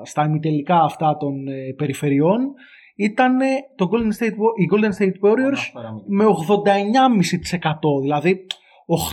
στα 0.02 0.24
ημιτελικά 0.24 0.82
αυτά 0.82 1.16
των 1.16 1.48
ε, 1.48 1.72
περιφερειών 1.76 2.52
ήταν 2.96 3.38
το 3.76 3.88
Golden 3.92 4.22
State, 4.22 4.32
Wa- 4.32 4.56
οι 4.60 4.68
Golden 4.72 5.02
State 5.02 5.28
Warriors 5.28 5.82
με 6.06 6.24
89,5% 6.24 8.00
δηλαδή 8.02 8.46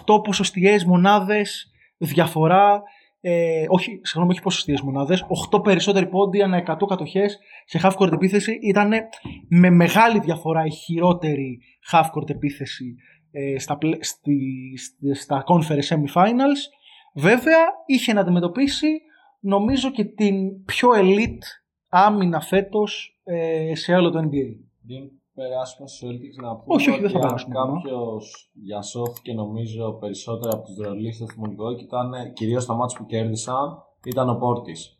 8 0.08 0.24
ποσοστιαίες 0.24 0.86
μονάδες 0.86 1.72
διαφορά 1.98 2.84
ε, 3.22 3.66
όχι, 3.68 4.00
συγγνώμη, 4.04 4.32
όχι 4.32 4.42
ποσοστιαίες 4.42 4.82
μονάδες. 4.82 5.26
8 5.52 5.64
περισσότεροι 5.64 6.08
πόντοι 6.08 6.42
ανά 6.42 6.58
100 6.58 6.76
κατοχές 6.88 7.40
σε 7.66 7.80
half-court 7.84 8.12
επίθεση. 8.12 8.60
Ήταν 8.62 8.92
με 9.48 9.70
μεγάλη 9.70 10.20
διαφορά 10.20 10.66
η 10.66 10.72
χειρότερη 10.72 11.60
half-court 11.92 12.30
επίθεση 12.30 12.96
ε, 13.32 13.60
στα, 13.60 13.78
πλε- 13.78 14.04
στη, 14.04 14.38
στη- 14.78 15.14
στα 15.14 15.44
conference 15.48 15.96
semi-finals. 15.96 16.62
Βέβαια 17.16 17.60
είχε 17.86 18.14
να 18.14 18.22
αντιμετωπίσει 18.22 18.88
νομίζω 19.40 19.92
και 19.92 20.04
την 20.06 20.64
πιο 20.66 20.90
elite 20.96 21.44
άμυνα 21.90 22.42
φέτος 22.42 23.20
ε, 23.24 23.76
σε 23.76 23.94
όλο 23.94 24.10
το 24.10 24.20
NBA 24.20 24.56
Πριν 24.88 25.12
περάσουμε 25.34 25.88
στους 25.88 26.02
Celtics 26.10 26.38
να 26.44 26.56
πούμε 26.56 26.76
Όχι, 26.76 26.90
όχι, 26.90 27.00
δεν 27.00 27.10
ότι 27.10 27.14
θα 27.14 27.20
αν 27.20 27.26
περάσουμε 27.26 27.60
ακόμα. 27.60 27.82
κάποιος 27.82 28.52
διασώθηκε 28.66 29.34
νομίζω 29.34 29.94
περισσότερο 29.94 30.52
από 30.54 30.64
τους 30.66 30.78
ρολίστες 30.86 31.28
του 31.28 31.42
Milwaukee 31.44 31.82
ήταν 31.82 32.14
ε, 32.14 32.30
κυρίως 32.30 32.64
στα 32.64 32.74
μάτια 32.74 32.98
που 32.98 33.06
κέρδισαν 33.06 33.84
ήταν 34.06 34.30
ο 34.30 34.36
Πόρτης 34.36 34.96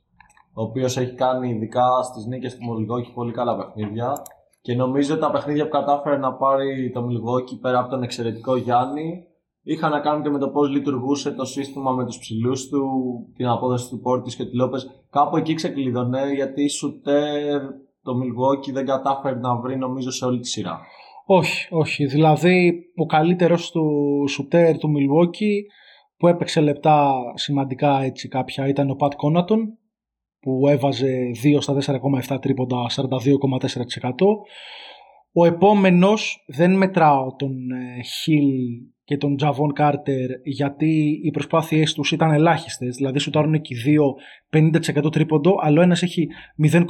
ο 0.54 0.62
οποίος 0.62 0.98
έχει 0.98 1.14
κάνει 1.14 1.50
ειδικά 1.50 2.02
στις 2.04 2.26
νίκες 2.26 2.56
του 2.56 2.62
Milwaukee 2.70 3.14
πολύ 3.14 3.32
καλά 3.32 3.58
παιχνίδια 3.58 4.22
Και 4.62 4.76
νομίζω 4.76 5.18
τα 5.18 5.32
παιχνίδια 5.32 5.64
που 5.64 5.70
κατάφερε 5.70 6.18
να 6.18 6.34
πάρει 6.34 6.92
το 6.92 7.02
Milwaukee 7.02 7.60
πέρα 7.62 7.80
από 7.80 7.90
τον 7.90 8.04
εξαιρετικό 8.04 8.56
Γιάννη 8.56 9.26
είχαν 9.64 9.92
να 9.92 10.00
κάνουν 10.00 10.24
και 10.24 10.30
με 10.30 10.40
το 10.40 10.50
πώς 10.50 10.70
λειτουργούσε 10.70 11.32
το 11.32 11.46
σύστημα 11.46 11.92
με 11.92 12.06
τους 12.06 12.18
ψηλούς 12.20 12.68
του, 12.70 12.82
την 13.36 13.48
απόδοση 13.48 13.90
του 13.90 14.00
Πόρτη 14.00 14.36
και 14.36 14.46
του 14.46 14.56
Λόπες. 14.56 15.06
Κάπου 15.10 15.38
εκεί 15.38 15.54
ξεκλείδωνε 15.54 16.34
γιατί 16.34 16.64
η 16.64 16.70
Σουτέρ 16.70 17.62
το 18.04 18.12
Milwaukee 18.12 18.74
δεν 18.74 18.86
κατάφερε 18.86 19.36
να 19.36 19.56
βρει 19.56 19.78
νομίζω 19.78 20.12
σε 20.12 20.26
όλη 20.26 20.40
τη 20.40 20.48
σειρά. 20.48 20.80
Όχι, 21.26 21.68
όχι. 21.70 22.06
Δηλαδή 22.06 22.84
ο 22.96 23.06
καλύτερος 23.06 23.72
του 23.72 23.86
Σουτέρ 24.28 24.78
του 24.78 24.90
Milwaukee 24.90 25.60
που 26.18 26.28
έπαιξε 26.28 26.62
λεπτά 26.62 27.14
σημαντικά 27.34 28.02
έτσι 28.02 28.28
κάποια 28.28 28.68
ήταν 28.68 28.90
ο 28.90 28.96
Πατ 28.96 29.14
Κόνατον 29.14 29.78
που 30.40 30.68
έβαζε 30.68 31.32
2 31.44 31.58
στα 31.60 32.00
4,7 32.28 32.42
τρίποντα 32.42 32.86
42,4%. 32.90 33.02
Ο 35.34 35.46
επόμενος 35.46 36.44
δεν 36.48 36.78
μετράω 36.78 37.36
τον 37.36 37.54
Χιλ 38.22 38.50
και 39.12 39.18
τον 39.18 39.36
Τζαβόν 39.36 39.74
Κάρτερ 39.74 40.30
γιατί 40.44 41.20
οι 41.24 41.32
προσπάθειές 41.32 41.94
τους 41.94 42.12
ήταν 42.12 42.32
ελάχιστες. 42.32 42.96
Δηλαδή 42.96 43.20
σουτάρουν 43.20 43.62
και 43.62 43.74
οι 43.74 43.78
δύο 43.78 44.16
50% 44.54 45.12
τρίποντο, 45.12 45.56
αλλά 45.62 45.80
ο 45.80 45.84
ένας 45.84 46.02
έχει 46.02 46.28
0,2 46.64 46.84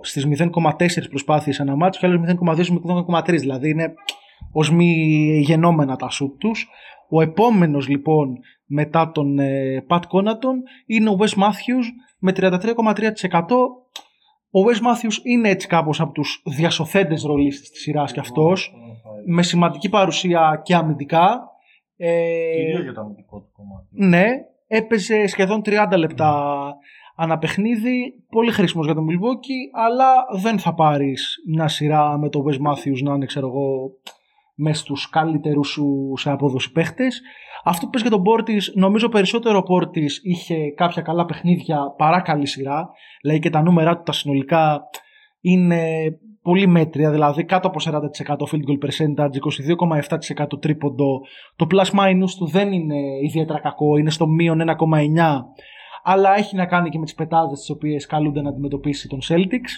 στις 0.00 0.26
0,4 0.26 1.08
προσπάθειες 1.08 1.58
ένα 1.58 1.76
μάτσο 1.76 2.00
και 2.00 2.06
άλλος 2.06 2.20
0,2 2.20 2.64
στις 2.64 2.70
0,3. 3.08 3.38
Δηλαδή 3.38 3.68
είναι 3.68 3.94
ως 4.52 4.70
μη 4.70 4.92
γενόμενα 5.44 5.96
τα 5.96 6.08
σουτ 6.10 6.38
τους. 6.38 6.68
Ο 7.08 7.22
επόμενος 7.22 7.88
λοιπόν 7.88 8.38
μετά 8.66 9.10
τον 9.10 9.38
ε, 9.38 9.84
Pat 9.88 10.00
Conaton 10.00 10.56
είναι 10.86 11.08
ο 11.08 11.16
Wes 11.20 11.42
Matthews 11.42 11.86
με 12.18 12.32
33,3%. 12.36 12.50
Ο 14.50 14.60
Wes 14.66 14.78
Matthews 14.86 15.18
είναι 15.22 15.48
έτσι 15.48 15.66
κάπως 15.66 16.00
από 16.00 16.12
τους 16.12 16.42
διασωθέντες 16.44 17.22
ρολίστες 17.22 17.70
της 17.70 17.80
σειράς 17.80 18.12
και 18.12 18.20
αυτός 18.20 18.72
με 19.26 19.42
σημαντική 19.42 19.88
παρουσία 19.88 20.60
και 20.64 20.74
αμυντικά. 20.74 21.50
Ε, 21.96 22.30
Κυρίως 22.56 22.82
για 22.82 22.92
το 22.92 23.00
αμυντικό 23.00 23.40
του 23.40 23.50
κομμάτι. 23.52 23.86
Ναι, 23.90 24.26
έπαιζε 24.66 25.26
σχεδόν 25.26 25.62
30 25.64 25.96
λεπτά 25.96 26.62
ανά 27.16 27.38
παιχνίδι, 27.38 28.24
πολύ 28.28 28.50
χρήσιμος 28.50 28.86
για 28.86 28.94
τον 28.94 29.06
Milwaukee, 29.06 29.86
αλλά 29.86 30.40
δεν 30.40 30.58
θα 30.58 30.74
πάρεις 30.74 31.36
μια 31.46 31.68
σειρά 31.68 32.18
με 32.18 32.28
τον 32.28 32.42
Wes 32.44 32.54
Matthews 32.54 33.02
να 33.02 33.14
είναι, 33.14 33.26
ξέρω 33.26 33.46
εγώ, 33.46 33.90
μέσα 34.54 34.80
στους 34.80 35.08
καλύτερους 35.10 35.68
σου 35.68 36.12
σε 36.16 36.30
απόδοση 36.30 36.72
παίχτες. 36.72 37.22
Αυτό 37.64 37.84
που 37.84 37.90
πες 37.90 38.00
για 38.00 38.10
τον 38.10 38.22
Πόρτις, 38.22 38.72
νομίζω 38.74 39.08
περισσότερο 39.08 39.58
ο 39.58 39.62
Πόρτις 39.62 40.20
είχε 40.22 40.70
κάποια 40.70 41.02
καλά 41.02 41.24
παιχνίδια 41.24 41.94
παρά 41.96 42.20
καλή 42.20 42.46
σειρά. 42.46 42.90
Λέει 43.24 43.38
και 43.38 43.50
τα 43.50 43.62
νούμερα 43.62 43.96
του 43.96 44.02
τα 44.02 44.12
συνολικά 44.12 44.82
είναι 45.40 46.10
πολύ 46.46 46.66
μέτρια, 46.66 47.10
δηλαδή 47.10 47.44
κάτω 47.44 47.68
από 47.68 47.78
40% 47.84 47.90
field 48.50 48.64
goal 48.68 48.78
percentage, 48.86 49.36
22,7% 50.44 50.60
τρίποντο. 50.60 51.20
Το 51.56 51.66
plus 51.70 51.98
minus 51.98 52.30
του 52.38 52.46
δεν 52.46 52.72
είναι 52.72 52.96
ιδιαίτερα 53.22 53.60
κακό, 53.60 53.96
είναι 53.96 54.10
στο 54.10 54.26
μείον 54.26 54.60
1,9 54.60 54.74
αλλά 56.08 56.36
έχει 56.36 56.56
να 56.56 56.66
κάνει 56.66 56.88
και 56.90 56.98
με 56.98 57.04
τις 57.04 57.14
πετάδες 57.14 57.58
τις 57.58 57.70
οποίες 57.70 58.06
καλούνται 58.06 58.42
να 58.42 58.48
αντιμετωπίσει 58.48 59.08
τον 59.08 59.18
Celtics. 59.28 59.72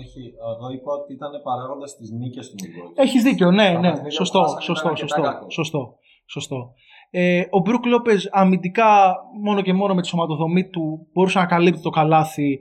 Όχι, 0.00 0.22
εγώ 0.56 0.70
είπα 0.74 0.92
ότι 0.92 1.12
ήταν 1.12 1.30
παράγοντας 1.42 1.96
της 1.96 2.10
νίκης 2.10 2.50
του 2.50 2.54
Milwaukee. 2.62 3.02
Έχεις 3.02 3.22
δίκιο, 3.22 3.50
ναι, 3.50 3.70
ναι. 3.70 4.10
Σωστό, 4.10 4.44
σωστό, 4.60 4.94
σωστό, 4.96 5.46
σωστό, 5.48 5.94
σωστό. 6.26 6.74
Ε, 7.10 7.44
ο 7.50 7.58
Μπρουκ 7.58 7.86
Λόπε 7.86 8.12
αμυντικά 8.30 9.16
μόνο 9.42 9.60
και 9.62 9.72
μόνο 9.72 9.94
με 9.94 10.02
τη 10.02 10.08
σωματοδομή 10.08 10.68
του 10.68 11.06
μπορούσε 11.12 11.38
να 11.38 11.46
καλύπτει 11.46 11.82
το 11.82 11.90
καλάθι, 11.90 12.58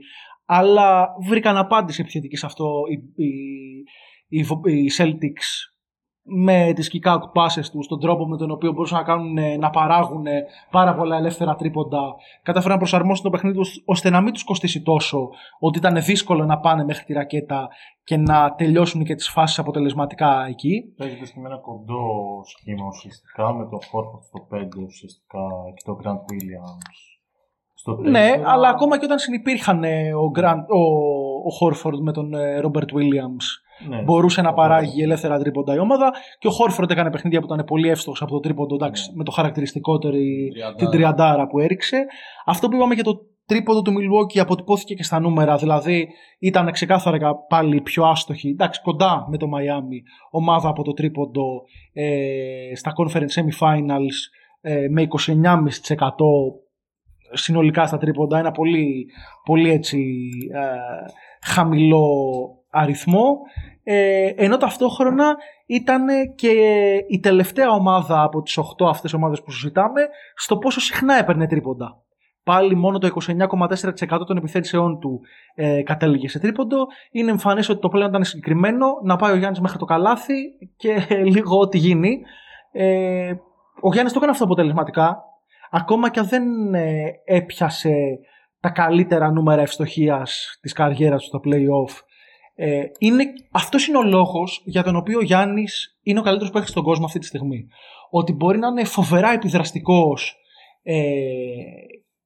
αλλά 0.51 1.15
βρήκαν 1.27 1.57
απάντηση 1.57 2.01
επιθετική 2.01 2.35
σε 2.35 2.45
αυτό 2.45 2.81
οι, 2.89 3.23
οι, 4.27 4.39
οι 4.63 4.91
Celtics 4.97 5.69
με 6.23 6.71
τις 6.75 6.91
kick 6.93 7.11
out 7.11 7.21
passes 7.21 7.65
τους, 7.71 7.87
τον 7.87 7.99
τρόπο 7.99 8.27
με 8.27 8.37
τον 8.37 8.51
οποίο 8.51 8.71
μπορούσαν 8.71 8.97
να, 8.97 9.03
κάνουν, 9.03 9.59
να 9.59 9.69
παράγουν 9.69 10.25
πάρα 10.71 10.95
πολλά 10.95 11.17
ελεύθερα 11.17 11.55
τρίποντα, 11.55 12.15
κατάφεραν 12.43 12.73
να 12.73 12.81
προσαρμόσουν 12.81 13.23
το 13.23 13.29
παιχνίδι 13.29 13.57
τους 13.57 13.83
ώστε 13.85 14.09
να 14.09 14.21
μην 14.21 14.33
τους 14.33 14.43
κοστίσει 14.43 14.81
τόσο, 14.81 15.29
ότι 15.59 15.77
ήταν 15.77 16.03
δύσκολο 16.03 16.45
να 16.45 16.59
πάνε 16.59 16.83
μέχρι 16.83 17.05
τη 17.05 17.13
ρακέτα 17.13 17.67
και 18.03 18.17
να 18.17 18.55
τελειώσουν 18.55 19.03
και 19.03 19.15
τις 19.15 19.29
φάσεις 19.29 19.59
αποτελεσματικά 19.59 20.45
εκεί. 20.47 20.93
Παίζεται 20.97 21.25
και 21.25 21.39
με 21.39 21.47
ένα 21.47 21.57
κοντό 21.57 22.03
σχήμα 22.43 22.85
ουσιαστικά, 22.87 23.53
με 23.53 23.63
το 23.63 23.77
Horford 23.77 24.21
στο 24.27 24.47
5 24.51 24.85
ουσιαστικά 24.87 25.39
και 25.75 25.81
το 25.85 25.97
Grant 26.03 26.21
Williams 26.31 27.18
στο 27.79 27.97
4. 27.99 28.09
Ναι, 28.09 28.41
αλλά 28.43 28.69
ακόμα 28.69 28.97
και 28.99 29.05
όταν 29.05 29.19
συνεπήρχαν 29.19 29.83
ο, 30.23 30.31
Grant, 30.39 30.65
ο, 30.67 30.81
ο 31.47 31.51
Horford 31.59 31.99
με 32.01 32.11
τον 32.11 32.31
Robert 32.63 32.91
Williams 32.97 33.45
ναι, 33.87 34.01
μπορούσε 34.01 34.41
να 34.41 34.53
παράγει 34.53 35.01
ελεύθερα 35.01 35.39
τρίποντα 35.39 35.73
η 35.73 35.79
ομάδα. 35.79 36.13
Και 36.39 36.47
ο 36.47 36.51
Χόρφορντ 36.51 36.91
έκανε 36.91 37.11
παιχνίδια 37.11 37.39
που 37.39 37.53
ήταν 37.53 37.65
πολύ 37.65 37.89
εύστοχος 37.89 38.21
από 38.21 38.31
το 38.31 38.39
τρίποντο, 38.39 38.75
εντάξει, 38.75 39.09
ναι. 39.09 39.17
με 39.17 39.23
το 39.23 39.31
χαρακτηριστικότερο 39.31 40.15
την 40.77 40.89
τριαντάρα 40.89 41.47
που 41.47 41.59
έριξε. 41.59 42.05
Αυτό 42.45 42.67
που 42.67 42.75
είπαμε 42.75 42.93
για 42.93 43.03
το 43.03 43.19
τρίποντο 43.45 43.81
του 43.81 43.91
Milwaukee 43.91 44.39
αποτυπώθηκε 44.39 44.93
και 44.93 45.03
στα 45.03 45.19
νούμερα. 45.19 45.55
Δηλαδή 45.55 46.07
ήταν 46.39 46.71
ξεκάθαρα 46.71 47.35
πάλι 47.35 47.81
πιο 47.81 48.05
άστοχη, 48.05 48.49
εντάξει, 48.49 48.81
κοντά 48.81 49.25
με 49.29 49.37
το 49.37 49.45
Miami, 49.45 50.01
ομάδα 50.31 50.69
από 50.69 50.83
το 50.83 50.93
τρίποντο 50.93 51.63
ε, 51.93 52.75
στα 52.75 52.93
conference 52.95 53.41
semifinals 53.41 54.17
ε, 54.61 54.87
με 54.89 55.07
29,5% 55.25 55.43
συνολικά 57.33 57.87
στα 57.87 57.97
τρίποντα. 57.97 58.39
Ένα 58.39 58.51
πολύ, 58.51 59.05
πολύ 59.45 59.71
έτσι 59.71 60.29
ε, 60.53 61.11
χαμηλό 61.41 62.07
αριθμό 62.69 63.37
ε, 63.91 64.33
ενώ 64.35 64.57
ταυτόχρονα 64.57 65.37
ήταν 65.65 66.07
και 66.35 66.51
η 67.07 67.19
τελευταία 67.19 67.71
ομάδα 67.71 68.23
από 68.23 68.41
τις 68.41 68.59
8 68.59 68.87
αυτές 68.89 69.13
ομάδες 69.13 69.41
που 69.41 69.51
συζητάμε 69.51 70.01
στο 70.35 70.57
πόσο 70.57 70.79
συχνά 70.79 71.15
έπαιρνε 71.15 71.47
τρίποντα. 71.47 72.01
Πάλι 72.43 72.75
μόνο 72.75 72.97
το 72.97 73.09
29,4% 74.07 74.25
των 74.27 74.37
επιθέσεών 74.37 74.99
του 74.99 75.21
ε, 75.55 75.81
κατέληγε 75.83 76.29
σε 76.29 76.39
τρίποντο. 76.39 76.87
Είναι 77.11 77.31
εμφανές 77.31 77.69
ότι 77.69 77.79
το 77.79 77.89
πλέον 77.89 78.09
ήταν 78.09 78.23
συγκεκριμένο 78.23 78.87
να 79.03 79.15
πάει 79.15 79.31
ο 79.31 79.35
Γιάννης 79.35 79.59
μέχρι 79.59 79.77
το 79.77 79.85
καλάθι 79.85 80.55
και 80.77 81.05
λίγο 81.33 81.59
ό,τι 81.59 81.77
γίνει. 81.77 82.21
Ε, 82.71 83.33
ο 83.81 83.91
Γιάννης 83.91 84.13
το 84.13 84.17
έκανε 84.17 84.31
αυτό 84.31 84.43
αποτελεσματικά. 84.43 85.23
Ακόμα 85.71 86.09
και 86.09 86.19
αν 86.19 86.27
δεν 86.27 86.73
ε, 86.73 87.11
έπιασε 87.25 88.19
τα 88.59 88.69
καλύτερα 88.69 89.31
νούμερα 89.31 89.61
ευστοχίας 89.61 90.57
της 90.61 90.73
καριέρας 90.73 91.21
του 91.21 91.27
στο 91.27 91.39
play-off 91.43 92.03
ε, 92.61 92.83
είναι, 92.99 93.23
αυτός 93.51 93.87
είναι 93.87 93.97
ο 93.97 94.03
λόγος 94.03 94.61
για 94.65 94.83
τον 94.83 94.95
οποίο 94.95 95.17
ο 95.17 95.21
Γιάννης 95.21 95.99
είναι 96.01 96.19
ο 96.19 96.21
καλύτερος 96.21 96.51
παίκτης 96.51 96.71
στον 96.71 96.83
κόσμο 96.83 97.05
αυτή 97.05 97.19
τη 97.19 97.25
στιγμή. 97.25 97.67
Ότι 98.09 98.33
μπορεί 98.33 98.59
να 98.59 98.67
είναι 98.67 98.83
φοβερά 98.83 99.31
επιδραστικός 99.31 100.35
ε, 100.83 101.03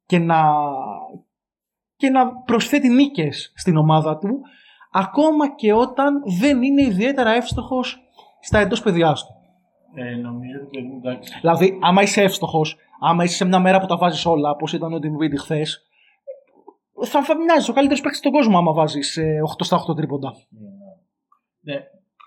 και, 0.06 0.20
να, 0.20 0.44
και 1.96 2.10
να 2.10 2.36
προσθέτει 2.46 2.90
νίκες 2.90 3.54
στην 3.56 3.78
ομάδα 3.78 4.18
του 4.18 4.42
ακόμα 4.92 5.56
και 5.56 5.74
όταν 5.74 6.22
δεν 6.40 6.64
είναι 6.64 6.82
ιδιαίτερα 6.82 7.32
εύστοχος 7.32 8.00
στα 8.40 8.60
εντός 8.60 8.82
παιδιάς 8.82 9.26
του. 9.26 9.34
Ε, 9.96 10.16
νομίζω 10.16 10.60
ότι 10.66 10.78
εντάξει. 10.98 11.38
Δηλαδή, 11.42 11.80
άμα 11.82 12.02
είσαι 12.02 12.22
εύστοχος, 12.22 12.78
άμα 13.08 13.24
είσαι 13.24 13.36
σε 13.36 13.46
μια 13.46 13.60
μέρα 13.60 13.80
που 13.80 13.86
τα 13.86 13.98
βάζεις 13.98 14.26
όλα, 14.26 14.50
όπως 14.50 14.74
ήταν 14.74 14.94
ο 14.94 14.98
Dinwiddie 14.98 15.40
χθες, 15.40 15.88
θα, 17.06 17.24
θα 17.24 17.38
μοιάζει 17.38 17.70
ο 17.70 17.74
καλύτερος 17.74 18.02
παίκτης 18.02 18.20
στον 18.20 18.32
κόσμο 18.32 18.58
άμα 18.58 18.74
βάζεις 18.74 19.20
8 19.60 19.66
στα 19.66 19.78
8 19.90 19.96
τρίποντα. 19.96 20.34
Ναι, 21.60 21.78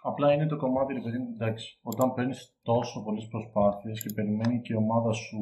απλά 0.03 0.33
είναι 0.33 0.47
το 0.47 0.57
κομμάτι, 0.57 0.93
ρε 0.93 1.01
παιδί 1.01 1.19
μου, 1.19 1.29
εντάξει. 1.35 1.79
Όταν 1.83 2.15
παίρνεις 2.15 2.57
τόσο 2.63 3.03
πολλές 3.05 3.27
προσπάθειες 3.31 4.03
και 4.03 4.13
περιμένει 4.15 4.61
και 4.61 4.73
η 4.73 4.77
ομάδα 4.77 5.13
σου 5.13 5.39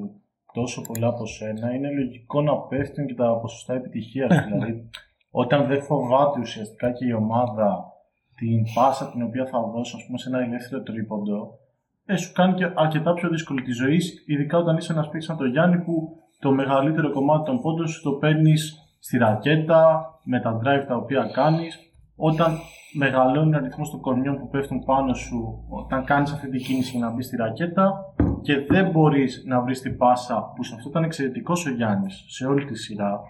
τόσο 0.53 0.83
πολλά 0.83 1.09
από 1.09 1.27
σένα, 1.27 1.75
είναι 1.75 1.91
λογικό 1.91 2.43
να 2.43 2.59
πέφτουν 2.61 3.07
και 3.07 3.15
τα 3.15 3.39
ποσοστά 3.41 3.75
επιτυχίας. 3.75 4.29
Ναι, 4.29 4.43
δηλαδή, 4.43 4.73
ναι. 4.73 4.83
όταν 5.31 5.67
δεν 5.67 5.83
φοβάται 5.83 6.41
ουσιαστικά 6.41 6.93
και 6.93 7.07
η 7.07 7.13
ομάδα 7.13 7.93
την 8.35 8.63
πάσα 8.75 9.11
την 9.11 9.23
οποία 9.23 9.47
θα 9.47 9.61
δώσει, 9.61 9.97
ας 9.97 10.05
πούμε, 10.07 10.19
σε 10.19 10.29
ένα 10.29 10.41
ελεύθερο 10.41 10.83
τρίποντο, 10.83 11.59
ε, 12.07 12.17
σου 12.17 12.33
κάνει 12.33 12.55
και 12.55 12.71
αρκετά 12.75 13.15
πιο 13.15 13.29
δύσκολη 13.29 13.63
τη 13.63 13.73
ζωή, 13.73 14.01
ειδικά 14.27 14.59
όταν 14.59 14.77
είσαι 14.77 14.93
ένας 14.93 15.05
παίκτης 15.05 15.25
σαν 15.25 15.37
τον 15.37 15.51
Γιάννη 15.51 15.79
που 15.79 16.17
το 16.39 16.53
μεγαλύτερο 16.53 17.11
κομμάτι 17.11 17.45
των 17.45 17.61
πόντων 17.61 17.89
σου 17.89 18.03
το 18.03 18.11
παίρνεις 18.11 18.75
στη 18.99 19.19
ρακέτα, 19.19 20.11
με 20.25 20.41
τα 20.41 20.59
drive 20.59 20.85
τα 20.89 20.97
οποία 20.97 21.31
κάνεις, 21.33 21.79
όταν 22.17 22.59
μεγαλώνει 22.97 23.55
ο 23.55 23.57
αριθμός 23.57 23.91
των 23.91 24.01
κορμιών 24.01 24.39
που 24.39 24.49
πέφτουν 24.49 24.85
πάνω 24.85 25.15
σου, 25.15 25.65
όταν 25.69 26.05
κάνεις 26.05 26.33
αυτή 26.33 26.49
την 26.49 26.63
κίνηση 26.63 26.97
για 26.97 27.07
να 27.07 27.13
μπεις 27.13 27.27
στη 27.27 27.37
ρακέτα 27.37 28.15
και 28.43 28.65
δεν 28.69 28.91
μπορείς 28.91 29.43
να 29.47 29.61
βρεις 29.61 29.81
την 29.81 29.97
πάσα 29.97 30.53
που 30.57 30.65
σε 30.65 30.75
αυτό 30.75 30.89
ήταν 30.89 31.05
εξαιρετικός 31.05 31.67
ο 31.67 31.71
Γιάννης 31.71 32.25
σε 32.29 32.47
όλη 32.47 32.65
τη 32.65 32.79
σειρά, 32.79 33.21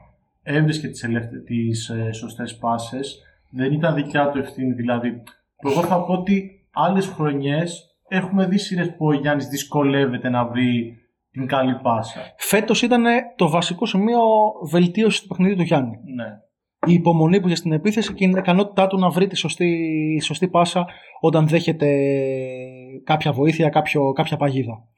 έβρισκε 0.43 0.89
τις, 0.89 1.03
ελεύθε, 1.03 1.39
τις 1.39 1.89
ε, 1.89 2.13
σωστές 2.13 2.57
πάσες, 2.57 3.23
δεν 3.51 3.73
ήταν 3.73 3.95
δικιά 3.95 4.29
του 4.29 4.39
ευθύνη 4.39 4.73
δηλαδή. 4.73 5.23
Εγώ 5.57 5.83
θα 5.83 6.05
πω 6.05 6.13
ότι 6.13 6.67
άλλες 6.73 7.07
χρονιές 7.07 7.94
έχουμε 8.09 8.47
δει 8.47 8.59
σειρές 8.59 8.97
που 8.97 9.07
ο 9.07 9.13
Γιάννης 9.13 9.47
δυσκολεύεται 9.47 10.29
να 10.29 10.47
βρει 10.47 10.99
την 11.31 11.47
καλή 11.47 11.75
πάσα. 11.83 12.21
Φέτος 12.37 12.83
ήταν 12.83 13.05
το 13.37 13.49
βασικό 13.49 13.87
σημείο 13.87 14.21
βελτίωσης 14.71 15.21
του 15.21 15.29
παιχνιδιού 15.29 15.57
του 15.57 15.63
Γιάννη. 15.63 15.99
Ναι. 16.15 16.25
η 16.87 16.93
υπομονή 16.93 17.41
που 17.41 17.47
είχε 17.47 17.57
στην 17.57 17.73
επίθεση 17.73 18.15
και 18.15 18.25
η 18.25 18.31
ικανότητά 18.37 18.87
του 18.87 18.99
να 18.99 19.09
βρει 19.09 19.27
τη 19.27 19.37
σωστή, 19.37 20.21
σωστή 20.23 20.49
πάσα 20.49 20.87
όταν 21.21 21.49
δέχεται 21.49 21.89
κάποια 23.05 23.33
βοήθεια, 23.33 23.69
κάποιο, 23.69 24.13
κάποια 24.13 24.37
παγίδα. 24.37 24.89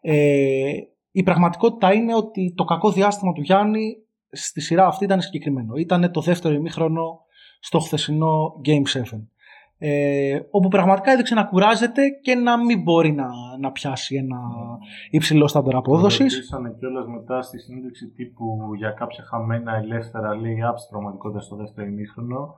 Ε, 0.00 0.72
η 1.10 1.22
πραγματικότητα 1.22 1.92
είναι 1.92 2.14
ότι 2.14 2.54
το 2.56 2.64
κακό 2.64 2.90
διάστημα 2.92 3.32
του 3.32 3.40
Γιάννη 3.40 3.96
στη 4.30 4.60
σειρά 4.60 4.86
αυτή 4.86 5.04
ήταν 5.04 5.20
συγκεκριμένο. 5.20 5.76
Ήταν 5.76 6.12
το 6.12 6.20
δεύτερο 6.20 6.54
ημίχρονο 6.54 7.20
στο 7.60 7.78
χθεσινό 7.78 8.60
Game 8.64 8.98
7. 8.98 9.00
Ε, 9.84 10.40
όπου 10.50 10.68
πραγματικά 10.68 11.12
έδειξε 11.12 11.34
να 11.34 11.44
κουράζεται 11.44 12.02
και 12.08 12.34
να 12.34 12.64
μην 12.64 12.82
μπορεί 12.82 13.12
να, 13.12 13.26
να 13.60 13.72
πιάσει 13.72 14.16
ένα 14.16 14.38
υψηλό 15.10 15.46
στάνταρ 15.46 15.76
απόδοσης. 15.76 16.34
Ρωτήσανε 16.34 16.74
κιόλας 16.78 17.06
μετά 17.06 17.42
στη 17.42 17.58
συνέντευξη 17.58 18.08
τύπου 18.08 18.74
για 18.76 18.90
κάποια 18.90 19.24
χαμένα 19.24 19.76
ελεύθερα 19.76 20.34
λέει 20.34 20.56
στην 20.76 20.90
πραγματικότητα 20.90 21.40
στο 21.40 21.56
δεύτερο 21.56 21.86
ημίχρονο. 21.86 22.54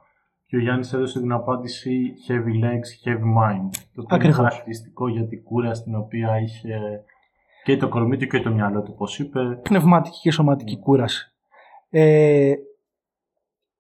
Και 0.47 0.57
ο 0.57 0.61
Γιάννης 0.61 0.93
έδωσε 0.93 1.21
την 1.21 1.33
απάντηση 1.33 2.15
heavy 2.29 2.65
legs, 2.65 2.89
heavy 3.05 3.29
mind. 3.39 3.69
Το 3.95 4.03
οποίο 4.03 4.17
είναι 4.17 4.33
χαρακτηριστικό 4.33 5.09
για 5.09 5.27
την 5.27 5.43
κούρα 5.43 5.71
την 5.71 5.95
οποία 5.95 6.41
είχε 6.41 7.05
και 7.65 7.77
το 7.77 7.89
κορμί 7.89 8.17
του 8.17 8.27
και 8.27 8.41
το 8.41 8.51
μυαλό 8.51 8.83
του, 8.83 8.91
όπως 8.95 9.19
είπε. 9.19 9.41
Πνευματική 9.63 10.19
και 10.23 10.31
σωματική 10.31 10.79
κούραση. 10.79 11.33
Ε, 11.91 12.55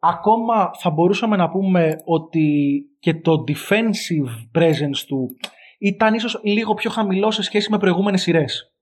ακόμα 0.08 0.70
θα 0.78 0.90
μπορούσαμε 0.90 1.36
να 1.36 1.48
πούμε 1.48 1.96
ότι 2.04 2.74
και 2.98 3.14
το 3.14 3.44
defensive 3.48 4.58
presence 4.58 5.04
του 5.06 5.36
ήταν 5.78 6.14
ίσως 6.14 6.40
λίγο 6.42 6.74
πιο 6.74 6.90
χαμηλό 6.90 7.30
σε 7.30 7.42
σχέση 7.42 7.70
με 7.70 7.78
προηγούμενες 7.78 8.22
σειρές. 8.22 8.74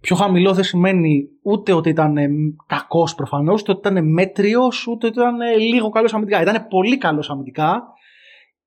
Πιο 0.00 0.16
χαμηλό 0.16 0.52
δεν 0.52 0.64
σημαίνει 0.64 1.28
ούτε 1.42 1.72
ότι 1.72 1.88
ήταν 1.88 2.16
κακός 2.66 3.14
προφανώς, 3.14 3.60
ούτε 3.60 3.70
ότι 3.70 3.88
ήταν 3.88 4.12
μέτριος, 4.12 4.86
ούτε 4.86 5.06
ότι 5.06 5.18
ήταν 5.18 5.36
λίγο 5.58 5.88
καλός 5.88 6.14
αμυντικά. 6.14 6.42
Ήταν 6.42 6.66
πολύ 6.68 6.98
καλός 6.98 7.30
αμυντικά. 7.30 7.82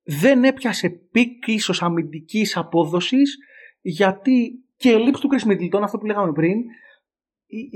Δεν 0.02 0.44
έπιασε 0.44 0.88
peak 0.88 1.46
ίσως 1.46 1.82
αμυντικής 1.82 2.56
απόδοσης, 2.56 3.38
γιατί 3.80 4.64
και 4.76 4.90
η 4.90 4.96
έλλειψη 4.96 5.22
του 5.22 5.28
Chris 5.32 5.82
αυτό 5.82 5.98
που 5.98 6.06
λέγαμε 6.06 6.32
πριν, 6.32 6.56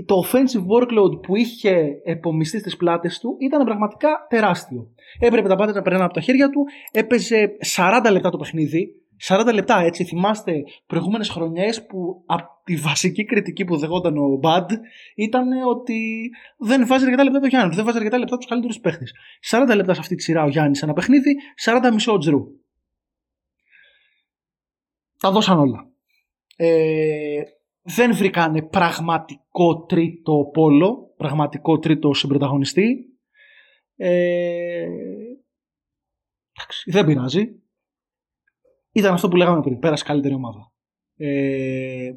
το 0.06 0.24
offensive 0.26 0.66
workload 0.76 1.22
που 1.22 1.36
είχε 1.36 2.00
επωμιστεί 2.04 2.58
στις 2.58 2.76
πλάτες 2.76 3.18
του 3.18 3.36
ήταν 3.40 3.64
πραγματικά 3.64 4.26
τεράστιο. 4.28 4.90
Έπρεπε 5.18 5.48
τα 5.48 5.56
πάντα 5.56 5.72
να 5.72 5.82
περνάνε 5.82 6.04
από 6.04 6.14
τα 6.14 6.20
χέρια 6.20 6.50
του. 6.50 6.64
Έπαιζε 6.92 7.48
40 7.76 8.08
λεπτά 8.10 8.30
το 8.30 8.36
παιχνίδι. 8.36 8.96
40 9.28 9.50
λεπτά 9.54 9.80
έτσι. 9.80 10.04
Θυμάστε 10.04 10.52
προηγούμενες 10.86 11.28
χρονιές 11.28 11.86
που 11.86 12.22
από 12.26 12.60
τη 12.64 12.76
βασική 12.76 13.24
κριτική 13.24 13.64
που 13.64 13.76
δεχόταν 13.76 14.16
ο 14.16 14.40
Bud 14.42 14.66
ήταν 15.14 15.48
ότι 15.68 16.30
δεν 16.58 16.86
βάζει 16.86 17.04
αρκετά 17.04 17.24
λεπτά 17.24 17.40
το 17.40 17.46
Γιάννη, 17.46 17.76
δεν 17.76 17.84
βάζει 17.84 17.96
αρκετά 17.96 18.18
λεπτά 18.18 18.36
τους 18.36 18.46
καλύτερους 18.46 18.80
παίχτες. 18.80 19.04
40 19.50 19.76
λεπτά 19.76 19.94
σε 19.94 20.00
αυτή 20.00 20.14
τη 20.14 20.22
σειρά 20.22 20.44
ο 20.44 20.48
Γιάννης 20.48 20.82
ένα 20.82 20.92
παιχνίδι, 20.92 21.36
40 21.64 21.90
μισό 21.92 22.18
τζρου. 22.18 22.46
Τα 25.18 25.30
δώσαν 25.30 25.58
όλα. 25.58 25.86
Ε, 26.56 27.42
δεν 27.82 28.14
βρήκανε 28.14 28.62
πραγματικό 28.62 29.84
τρίτο 29.84 30.50
πόλο, 30.52 31.14
πραγματικό 31.16 31.78
τρίτο 31.78 32.14
συμπροταγωνιστή. 32.14 33.06
Ε, 33.96 34.86
εντάξει, 36.52 36.90
δεν 36.90 37.06
πειράζει. 37.06 37.56
Ήταν 38.92 39.12
αυτό 39.12 39.28
που 39.28 39.36
λέγαμε 39.36 39.60
πριν, 39.60 39.78
πέρασε 39.78 40.04
καλύτερη 40.04 40.34
ομάδα. 40.34 40.72
Ε, 41.16 42.12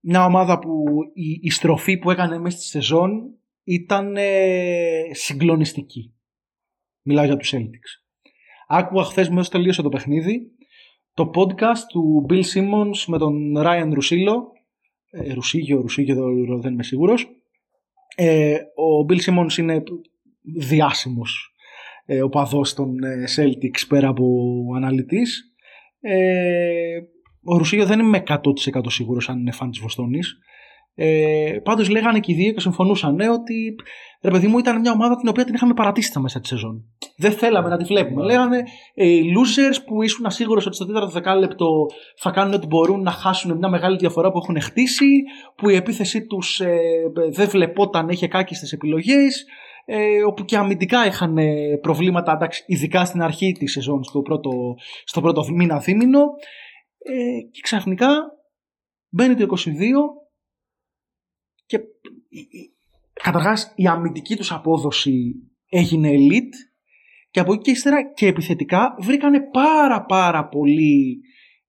μια 0.00 0.24
ομάδα 0.24 0.58
που 0.58 0.84
η, 1.14 1.38
η 1.40 1.50
στροφή 1.50 1.98
που 1.98 2.10
έκανε 2.10 2.38
μέσα 2.38 2.56
στη 2.56 2.66
σεζόν 2.66 3.34
ήταν 3.64 4.16
ε, 4.16 5.02
συγκλονιστική. 5.10 6.14
Μιλάω 7.02 7.24
για 7.24 7.36
τους 7.36 7.52
Celtics. 7.54 8.20
Άκουγα 8.66 9.04
χθες 9.04 9.28
μέσα 9.28 9.50
τελείωσε 9.50 9.82
το 9.82 9.88
παιχνίδι 9.88 10.52
το 11.14 11.30
podcast 11.34 11.86
του 11.88 12.26
Bill 12.28 12.42
Simmons 12.42 13.04
με 13.06 13.18
τον 13.18 13.54
Ryan 13.56 13.92
Russillo 13.92 14.34
ε, 14.34 14.61
Ρουσίγιο, 15.34 15.80
Ρουσίγιο 15.80 16.58
δεν 16.60 16.72
είμαι 16.72 16.82
σίγουρος. 16.82 17.28
Ε, 18.16 18.54
ο 18.54 19.06
Bill 19.08 19.20
Simmons 19.20 19.58
είναι 19.58 19.82
διάσημος 20.42 21.54
ε, 22.04 22.22
οπαδός 22.22 22.74
των 22.74 23.02
ε, 23.02 23.24
Celtics 23.36 23.86
πέρα 23.88 24.08
από 24.08 24.26
αναλυτής. 24.76 25.54
Ε, 26.00 26.98
ο 27.44 27.56
Ρουσίγιο 27.56 27.86
δεν 27.86 27.98
είμαι 27.98 28.22
100% 28.26 28.38
σίγουρος 28.86 29.28
αν 29.28 29.38
είναι 29.38 29.52
φαν 29.52 29.70
της 29.70 29.80
Βοστόνης. 29.80 30.38
Ε, 30.94 31.58
Πάντως 31.62 31.88
λέγανε 31.88 32.20
και 32.20 32.32
οι 32.32 32.34
δύο 32.34 32.52
και 32.52 32.60
συμφωνούσαν 32.60 33.14
ναι, 33.14 33.30
ότι 33.30 33.74
ρε 34.22 34.30
παιδί 34.30 34.46
μου 34.46 34.58
ήταν 34.58 34.80
μια 34.80 34.92
ομάδα 34.92 35.16
την 35.16 35.28
οποία 35.28 35.44
την 35.44 35.54
είχαμε 35.54 35.74
παρατήσει 35.74 36.08
στα 36.08 36.20
μέσα 36.20 36.40
της 36.40 36.48
σεζόν. 36.48 36.84
Δεν 37.16 37.32
θέλαμε 37.32 37.68
να 37.68 37.76
τη 37.76 37.84
βλέπουμε. 37.84 38.24
Λέγανε 38.24 38.62
ε, 38.94 39.06
οι 39.06 39.34
losers 39.36 39.76
που 39.86 40.02
ήσουν 40.02 40.26
ασίγουροι 40.26 40.62
ότι 40.66 40.74
στο 40.74 40.86
τέταρτο 40.86 41.10
δεκάλεπτο 41.10 41.86
θα 42.16 42.30
κάνουν 42.30 42.54
ό,τι 42.54 42.66
μπορούν 42.66 43.02
να 43.02 43.10
χάσουν 43.10 43.56
μια 43.56 43.68
μεγάλη 43.68 43.96
διαφορά 43.96 44.30
που 44.30 44.38
έχουν 44.38 44.60
χτίσει, 44.60 45.22
που 45.56 45.68
η 45.68 45.74
επίθεσή 45.74 46.26
τους 46.26 46.60
ε, 46.60 46.80
δεν 47.30 47.48
βλεπόταν, 47.48 48.08
είχε 48.08 48.28
κάκιστες 48.28 48.72
επιλογές, 48.72 49.44
ε, 49.84 50.22
όπου 50.22 50.44
και 50.44 50.56
αμυντικά 50.56 51.06
είχαν 51.06 51.38
ε, 51.38 51.78
προβλήματα, 51.80 52.32
εντάξει, 52.32 52.64
ειδικά 52.66 53.04
στην 53.04 53.22
αρχή 53.22 53.52
της 53.52 53.72
σεζόν, 53.72 54.04
στο 54.04 54.20
πρώτο, 54.20 54.50
στο 55.04 55.20
πρώτο 55.20 55.44
μήνα 55.52 55.80
θύμηνο. 55.80 56.20
Ε, 56.98 57.40
και 57.50 57.60
ξαφνικά 57.62 58.08
μπαίνει 59.08 59.34
το 59.34 59.46
22 59.56 59.70
και 61.72 61.84
καταρχάς 63.12 63.72
η 63.76 63.86
αμυντική 63.86 64.36
τους 64.36 64.52
απόδοση 64.52 65.34
έγινε 65.68 66.10
elite 66.12 66.54
και 67.30 67.40
από 67.40 67.52
εκεί 67.52 67.62
και 67.62 67.70
ύστερα 67.70 68.12
και 68.12 68.26
επιθετικά 68.26 68.96
βρήκανε 68.98 69.40
πάρα 69.40 70.04
πάρα 70.04 70.48
πολύ 70.48 71.20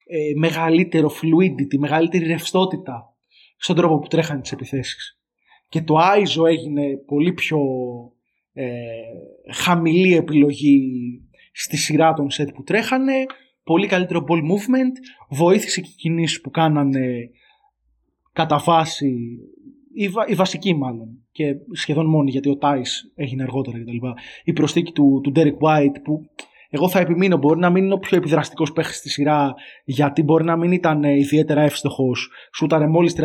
ε, 0.05 0.39
μεγαλύτερο 0.39 1.09
fluidity, 1.09 1.77
μεγαλύτερη 1.79 2.25
ρευστότητα 2.25 3.15
στον 3.57 3.75
τρόπο 3.75 3.99
που 3.99 4.07
τρέχανε 4.07 4.41
τις 4.41 4.51
επιθέσεις. 4.51 5.19
Και 5.69 5.81
το 5.81 5.95
ISO 5.99 6.47
έγινε 6.47 6.97
πολύ 7.05 7.33
πιο 7.33 7.59
ε, 8.53 8.69
χαμηλή 9.53 10.15
επιλογή 10.15 10.81
στη 11.51 11.77
σειρά 11.77 12.13
των 12.13 12.27
set 12.37 12.53
που 12.53 12.63
τρέχανε, 12.63 13.25
πολύ 13.63 13.87
καλύτερο 13.87 14.25
ball 14.27 14.39
movement, 14.39 14.95
βοήθησε 15.29 15.81
και 15.81 15.89
οι 15.91 15.95
κινήσεις 15.95 16.41
που 16.41 16.49
κάνανε 16.49 17.29
κατά 18.33 18.57
βάση 18.57 19.39
η, 19.93 20.11
η 20.27 20.35
βασική 20.35 20.75
μάλλον 20.75 21.07
και 21.31 21.55
σχεδόν 21.71 22.05
μόνη 22.05 22.31
γιατί 22.31 22.49
ο 22.49 22.57
Τάις 22.57 23.11
έγινε 23.15 23.43
αργότερα 23.43 23.79
κτλ. 23.79 24.07
Η 24.43 24.53
προσθήκη 24.53 24.91
του, 24.91 25.19
του 25.23 25.31
Derek 25.35 25.57
White 25.67 25.95
που 26.03 26.29
εγώ 26.75 26.89
θα 26.89 26.99
επιμείνω 26.99 27.37
μπορεί 27.37 27.59
να 27.59 27.69
μην 27.69 27.83
είναι 27.83 27.93
ο 27.93 27.97
πιο 27.97 28.17
επιδραστικός 28.17 28.73
παίχτης 28.73 28.97
στη 28.97 29.09
σειρά 29.09 29.53
γιατί 29.85 30.23
μπορεί 30.23 30.43
να 30.43 30.57
μην 30.57 30.71
ήταν 30.71 31.03
ε, 31.03 31.17
ιδιαίτερα 31.17 31.61
εύστοχος. 31.61 32.31
Σούταρε 32.55 32.87
μόλις 32.87 33.15
31% 33.17 33.23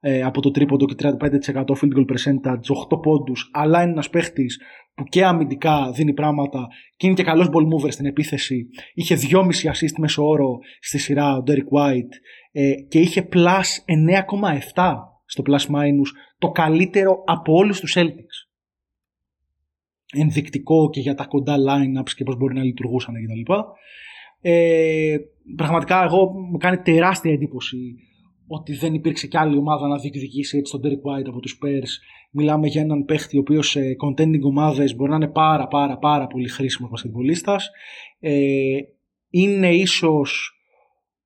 ε, 0.00 0.22
από 0.22 0.40
το 0.40 0.50
τρίποντο 0.50 0.84
και 0.84 0.94
35% 0.98 1.64
field 1.64 1.96
goal 1.96 2.06
percentage 2.12 2.94
8 2.94 3.02
πόντους. 3.02 3.50
Αλλά 3.52 3.82
είναι 3.82 3.90
ένας 3.90 4.10
παίχτης 4.10 4.60
που 4.94 5.04
και 5.04 5.24
αμυντικά 5.24 5.90
δίνει 5.94 6.12
πράγματα 6.12 6.66
και 6.96 7.06
είναι 7.06 7.16
και 7.16 7.22
καλός 7.22 7.46
ball 7.46 7.86
mover 7.86 7.92
στην 7.92 8.06
επίθεση. 8.06 8.68
Είχε 8.94 9.16
2,5 9.30 9.40
assist 9.44 9.96
μέσω 9.98 10.26
όρο 10.26 10.58
στη 10.80 10.98
σειρά 10.98 11.36
ο 11.36 11.42
Derek 11.46 11.78
White 11.78 12.14
ε, 12.52 12.72
και 12.88 12.98
είχε 12.98 13.28
plus 13.32 13.64
9,7 14.74 14.94
στο 15.26 15.42
plus 15.46 15.74
minus 15.74 16.08
το 16.38 16.50
καλύτερο 16.50 17.22
από 17.26 17.52
όλους 17.52 17.80
τους 17.80 17.94
Celtics. 17.96 18.48
Ενδεικτικό 20.12 20.90
και 20.90 21.00
για 21.00 21.14
τα 21.14 21.24
κοντά 21.26 21.56
lineups 21.56 22.10
και 22.16 22.24
πώς 22.24 22.36
μπορεί 22.36 22.54
να 22.54 22.62
λειτουργούσαν 22.62 23.14
κτλ. 23.14 23.52
Ε, 24.40 25.16
πραγματικά 25.56 26.04
εγώ 26.04 26.26
μου 26.26 26.56
κάνει 26.56 26.76
τεράστια 26.76 27.32
εντύπωση 27.32 27.94
ότι 28.46 28.74
δεν 28.74 28.94
υπήρξε 28.94 29.26
κι 29.26 29.36
άλλη 29.36 29.56
ομάδα 29.56 29.88
να 29.88 29.98
διεκδικήσει 29.98 30.58
έτσι 30.58 30.72
τον 30.72 30.80
Derek 30.84 31.20
White 31.20 31.28
από 31.28 31.40
τους 31.40 31.58
Spurs. 31.58 31.88
Μιλάμε 32.30 32.66
για 32.66 32.80
έναν 32.80 33.04
παίχτη 33.04 33.36
ο 33.36 33.40
οποίος 33.40 33.68
σε 33.68 33.80
contending 33.80 34.40
ομάδες 34.42 34.96
μπορεί 34.96 35.10
να 35.10 35.16
είναι 35.16 35.28
πάρα 35.28 35.66
πάρα 35.66 35.98
πάρα 35.98 36.26
πολύ 36.26 36.48
χρήσιμος 36.48 36.90
μπασκετμπολίστας. 36.90 37.70
Ε, 38.20 38.78
είναι 39.30 39.74
ίσως 39.74 40.60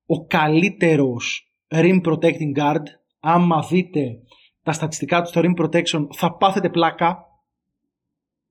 ο 0.05 0.25
καλύτερος 0.25 1.53
rim 1.67 2.01
protecting 2.03 2.57
guard 2.57 2.83
άμα 3.21 3.61
δείτε 3.69 4.17
τα 4.63 4.71
στατιστικά 4.71 5.21
του 5.21 5.27
στο 5.27 5.41
rim 5.43 5.61
protection 5.61 6.07
θα 6.15 6.37
πάθετε 6.37 6.69
πλάκα. 6.69 7.25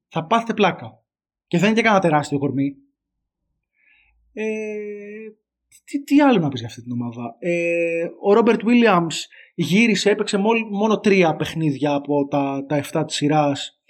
Θα 0.08 0.26
πάθετε 0.26 0.54
πλάκα. 0.54 1.04
Και 1.46 1.58
δεν 1.58 1.66
είναι 1.66 1.76
και 1.76 1.82
κανένα 1.82 2.02
τεράστιο 2.02 2.38
κορμί. 2.38 2.76
Ε, 4.32 4.44
τι, 5.84 6.02
τι 6.02 6.20
άλλο 6.20 6.38
να 6.38 6.48
πεις 6.48 6.58
για 6.60 6.68
αυτή 6.68 6.82
την 6.82 6.92
ομάδα; 6.92 7.36
Ε, 7.38 8.08
ο 8.22 8.32
Ρόμπερτ 8.32 8.60
Williams 8.64 9.16
γύρισε, 9.54 10.10
έπαιξε 10.10 10.38
μόνο 10.70 11.00
τρία 11.00 11.36
παιχνίδια 11.36 11.94
από 11.94 12.26
τα, 12.26 12.64
τα 12.68 12.84
7 12.92 13.04
της 13.06 13.16
σειράς. 13.16 13.80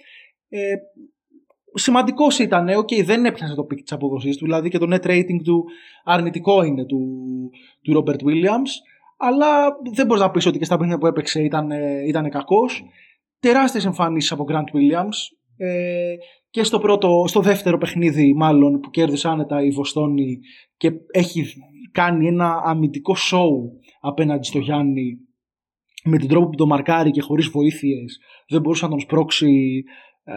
Ε, 0.49 0.75
Σημαντικός 1.73 2.39
ήταν, 2.39 2.67
okay, 2.79 3.03
δεν 3.03 3.25
έπιασε 3.25 3.55
το 3.55 3.63
peak 3.63 3.81
της 3.81 3.91
απόδοσής 3.91 4.37
του, 4.37 4.45
δηλαδή 4.45 4.69
και 4.69 4.77
το 4.77 4.87
net 4.89 5.05
rating 5.05 5.41
του 5.43 5.65
αρνητικό 6.03 6.63
είναι 6.63 6.85
του, 6.85 6.99
του 7.81 7.93
Robert 7.97 8.23
Williams 8.23 8.71
αλλά 9.21 9.77
δεν 9.93 10.05
μπορείς 10.05 10.21
να 10.21 10.31
πεις 10.31 10.45
ότι 10.45 10.57
και 10.57 10.65
στα 10.65 10.75
παιχνίδια 10.75 10.99
που 10.99 11.07
έπαιξε 11.07 11.43
ήταν, 11.43 11.71
ήταν 12.07 12.29
κακός. 12.29 12.83
Τεράστιες 13.39 13.85
εμφανίσεις 13.85 14.31
από 14.31 14.45
Grant 14.49 14.75
Williams. 14.77 15.15
Ε, 15.57 16.15
και 16.49 16.63
στο, 16.63 16.79
πρώτο, 16.79 17.23
στο 17.27 17.41
δεύτερο 17.41 17.77
παιχνίδι 17.77 18.33
μάλλον 18.33 18.79
που 18.79 18.89
κέρδισε 18.89 19.27
άνετα 19.27 19.63
η 19.63 19.69
Βοστόνη 19.69 20.39
και 20.77 20.91
έχει 21.11 21.45
κάνει 21.91 22.27
ένα 22.27 22.61
αμυντικό 22.65 23.15
σοου 23.15 23.79
απέναντι 24.01 24.45
στο 24.45 24.59
Γιάννη 24.59 25.17
με 26.03 26.17
τον 26.17 26.27
τρόπο 26.27 26.49
που 26.49 26.55
τον 26.55 26.67
μαρκάρει 26.67 27.11
και 27.11 27.21
χωρίς 27.21 27.47
βοήθειες 27.47 28.19
δεν 28.47 28.61
μπορούσε 28.61 28.83
να 28.83 28.89
τον 28.89 28.99
σπρώξει 28.99 29.83
ε, 30.23 30.33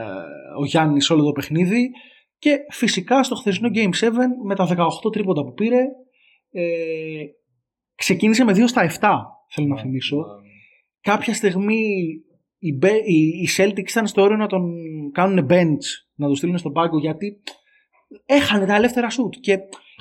ο 0.60 0.64
Γιάννης 0.64 1.10
όλο 1.10 1.24
το 1.24 1.32
παιχνίδι 1.32 1.90
και 2.38 2.56
φυσικά 2.70 3.22
στο 3.22 3.34
χθεσινό 3.34 3.68
Game 3.74 4.04
7 4.04 4.10
με 4.44 4.54
τα 4.54 4.68
18 5.04 5.12
τρίποτα 5.12 5.44
που 5.44 5.52
πήρε 5.52 5.80
ε, 6.50 6.64
ξεκίνησε 7.94 8.44
με 8.44 8.52
2 8.52 8.62
στα 8.66 8.90
7 9.00 9.08
θέλω 9.48 9.66
να 9.66 9.74
ναι, 9.74 9.80
θυμίσω. 9.80 10.16
Ναι. 10.16 10.48
Κάποια 11.00 11.34
στιγμή 11.34 11.82
οι, 12.58 12.68
οι 13.42 13.48
Celtics 13.56 13.90
ήταν 13.90 14.06
στο 14.06 14.22
όριο 14.22 14.36
να 14.36 14.46
τον 14.46 14.72
κάνουν 15.12 15.46
bench, 15.50 15.86
να 16.14 16.26
τον 16.26 16.36
στείλουν 16.36 16.58
στον 16.58 16.72
πάγκο 16.72 16.98
γιατί 16.98 17.42
έχανε 18.26 18.66
τα 18.66 18.74
ελεύθερα 18.74 19.10
σουτ 19.10 19.34
και 19.40 19.52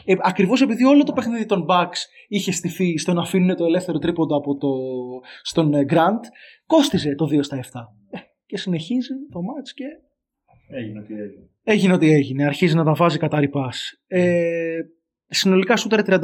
ε, 0.06 0.16
ακριβώς 0.22 0.62
επειδή 0.62 0.84
όλο 0.84 1.04
το 1.04 1.14
παιχνίδι 1.14 1.46
των 1.46 1.66
Bucks 1.70 1.98
είχε 2.28 2.52
στηθεί 2.52 2.98
στο 2.98 3.14
να 3.14 3.22
αφήνουν 3.22 3.56
το 3.56 3.66
ελεύθερο 3.66 3.98
τρίποντο 3.98 4.38
από 4.38 4.58
το, 4.58 4.70
στον 5.42 5.74
ε, 5.74 5.86
Grant, 5.90 6.24
κόστιζε 6.66 7.16
το 7.16 7.26
2 7.26 7.44
στα 7.44 7.60
7. 7.60 7.62
Ε, 8.10 8.18
και 8.46 8.58
συνεχίζει 8.58 9.14
το 9.32 9.40
match 9.40 9.70
και... 9.74 9.86
Έγινε 10.68 11.00
ό,τι 11.00 11.14
έγινε. 11.14 11.50
Έγινε 11.64 11.94
ό,τι 11.94 12.12
έγινε. 12.12 12.46
Αρχίζει 12.46 12.76
να 12.76 12.84
τα 12.84 12.94
βάζει 12.94 13.18
κατά 13.18 13.40
ρηπάς. 13.40 14.02
Ε, 14.08 14.80
συνολικά 15.28 15.76
σούταρε 15.76 16.02
38% 16.06 16.20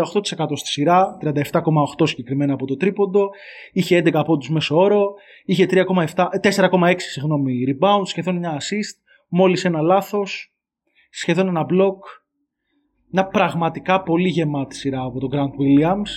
στη 0.54 0.68
σειρά, 0.68 1.18
37,8% 1.22 2.08
συγκεκριμένα 2.08 2.54
από 2.54 2.66
το 2.66 2.76
τρίποντο, 2.76 3.30
είχε 3.72 4.02
11 4.06 4.24
πόντους 4.26 4.50
μέσω 4.50 4.76
όρο, 4.76 5.14
είχε 5.46 5.66
4,6 5.70 6.94
συγγνώμη, 6.98 7.64
rebound, 7.68 8.02
σχεδόν 8.04 8.42
9 8.44 8.48
assist, 8.48 9.02
μόλις 9.28 9.66
ένα 9.66 9.82
λάθος, 9.82 10.54
σχεδόν 11.10 11.48
ένα 11.48 11.66
block, 11.70 11.98
μια 13.12 13.28
πραγματικά 13.28 14.02
πολύ 14.04 14.30
γεμάτη 14.30 14.76
σειρά 14.76 15.02
από 15.02 15.20
τον 15.20 15.30
Grant 15.34 15.54
Williams. 15.62 16.10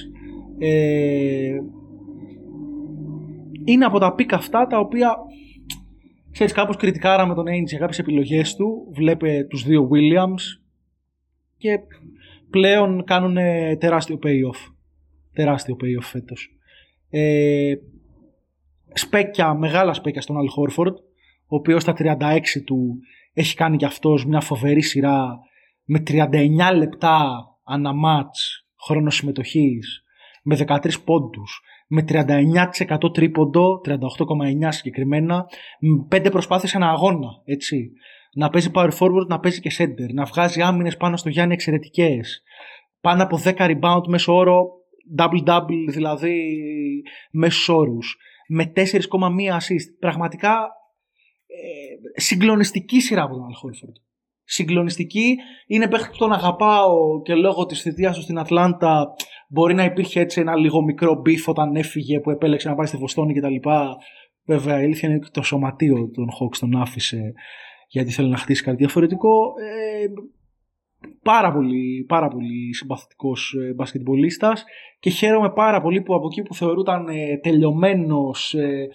Ε, 0.59 1.59
είναι 3.65 3.85
από 3.85 3.99
τα 3.99 4.15
πίκα 4.15 4.37
αυτά 4.37 4.67
τα 4.67 4.79
οποία 4.79 5.17
ξέρεις 6.31 6.53
κάπως 6.53 6.77
κριτικάρα 6.77 7.27
με 7.27 7.35
τον 7.35 7.45
Ainge 7.45 7.67
για 7.67 7.79
κάποιες 7.79 7.99
επιλογές 7.99 8.55
του. 8.55 8.89
Βλέπε 8.95 9.47
τους 9.51 9.65
δύο 9.65 9.89
Williams 9.93 10.61
και 11.57 11.79
πλέον 12.53 13.05
κάνουν 13.05 13.37
τεράστιο 13.79 14.19
payoff. 14.23 14.73
Τεράστιο 15.33 15.77
payoff 15.81 16.03
φέτος. 16.03 16.49
Ε, 17.11 17.75
σπέκια, 18.93 19.55
μεγάλα 19.55 19.93
σπέκια 19.93 20.21
στον 20.21 20.37
Al 20.37 20.49
Horford, 20.59 20.95
ο 21.47 21.57
οποίος 21.57 21.83
στα 21.83 21.95
36 21.99 22.63
του 22.65 22.99
έχει 23.33 23.57
κάνει 23.57 23.77
και 23.77 23.85
αυτός 23.85 24.27
μια 24.27 24.41
φοβερή 24.41 24.83
σειρά 24.83 25.39
με 25.85 26.03
39 26.07 26.77
λεπτά 26.77 27.47
αναμάτς 27.65 28.67
χρόνος 28.81 29.15
συμμετοχής, 29.15 30.05
με 30.43 30.57
13 30.57 31.03
πόντους, 31.05 31.61
με 31.87 32.05
39% 32.09 33.13
τρίποντο, 33.13 33.81
38,9 33.85 34.73
συγκεκριμένα, 34.73 35.47
με 35.79 36.07
5 36.09 36.31
προσπάθειες 36.31 36.75
ανά 36.75 36.91
αγώνα, 36.91 37.29
έτσι. 37.45 37.93
Να 38.35 38.51
παίζει 38.51 38.71
power 38.75 38.91
forward, 38.99 39.27
να 39.27 39.41
παίζει 39.41 39.61
και 39.61 39.71
center, 39.79 40.13
να 40.13 40.25
βγάζει 40.25 40.63
άμυνες 40.63 40.97
πάνω 40.97 41.17
στο 41.17 41.29
Γιάννη 41.29 41.55
εξαιρετικές, 41.55 42.43
πάνω 43.01 43.23
από 43.23 43.41
10 43.45 43.53
rebound 43.57 44.07
μέσο 44.07 44.35
όρο, 44.35 44.67
double-double 45.19 45.85
δηλαδή 45.89 46.53
μέσους 47.31 47.77
όρους, 47.77 48.17
με 48.49 48.73
4,1 48.77 48.83
assist. 49.51 49.97
Πραγματικά 49.99 50.69
ε, 51.47 52.21
συγκλονιστική 52.21 53.01
σειρά 53.01 53.23
από 53.23 53.35
τον 53.35 53.45
Al 53.45 54.03
συγκλονιστική. 54.45 55.37
Είναι 55.67 55.89
παίχτη 55.89 56.09
που 56.11 56.17
τον 56.17 56.33
αγαπάω 56.33 57.23
και 57.23 57.35
λόγω 57.35 57.67
της 57.67 57.81
θητείας 57.81 58.17
του 58.17 58.23
στην 58.23 58.39
Ατλάντα 58.39 59.15
μπορεί 59.49 59.75
να 59.75 59.85
υπήρχε 59.85 60.21
έτσι 60.21 60.41
ένα 60.41 60.57
λίγο 60.57 60.83
μικρό 60.83 61.21
beef 61.21 61.49
όταν 61.49 61.77
έφυγε 61.77 62.21
που 62.21 62.31
επέλεξε 62.31 62.69
να 62.69 62.75
πάει 62.75 62.87
στη 62.87 62.97
Βοστόνη 62.97 63.35
κτλ. 63.35 63.69
Βέβαια, 64.45 64.81
η 64.81 64.85
αλήθεια 64.85 65.09
είναι 65.09 65.19
ότι 65.19 65.31
το 65.31 65.43
σωματείο 65.43 66.11
των 66.11 66.29
Hawks 66.29 66.57
τον 66.61 66.77
άφησε 66.81 67.33
γιατί 67.93 68.11
θέλει 68.11 68.29
να 68.29 68.37
χτίσει 68.37 68.63
κάτι 68.63 68.77
διαφορετικό. 68.77 69.53
Ε, 69.59 70.07
πάρα 71.23 71.53
πολύ, 71.53 72.05
πάρα 72.09 72.29
πολύ 72.29 72.75
συμπαθητικός 72.75 73.55
ε, 73.61 73.73
μπασκετμπολίστας 73.73 74.65
και 75.01 75.11
χαίρομαι 75.11 75.51
πάρα 75.51 75.81
πολύ 75.81 76.03
που 76.03 76.15
από 76.15 76.27
εκεί 76.27 76.43
που 76.43 76.55
θεωρούταν 76.55 77.09
ε, 77.09 77.39
τελειωμένος 77.43 78.55
ε, 78.55 78.89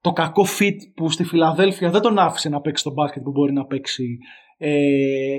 το 0.00 0.12
κακό 0.12 0.46
fit 0.58 0.76
που 0.94 1.10
στη 1.10 1.24
Φιλαδέλφια 1.24 1.90
δεν 1.90 2.00
τον 2.00 2.18
άφησε 2.18 2.48
να 2.48 2.60
παίξει 2.60 2.84
το 2.84 2.92
μπάσκετ 2.92 3.22
που 3.22 3.30
μπορεί 3.30 3.52
να 3.52 3.64
παίξει 3.64 4.18
ε, 4.58 5.36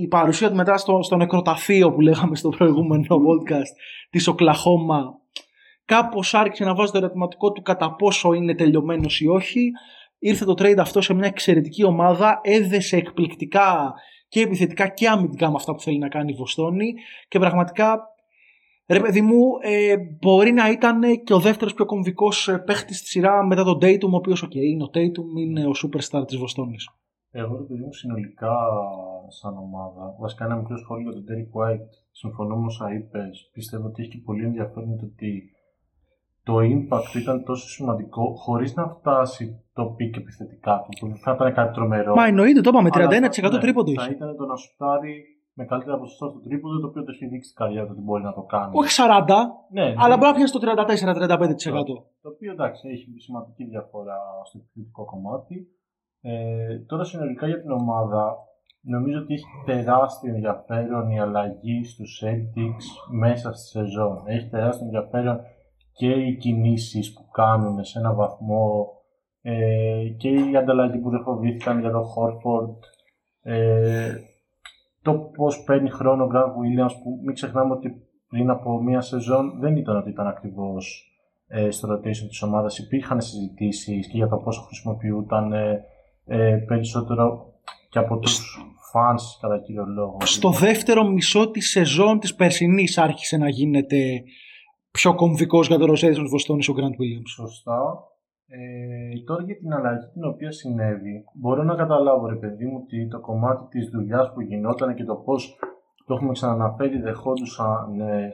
η 0.00 0.08
παρουσία 0.08 0.50
του 0.50 0.56
μετά 0.56 0.76
στο, 0.76 1.02
στο 1.02 1.16
νεκροταφείο 1.16 1.92
που 1.92 2.00
λέγαμε 2.00 2.36
στο 2.36 2.48
προηγούμενο 2.48 3.04
podcast 3.04 3.72
της 4.10 4.26
Οκλαχώμα 4.26 5.20
κάπως 5.84 6.34
άρχισε 6.34 6.64
να 6.64 6.74
βάζει 6.74 6.92
το 6.92 6.98
ερωτηματικό 6.98 7.52
του 7.52 7.62
κατά 7.62 7.94
πόσο 7.94 8.32
είναι 8.32 8.54
τελειωμένος 8.54 9.20
ή 9.20 9.26
όχι. 9.26 9.70
Ήρθε 10.18 10.44
το 10.44 10.52
trade 10.52 10.78
αυτό 10.78 11.00
σε 11.00 11.14
μια 11.14 11.26
εξαιρετική 11.26 11.84
ομάδα, 11.84 12.40
έδεσε 12.42 12.96
εκπληκτικά 12.96 13.92
και 14.28 14.40
επιθετικά 14.40 14.88
και 14.88 15.08
αμυντικά 15.08 15.48
με 15.48 15.54
αυτά 15.56 15.74
που 15.74 15.80
θέλει 15.80 15.98
να 15.98 16.08
κάνει 16.08 16.32
η 16.32 16.36
Βοστόνη 16.36 16.94
και 17.28 17.38
πραγματικά 17.38 17.98
Ρε 18.90 19.00
παιδί 19.00 19.20
μου, 19.20 19.42
ε, 19.60 19.96
μπορεί 20.20 20.52
να 20.52 20.70
ήταν 20.70 21.00
και 21.24 21.34
ο 21.34 21.38
δεύτερος 21.38 21.74
πιο 21.74 21.84
κομβικός 21.84 22.48
ε, 22.48 22.58
παίχτης 22.58 22.98
στη 22.98 23.08
σειρά 23.08 23.46
μετά 23.46 23.64
τον 23.64 23.78
Tatum, 23.82 24.10
ο 24.12 24.16
οποίος, 24.16 24.42
ok, 24.42 24.50
okay, 24.50 24.56
είναι 24.72 24.82
ο 24.82 24.90
Tatum, 24.94 25.38
είναι 25.38 25.66
ο 25.66 25.70
superstar 25.82 26.26
της 26.26 26.36
Βοστόνης. 26.36 26.90
Εγώ 27.30 27.56
ρε 27.56 27.62
παιδί 27.62 27.80
μου 27.80 27.92
συνολικά 27.92 28.56
σαν 29.28 29.56
ομάδα, 29.56 30.16
βασικά 30.18 30.44
ένα 30.44 30.56
μικρό 30.56 30.76
σχόλιο 30.76 31.10
για 31.10 31.22
τον 31.22 31.24
Derek 31.28 31.50
White, 31.60 31.90
συμφωνώ 32.10 32.56
με 32.56 32.66
όσα 32.66 32.94
είπες, 32.94 33.50
πιστεύω 33.52 33.86
ότι 33.86 34.02
έχει 34.02 34.10
και 34.10 34.20
πολύ 34.24 34.44
ενδιαφέρον 34.44 34.96
το 34.98 35.04
ότι 35.04 35.50
το 36.48 36.56
impact 36.74 37.12
ήταν 37.22 37.44
τόσο 37.44 37.68
σημαντικό 37.68 38.22
χωρίς 38.34 38.74
να 38.74 38.84
φτάσει 38.88 39.44
το 39.72 39.84
peak 39.96 40.16
επιθετικά 40.16 40.74
του, 40.84 41.08
που 41.08 41.16
θα 41.24 41.32
ήταν 41.32 41.54
κάτι 41.54 41.72
τρομερό. 41.74 42.14
Μα 42.14 42.26
εννοείται, 42.26 42.60
το 42.60 42.70
είπαμε, 42.72 42.88
31% 42.92 43.50
ναι, 43.52 43.58
τρίποντο 43.58 44.04
Θα 44.04 44.10
ήταν 44.10 44.36
το 44.36 44.44
να 44.44 44.56
σουτάρει 44.56 45.14
με 45.58 45.64
καλύτερα 45.64 45.98
ποσοστά 45.98 46.26
στο 46.28 46.40
τρίποντο, 46.46 46.80
το 46.80 46.86
οποίο 46.86 47.02
το 47.04 47.10
έχει 47.14 47.26
δείξει 47.26 47.50
στην 47.50 47.64
καριέρα 47.64 47.86
του 47.86 47.92
ότι 47.94 48.02
μπορεί 48.06 48.22
να 48.22 48.32
το 48.32 48.42
κάνει. 48.54 48.72
Όχι 48.80 48.90
40, 49.00 49.26
ναι, 49.70 49.82
ναι. 49.82 49.94
αλλά 50.02 50.14
μπορεί 50.16 50.30
να 50.30 50.36
πιάσει 50.36 50.52
το 50.52 50.60
34-35%. 50.62 51.84
Το 52.22 52.28
οποίο 52.34 52.50
εντάξει, 52.52 52.88
έχει 52.88 53.08
σημαντική 53.26 53.64
διαφορά 53.64 54.18
στο 54.48 54.58
επιθετικό 54.58 55.04
κομμάτι. 55.04 55.56
Ε, 56.20 56.78
τώρα 56.90 57.04
συνολικά 57.04 57.46
για 57.46 57.60
την 57.60 57.70
ομάδα, 57.70 58.22
νομίζω 58.80 59.18
ότι 59.18 59.34
έχει 59.34 59.44
τεράστιο 59.66 60.34
ενδιαφέρον 60.34 61.10
η 61.10 61.20
αλλαγή 61.20 61.84
στους 61.84 62.22
Celtics 62.22 62.86
μέσα 63.22 63.52
στη 63.52 63.66
σεζόν. 63.68 64.22
Έχει 64.26 64.48
τεράστιο 64.48 64.84
ενδιαφέρον 64.86 65.36
και 65.98 66.10
οι 66.10 66.36
κινήσεις 66.36 67.12
που 67.12 67.28
κάνουν 67.32 67.84
σε 67.84 67.98
ένα 67.98 68.14
βαθμό 68.14 68.86
ε, 69.42 70.08
και 70.16 70.28
η 70.28 70.56
ανταλλαγή 70.56 70.98
που 70.98 71.10
δεν 71.10 71.22
φοβήθηκαν 71.22 71.80
για 71.80 71.90
τον 71.90 72.02
Horford. 72.02 72.76
Ε, 73.42 74.12
το 75.02 75.12
πώς 75.14 75.62
παίρνει 75.62 75.90
χρόνο 75.90 76.24
ο 76.24 76.28
Grant 76.32 76.38
Williams 76.38 76.94
που 77.02 77.20
μην 77.24 77.34
ξεχνάμε 77.34 77.72
ότι 77.72 78.08
πριν 78.28 78.50
από 78.50 78.82
μία 78.82 79.00
σεζόν 79.00 79.58
δεν 79.60 79.76
ήταν 79.76 79.96
ότι 79.96 80.10
ήταν 80.10 80.26
ακριβώς 80.26 81.12
ε, 81.46 81.70
στο 81.70 81.88
rotation 81.92 82.28
της 82.28 82.42
ομάδας. 82.42 82.78
Υπήρχαν 82.78 83.20
συζητήσεις 83.20 84.06
και 84.06 84.16
για 84.16 84.28
το 84.28 84.36
πόσο 84.36 84.60
χρησιμοποιούταν 84.60 85.52
ε, 85.52 85.84
ε, 86.26 86.56
περισσότερο 86.66 87.52
και 87.88 87.98
από 87.98 88.18
τους 88.18 88.58
φανς 88.92 89.38
κατά 89.40 89.58
κύριο 89.58 89.84
λόγο. 89.84 90.16
Στο 90.20 90.50
δεύτερο 90.50 91.04
μισό 91.04 91.50
της 91.50 91.70
σεζόν 91.70 92.18
της 92.18 92.34
περσινής 92.34 92.98
άρχισε 92.98 93.36
να 93.36 93.48
γίνεται 93.48 94.22
πιο 95.00 95.14
κομβικός 95.14 95.66
για 95.66 95.78
το 95.78 95.86
Ροσέδης 95.86 96.18
Βοστόνης 96.30 96.68
ο 96.68 96.72
Γκραντ 96.72 96.94
Williams. 97.00 97.30
Σωστά. 97.40 97.80
Ε, 98.46 98.58
τώρα 99.26 99.42
για 99.42 99.56
την 99.56 99.72
αλλαγή 99.72 100.06
την 100.12 100.24
οποία 100.24 100.50
συνέβη, 100.50 101.24
μπορώ 101.40 101.62
να 101.62 101.74
καταλάβω 101.74 102.26
ρε 102.26 102.36
παιδί 102.36 102.64
μου 102.66 102.78
ότι 102.82 103.08
το 103.08 103.20
κομμάτι 103.20 103.64
της 103.68 103.88
δουλειάς 103.94 104.32
που 104.32 104.40
γινόταν 104.40 104.94
και 104.94 105.04
το 105.04 105.14
πώς 105.14 105.58
το 106.06 106.14
έχουμε 106.14 106.32
ξαναναφέρει 106.32 106.98
δεχόντουσαν 106.98 108.00
ε, 108.00 108.32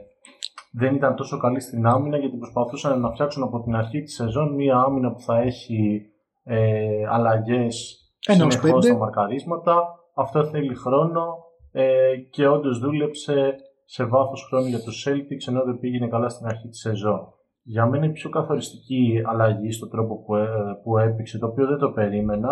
δεν 0.71 0.95
ήταν 0.95 1.15
τόσο 1.15 1.37
καλή 1.37 1.59
στην 1.59 1.85
άμυνα 1.85 2.17
γιατί 2.17 2.37
προσπαθούσαν 2.37 2.99
να 2.99 3.11
φτιάξουν 3.11 3.43
από 3.43 3.61
την 3.61 3.75
αρχή 3.75 4.01
της 4.01 4.15
σεζόν 4.15 4.53
μία 4.53 4.77
άμυνα 4.77 5.11
που 5.11 5.19
θα 5.19 5.37
έχει 5.37 6.01
ε, 6.43 7.05
αλλαγές 7.09 7.75
συνεχώς 8.19 8.85
στα 8.85 8.97
μαρκαρίσματα. 8.97 9.83
Αυτό 10.15 10.45
θέλει 10.45 10.75
χρόνο 10.75 11.25
ε, 11.71 12.15
και 12.29 12.47
όντως 12.47 12.79
δούλεψε 12.79 13.55
σε 13.85 14.03
βάθος 14.03 14.45
χρόνου 14.49 14.67
για 14.67 14.79
το 14.79 14.91
Celtics 15.05 15.47
ενώ 15.47 15.63
δεν 15.63 15.79
πήγαινε 15.79 16.07
καλά 16.07 16.29
στην 16.29 16.45
αρχή 16.47 16.67
της 16.67 16.79
σεζόν. 16.79 17.33
Για 17.63 17.85
μένα 17.85 18.05
η 18.05 18.11
πιο 18.11 18.29
καθοριστική 18.29 19.21
αλλαγή 19.25 19.71
στον 19.71 19.89
τρόπο 19.89 20.23
που, 20.23 20.35
ε, 20.35 20.47
που 20.83 20.97
έπαιξε, 20.97 21.37
το 21.37 21.47
οποίο 21.47 21.67
δεν 21.67 21.77
το 21.77 21.91
περίμενα, 21.91 22.49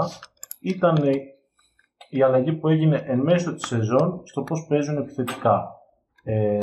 ήταν 0.61 0.97
η 2.10 2.22
αλλαγή 2.22 2.53
που 2.53 2.68
έγινε 2.68 3.03
εν 3.05 3.19
μέσω 3.19 3.53
της 3.53 3.68
σεζόν 3.68 4.22
στο 4.23 4.41
πώς 4.43 4.65
παίζουν 4.69 4.97
επιθετικά. 4.97 5.69
Ε, 6.23 6.57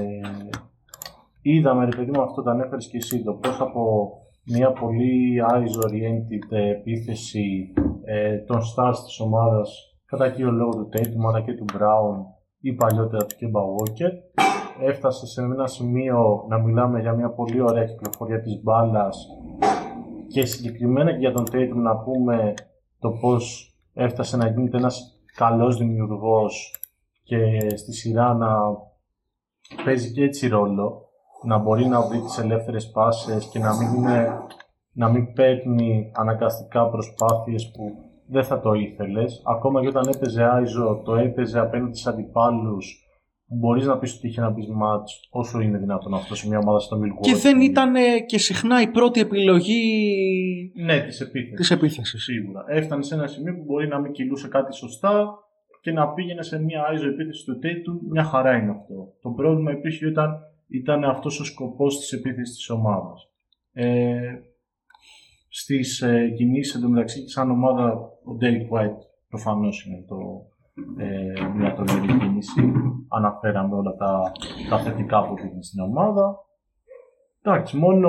είδαμε, 1.42 1.84
ρε 1.84 1.96
παιδί 1.96 2.10
μου, 2.10 2.22
αυτό 2.22 2.42
το 2.42 2.50
ανέφερες 2.50 2.88
και 2.88 2.96
εσύ, 2.96 3.22
το 3.24 3.32
πώς 3.32 3.60
από 3.60 4.12
μια 4.44 4.72
πολύ 4.72 5.42
eyes 5.50 5.86
oriented 5.86 6.56
επίθεση 6.56 7.72
ε, 8.04 8.38
των 8.38 8.58
stars 8.58 8.96
της 9.04 9.20
ομάδας 9.20 9.96
κατά 10.06 10.30
κύριο 10.30 10.50
λόγο 10.50 10.70
του 10.70 10.88
Tatum 10.92 11.28
αλλά 11.28 11.40
και 11.40 11.52
του 11.52 11.64
Brown 11.72 12.16
ή 12.60 12.72
παλιότερα 12.72 13.26
του 13.26 13.34
Kemba 13.40 13.60
Walker. 13.60 14.12
Έφτασε 14.82 15.26
σε 15.26 15.42
ένα 15.42 15.66
σημείο 15.66 16.44
να 16.48 16.58
μιλάμε 16.58 17.00
για 17.00 17.12
μια 17.12 17.30
πολύ 17.30 17.60
ωραία 17.60 17.84
κυκλοφορία 17.84 18.40
της 18.40 18.62
μπάλας 18.62 19.26
και 20.28 20.44
συγκεκριμένα 20.44 21.10
και 21.10 21.18
για 21.18 21.32
τον 21.32 21.44
Tatum 21.52 21.74
να 21.74 21.96
πούμε 21.96 22.54
το 22.98 23.10
πώς 23.10 23.74
έφτασε 23.94 24.36
να 24.36 24.48
γίνεται 24.48 24.76
ένας 24.76 25.20
καλός 25.36 25.76
δημιουργός 25.76 26.74
και 27.22 27.68
στη 27.76 27.92
σειρά 27.92 28.34
να 28.34 28.48
παίζει 29.84 30.12
και 30.12 30.22
έτσι 30.22 30.48
ρόλο 30.48 31.08
να 31.42 31.58
μπορεί 31.58 31.86
να 31.86 32.00
βρει 32.00 32.20
τις 32.20 32.38
ελεύθερες 32.38 32.90
πάσες 32.90 33.46
και 33.46 33.58
να 33.58 33.76
μην, 33.76 33.94
είναι, 33.94 34.28
να 34.92 35.08
μην 35.08 35.32
παίρνει 35.32 36.10
αναγκαστικά 36.14 36.88
προσπάθειες 36.88 37.70
που 37.70 37.94
δεν 38.26 38.44
θα 38.44 38.60
το 38.60 38.72
ήθελες. 38.72 39.42
Ακόμα 39.44 39.80
και 39.80 39.88
όταν 39.88 40.08
έπαιζε 40.14 40.42
Άιζο, 40.42 41.02
το 41.04 41.14
έπαιζε 41.14 41.60
απέναντι 41.60 41.96
σε 41.96 42.08
αντιπάλους 42.08 43.04
Μπορείς 43.52 43.86
να 43.86 43.98
πεις 43.98 44.16
ότι 44.16 44.26
είχε 44.26 44.40
ένα 44.40 44.54
big 44.54 44.82
match 44.82 45.10
όσο 45.30 45.60
είναι 45.60 45.78
δυνατόν 45.78 46.14
αυτό 46.14 46.34
σε 46.34 46.48
μια 46.48 46.58
ομάδα 46.58 46.78
στο 46.78 46.98
Milwaukee. 46.98 47.20
Και 47.20 47.34
δεν 47.34 47.60
ήταν 47.60 47.94
και 48.26 48.38
συχνά 48.38 48.82
η 48.82 48.88
πρώτη 48.88 49.20
επιλογή 49.20 50.72
ναι, 50.74 51.00
της 51.00 51.20
επίθεσης. 51.20 51.56
Της 51.56 51.70
επίθεσης. 51.70 52.22
Σίγουρα. 52.22 52.64
Έφτανε 52.68 53.02
σε 53.02 53.14
ένα 53.14 53.26
σημείο 53.26 53.54
που 53.54 53.64
μπορεί 53.64 53.88
να 53.88 53.98
μην 53.98 54.12
κυλούσε 54.12 54.48
κάτι 54.48 54.74
σωστά 54.74 55.38
και 55.80 55.92
να 55.92 56.08
πήγαινε 56.08 56.42
σε 56.42 56.62
μια 56.62 56.84
άιζο 56.90 57.08
επίθεση 57.08 57.44
του 57.44 57.58
Tatum. 57.62 58.10
Μια 58.10 58.24
χαρά 58.24 58.56
είναι 58.56 58.70
αυτό. 58.70 59.12
Το 59.22 59.30
πρόβλημα 59.30 59.70
επίση 59.70 60.08
ήταν, 60.08 60.30
ήταν 60.68 61.04
αυτός 61.04 61.40
ο 61.40 61.44
σκοπός 61.44 61.98
της 61.98 62.12
επίθεσης 62.12 62.56
της 62.56 62.70
ομάδας. 62.70 63.30
Ε, 63.72 64.18
Στις 65.48 66.00
ε, 66.00 66.28
κινήσεις 66.36 66.74
εντωμεταξύ, 66.74 67.28
σαν 67.28 67.50
ομάδα, 67.50 67.92
ο 68.24 68.36
Derek 68.40 68.76
White 68.76 69.00
προφανώς 69.28 69.84
είναι 69.86 70.04
το, 70.08 70.16
ε, 70.98 71.46
μια 71.56 71.74
τρομερή 71.74 72.18
κίνηση. 72.18 72.72
Αναφέραμε 73.08 73.74
όλα 73.74 73.94
τα, 73.94 74.32
τα 74.70 74.78
θετικά 74.78 75.26
που 75.26 75.34
δείχνει 75.34 75.64
στην 75.64 75.82
ομάδα. 75.82 76.38
Εντάξει, 77.42 77.76
μόνο 77.76 78.08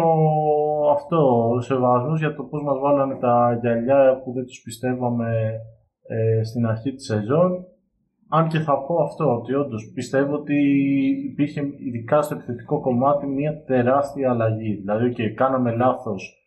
αυτό 0.92 1.50
ο 1.50 1.62
σεβασμός 1.62 2.20
για 2.20 2.36
το 2.36 2.44
πώς 2.44 2.64
μας 2.64 2.80
βάλανε 2.80 3.16
τα 3.16 3.58
γυαλιά 3.62 4.22
που 4.24 4.32
δεν 4.32 4.46
τους 4.46 4.62
πιστεύαμε 4.62 5.60
ε, 6.08 6.44
στην 6.44 6.66
αρχή 6.66 6.94
της 6.94 7.06
σεζόν. 7.06 7.66
Αν 8.30 8.48
και 8.48 8.60
θα 8.60 8.78
πω 8.78 9.02
αυτό, 9.02 9.36
ότι 9.36 9.54
όντως 9.54 9.92
πιστεύω 9.94 10.34
ότι 10.34 10.56
υπήρχε 11.32 11.62
ειδικά 11.88 12.22
στο 12.22 12.36
επιθετικό 12.36 12.80
κομμάτι 12.80 13.28
μια 13.28 13.64
τεράστια 13.64 14.30
αλλαγή. 14.30 14.74
Δηλαδή, 14.76 15.14
okay, 15.16 15.34
κάναμε 15.36 15.76
λάθος 15.76 16.42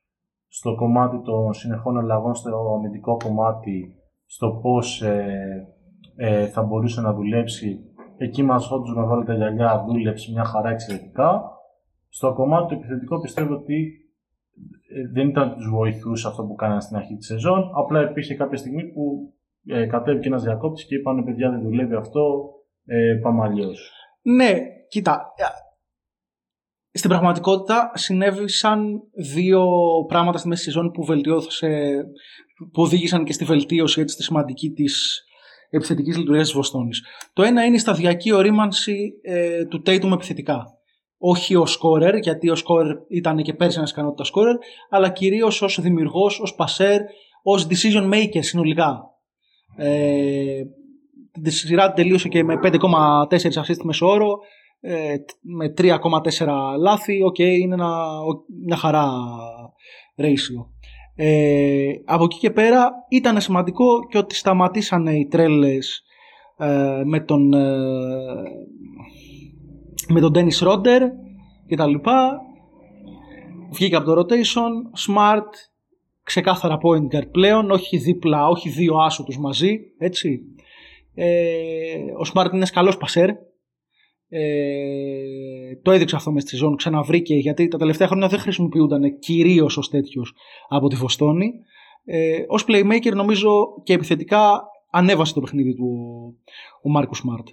στο 0.48 0.74
κομμάτι 0.74 1.22
των 1.22 1.52
συνεχών 1.52 1.98
αλλαγών 1.98 2.34
στο 2.34 2.74
αμυντικό 2.76 3.16
κομμάτι, 3.24 3.94
στο 4.26 4.58
πώς 4.62 5.02
ε, 5.02 5.73
ε, 6.16 6.46
θα 6.46 6.62
μπορούσε 6.62 7.00
να 7.00 7.12
δουλέψει. 7.12 7.80
Εκεί 8.16 8.42
μας 8.42 8.70
όντως 8.70 8.94
με 8.96 9.02
βάλει 9.02 9.24
τα 9.24 9.34
γυαλιά, 9.34 9.84
δούλεψε 9.86 10.32
μια 10.32 10.44
χαρά 10.44 10.70
εξαιρετικά. 10.70 11.42
Στο 12.08 12.32
κομμάτι 12.32 12.66
του 12.66 12.74
επιθετικό 12.74 13.20
πιστεύω 13.20 13.54
ότι 13.54 13.92
ε, 14.94 15.08
δεν 15.12 15.28
ήταν 15.28 15.54
τους 15.54 15.68
βοηθούσε 15.70 16.28
αυτό 16.28 16.44
που 16.44 16.54
κάνανε 16.54 16.80
στην 16.80 16.96
αρχή 16.96 17.16
της 17.16 17.26
σεζόν. 17.26 17.70
Απλά 17.74 18.10
υπήρχε 18.10 18.34
κάποια 18.34 18.56
στιγμή 18.56 18.84
που 18.92 19.32
ε, 19.66 19.86
κατέβηκε 19.86 20.28
ένας 20.28 20.42
διακόπτης 20.42 20.86
και 20.86 20.94
είπαν: 20.94 21.24
Παιδιά, 21.24 21.50
δεν 21.50 21.62
δουλεύει 21.62 21.94
αυτό. 21.94 22.50
Ε, 22.84 23.18
πάμε 23.22 23.42
αλλιώς. 23.42 23.92
Ναι, 24.22 24.54
κοίτα. 24.88 25.32
Ε, 25.36 26.98
στην 26.98 27.10
πραγματικότητα 27.10 27.90
συνέβησαν 27.94 29.02
δύο 29.34 29.66
πράγματα 30.08 30.38
στη 30.38 30.48
μέση 30.48 30.62
σεζόν 30.62 30.90
που 30.90 31.04
βελτιώθησε, 31.04 32.02
που 32.72 32.82
οδήγησαν 32.82 33.24
και 33.24 33.32
στη 33.32 33.44
βελτίωση 33.44 34.00
έτσι, 34.00 34.16
τη 34.16 34.22
σημαντική 34.22 34.70
της 34.70 35.23
επιθετικής 35.76 36.16
λειτουργίας 36.16 36.46
της 36.46 36.56
Βοστόνης. 36.56 37.02
Το 37.32 37.42
ένα 37.42 37.64
είναι 37.64 37.76
η 37.76 37.78
σταδιακή 37.78 38.32
ωρίμανση 38.32 39.12
ε, 39.22 39.64
του 39.64 39.82
Tatum 39.86 40.10
επιθετικά. 40.12 40.64
Όχι 41.18 41.56
ο 41.56 41.66
σκόρερ, 41.66 42.16
γιατί 42.16 42.50
ο 42.50 42.54
σκόρερ 42.54 42.96
ήταν 43.08 43.42
και 43.42 43.54
πέρσι 43.54 43.78
ένας 43.78 43.90
ικανότατος 43.90 44.26
σκόρερ, 44.26 44.56
αλλά 44.90 45.08
κυρίως 45.08 45.62
ως 45.62 45.80
δημιουργός, 45.80 46.40
ως 46.40 46.54
πασέρ, 46.54 47.00
ως 47.42 47.66
decision 47.66 48.12
maker 48.12 48.38
συνολικά. 48.40 49.02
Ε, 49.76 50.62
τη 51.42 51.50
σειρά 51.50 51.92
τελείωσε 51.92 52.28
και 52.28 52.44
με 52.44 52.58
5,4 52.62 53.62
assist 53.62 53.82
μέσο 53.82 54.06
όρο, 54.06 54.38
ε, 54.80 55.16
με 55.40 55.68
3,4 55.76 56.76
λάθη. 56.78 57.22
Ok, 57.22 57.34
okay, 57.38 57.58
είναι 57.60 57.74
ένα, 57.74 58.18
μια 58.66 58.76
χαρά 58.76 59.10
ratio. 60.16 60.73
Ε, 61.16 61.92
από 62.04 62.24
εκεί 62.24 62.38
και 62.38 62.50
πέρα 62.50 62.90
ήταν 63.08 63.40
σημαντικό 63.40 64.06
και 64.08 64.18
ότι 64.18 64.34
σταματήσανε 64.34 65.12
οι 65.18 65.26
τρέλες 65.26 66.02
ε, 66.58 67.02
με 67.04 67.20
τον 67.20 67.52
ε, 67.52 67.62
με 70.08 70.20
τον 70.20 70.32
Dennis 70.34 70.68
Rodder 70.68 71.00
και 71.66 71.76
τα 71.76 71.86
λοιπά. 71.86 72.40
Βγήκε 73.72 73.96
από 73.96 74.14
το 74.14 74.20
rotation 74.20 74.72
smart 75.06 75.50
ξεκάθαρα 76.22 76.78
point 76.82 77.16
guard 77.16 77.30
πλέον 77.30 77.70
όχι 77.70 77.96
δίπλα, 77.96 78.48
όχι 78.48 78.68
δύο 78.68 78.96
άσου 78.96 79.24
μαζί 79.40 79.78
έτσι. 79.98 80.40
Ε, 81.14 81.96
ο 81.96 82.30
Smart 82.34 82.52
είναι 82.52 82.66
καλός 82.72 82.96
πασέρ 82.96 83.30
ε, 84.36 85.76
το 85.82 85.90
έδειξε 85.90 86.16
αυτό 86.16 86.32
μες 86.32 86.42
στη 86.42 86.50
σεζόν, 86.50 86.76
ξαναβρήκε 86.76 87.34
γιατί 87.34 87.68
τα 87.68 87.78
τελευταία 87.78 88.06
χρόνια 88.06 88.28
δεν 88.28 88.38
χρησιμοποιούνταν 88.38 89.18
κυρίως 89.18 89.76
ως 89.76 89.88
τέτοιο 89.88 90.22
από 90.68 90.88
τη 90.88 90.96
Βοστόνη. 90.96 91.52
Ε, 92.04 92.44
ως 92.48 92.64
playmaker 92.68 93.12
νομίζω 93.14 93.50
και 93.82 93.92
επιθετικά 93.92 94.62
ανέβασε 94.90 95.34
το 95.34 95.40
παιχνίδι 95.40 95.74
του 95.74 95.88
ο 96.82 96.90
Μάρκο 96.90 97.14
Σμαρτ. 97.14 97.48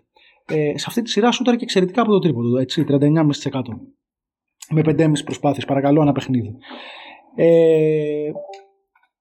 Ε, 0.46 0.78
σε 0.78 0.86
αυτή 0.88 1.02
τη 1.02 1.10
σειρά 1.10 1.32
σου 1.32 1.44
και 1.44 1.58
εξαιρετικά 1.60 2.02
από 2.02 2.12
το 2.12 2.20
τρίποδο, 2.20 2.58
έτσι, 2.58 2.86
39,5%. 2.88 3.28
Με 4.70 4.82
5,5 4.86 5.12
προσπάθειες, 5.26 5.66
παρακαλώ, 5.66 6.02
ένα 6.02 6.12
παιχνίδι. 6.12 6.56
Ε, 7.36 8.32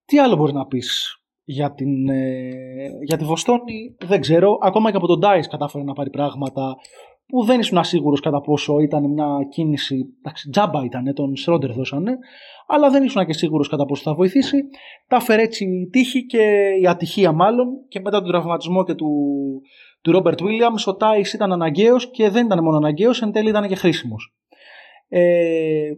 τι 0.05 0.19
άλλο 0.19 0.37
μπορείς 0.37 0.53
να 0.53 0.67
πεις 0.67 1.17
για, 1.45 1.73
την, 1.73 2.09
ε, 2.09 2.89
για 3.07 3.17
τη 3.17 3.25
Βοστόνη, 3.25 3.97
δεν 3.99 4.21
ξέρω. 4.21 4.59
Ακόμα 4.61 4.91
και 4.91 4.97
από 4.97 5.07
τον 5.07 5.21
Dice 5.23 5.47
κατάφερε 5.51 5.85
να 5.85 5.93
πάρει 5.93 6.11
πράγματα 6.11 6.77
που 7.31 7.45
δεν 7.45 7.61
ήσουν 7.61 7.79
ασίγουρος 7.79 8.21
κατά 8.21 8.41
πόσο 8.41 8.81
ήταν 8.81 9.11
μια 9.11 9.27
κίνηση. 9.51 10.15
Εντάξει, 10.19 10.51
τζάμπα 10.51 10.85
ήταν, 10.85 11.15
τον 11.15 11.37
Σρόντερ 11.37 11.73
δώσανε, 11.73 12.19
αλλά 12.67 12.91
δεν 12.91 13.03
ήσουν 13.03 13.27
και 13.27 13.33
σίγουρος 13.33 13.69
κατά 13.69 13.85
πόσο 13.85 14.03
θα 14.03 14.15
βοηθήσει. 14.15 14.57
Τα 15.09 15.17
έφερε 15.17 15.43
έτσι 15.43 15.65
η 15.65 15.89
τύχη 15.91 16.27
και 16.27 16.71
η 16.81 16.87
ατυχία 16.87 17.33
μάλλον 17.33 17.67
και 17.89 18.01
μετά 18.01 18.21
τον 18.21 18.31
τραυματισμό 18.31 18.85
και 18.85 18.95
του, 18.95 19.11
του 20.03 20.13
Ρόμπερτ 20.13 20.43
Βίλιαμ, 20.43 20.75
ο 20.87 20.97
Τάις 20.97 21.33
ήταν 21.33 21.53
αναγκαίος 21.53 22.11
και 22.11 22.29
δεν 22.29 22.47
ήταν 22.47 22.63
μόνο 22.65 22.77
αναγκαίος, 22.77 23.23
εν 23.23 23.33
τέλει 23.33 23.49
ήταν 23.49 23.69
και 23.69 23.75
χρήσιμος. 23.75 24.35
Ε, 25.09 25.91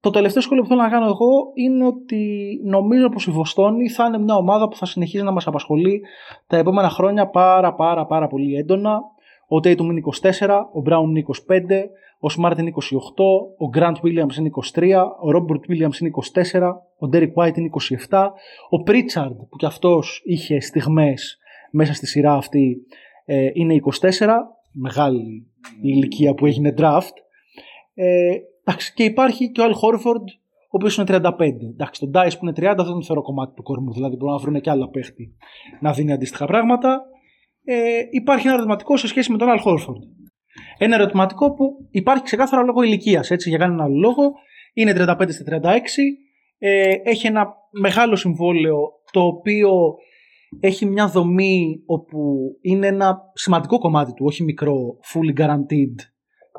το 0.00 0.10
τελευταίο 0.10 0.42
σχόλιο 0.42 0.62
που 0.62 0.68
θέλω 0.68 0.82
να 0.82 0.88
κάνω 0.88 1.06
εγώ 1.06 1.52
είναι 1.54 1.86
ότι 1.86 2.46
νομίζω 2.64 3.08
πως 3.08 3.26
η 3.26 3.30
Βοστόνη 3.30 3.88
θα 3.88 4.04
είναι 4.04 4.18
μια 4.18 4.34
ομάδα 4.34 4.68
που 4.68 4.76
θα 4.76 4.86
συνεχίζει 4.86 5.24
να 5.24 5.32
μας 5.32 5.46
απασχολεί 5.46 6.00
τα 6.46 6.56
επόμενα 6.56 6.88
χρόνια 6.88 7.28
πάρα 7.28 7.74
πάρα 7.74 8.06
πάρα 8.06 8.26
πολύ 8.26 8.54
έντονα 8.54 9.00
ο 9.48 9.56
Tatum 9.56 9.78
είναι 9.78 10.00
24, 10.22 10.48
ο 10.72 10.82
Brown 10.86 11.08
είναι 11.08 11.24
25, 11.26 11.60
ο 12.20 12.28
Smart 12.36 12.58
είναι 12.58 12.72
28, 12.74 12.78
ο 13.58 13.70
Grant 13.74 13.94
Williams 14.02 14.36
είναι 14.38 14.50
23, 14.74 15.04
ο 15.22 15.28
Robert 15.36 15.70
Williams 15.70 16.00
είναι 16.00 16.10
24, 16.52 16.72
ο 16.98 17.08
Derek 17.12 17.32
White 17.34 17.56
είναι 17.56 17.70
27, 18.08 18.28
ο 18.70 18.82
Pritchard 18.86 19.36
που 19.50 19.56
κι 19.56 19.66
αυτός 19.66 20.22
είχε 20.24 20.60
στιγμές 20.60 21.38
μέσα 21.70 21.94
στη 21.94 22.06
σειρά 22.06 22.34
αυτή 22.34 22.76
ε, 23.24 23.50
είναι 23.52 23.76
24, 24.00 24.28
μεγάλη 24.72 25.46
η 25.82 25.88
ηλικία 25.94 26.34
που 26.34 26.46
έγινε 26.46 26.74
draft. 26.78 27.14
Ε, 27.94 28.36
και 28.94 29.04
υπάρχει 29.04 29.50
και 29.50 29.60
ο 29.60 29.64
Al 29.64 29.70
Horford 29.70 30.24
ο 30.76 30.78
οποίος 30.78 30.96
είναι 30.96 31.06
35. 31.08 31.40
Εντάξει, 31.72 32.00
τον 32.00 32.10
Dice 32.14 32.32
που 32.38 32.46
είναι 32.46 32.72
30 32.72 32.74
δεν 32.76 32.84
τον 32.84 33.02
θεωρώ 33.02 33.22
κομμάτι 33.22 33.54
του 33.54 33.62
κορμού, 33.62 33.92
δηλαδή 33.92 34.16
μπορούν 34.16 34.34
να 34.34 34.40
βρουν 34.40 34.60
και 34.60 34.70
άλλα 34.70 34.88
παίχτη 34.88 35.34
να 35.80 35.92
δίνει 35.92 36.12
αντίστοιχα 36.12 36.46
πράγματα 36.46 37.06
ε, 37.68 38.00
υπάρχει 38.10 38.46
ένα 38.46 38.54
ερωτηματικό 38.54 38.96
σε 38.96 39.06
σχέση 39.06 39.32
με 39.32 39.38
τον 39.38 39.48
Αλ 39.48 39.58
Χόρφορντ. 39.58 40.02
Ένα 40.78 40.94
ερωτηματικό 40.94 41.54
που 41.54 41.64
υπάρχει 41.90 42.22
ξεκάθαρα 42.22 42.62
λόγω 42.62 42.82
ηλικίας. 42.82 43.30
Έτσι, 43.30 43.48
για 43.48 43.58
κανέναν 43.58 43.86
άλλο 43.86 43.96
λόγο. 43.98 44.32
Είναι 44.74 44.92
35 44.96 45.24
στα 45.28 45.60
36. 45.62 45.78
Ε, 46.58 46.94
έχει 47.04 47.26
ένα 47.26 47.46
μεγάλο 47.70 48.16
συμβόλαιο 48.16 48.76
το 49.10 49.20
οποίο 49.20 49.94
έχει 50.60 50.86
μια 50.86 51.06
δομή 51.06 51.82
όπου 51.86 52.36
είναι 52.60 52.86
ένα 52.86 53.18
σημαντικό 53.34 53.78
κομμάτι 53.78 54.12
του, 54.14 54.24
όχι 54.26 54.44
μικρό, 54.44 54.98
fully 55.12 55.40
guaranteed. 55.40 55.94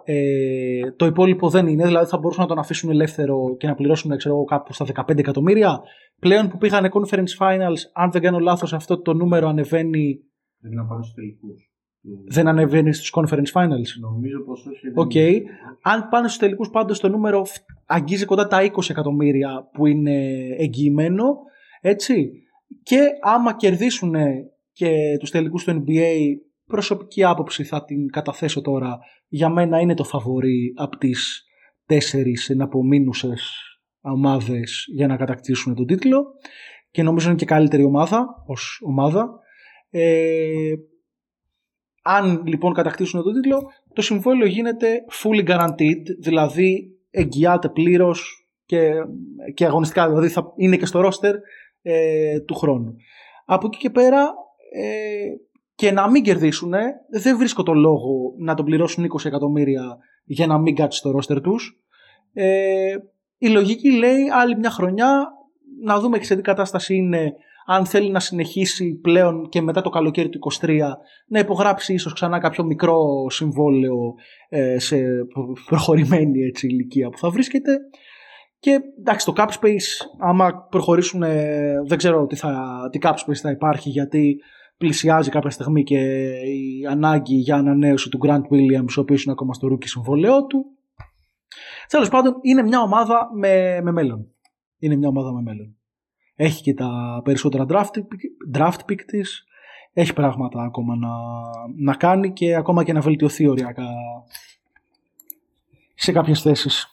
Ε, 0.03 0.91
το 0.91 1.05
υπόλοιπο 1.05 1.49
δεν 1.49 1.67
είναι, 1.67 1.85
δηλαδή 1.85 2.09
θα 2.09 2.17
μπορούσαν 2.17 2.41
να 2.41 2.47
τον 2.47 2.59
αφήσουν 2.59 2.89
ελεύθερο 2.89 3.55
και 3.57 3.67
να 3.67 3.75
πληρώσουν 3.75 4.17
ξέρω, 4.17 4.43
κάπου 4.43 4.73
στα 4.73 4.85
15 5.07 5.17
εκατομμύρια. 5.17 5.81
Πλέον 6.19 6.49
που 6.49 6.57
πήγανε 6.57 6.89
conference 6.91 7.37
finals, 7.39 7.81
αν 7.93 8.11
δεν 8.11 8.21
κάνω 8.21 8.39
λάθος 8.39 8.73
αυτό 8.73 9.01
το 9.01 9.13
νούμερο 9.13 9.47
ανεβαίνει 9.47 10.19
Πρέπει 10.59 10.75
να 10.75 10.85
πάνε 10.85 11.03
στου 11.03 11.13
τελικού. 11.13 11.47
Δεν 12.27 12.47
ανεβαίνει 12.47 12.93
στου 12.93 13.19
conference 13.21 13.51
finals. 13.53 13.89
Νομίζω 13.99 14.39
πως 14.45 14.65
όχι. 14.65 14.87
Okay. 14.95 15.41
Αν 15.81 16.07
πάνε 16.09 16.27
στους 16.27 16.39
τελικούς, 16.39 16.69
πάντως 16.69 16.99
το 16.99 17.09
νούμερο 17.09 17.45
αγγίζει 17.85 18.25
κοντά 18.25 18.47
τα 18.47 18.71
20 18.71 18.89
εκατομμύρια 18.89 19.69
που 19.73 19.85
είναι 19.85 20.37
εγγυημένο. 20.57 21.25
Έτσι. 21.81 22.31
και 22.83 22.99
άμα 23.21 23.55
κερδίσουν 23.55 24.15
και 24.71 25.17
τους 25.19 25.31
τελικούς 25.31 25.63
του 25.63 25.83
NBA 25.85 26.13
προσωπική 26.65 27.23
άποψη 27.23 27.63
θα 27.63 27.83
την 27.83 28.07
καταθέσω 28.07 28.61
τώρα 28.61 28.99
για 29.27 29.49
μένα 29.49 29.79
είναι 29.79 29.93
το 29.93 30.03
φαβορή 30.03 30.73
από 30.75 30.97
τις 30.97 31.45
τέσσερις 31.85 32.49
εναπομείνουσες 32.49 33.51
ομάδες 34.01 34.85
για 34.93 35.07
να 35.07 35.17
κατακτήσουν 35.17 35.75
τον 35.75 35.85
τίτλο 35.85 36.25
και 36.91 37.03
νομίζω 37.03 37.27
είναι 37.27 37.37
και 37.37 37.45
καλύτερη 37.45 37.83
ομάδα 37.83 38.43
ως 38.45 38.81
ομάδα 38.85 39.39
ε, 39.89 40.73
αν 42.01 42.43
λοιπόν 42.45 42.73
κατακτήσουν 42.73 43.23
τον 43.23 43.33
τίτλο 43.33 43.71
το 43.93 44.01
συμβόλαιο 44.01 44.47
γίνεται 44.47 45.05
fully 45.23 45.47
guaranteed 45.47 46.03
δηλαδή 46.19 46.97
εγγυάται 47.11 47.69
πλήρως 47.69 48.49
και, 48.65 48.91
και 49.53 49.65
αγωνιστικά 49.65 50.07
δηλαδή 50.07 50.27
θα 50.27 50.53
είναι 50.55 50.77
και 50.77 50.85
στο 50.85 51.01
roster 51.07 51.33
ε, 51.81 52.39
του 52.39 52.55
χρόνου 52.55 52.95
από 53.49 53.67
εκεί 53.67 53.77
και 53.77 53.89
πέρα 53.89 54.33
ε, 54.73 55.35
και 55.75 55.91
να 55.91 56.09
μην 56.09 56.23
κερδίσουν, 56.23 56.73
δεν 57.21 57.37
βρίσκω 57.37 57.63
το 57.63 57.73
λόγο 57.73 58.33
να 58.37 58.53
τον 58.53 58.65
πληρώσουν 58.65 59.05
20 59.19 59.25
εκατομμύρια 59.25 59.97
για 60.23 60.47
να 60.47 60.57
μην 60.57 60.75
κάτσει 60.75 60.99
στο 60.99 61.11
ρόστερ 61.11 61.41
τους. 61.41 61.81
Ε, 62.33 62.95
η 63.37 63.47
λογική 63.47 63.91
λέει 63.91 64.29
άλλη 64.29 64.57
μια 64.57 64.69
χρονιά 64.69 65.27
να 65.83 65.99
δούμε 65.99 66.23
σε 66.23 66.35
τι 66.35 66.41
κατάσταση 66.41 66.95
είναι 66.95 67.33
αν 67.69 67.85
θέλει 67.85 68.09
να 68.09 68.19
συνεχίσει 68.19 68.93
πλέον 68.93 69.49
και 69.49 69.61
μετά 69.61 69.81
το 69.81 69.89
καλοκαίρι 69.89 70.29
του 70.29 70.39
23 70.61 70.79
να 71.27 71.39
υπογράψει 71.39 71.93
ίσως 71.93 72.13
ξανά 72.13 72.39
κάποιο 72.39 72.63
μικρό 72.63 73.29
συμβόλαιο 73.29 74.13
ε, 74.49 74.79
σε 74.79 74.97
προχωρημένη 75.65 76.43
έτσι, 76.43 76.67
ηλικία 76.67 77.09
που 77.09 77.17
θα 77.17 77.29
βρίσκεται 77.29 77.77
και 78.59 78.79
εντάξει 78.99 79.25
το 79.25 79.33
Cap 79.35 79.47
Space 79.47 80.07
άμα 80.19 80.67
προχωρήσουν 80.69 81.19
δεν 81.87 81.97
ξέρω 81.97 82.25
τι, 82.25 82.35
θα, 82.35 82.79
τι 82.91 82.99
Cap 83.01 83.13
Space 83.13 83.35
θα 83.41 83.51
υπάρχει 83.51 83.89
γιατί 83.89 84.37
πλησιάζει 84.77 85.29
κάποια 85.29 85.49
στιγμή 85.49 85.83
και 85.83 85.97
η 86.29 86.85
ανάγκη 86.89 87.35
για 87.35 87.55
ανανέωση 87.55 88.09
του 88.09 88.19
Grant 88.23 88.41
Williams, 88.41 88.93
ο 88.97 89.01
οποίος 89.01 89.23
είναι 89.23 89.31
ακόμα 89.31 89.53
στο 89.53 89.67
rookie 89.67 89.87
συμβόλαιό 89.87 90.45
του. 90.45 90.65
Τέλος 91.87 92.09
πάντων, 92.09 92.33
είναι 92.41 92.63
μια 92.63 92.81
ομάδα 92.81 93.29
με, 93.35 93.81
με 93.81 93.91
μέλλον. 93.91 94.27
Είναι 94.77 94.95
μια 94.95 95.07
ομάδα 95.07 95.33
με 95.33 95.41
μέλλον. 95.41 95.76
Έχει 96.39 96.61
και 96.61 96.73
τα 96.73 97.21
περισσότερα 97.23 97.65
draft, 97.69 98.01
draft 98.53 98.79
pick 98.89 99.01
της. 99.05 99.45
Έχει 99.93 100.13
πράγματα 100.13 100.61
ακόμα 100.61 100.95
να, 100.95 101.09
να 101.75 101.95
κάνει 101.95 102.33
και 102.33 102.55
ακόμα 102.55 102.83
και 102.83 102.93
να 102.93 103.01
βελτιωθεί 103.01 103.47
οριακά 103.47 103.87
σε 105.95 106.11
κάποιες 106.11 106.41
θέσεις. 106.41 106.87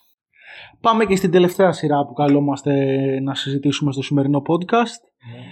Πάμε 0.80 1.04
και 1.04 1.16
στην 1.16 1.30
τελευταία 1.30 1.72
σειρά 1.72 2.06
που 2.06 2.12
καλόμαστε 2.12 2.72
να 3.20 3.34
συζητήσουμε 3.34 3.92
στο 3.92 4.02
σημερινό 4.02 4.42
podcast. 4.46 5.00
Ναι. 5.32 5.44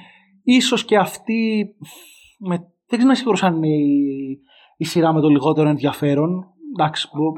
Ίσως 0.42 0.84
και 0.84 0.96
αυτή 0.96 1.68
με, 2.38 2.56
δεν 2.86 2.98
ξέρω 2.98 3.14
σίγουρο 3.14 3.38
αν 3.40 3.56
είναι 3.56 3.74
η, 3.74 4.38
η, 4.76 4.84
σειρά 4.84 5.12
με 5.12 5.20
το 5.20 5.28
λιγότερο 5.28 5.68
ενδιαφέρον. 5.68 6.46
Εντάξει, 6.76 7.10
που, 7.10 7.32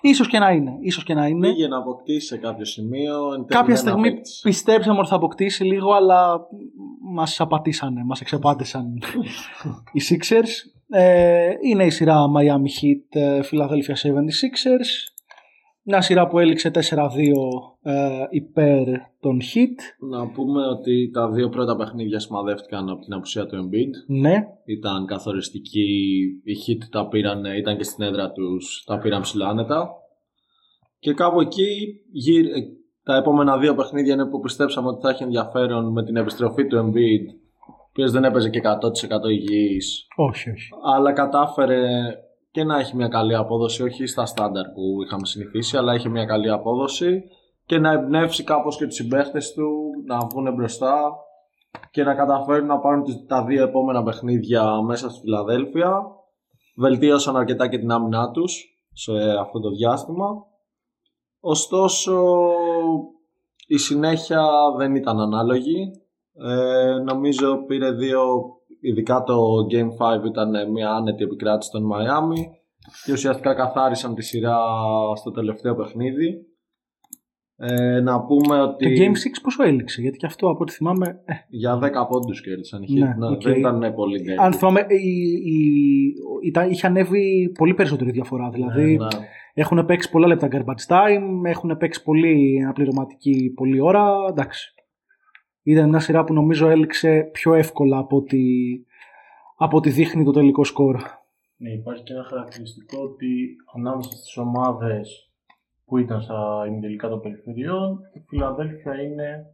ίσως 0.00 0.28
και 0.28 0.38
να 0.38 0.50
είναι. 0.50 0.76
Ίσως 0.80 1.04
και 1.04 1.14
να 1.14 1.26
είναι. 1.26 1.48
Πήγε 1.48 1.68
να 1.68 1.78
αποκτήσει 1.78 2.26
σε 2.26 2.36
κάποιο 2.36 2.64
σημείο. 2.64 3.44
Κάποια 3.46 3.76
στιγμή 3.76 4.12
πιστέψαμε 4.42 4.98
ότι 4.98 5.08
θα 5.08 5.16
αποκτήσει 5.16 5.64
λίγο, 5.64 5.92
αλλά 5.92 6.40
μας 7.14 7.40
απατήσανε, 7.40 8.04
μας 8.04 8.20
εξεπάτησαν 8.20 8.98
οι 9.92 10.00
Sixers. 10.10 10.70
Ε, 10.88 11.50
είναι 11.62 11.84
η 11.84 11.90
σειρά 11.90 12.24
Miami 12.36 12.82
Heat 12.82 13.20
ε, 13.20 13.40
Philadelphia 13.50 14.08
76ers. 14.08 15.15
Μια 15.88 16.00
σειρά 16.00 16.26
που 16.26 16.38
έληξε 16.38 16.70
4-2 16.74 16.78
ε, 17.82 18.26
υπέρ 18.30 18.84
των 19.20 19.38
Heat. 19.40 20.08
Να 20.10 20.28
πούμε 20.28 20.66
ότι 20.66 21.10
τα 21.12 21.30
δύο 21.30 21.48
πρώτα 21.48 21.76
παιχνίδια 21.76 22.18
σημαδεύτηκαν 22.18 22.88
από 22.88 23.00
την 23.00 23.12
απουσία 23.12 23.46
του 23.46 23.56
Embiid. 23.56 24.16
Ναι. 24.20 24.46
Ήταν 24.64 25.06
καθοριστική. 25.06 26.20
Οι 26.44 26.54
Heat 26.66 26.88
τα 26.90 27.08
πήραν, 27.08 27.44
ήταν 27.44 27.76
και 27.76 27.82
στην 27.82 28.04
έδρα 28.04 28.32
τους, 28.32 28.84
τα 28.86 28.98
πήραν 28.98 29.20
ψηλά 29.20 29.48
άνετα. 29.48 29.88
Και 30.98 31.12
κάπου 31.12 31.40
εκεί 31.40 32.00
γύρ, 32.12 32.46
τα 33.02 33.16
επόμενα 33.16 33.58
δύο 33.58 33.74
παιχνίδια 33.74 34.14
είναι 34.14 34.26
που 34.26 34.40
πιστέψαμε 34.40 34.88
ότι 34.88 35.00
θα 35.00 35.10
έχει 35.10 35.22
ενδιαφέρον 35.22 35.92
με 35.92 36.04
την 36.04 36.16
επιστροφή 36.16 36.66
του 36.66 36.76
Embiid 36.76 37.34
ο 37.68 37.88
οποίος 37.88 38.12
δεν 38.12 38.24
έπαιζε 38.24 38.50
και 38.50 38.60
100% 38.64 39.30
υγιής. 39.30 40.06
Όχι, 40.16 40.50
όχι. 40.50 40.68
Αλλά 40.94 41.12
κατάφερε 41.12 41.80
και 42.56 42.64
να 42.64 42.78
έχει 42.78 42.96
μια 42.96 43.08
καλή 43.08 43.34
απόδοση, 43.34 43.82
όχι 43.82 44.06
στα 44.06 44.26
στάνταρ 44.26 44.64
που 44.64 45.02
είχαμε 45.04 45.26
συνηθίσει, 45.26 45.76
αλλά 45.76 45.92
έχει 45.92 46.08
μια 46.08 46.24
καλή 46.24 46.50
απόδοση 46.50 47.22
και 47.66 47.78
να 47.78 47.92
εμπνεύσει 47.92 48.44
κάπως 48.44 48.76
και 48.76 48.86
τους 48.86 48.94
συμπαίχτες 48.94 49.52
του 49.52 49.90
να 50.06 50.26
βγουν 50.26 50.54
μπροστά 50.54 51.16
και 51.90 52.02
να 52.02 52.14
καταφέρουν 52.14 52.66
να 52.66 52.78
πάρουν 52.78 53.26
τα 53.26 53.44
δύο 53.44 53.62
επόμενα 53.62 54.02
παιχνίδια 54.02 54.82
μέσα 54.82 55.10
στη 55.10 55.20
Φιλαδέλφια. 55.20 56.02
Βελτίωσαν 56.76 57.36
αρκετά 57.36 57.68
και 57.68 57.78
την 57.78 57.90
άμυνά 57.90 58.30
τους 58.30 58.64
σε 58.92 59.12
αυτό 59.40 59.60
το 59.60 59.70
διάστημα. 59.70 60.44
Ωστόσο, 61.40 62.36
η 63.66 63.76
συνέχεια 63.76 64.46
δεν 64.76 64.94
ήταν 64.94 65.20
ανάλογη. 65.20 65.90
Ε, 66.32 66.94
νομίζω 67.04 67.64
πήρε 67.66 67.90
δύο 67.90 68.20
ειδικά 68.80 69.22
το 69.22 69.34
Game 69.72 70.20
5 70.22 70.24
ήταν 70.26 70.70
μια 70.70 70.90
άνετη 70.90 71.22
επικράτηση 71.22 71.70
των 71.70 71.90
Miami 71.92 72.40
και 73.04 73.12
ουσιαστικά 73.12 73.54
καθάρισαν 73.54 74.14
τη 74.14 74.22
σειρά 74.22 74.56
στο 75.16 75.30
τελευταίο 75.30 75.74
παιχνίδι. 75.74 76.46
Ε, 77.58 78.00
να 78.00 78.24
πούμε 78.24 78.60
ότι... 78.60 78.84
Το 78.84 79.02
Game 79.02 79.10
6 79.10 79.14
πόσο 79.42 79.62
έληξε, 79.62 80.00
γιατί 80.00 80.16
και 80.16 80.26
αυτό 80.26 80.48
από 80.48 80.58
ό,τι 80.60 80.72
θυμάμαι... 80.72 81.06
Ε. 81.06 81.32
Για 81.48 81.78
10 81.78 81.80
πόντους 82.08 82.40
κέρδισαν. 82.40 82.84
Ναι, 82.88 83.14
okay. 83.30 83.42
Δεν 83.42 83.58
ήταν 83.58 83.94
πολύ 83.94 84.20
γκέι. 84.20 84.36
Αν 84.38 84.52
θυμάμαι, 84.52 84.86
η, 84.88 85.30
η, 85.30 85.58
η, 86.42 86.70
είχε 86.70 86.86
ανέβει 86.86 87.52
πολύ 87.58 87.74
περισσότερη 87.74 88.10
διαφορά. 88.10 88.50
Δηλαδή, 88.50 88.96
ναι, 88.96 89.04
ναι. 89.04 89.26
έχουν 89.54 89.84
παίξει 89.86 90.10
πολλά 90.10 90.26
λεπτά 90.26 90.48
garbage 90.50 90.94
time, 90.94 91.48
έχουν 91.48 91.76
παίξει 91.76 92.02
πολύ 92.02 92.64
απληρωματική 92.68 93.52
πολλή 93.56 93.80
ώρα. 93.80 94.04
Εντάξει 94.30 94.75
ήταν 95.72 95.88
μια 95.88 96.00
σειρά 96.00 96.24
που 96.24 96.32
νομίζω 96.32 96.68
έληξε 96.68 97.28
πιο 97.32 97.54
εύκολα 97.54 97.98
από 97.98 98.16
ό,τι, 98.16 98.38
από 99.56 99.76
ό,τι 99.76 99.90
δείχνει 99.90 100.24
το 100.24 100.30
τελικό 100.30 100.64
σκορ. 100.64 100.96
Ναι, 101.56 101.70
υπάρχει 101.70 102.02
και 102.02 102.12
ένα 102.12 102.24
χαρακτηριστικό 102.24 103.02
ότι 103.02 103.56
ανάμεσα 103.74 104.10
στις 104.10 104.36
ομάδες 104.36 105.30
που 105.84 105.98
ήταν 105.98 106.22
στα 106.22 106.64
ημιτελικά 106.66 107.08
των 107.08 107.20
περιφερειών, 107.20 107.98
η 108.12 108.20
Φιλαδέλφια 108.28 109.02
είναι 109.02 109.46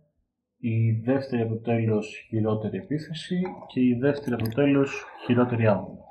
η 0.57 0.91
δεύτερη 1.05 1.43
από 1.43 1.55
το 1.55 1.61
τέλος 1.61 2.27
χειρότερη 2.29 2.77
επίθεση 2.77 3.43
και 3.67 3.81
η 3.81 3.95
δεύτερη 4.01 4.35
από 4.35 4.43
το 4.43 4.55
τέλος 4.55 5.05
χειρότερη 5.25 5.67
άμυνα. 5.67 6.05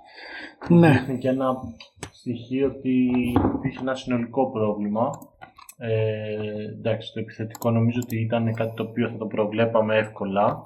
Ναι. 0.70 0.92
Δείχνει 0.92 1.18
και 1.18 1.30
ένα 1.30 1.56
στοιχείο 2.12 2.68
ότι 2.68 3.12
υπήρχε 3.56 3.80
ένα 3.82 3.96
συνολικό 3.96 4.52
πρόβλημα 4.52 5.10
ε, 5.84 6.68
εντάξει, 6.68 7.14
το 7.14 7.20
επιθετικό 7.20 7.72
νομίζω 7.72 8.00
ότι 8.04 8.22
ήταν 8.22 8.54
κάτι 8.54 8.76
το 8.76 8.84
οποίο 8.84 9.10
θα 9.10 9.18
το 9.18 9.26
προβλέπαμε 9.26 9.98
εύκολα 9.98 10.64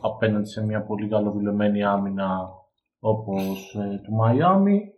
απέναντι 0.00 0.48
σε 0.48 0.64
μια 0.64 0.82
πολύ 0.82 1.08
καλοδηλωμένη 1.08 1.84
άμυνα 1.84 2.48
όπως 2.98 3.74
ε, 3.74 4.00
του 4.04 4.12
Μαϊάμι. 4.12 4.92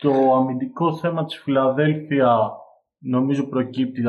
Το 0.00 0.34
αμυντικό 0.34 0.96
θέμα 0.96 1.24
της 1.24 1.36
Φιλαδέλφια 1.36 2.50
νομίζω 2.98 3.48
προκύπτει, 3.48 4.02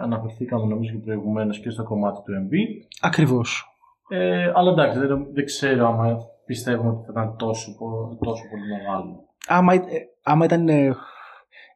αναφερθήκαμε 0.00 0.66
νομίζω 0.66 0.92
και 0.92 1.02
προηγουμένως 1.04 1.60
και 1.60 1.70
στο 1.70 1.84
κομμάτι 1.84 2.20
του 2.22 2.32
MB. 2.32 2.54
Ακριβώς. 3.00 3.64
Ε, 4.08 4.52
αλλά 4.54 4.70
εντάξει, 4.70 4.98
δεν, 4.98 5.26
δεν 5.32 5.44
ξέρω 5.44 5.86
άμα 5.86 6.18
πιστεύουμε 6.46 6.88
ότι 6.88 7.04
θα 7.04 7.12
ήταν 7.12 7.36
τόσο, 7.36 7.70
τόσο 8.24 8.42
πολύ 8.50 8.66
μεγάλο. 8.76 9.24
Άμα, 9.46 9.72
ε, 9.74 9.80
άμα 10.22 10.44
ήταν 10.44 10.68
ε, 10.68 10.96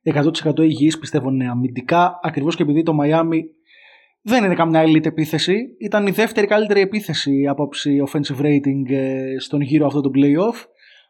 100% 0.05 0.59
υγιής 0.59 0.99
πιστεύω 0.99 1.31
ναι 1.31 1.49
αμυντικά 1.51 2.19
ακριβώς 2.23 2.57
και 2.57 2.62
επειδή 2.62 2.83
το 2.83 2.97
Miami 3.03 3.41
δεν 4.23 4.45
είναι 4.45 4.55
καμιά 4.55 4.83
elite 4.85 5.07
επίθεση 5.07 5.77
ήταν 5.79 6.07
η 6.07 6.11
δεύτερη 6.11 6.47
καλύτερη 6.47 6.81
επίθεση 6.81 7.47
απόψη 7.47 8.03
offensive 8.07 8.41
rating 8.41 8.91
ε, 8.91 9.39
στον 9.39 9.61
γύρο 9.61 9.87
αυτό 9.87 10.01
το 10.01 10.11
playoff 10.15 10.66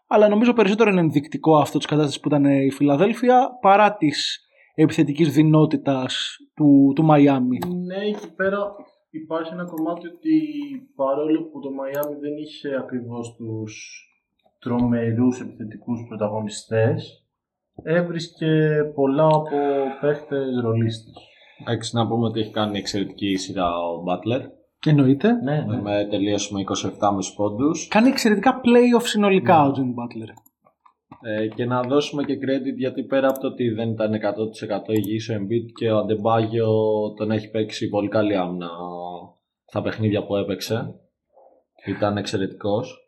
αλλά 0.06 0.28
νομίζω 0.28 0.52
περισσότερο 0.52 0.90
είναι 0.90 1.00
ενδεικτικό 1.00 1.56
αυτό 1.56 1.78
της 1.78 1.86
κατάστασης 1.86 2.20
που 2.20 2.28
ήταν 2.28 2.44
η 2.44 2.70
Φιλαδέλφια 2.70 3.58
παρά 3.60 3.96
της 3.96 4.46
επιθετικής 4.74 5.32
δυνότητας 5.32 6.36
του, 6.54 6.92
του 6.94 7.06
Miami. 7.10 7.58
Ναι, 7.86 7.96
εκεί 7.96 8.34
πέρα 8.36 8.58
υπάρχει 9.10 9.52
ένα 9.52 9.64
κομμάτι 9.64 10.06
ότι 10.06 10.36
παρόλο 10.94 11.42
που 11.42 11.60
το 11.60 11.68
Miami 11.68 12.16
δεν 12.20 12.36
είχε 12.36 12.76
ακριβώς 12.76 13.34
τους 13.36 14.06
τρομερούς 14.58 15.40
επιθετικούς 15.40 16.04
πρωταγωνιστές 16.08 17.21
έβρισκε 17.82 18.82
πολλά 18.94 19.26
από 19.26 19.56
παίχτες 20.00 20.60
ρολίστες. 20.62 21.10
Εντάξει, 21.60 21.96
να 21.96 22.08
πούμε 22.08 22.26
ότι 22.26 22.40
έχει 22.40 22.50
κάνει 22.50 22.78
εξαιρετική 22.78 23.36
σειρά 23.36 23.78
ο 23.78 24.02
Μπάτλερ. 24.02 24.40
Εννοείται. 24.86 25.32
Ναι, 25.32 25.64
ναι. 25.68 25.80
Με 25.80 26.06
τελείωσε 26.10 26.54
με 26.54 26.64
27,5 26.82 26.90
πόντους. 27.36 27.88
Κάνει 27.88 28.08
εξαιρετικά 28.08 28.60
playoff 28.64 29.02
συνολικά 29.02 29.62
ναι. 29.62 29.68
ο 29.68 29.72
Jimmy 29.72 29.92
Butler. 29.92 30.28
Ε, 31.24 31.46
και 31.46 31.64
να 31.64 31.82
δώσουμε 31.82 32.22
και 32.22 32.34
credit 32.34 32.76
γιατί 32.76 33.02
πέρα 33.02 33.28
από 33.28 33.40
το 33.40 33.46
ότι 33.46 33.68
δεν 33.68 33.90
ήταν 33.90 34.12
100% 34.12 34.18
υγιής 34.88 35.28
ο 35.28 35.34
Embiid 35.34 35.72
και 35.78 35.90
ο 35.90 35.98
Αντεμπάγιο 35.98 36.70
τον 37.16 37.30
έχει 37.30 37.50
παίξει 37.50 37.88
πολύ 37.88 38.08
καλή 38.08 38.36
άμυνα 38.36 38.68
στα 39.64 39.82
παιχνίδια 39.82 40.24
που 40.24 40.36
έπαιξε. 40.36 40.94
Ήταν 41.86 42.16
εξαιρετικός. 42.16 43.01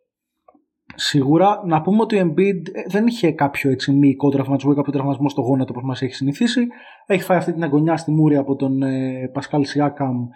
Σίγουρα 0.94 1.62
να 1.66 1.80
πούμε 1.80 2.00
ότι 2.00 2.16
ο 2.20 2.20
Embiid 2.26 2.68
ε, 2.72 2.82
δεν 2.88 3.06
είχε 3.06 3.32
κάποιο 3.32 3.70
έτσι 3.70 3.92
μυϊκό 3.92 4.28
τραυματισμό 4.30 4.70
ή 4.72 4.76
κάποιο 4.76 4.92
τραυματισμό 4.92 5.28
στο 5.28 5.40
γόνατο 5.42 5.70
όπως 5.72 5.84
μας 5.84 6.02
έχει 6.02 6.14
συνηθίσει. 6.14 6.66
Έχει 7.06 7.22
φάει 7.22 7.38
αυτή 7.38 7.52
την 7.52 7.62
αγωνιά 7.62 7.96
στη 7.96 8.10
μούρη 8.10 8.36
από 8.36 8.56
τον 8.56 8.82
ε, 8.82 9.30
Πασκάλ 9.32 9.64
Σιάκαμ 9.64 10.26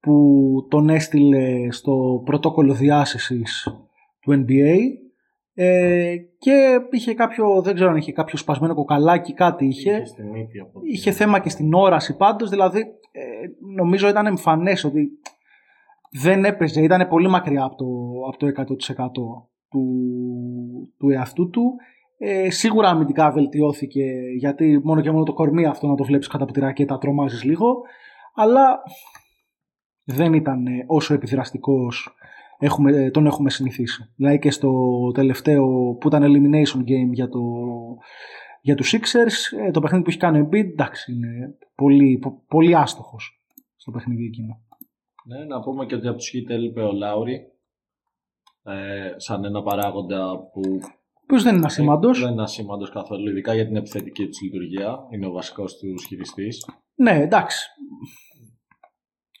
που 0.00 0.22
τον 0.70 0.88
έστειλε 0.88 1.70
στο 1.72 2.22
πρωτόκολλο 2.24 2.72
διάσησης 2.74 3.68
του 4.20 4.32
NBA 4.46 4.76
ε, 5.58 6.16
και 6.38 6.78
είχε 6.90 7.14
κάποιο, 7.14 7.62
δεν 7.62 7.74
ξέρω 7.74 7.90
αν 7.90 7.96
είχε 7.96 8.12
κάποιο 8.12 8.38
σπασμένο 8.38 8.74
κοκαλάκι, 8.74 9.32
κάτι 9.34 9.66
είχε. 9.66 9.90
Είχε 9.90 10.04
στη 10.04 10.22
μύτη 10.22 10.58
από 10.60 10.80
την- 10.80 10.90
Είχε 10.92 11.10
θέμα 11.10 11.38
και 11.40 11.48
στην 11.48 11.74
όραση 11.74 12.16
πάντως, 12.16 12.50
δηλαδή 12.50 12.80
ε, 13.12 13.22
νομίζω 13.76 14.08
ήταν 14.08 14.26
εμφανές 14.26 14.84
ότι 14.84 15.08
δεν 16.22 16.44
έπαιζε, 16.44 16.82
ήταν 16.82 17.08
πολύ 17.08 17.28
μακριά 17.28 17.64
από 17.64 17.76
το, 17.76 17.86
από 18.28 18.36
το 18.36 18.46
100% 18.46 19.48
του, 19.70 19.84
του 20.98 21.10
εαυτού 21.10 21.50
του. 21.50 21.74
Ε, 22.18 22.50
σίγουρα 22.50 22.88
αμυντικά 22.88 23.30
βελτιώθηκε 23.30 24.04
γιατί 24.38 24.80
μόνο 24.84 25.00
και 25.00 25.10
μόνο 25.10 25.24
το 25.24 25.32
κορμί 25.32 25.66
αυτό 25.66 25.86
να 25.86 25.94
το 25.94 26.04
βλέπεις 26.04 26.26
κάτω 26.28 26.44
από 26.44 26.52
τη 26.52 26.60
ρακέτα 26.60 26.98
τρομάζεις 26.98 27.44
λίγο 27.44 27.80
αλλά 28.34 28.82
δεν 30.04 30.32
ήταν 30.32 30.66
ε, 30.66 30.84
όσο 30.86 31.14
επιδραστικός 31.14 32.16
έχουμε, 32.58 32.92
ε, 32.92 33.10
τον 33.10 33.26
έχουμε 33.26 33.50
συνηθίσει. 33.50 34.12
Δηλαδή 34.16 34.38
και 34.38 34.50
στο 34.50 34.72
τελευταίο 35.14 35.66
που 36.00 36.08
ήταν 36.08 36.22
elimination 36.22 36.80
game 36.80 37.10
για, 37.12 37.28
το, 37.28 37.40
για 38.60 38.74
τους 38.74 38.94
Sixers 38.94 39.58
ε, 39.66 39.70
το 39.70 39.80
παιχνίδι 39.80 40.04
που 40.04 40.10
έχει 40.10 40.18
κάνει 40.18 40.40
ο 40.40 40.48
Embiid 40.48 40.64
εντάξει 40.64 41.12
είναι 41.12 41.54
πολύ, 41.74 42.18
πο- 42.18 42.42
πολύ 42.48 42.76
άστοχος 42.76 43.40
στο 43.76 43.90
παιχνίδι 43.90 44.24
εκείνο. 44.24 44.60
Ναι, 45.24 45.44
να 45.44 45.60
πούμε 45.60 45.86
και 45.86 45.94
ότι 45.94 46.08
από 46.08 46.16
τους 46.16 46.32
Heat 46.34 46.50
έλειπε 46.50 46.82
ο 46.82 46.92
Λάουρι. 46.92 47.50
Ε, 48.66 49.14
σαν 49.16 49.44
ένα 49.44 49.62
παράγοντα 49.62 50.38
που 50.52 50.60
Ο 50.82 51.20
οποίος 51.22 51.42
δεν 51.42 51.56
είναι 51.56 51.66
ασήμαντος. 51.66 52.20
δεν 52.22 52.32
είναι 52.32 52.42
ασήμαντος 52.42 52.90
καθόλου, 52.90 53.28
ειδικά 53.30 53.54
για 53.54 53.66
την 53.66 53.76
επιθετική 53.76 54.24
του 54.24 54.44
λειτουργία. 54.44 54.98
Είναι 55.10 55.26
ο 55.26 55.30
βασικός 55.32 55.76
του 55.78 55.86
χειριστής. 56.06 56.66
Ναι, 56.94 57.10
εντάξει. 57.22 57.68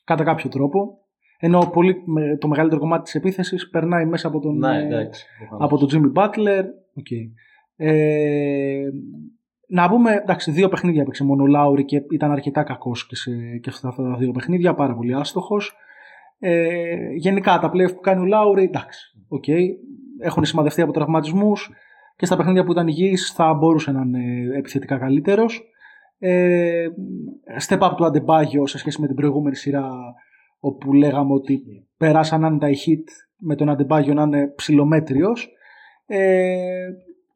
Κατά 0.04 0.24
κάποιο 0.24 0.48
τρόπο. 0.50 0.98
Ενώ 1.38 1.70
πολύ, 1.72 2.02
με- 2.06 2.36
το 2.38 2.48
μεγαλύτερο 2.48 2.80
κομμάτι 2.80 3.02
της 3.02 3.14
επίθεσης 3.14 3.68
περνάει 3.70 4.04
μέσα 4.06 4.28
από 4.28 4.40
τον, 4.40 4.56
Ναι, 4.58 4.76
ε, 4.78 4.84
εντάξει. 4.86 5.26
από 5.58 5.78
τον 5.78 5.88
Jimmy 5.92 6.18
Butler. 6.22 6.62
ΟΚ. 6.94 7.06
Ε, 7.76 8.82
να 9.68 9.88
πούμε, 9.88 10.12
εντάξει, 10.12 10.50
δύο 10.50 10.68
παιχνίδια 10.68 11.02
έπαιξε 11.02 11.24
μόνο 11.24 11.42
ο 11.42 11.46
Λάουρι 11.46 11.84
και 11.84 11.96
ήταν 12.10 12.30
αρκετά 12.30 12.62
κακός 12.62 13.06
και, 13.06 13.16
σε, 13.16 13.30
και 13.62 13.70
σε 13.70 13.86
αυτά 13.88 14.02
τα 14.02 14.16
δύο 14.16 14.30
παιχνίδια, 14.32 14.74
πάρα 14.74 14.94
πολύ 14.94 15.14
άστοχος. 15.14 15.74
Ε, 16.38 16.96
γενικά 17.14 17.58
τα 17.58 17.70
playoff 17.74 17.94
που 17.94 18.00
κάνει 18.00 18.20
ο 18.20 18.24
Λάουρι, 18.24 18.64
εντάξει, 18.64 19.24
ΟΚ. 19.28 19.44
Έχουν 20.18 20.44
σημαδευτεί 20.44 20.82
από 20.82 20.92
τραυματισμούς 20.92 21.70
και 22.16 22.26
στα 22.26 22.36
παιχνίδια 22.36 22.64
που 22.64 22.72
ήταν 22.72 22.88
υγιής 22.88 23.32
θα 23.32 23.54
μπορούσε 23.54 23.92
να 23.92 24.00
είναι 24.00 24.56
επιθετικά 24.56 24.98
καλύτερος. 24.98 25.62
Ε, 26.18 26.86
step 27.68 27.78
up 27.78 27.92
του 27.96 28.04
Αντεμπάγιο 28.04 28.66
σε 28.66 28.78
σχέση 28.78 29.00
με 29.00 29.06
την 29.06 29.16
προηγούμενη 29.16 29.56
σειρά 29.56 29.90
όπου 30.60 30.92
λέγαμε 30.92 31.32
ότι 31.32 31.62
περάσαν 31.96 32.44
άνετα 32.44 32.68
οι 32.68 32.74
hit 32.86 33.04
με 33.36 33.54
τον 33.54 33.68
Αντεμπάγιο 33.68 34.14
να 34.14 34.22
είναι 34.22 34.52
ψηλομέτριος. 34.56 35.48
Ε, 36.06 36.86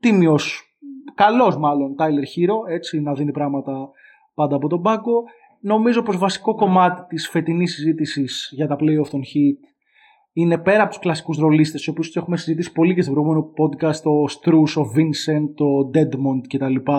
τίμιος, 0.01 0.77
καλός 1.15 1.59
μάλλον 1.59 1.95
Tyler 1.99 2.27
Hero, 2.39 2.73
έτσι 2.73 3.01
να 3.01 3.13
δίνει 3.13 3.33
πράγματα 3.33 3.91
πάντα 4.35 4.57
από 4.57 4.69
τον 4.69 4.83
πάγκο. 4.83 5.25
Νομίζω 5.61 6.03
πως 6.03 6.19
βασικό 6.19 6.55
κομμάτι 6.55 7.03
της 7.09 7.28
φετινής 7.28 7.74
συζήτησης 7.74 8.51
για 8.53 8.66
τα 8.66 8.77
playoff 8.81 9.09
των 9.11 9.20
hit 9.20 9.70
είναι 10.32 10.59
πέρα 10.59 10.81
από 10.81 10.91
τους 10.91 10.99
κλασικούς 10.99 11.39
ρολίστες, 11.39 11.81
τους 11.81 11.89
οποίους 11.89 12.07
τους 12.07 12.16
έχουμε 12.16 12.37
συζητήσει 12.37 12.73
πολύ 12.73 12.95
και 12.95 13.03
στο 13.03 13.12
προηγούμενο 13.12 13.53
podcast, 13.59 14.03
ο 14.03 14.24
Strus, 14.24 14.82
ο 14.82 14.91
Vincent, 14.97 15.65
ο 15.66 15.91
Deadmond 15.95 16.41
κτλ. 16.49 16.91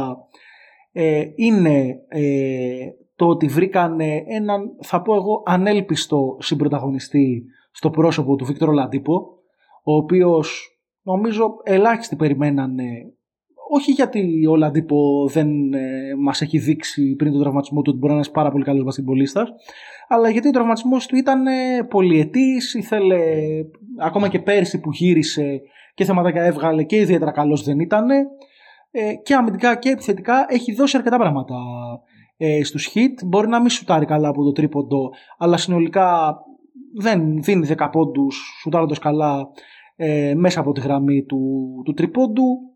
Ε, 0.92 1.24
είναι 1.36 1.96
ε, 2.08 2.88
το 3.16 3.28
ότι 3.28 3.48
βρήκαν 3.48 4.00
έναν, 4.28 4.76
θα 4.82 5.02
πω 5.02 5.16
εγώ, 5.16 5.44
ανέλπιστο 5.46 6.38
συμπροταγωνιστή 6.40 7.44
στο 7.72 7.90
πρόσωπο 7.90 8.36
του 8.36 8.46
Βίκτορο 8.46 8.72
Λαντίπο, 8.72 9.14
ο 9.84 9.96
οποίος 9.96 10.80
νομίζω 11.02 11.54
ελάχιστοι 11.64 12.16
περιμένανε 12.16 13.14
όχι 13.74 13.92
γιατί 13.92 14.46
ο 14.50 14.56
Λαντίπο 14.56 15.30
δεν 15.32 15.74
ε, 15.74 16.16
μας 16.20 16.42
έχει 16.42 16.58
δείξει 16.58 17.16
πριν 17.16 17.32
τον 17.32 17.42
τραυματισμό 17.42 17.82
του 17.82 17.90
ότι 17.90 17.98
μπορεί 17.98 18.14
να 18.14 18.18
είναι 18.18 18.26
ένας 18.26 18.32
πάρα 18.32 18.52
πολύ 18.52 18.64
καλός 18.64 18.84
βασιλμπολίστας, 18.84 19.50
αλλά 20.08 20.30
γιατί 20.30 20.48
ο 20.48 20.52
τραυματισμός 20.52 21.06
του 21.06 21.16
ήταν 21.16 21.48
ε, 21.48 21.84
πολυετής, 21.90 22.74
ήθελε 22.74 23.20
ακόμα 24.00 24.28
και 24.28 24.40
πέρσι 24.40 24.80
που 24.80 24.92
γύρισε 24.92 25.62
και 25.94 26.04
θεματάκια 26.04 26.44
έβγαλε 26.44 26.84
και 26.84 26.96
ιδιαίτερα 26.96 27.32
καλός 27.32 27.64
δεν 27.64 27.80
ήταν 27.80 28.10
ε, 28.92 29.14
και 29.24 29.34
αμυντικά 29.34 29.76
και 29.76 29.90
επιθετικά 29.90 30.46
έχει 30.50 30.74
δώσει 30.74 30.98
αρκετά 30.98 31.18
πράγματα 31.18 31.56
ε, 32.38 32.64
στους 32.64 32.92
hit. 32.94 33.26
Μπορεί 33.26 33.48
να 33.48 33.60
μην 33.60 33.70
σουτάρει 33.70 34.06
καλά 34.06 34.28
από 34.28 34.44
το 34.44 34.52
τρίποντο, 34.52 35.10
αλλά 35.38 35.58
συνολικά 35.58 36.38
δεν 37.00 37.42
δίνει 37.42 37.68
10 37.78 37.90
πόντους 37.92 38.60
σουτάροντας 38.62 39.00
καλά 39.00 39.48
ε, 39.96 40.34
μέσα 40.36 40.60
από 40.60 40.72
τη 40.72 40.82
γραμμή 40.82 41.24
του, 41.24 41.72
του 41.86 41.94
τρίποντου. 41.94 42.71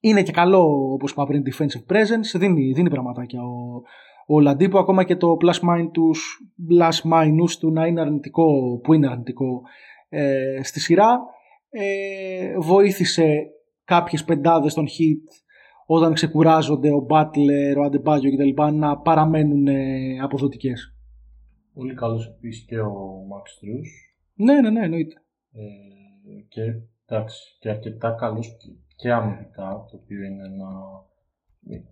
Είναι 0.00 0.22
και 0.22 0.32
καλό, 0.32 0.92
όπως 0.92 1.10
είπα 1.10 1.26
πριν, 1.26 1.42
defensive 1.42 1.92
presence, 1.92 2.38
δίνει, 2.38 2.72
δίνει 2.72 2.90
πραγματάκια 2.90 3.42
ο, 3.42 3.82
ο 4.26 4.40
Λαντίπο, 4.40 4.78
ακόμα 4.78 5.04
και 5.04 5.16
το 5.16 5.36
plus 5.40 5.68
minus, 5.68 5.90
τους, 5.92 6.40
plus 6.70 7.12
minus 7.12 7.50
του 7.60 7.70
να 7.72 7.86
είναι 7.86 8.00
αρνητικό, 8.00 8.78
που 8.82 8.92
είναι 8.92 9.08
αρνητικό 9.08 9.62
ε, 10.08 10.60
στη 10.62 10.80
σειρά. 10.80 11.20
Ε, 11.70 12.58
βοήθησε 12.58 13.46
κάποιες 13.84 14.24
πεντάδες 14.24 14.74
των 14.74 14.86
hit 14.86 15.44
όταν 15.86 16.12
ξεκουράζονται 16.12 16.90
ο 16.90 17.06
Butler, 17.10 17.76
ο 17.78 17.82
Αντεμπάγιο 17.82 18.30
κτλ. 18.30 18.62
να 18.72 18.98
παραμένουν 18.98 19.66
ε, 19.66 20.18
αποδοτικές. 20.22 20.94
Πολύ 21.74 21.94
καλός 21.94 22.26
επίσης 22.26 22.64
και 22.64 22.78
ο 22.80 23.20
Max 23.32 23.46
Strus. 23.46 23.88
Ναι, 24.34 24.60
ναι, 24.60 24.70
ναι, 24.70 24.84
εννοείται. 24.84 25.14
Ε, 25.52 26.42
και 26.48 26.60
εντάξει, 27.06 27.56
και 27.60 27.68
αρκετά 27.68 28.10
καλός 28.10 28.56
και, 28.96 29.08
και 29.08 29.12
αμυντικά, 29.12 29.68
το 29.90 30.00
οποίο 30.02 30.22
είναι 30.22 30.44
ένα, 30.44 30.70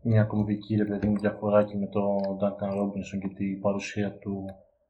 μια 0.02 0.24
κομβική 0.24 0.76
ρε 0.76 0.84
παιδί 0.84 1.08
μου 1.08 1.18
διαφορά 1.18 1.64
και 1.64 1.76
με 1.76 1.86
τον 1.86 2.18
Duncan 2.40 2.72
Robinson 2.80 3.18
και 3.20 3.34
την 3.34 3.60
παρουσία 3.60 4.18
του 4.18 4.44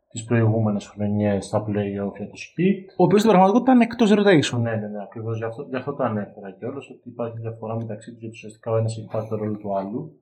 τις 0.09 0.25
προηγούμενες 0.25 0.87
χρονιές 0.87 1.45
στα 1.45 1.65
play-off 1.65 2.15
για 2.17 2.29
το 2.29 2.37
Heat. 2.45 2.85
Ο 2.97 3.05
οποίος 3.05 3.21
στην 3.21 3.33
πραγματικότητα 3.33 3.73
ήταν 3.73 3.81
εκτός 3.81 4.11
rotation. 4.13 4.61
Ναι, 4.61 4.77
ναι, 4.77 4.87
ναι, 4.87 5.03
ακριβώς 5.03 5.37
γι' 5.37 5.45
αυτό, 5.45 5.63
γι' 5.63 5.77
αυτό 5.77 5.95
το 5.95 6.03
ανέφερα 6.03 6.51
και 6.51 6.67
όλος 6.67 6.91
ότι 6.91 7.09
υπάρχει 7.09 7.39
διαφορά 7.39 7.77
μεταξύ 7.77 8.11
τους 8.11 8.21
γιατί 8.21 8.35
ουσιαστικά 8.35 8.71
ο 8.71 8.77
ένας 8.77 8.99
έχει 8.99 9.09
πάρει 9.13 9.27
το 9.29 9.37
ρόλο 9.37 9.57
του 9.57 9.77
άλλου. 9.77 10.21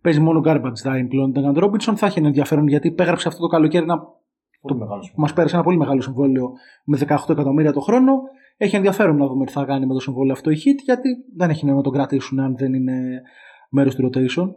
Παίζει 0.00 0.20
μόνο 0.20 0.40
garbage 0.44 0.82
time 0.84 1.06
πλέον. 1.08 1.30
Ο 1.30 1.32
Duncan 1.34 1.64
Robinson 1.64 1.94
θα 1.96 2.06
έχει 2.06 2.18
ένα 2.18 2.28
ενδιαφέρον 2.28 2.66
γιατί 2.66 2.88
υπέγραψε 2.88 3.28
αυτό 3.28 3.40
το 3.40 3.46
καλοκαίρι 3.46 3.84
ένα 3.84 4.14
Πολύ 4.60 4.78
μεγάλο 4.78 5.02
Μας 5.16 5.32
πέρασε 5.32 5.54
ένα 5.54 5.64
πολύ 5.64 5.76
μεγάλο 5.76 6.00
συμβόλαιο 6.00 6.52
με 6.84 6.98
18 7.00 7.16
εκατομμύρια 7.28 7.72
το 7.72 7.80
χρόνο. 7.80 8.22
Έχει 8.56 8.76
ενδιαφέρον 8.76 9.16
να 9.16 9.26
δούμε 9.26 9.44
τι 9.44 9.52
θα 9.52 9.64
κάνει 9.64 9.86
με 9.86 9.92
το 9.92 10.00
συμβόλαιο 10.00 10.32
αυτό 10.32 10.50
η 10.50 10.56
Hit, 10.56 10.82
γιατί 10.84 11.08
δεν 11.36 11.50
έχει 11.50 11.64
νόημα 11.64 11.78
να 11.78 11.84
τον 11.84 11.92
κρατήσουν 11.92 12.40
αν 12.40 12.56
δεν 12.56 12.74
είναι 12.74 13.22
μέρος 13.70 13.94
του 13.94 14.10
rotation. 14.10 14.48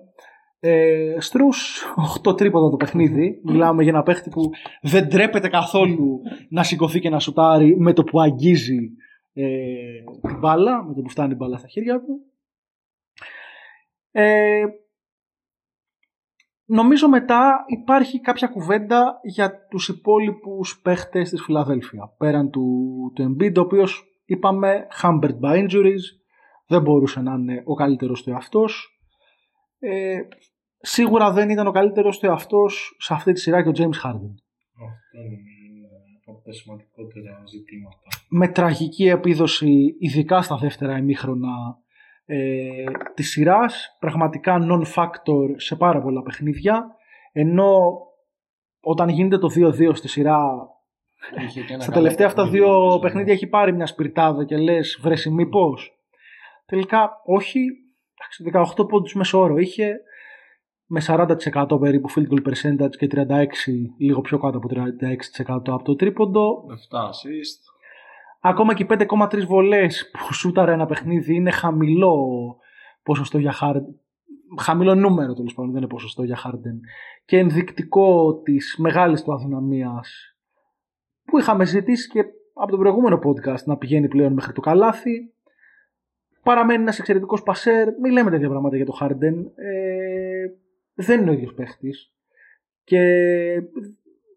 Ε, 0.60 1.16
Στρούς, 1.20 1.86
8 2.24 2.38
τρίποτα 2.38 2.70
το 2.70 2.76
παιχνίδι. 2.76 3.42
Μιλάμε 3.44 3.84
για 3.84 3.92
ένα 3.92 4.04
παίχτη 4.04 4.30
που 4.30 4.50
δεν 4.82 5.10
τρέπεται 5.10 5.50
καθόλου 5.50 6.22
να 6.50 6.64
σηκωθεί 6.64 7.00
και 7.00 7.10
να 7.10 7.20
σουτάρει 7.20 7.78
με 7.80 7.94
το 7.94 8.04
που 8.04 8.22
αγγίζει 8.22 8.90
ε, 9.34 9.46
την 10.28 10.40
μπάλα, 10.40 10.84
με 10.84 10.94
το 10.94 11.02
που 11.02 11.10
φτάνει 11.10 11.34
η 11.34 11.36
μπάλα 11.36 11.58
στα 11.58 11.68
χέρια 11.68 12.00
του. 12.00 12.22
Ε, 14.12 14.64
Νομίζω 16.70 17.10
μετά 17.10 17.64
υπάρχει 17.68 18.20
κάποια 18.20 18.48
κουβέντα 18.48 19.20
για 19.24 19.68
τους 19.70 19.88
υπόλοιπους 19.90 20.80
παίχτες 20.84 21.30
της 21.30 21.42
Φιλαδέλφια. 21.42 22.14
Πέραν 22.18 22.50
του, 22.50 22.66
του 23.16 23.24
Embiid, 23.24 23.58
ο 23.58 23.60
οποίος 23.60 24.04
είπαμε 24.26 24.88
hampered 25.02 25.40
by 25.40 25.68
injuries, 25.68 26.04
δεν 26.68 26.82
μπορούσε 26.82 27.22
να 27.22 27.34
είναι 27.34 27.62
ο 27.66 27.74
καλύτερος 27.74 28.24
του 28.24 28.30
εαυτός. 28.30 29.00
Ε, 29.80 30.18
σίγουρα 30.78 31.32
δεν 31.32 31.50
ήταν 31.50 31.68
ο 31.68 31.72
καλύτερος 31.72 32.20
του 32.20 32.26
εαυτός 32.26 32.96
σε 33.00 33.14
αυτή 33.14 33.32
τη 33.34 33.40
σειρά 33.40 33.64
και 33.64 33.70
ο 33.70 33.74
James 33.76 34.06
Harden. 34.06 34.34
Αυτό 34.88 35.18
είναι 35.18 35.88
από 36.26 36.42
τα 36.44 36.52
σημαντικότερα 36.52 37.44
ζητήματα. 37.46 38.08
Με 38.30 38.48
τραγική 38.48 39.08
επίδοση, 39.08 39.96
ειδικά 40.00 40.42
στα 40.42 40.58
δεύτερα 40.58 40.98
ημίχρονα 40.98 41.78
ε, 42.30 42.84
της 43.14 43.30
σειράς, 43.30 43.98
πραγματικά 44.00 44.58
non-factor 44.62 45.54
σε 45.56 45.76
πάρα 45.76 46.02
πολλά 46.02 46.22
παιχνίδια, 46.22 46.96
ενώ 47.32 48.02
όταν 48.82 49.10
γίνεται 49.10 49.38
το 49.38 49.50
2-2 49.56 49.96
στη 49.96 50.08
σειρά 50.08 50.40
Είχε 51.44 51.62
και 51.62 51.74
ένα 51.74 51.82
Στα 51.82 51.92
καλό 51.92 52.04
τελευταία 52.04 52.28
αυτά 52.28 52.42
παιχνίδι, 52.42 52.64
δύο 52.64 52.74
νομίζω. 52.74 53.00
παιχνίδια 53.00 53.34
έχει 53.34 53.48
πάρει 53.48 53.74
μια 53.74 53.86
σπιρτάδα 53.86 54.46
και 54.46 54.58
λες 54.58 55.00
βρέσει 55.02 55.30
μήπως. 55.30 55.92
Τελικά 56.66 57.22
όχι. 57.26 57.60
Εντάξει, 58.14 58.74
18 58.78 58.88
πόντους 58.88 59.14
μέσω 59.14 59.40
όρο 59.40 59.58
είχε. 59.58 59.96
με 60.86 61.02
40% 61.08 61.80
περίπου 61.80 62.10
field 62.12 62.28
goal 62.34 62.48
percentage 62.48 62.96
και 62.98 63.08
36, 63.12 63.16
λίγο 63.98 64.22
πιο 64.22 64.40
κάτω 64.40 64.58
από 64.58 64.68
36% 64.72 65.74
από 65.74 65.84
το 65.84 65.96
τρίποντο. 65.96 66.64
7 66.92 66.98
assist. 66.98 67.60
Ακόμα 68.42 68.74
και 68.74 68.86
5,3 68.90 69.46
βολές 69.48 70.12
που 70.12 70.34
σούταρε 70.34 70.72
ένα 70.72 70.86
παιχνίδι 70.86 71.36
είναι 71.36 71.52
χαμηλό 71.52 72.58
ποσοστό 73.04 73.38
για 73.38 73.54
Harden. 73.62 73.96
Χαμηλό 74.60 74.96
νούμερο 74.96 75.34
τέλος 75.34 75.54
πάντων, 75.54 75.72
δεν 75.72 75.82
είναι 75.82 75.92
ποσοστό 75.92 76.24
για 76.24 76.38
Harden. 76.46 76.80
Και 77.26 77.38
ενδεικτικό 77.38 78.36
της 78.44 78.76
μεγάλης 78.78 79.24
του 79.24 79.34
αδυναμίας 79.34 80.38
που 81.26 81.40
είχαμε 81.40 81.66
ζητήσει 81.66 82.10
και 82.10 82.26
από 82.54 82.72
το 82.72 82.78
προηγούμενο 82.78 83.20
podcast 83.24 83.64
να 83.66 83.78
πηγαίνει 83.78 84.08
πλέον 84.08 84.34
μέχρι 84.34 84.54
το 84.54 84.62
καλάθι. 84.62 85.34
Παραμένει 86.44 86.82
ένας 86.82 87.00
εξαιρετικός 87.00 87.44
πασέρ. 87.44 88.00
Μην 88.00 88.12
λέμε 88.12 88.30
τέτοια 88.30 88.50
πράγματα 88.50 88.76
για 88.76 88.86
το 88.86 88.98
Harden. 89.02 89.52
Ε, 89.56 90.48
δεν 90.94 91.22
είναι 91.22 91.30
ο 91.30 91.34
ίδιος 91.34 91.54
παίχτης. 91.54 92.14
Και 92.84 93.02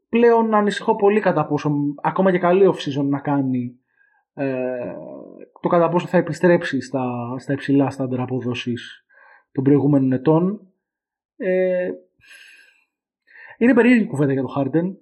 πλέον 0.08 0.54
ανησυχώ 0.54 0.96
πολύ 0.96 1.20
κατά 1.20 1.46
πόσο, 1.46 1.72
ακόμα 2.02 2.30
και 2.30 2.38
καλή 2.38 2.72
off-season 2.72 3.04
να 3.04 3.18
κάνει, 3.18 3.78
ε, 4.34 4.94
το 5.60 5.68
κατά 5.68 5.88
πόσο 5.88 6.06
θα 6.06 6.16
επιστρέψει 6.16 6.80
στα, 6.80 7.34
στα 7.38 7.52
υψηλά 7.52 7.90
στάνταρ 7.90 8.20
αποδόσης 8.20 9.04
των 9.52 9.64
προηγούμενων 9.64 10.12
ετών. 10.12 10.72
Ε, 11.36 11.90
είναι 13.58 13.74
περίεργη 13.74 14.06
κουβέντα 14.06 14.32
για 14.32 14.42
το 14.42 14.54
Harden, 14.56 14.96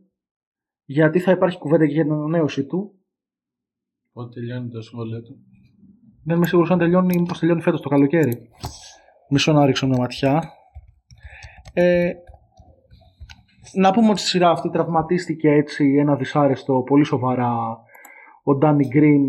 γιατί 0.84 1.18
θα 1.18 1.30
υπάρχει 1.30 1.58
κουβέντα 1.58 1.86
και 1.86 1.92
για 1.92 2.02
την 2.02 2.12
ανανέωση 2.12 2.64
του. 2.64 2.92
Πότε 4.12 4.40
τελειώνει 4.40 4.68
το 4.68 4.82
συμβόλαιο 4.82 5.22
του. 5.22 5.38
Δεν 6.24 6.36
είμαι 6.36 6.46
σίγουρος 6.46 6.70
αν 6.70 6.78
τελειώνει, 6.78 7.18
μήπως 7.18 7.38
τελειώνει 7.38 7.60
φέτος 7.60 7.80
το 7.80 7.88
καλοκαίρι. 7.88 8.48
Μισό 9.28 9.52
να 9.52 9.66
ρίξω 9.66 9.86
μια 9.86 9.98
ματιά. 9.98 10.52
Ε, 11.72 12.12
να 13.72 13.90
πούμε 13.90 14.10
ότι 14.10 14.20
στη 14.20 14.28
σειρά 14.28 14.50
αυτή 14.50 14.70
τραυματίστηκε 14.70 15.48
έτσι 15.48 15.96
ένα 15.98 16.16
δυσάρεστο, 16.16 16.82
πολύ 16.82 17.04
σοβαρά 17.04 17.78
ο 18.48 18.56
Ντάνι 18.56 18.86
Γκριν, 18.86 19.24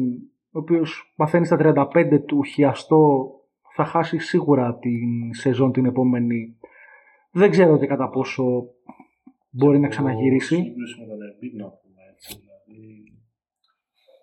ο 0.52 0.60
οποίος 0.60 1.14
παθαίνει 1.16 1.46
στα 1.46 1.58
35 1.60 2.20
του 2.26 2.44
χιαστό, 2.44 3.32
θα 3.76 3.86
χάσει 3.86 4.18
σίγουρα 4.20 4.78
την 4.78 5.34
σεζόν 5.34 5.72
την 5.72 5.86
επόμενη. 5.86 6.58
Δεν 7.32 7.50
ξέρω 7.50 7.78
και 7.78 7.86
κατά 7.88 8.10
πόσο 8.10 8.44
μπορεί 9.50 9.80
να 9.80 9.88
ξαναγυρίσει. 9.88 10.56
Σύγκρουση 10.56 11.00
με 11.00 11.06
τον 11.08 11.18
Embiid 11.18 11.54
να 11.62 11.68
πούμε 11.70 12.02
έτσι. 12.14 12.40
Δηλαδή, 12.40 13.04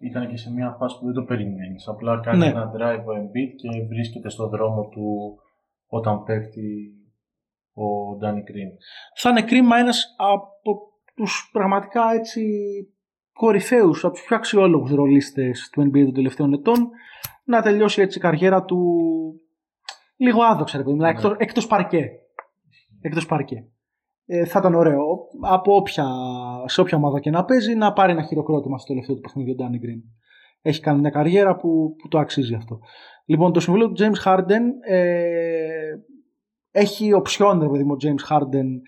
ήταν 0.01 0.29
και 0.29 0.37
σε 0.37 0.53
μια 0.53 0.77
φάση 0.79 0.99
που 0.99 1.05
δεν 1.05 1.15
το 1.15 1.23
περιμένεις. 1.23 1.89
Απλά 1.89 2.21
κάνει 2.21 2.39
Ναι. 2.39 2.47
ένα 2.47 2.73
drive 2.77 3.05
ο 3.05 3.13
Embiid 3.21 3.51
και 3.57 3.87
βρίσκεται 3.89 4.29
στο 4.29 4.49
δρόμο 4.49 4.89
του 4.89 5.39
όταν 5.87 6.23
πέφτει 6.23 6.91
ο 7.73 7.85
Danny 8.23 8.43
Green. 8.51 8.73
θα 9.17 9.31
είναι 9.31 9.43
κρίμα 9.43 9.79
ένας 9.79 10.15
από 10.19 10.93
τους 11.15 11.49
πραγματικά 11.53 12.03
έτσι 12.19 12.43
κορυφαίους, 13.37 14.05
από 14.05 14.15
τους 14.15 14.25
πιο 14.25 14.37
αξιόλογους 14.37 14.91
ρολίστες 14.91 15.69
του 15.73 15.83
NBA 15.83 16.05
των 16.05 16.13
τελευταίων 16.13 16.53
ετών 16.53 16.89
να 17.45 17.63
τελειώσει 17.63 18.03
έτσι 18.03 18.19
η 18.19 18.21
καριέρα 18.21 18.65
του 18.65 18.79
λίγο 20.17 20.43
άδοξα, 20.43 20.77
ρε 20.77 20.83
παιδί 20.83 20.95
μου, 20.97 21.03
Ναι. 21.03 21.09
εκτός, 21.09 21.35
εκτός 21.39 21.67
παρκέ. 21.67 22.11
Εκτός 23.01 23.27
παρκέ. 23.27 23.65
Ε, 24.27 24.45
θα 24.45 24.59
ήταν 24.59 24.75
ωραίο 24.75 25.05
από 25.41 25.77
όποια, 25.77 26.07
σε 26.65 26.81
όποια 26.81 26.97
ομάδα 26.99 27.21
και 27.21 27.31
να 27.31 27.45
παίζει 27.45 27.75
να 27.75 27.93
πάρει 27.93 28.13
ένα 28.13 28.23
χειροκρότημα 28.23 28.79
στο 28.79 28.87
τελευταίο 28.87 29.15
του 29.17 29.21
παιχνίδι 29.21 29.51
ο 29.51 29.55
Danny 29.59 29.75
Green. 29.85 30.03
Έχει 30.63 30.81
κάνει 30.81 31.01
μια 31.01 31.11
καριέρα 31.11 31.57
που, 31.57 31.95
που 31.99 32.09
το 32.09 32.19
αξίζει 32.19 32.55
αυτό. 32.55 32.79
Λοιπόν, 33.27 33.53
το 33.53 33.61
συμβούλιο 33.61 33.93
του 33.93 34.03
James 34.03 34.25
Harden 34.25 34.63
ε, 34.89 35.95
έχει 36.71 37.13
οψιόν, 37.13 37.61
ρε 37.61 37.69
παιδί 37.69 37.85
μου, 37.85 37.93
ο 37.93 37.97
James 38.03 38.37
Harden 38.37 38.47
ε, 38.53 38.81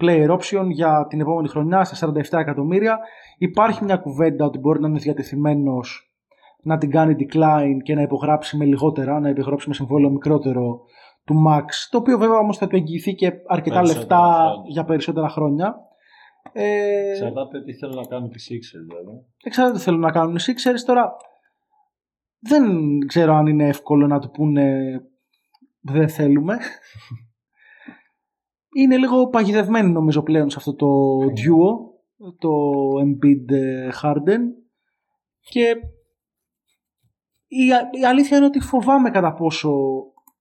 player 0.00 0.28
option 0.38 0.66
για 0.68 1.06
την 1.08 1.20
επόμενη 1.20 1.48
χρονιά 1.48 1.84
στα 1.84 2.12
47 2.12 2.38
εκατομμύρια. 2.38 2.98
Υπάρχει 3.38 3.84
μια 3.84 3.96
κουβέντα 3.96 4.44
ότι 4.44 4.58
μπορεί 4.58 4.80
να 4.80 4.88
είναι 4.88 4.98
διατεθειμένος 4.98 6.12
να 6.62 6.78
την 6.78 6.90
κάνει 6.90 7.14
decline 7.18 7.76
και 7.82 7.94
να 7.94 8.02
υπογράψει 8.02 8.56
με 8.56 8.64
λιγότερα, 8.64 9.20
να 9.20 9.28
υπογράψει 9.28 9.68
με 9.68 9.74
συμβόλαιο 9.74 10.10
μικρότερο 10.10 10.80
του 11.24 11.34
Max, 11.48 11.64
το 11.90 11.98
οποίο 11.98 12.18
βέβαια 12.18 12.38
όμως 12.38 12.56
θα 12.56 12.66
του 12.66 12.76
εγγυηθεί 12.76 13.14
και 13.14 13.32
αρκετά 13.46 13.74
Περισσότερα 13.80 13.98
λεφτά 13.98 14.16
χρόνια. 14.46 14.62
για 14.66 14.84
περισσότερα 14.84 15.28
χρόνια. 15.28 15.74
Ε, 16.52 17.10
Εξαρτάται 17.10 17.62
τι 17.62 17.72
θέλω 17.72 17.94
να 17.94 18.06
κάνω 18.06 18.28
τη 18.28 18.44
Sixers 18.48 18.84
δηλαδή. 18.88 19.24
εξαρτάται 19.44 19.76
τι 19.78 19.82
θέλουν 19.84 20.00
να 20.00 20.10
κάνουν 20.10 20.34
οι 20.36 20.38
Sixers. 20.46 20.84
Τώρα 20.86 21.16
δεν 22.38 22.64
ξέρω 23.06 23.34
αν 23.34 23.46
είναι 23.46 23.68
εύκολο 23.68 24.06
να 24.06 24.18
του 24.18 24.30
πούνε 24.30 24.80
δεν 25.80 26.08
θέλουμε. 26.08 26.58
Είναι 28.74 28.96
λίγο 28.96 29.28
παγιδευμένοι 29.28 29.90
νομίζω 29.90 30.22
πλέον 30.22 30.50
σε 30.50 30.56
αυτό 30.58 30.74
το 30.74 30.86
duo, 31.18 31.88
το 32.38 32.50
Embiid 33.02 33.50
ε, 33.52 33.88
Harden 34.02 34.40
και 35.40 35.74
η, 37.46 37.72
α- 37.72 37.90
η 38.00 38.04
αλήθεια 38.04 38.36
είναι 38.36 38.46
ότι 38.46 38.60
φοβάμαι 38.60 39.10
κατά 39.10 39.34
πόσο 39.34 39.70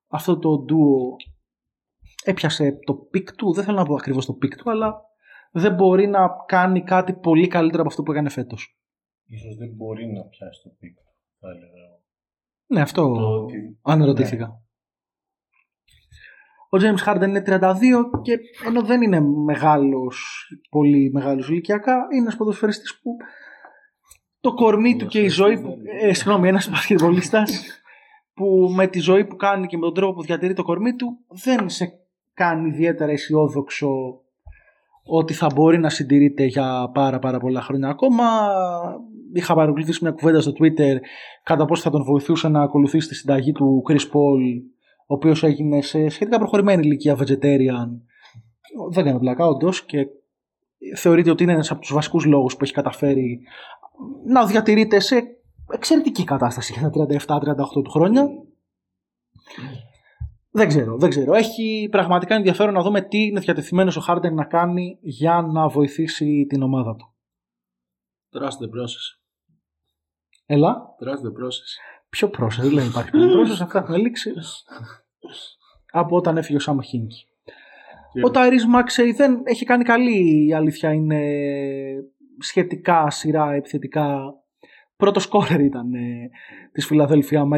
αυτό 0.07 0.39
το 0.39 0.65
duo 0.69 1.15
έπιασε 2.23 2.79
το 2.85 2.93
peak 2.93 3.35
του, 3.35 3.53
δεν 3.53 3.63
θέλω 3.63 3.77
να 3.77 3.85
πω 3.85 3.93
ακριβώς 3.93 4.25
το 4.25 4.33
peak 4.33 4.55
του, 4.57 4.69
αλλά 4.71 5.01
δεν 5.51 5.73
μπορεί 5.75 6.07
να 6.07 6.29
κάνει 6.45 6.83
κάτι 6.83 7.13
πολύ 7.13 7.47
καλύτερο 7.47 7.81
από 7.81 7.89
αυτό 7.89 8.03
που 8.03 8.11
έκανε 8.11 8.29
φέτος. 8.29 8.79
Ίσως 9.25 9.55
δεν 9.55 9.69
μπορεί 9.75 10.07
να 10.07 10.23
πιάσει 10.23 10.61
το 10.63 10.69
peak, 10.79 10.97
θα 11.39 11.47
έλεγα. 11.49 11.97
Ναι, 12.65 12.81
αυτό 12.81 13.01
Το 13.13 13.43
ότι- 13.43 13.77
αν 13.81 14.05
ρωτήθηκα. 14.05 14.63
Ο 16.71 16.77
James 16.81 17.09
Harden 17.09 17.27
είναι 17.27 17.43
32 17.45 17.61
και 18.21 18.39
ενώ 18.67 18.81
δεν 18.81 19.01
είναι 19.01 19.21
μεγάλος, 19.21 20.47
πολύ 20.69 21.11
μεγάλος 21.13 21.49
ηλικιακά, 21.49 21.93
είναι 22.11 22.21
ένας 22.21 22.35
ποδοσφαιριστής 22.35 22.99
που 23.01 23.15
το 24.41 24.53
κορμί 24.53 24.95
του 24.95 25.05
και 25.05 25.19
η 25.19 25.27
ζωή 25.27 25.61
που... 25.61 25.77
Ε, 26.01 26.13
συγγνώμη, 26.13 26.47
ένας 26.47 26.69
μπασκετμπολίστας 26.69 27.81
που 28.33 28.71
με 28.75 28.87
τη 28.87 28.99
ζωή 28.99 29.25
που 29.25 29.35
κάνει 29.35 29.67
και 29.67 29.77
με 29.77 29.83
τον 29.85 29.93
τρόπο 29.93 30.13
που 30.13 30.23
διατηρεί 30.23 30.53
το 30.53 30.63
κορμί 30.63 30.95
του 30.95 31.17
δεν 31.43 31.69
σε 31.69 31.91
κάνει 32.33 32.67
ιδιαίτερα 32.69 33.11
αισιόδοξο 33.11 33.89
ότι 35.03 35.33
θα 35.33 35.47
μπορεί 35.55 35.79
να 35.79 35.89
συντηρείται 35.89 36.43
για 36.43 36.89
πάρα 36.93 37.19
πάρα 37.19 37.39
πολλά 37.39 37.61
χρόνια 37.61 37.89
ακόμα. 37.89 38.25
Είχα 39.33 39.53
παρακολουθήσει 39.53 39.99
μια 40.01 40.11
κουβέντα 40.11 40.41
στο 40.41 40.51
Twitter 40.51 40.95
κατά 41.43 41.65
πόσο 41.65 41.81
θα 41.81 41.89
τον 41.89 42.03
βοηθούσε 42.03 42.47
να 42.47 42.61
ακολουθήσει 42.61 43.07
τη 43.07 43.15
συνταγή 43.15 43.51
του 43.51 43.83
Chris 43.89 43.93
Paul 43.93 44.41
ο 45.11 45.13
οποίος 45.13 45.43
έγινε 45.43 45.81
σε 45.81 46.09
σχετικά 46.09 46.37
προχωρημένη 46.37 46.81
ηλικία 46.85 47.17
vegetarian. 47.17 47.87
Δεν 48.91 49.03
κάνω 49.03 49.19
πλάκα 49.19 49.45
όντως 49.45 49.85
και 49.85 50.07
θεωρείται 50.95 51.31
ότι 51.31 51.43
είναι 51.43 51.51
ένας 51.51 51.71
από 51.71 51.81
τους 51.81 51.93
βασικούς 51.93 52.25
λόγους 52.25 52.55
που 52.55 52.63
έχει 52.63 52.73
καταφέρει 52.73 53.39
να 54.25 54.45
διατηρείται 54.45 54.99
σε 54.99 55.23
εξαιρετική 55.71 56.23
κατάσταση 56.23 56.73
για 56.79 56.89
τα 56.89 57.05
37-38 57.39 57.83
του 57.83 57.89
χρόνια. 57.89 58.27
Δεν 60.51 60.67
ξέρω, 60.67 60.97
δεν 60.97 61.09
ξέρω. 61.09 61.33
Έχει 61.33 61.87
πραγματικά 61.91 62.35
ενδιαφέρον 62.35 62.73
να 62.73 62.81
δούμε 62.81 63.01
τι 63.01 63.25
είναι 63.25 63.39
διατεθειμένος 63.39 63.97
ο 63.97 64.01
Harden 64.07 64.31
να 64.33 64.45
κάνει 64.45 64.97
για 65.01 65.41
να 65.41 65.67
βοηθήσει 65.67 66.45
την 66.49 66.61
ομάδα 66.61 66.95
του. 66.95 67.13
Trust 68.31 68.41
the 68.41 68.69
process. 68.75 69.19
Έλα, 70.45 70.95
Trust 71.03 71.21
the 71.27 71.43
process. 71.43 71.98
Πιο 72.09 72.29
πρόσεχε, 72.29 72.67
δεν 72.67 72.85
υπάρχει 72.87 73.09
κανένα 73.11 73.31
πρόσεχε, 73.31 73.63
αυτά 73.63 73.79
έχουν 73.79 73.95
λήξει 73.95 74.31
από 75.91 76.15
όταν 76.15 76.37
έφυγε 76.37 76.57
ο 76.57 76.59
Σάμ 76.59 76.79
Χίνκι. 76.79 77.23
Και- 78.13 78.25
Ο 78.25 78.31
Τάιρις 78.31 78.65
Μάξεϊ 78.65 79.11
δεν 79.11 79.41
έχει 79.43 79.65
κάνει 79.65 79.83
καλή, 79.83 80.45
η 80.47 80.53
αλήθεια 80.53 80.93
είναι 80.93 81.21
σχετικά 82.39 83.09
σειρά 83.09 83.53
επιθετικά. 83.53 84.33
Πρώτος 84.95 85.23
σκόρερ 85.23 85.59
ήταν 85.59 85.93
ε, 85.93 86.29
της 86.71 86.85
Φιλαδέλφια 86.85 87.45
με 87.45 87.57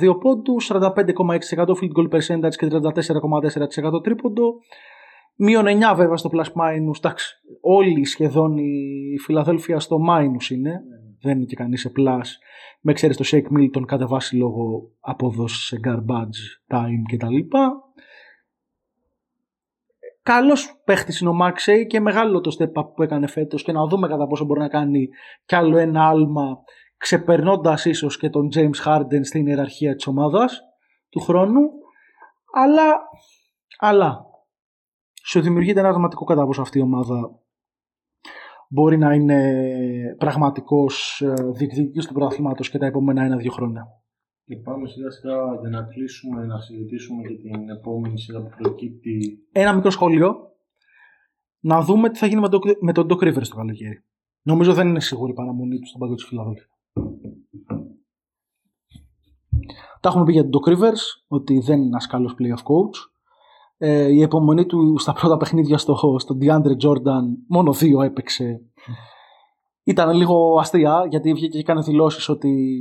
20,2 0.00 0.18
πόντους, 0.20 0.70
45,6% 0.72 1.74
field 1.74 1.92
goal 1.98 2.08
percentage 2.10 2.54
και 2.56 2.66
34,4% 2.66 4.02
τρίποντο. 4.02 4.54
Μείον 5.36 5.64
9 5.66 5.94
βέβαια 5.96 6.16
στο 6.16 6.30
plus 6.32 6.44
minus. 6.44 6.96
Εντάξει, 6.98 7.34
όλοι 7.60 8.04
σχεδόν 8.04 8.56
η 8.56 9.16
Φιλαδέλφια 9.24 9.80
στο 9.80 9.96
minus 10.10 10.50
είναι. 10.50 10.80
Δεν 11.20 11.36
είναι 11.36 11.44
και 11.44 11.56
κανείς 11.56 11.80
σε 11.80 11.92
plus. 11.96 12.26
Με 12.80 12.90
εξαίρεση 12.90 13.18
το 13.18 13.28
Shake 13.32 13.58
Milton 13.58 13.82
κατεβάσει 13.86 14.36
λόγω 14.36 14.90
απόδοσης 15.00 15.64
σε 15.64 15.80
garbage 15.84 16.74
time 16.74 17.02
κτλ. 17.12 17.56
Καλός 20.22 20.80
παίχτης 20.84 21.20
είναι 21.20 21.30
ο 21.30 21.32
Μάξεϊ 21.32 21.86
και 21.86 22.00
μεγάλο 22.00 22.40
το 22.40 22.56
step 22.58 22.82
up 22.82 22.94
που 22.94 23.02
έκανε 23.02 23.26
φέτος 23.26 23.62
και 23.62 23.72
να 23.72 23.86
δούμε 23.86 24.08
κατά 24.08 24.26
πόσο 24.26 24.44
μπορεί 24.44 24.60
να 24.60 24.68
κάνει 24.68 25.08
κι 25.44 25.54
άλλο 25.54 25.76
ένα 25.76 26.08
άλμα 26.08 26.58
ξεπερνώντας 26.96 27.84
ίσως 27.84 28.18
και 28.18 28.30
τον 28.30 28.48
James 28.54 28.84
Harden 28.84 29.20
στην 29.22 29.46
ιεραρχία 29.46 29.94
της 29.94 30.06
ομάδας 30.06 30.60
του 31.08 31.20
χρόνου. 31.20 31.60
Αλλά, 32.54 33.00
αλλά 33.78 34.24
σου 35.24 35.40
δημιουργείται 35.40 35.78
ένα 35.78 35.88
ερωτηματικό 35.88 36.24
κατά 36.24 36.46
πόσο 36.46 36.60
αυτή 36.60 36.78
η 36.78 36.82
ομάδα 36.82 37.38
μπορεί 38.68 38.98
να 38.98 39.14
είναι 39.14 40.14
πραγματικός 40.18 41.20
ε, 41.20 41.34
διεκδικητής 41.54 42.06
του 42.06 42.12
πρωταθλήματος 42.12 42.70
και 42.70 42.78
τα 42.78 42.86
επόμενα 42.86 43.22
ένα-δύο 43.22 43.50
χρόνια. 43.50 43.86
Και 44.44 44.56
πάμε 44.56 44.88
σιγά 44.88 45.10
σιγά 45.10 45.34
για 45.60 45.68
να 45.68 45.82
κλείσουμε, 45.82 46.44
να 46.44 46.60
συζητήσουμε 46.60 47.22
και 47.22 47.34
την 47.34 47.68
επόμενη 47.68 48.18
σειρά 48.18 48.42
που 48.42 48.50
προκύπτει. 48.58 49.38
Ένα 49.52 49.74
μικρό 49.74 49.90
σχόλιο. 49.90 50.34
Να 51.60 51.80
δούμε 51.80 52.10
τι 52.10 52.18
θα 52.18 52.26
γίνει 52.26 52.40
με, 52.40 52.48
το, 52.48 52.58
με 52.80 52.92
τον 52.92 53.06
Doc 53.10 53.22
Rivers 53.22 53.48
το 53.48 53.56
καλοκαίρι. 53.56 54.04
Νομίζω 54.42 54.74
δεν 54.74 54.88
είναι 54.88 55.00
σίγουρη 55.00 55.30
η 55.30 55.34
παραμονή 55.34 55.78
του 55.78 55.86
στον 55.86 56.00
παγκόσμιο 56.00 56.28
τη 56.28 56.34
Φιλαδέλφια. 56.34 56.66
Τα 60.00 60.08
έχουμε 60.08 60.24
πει 60.24 60.32
για 60.32 60.48
τον 60.48 60.60
Doc 60.60 60.68
Rivers, 60.72 61.02
ότι 61.26 61.58
δεν 61.58 61.76
είναι 61.76 61.86
ένας 61.86 62.06
καλός 62.06 62.34
playoff 62.38 62.62
coach. 62.62 63.17
Ε, 63.80 64.12
η 64.12 64.22
επομονή 64.22 64.66
του 64.66 64.98
στα 64.98 65.12
πρώτα 65.12 65.36
παιχνίδια 65.36 65.78
στο, 65.78 66.16
στο 66.18 66.36
DeAndre 66.40 66.86
Jordan, 66.86 67.22
μόνο 67.48 67.72
δύο 67.72 68.02
έπαιξε. 68.02 68.60
Ήταν 69.84 70.16
λίγο 70.16 70.58
αστεία, 70.58 71.06
γιατί 71.08 71.32
βγήκε 71.32 71.48
και 71.48 71.58
έκανε 71.58 71.80
δηλώσεις 71.80 72.28
ότι. 72.28 72.80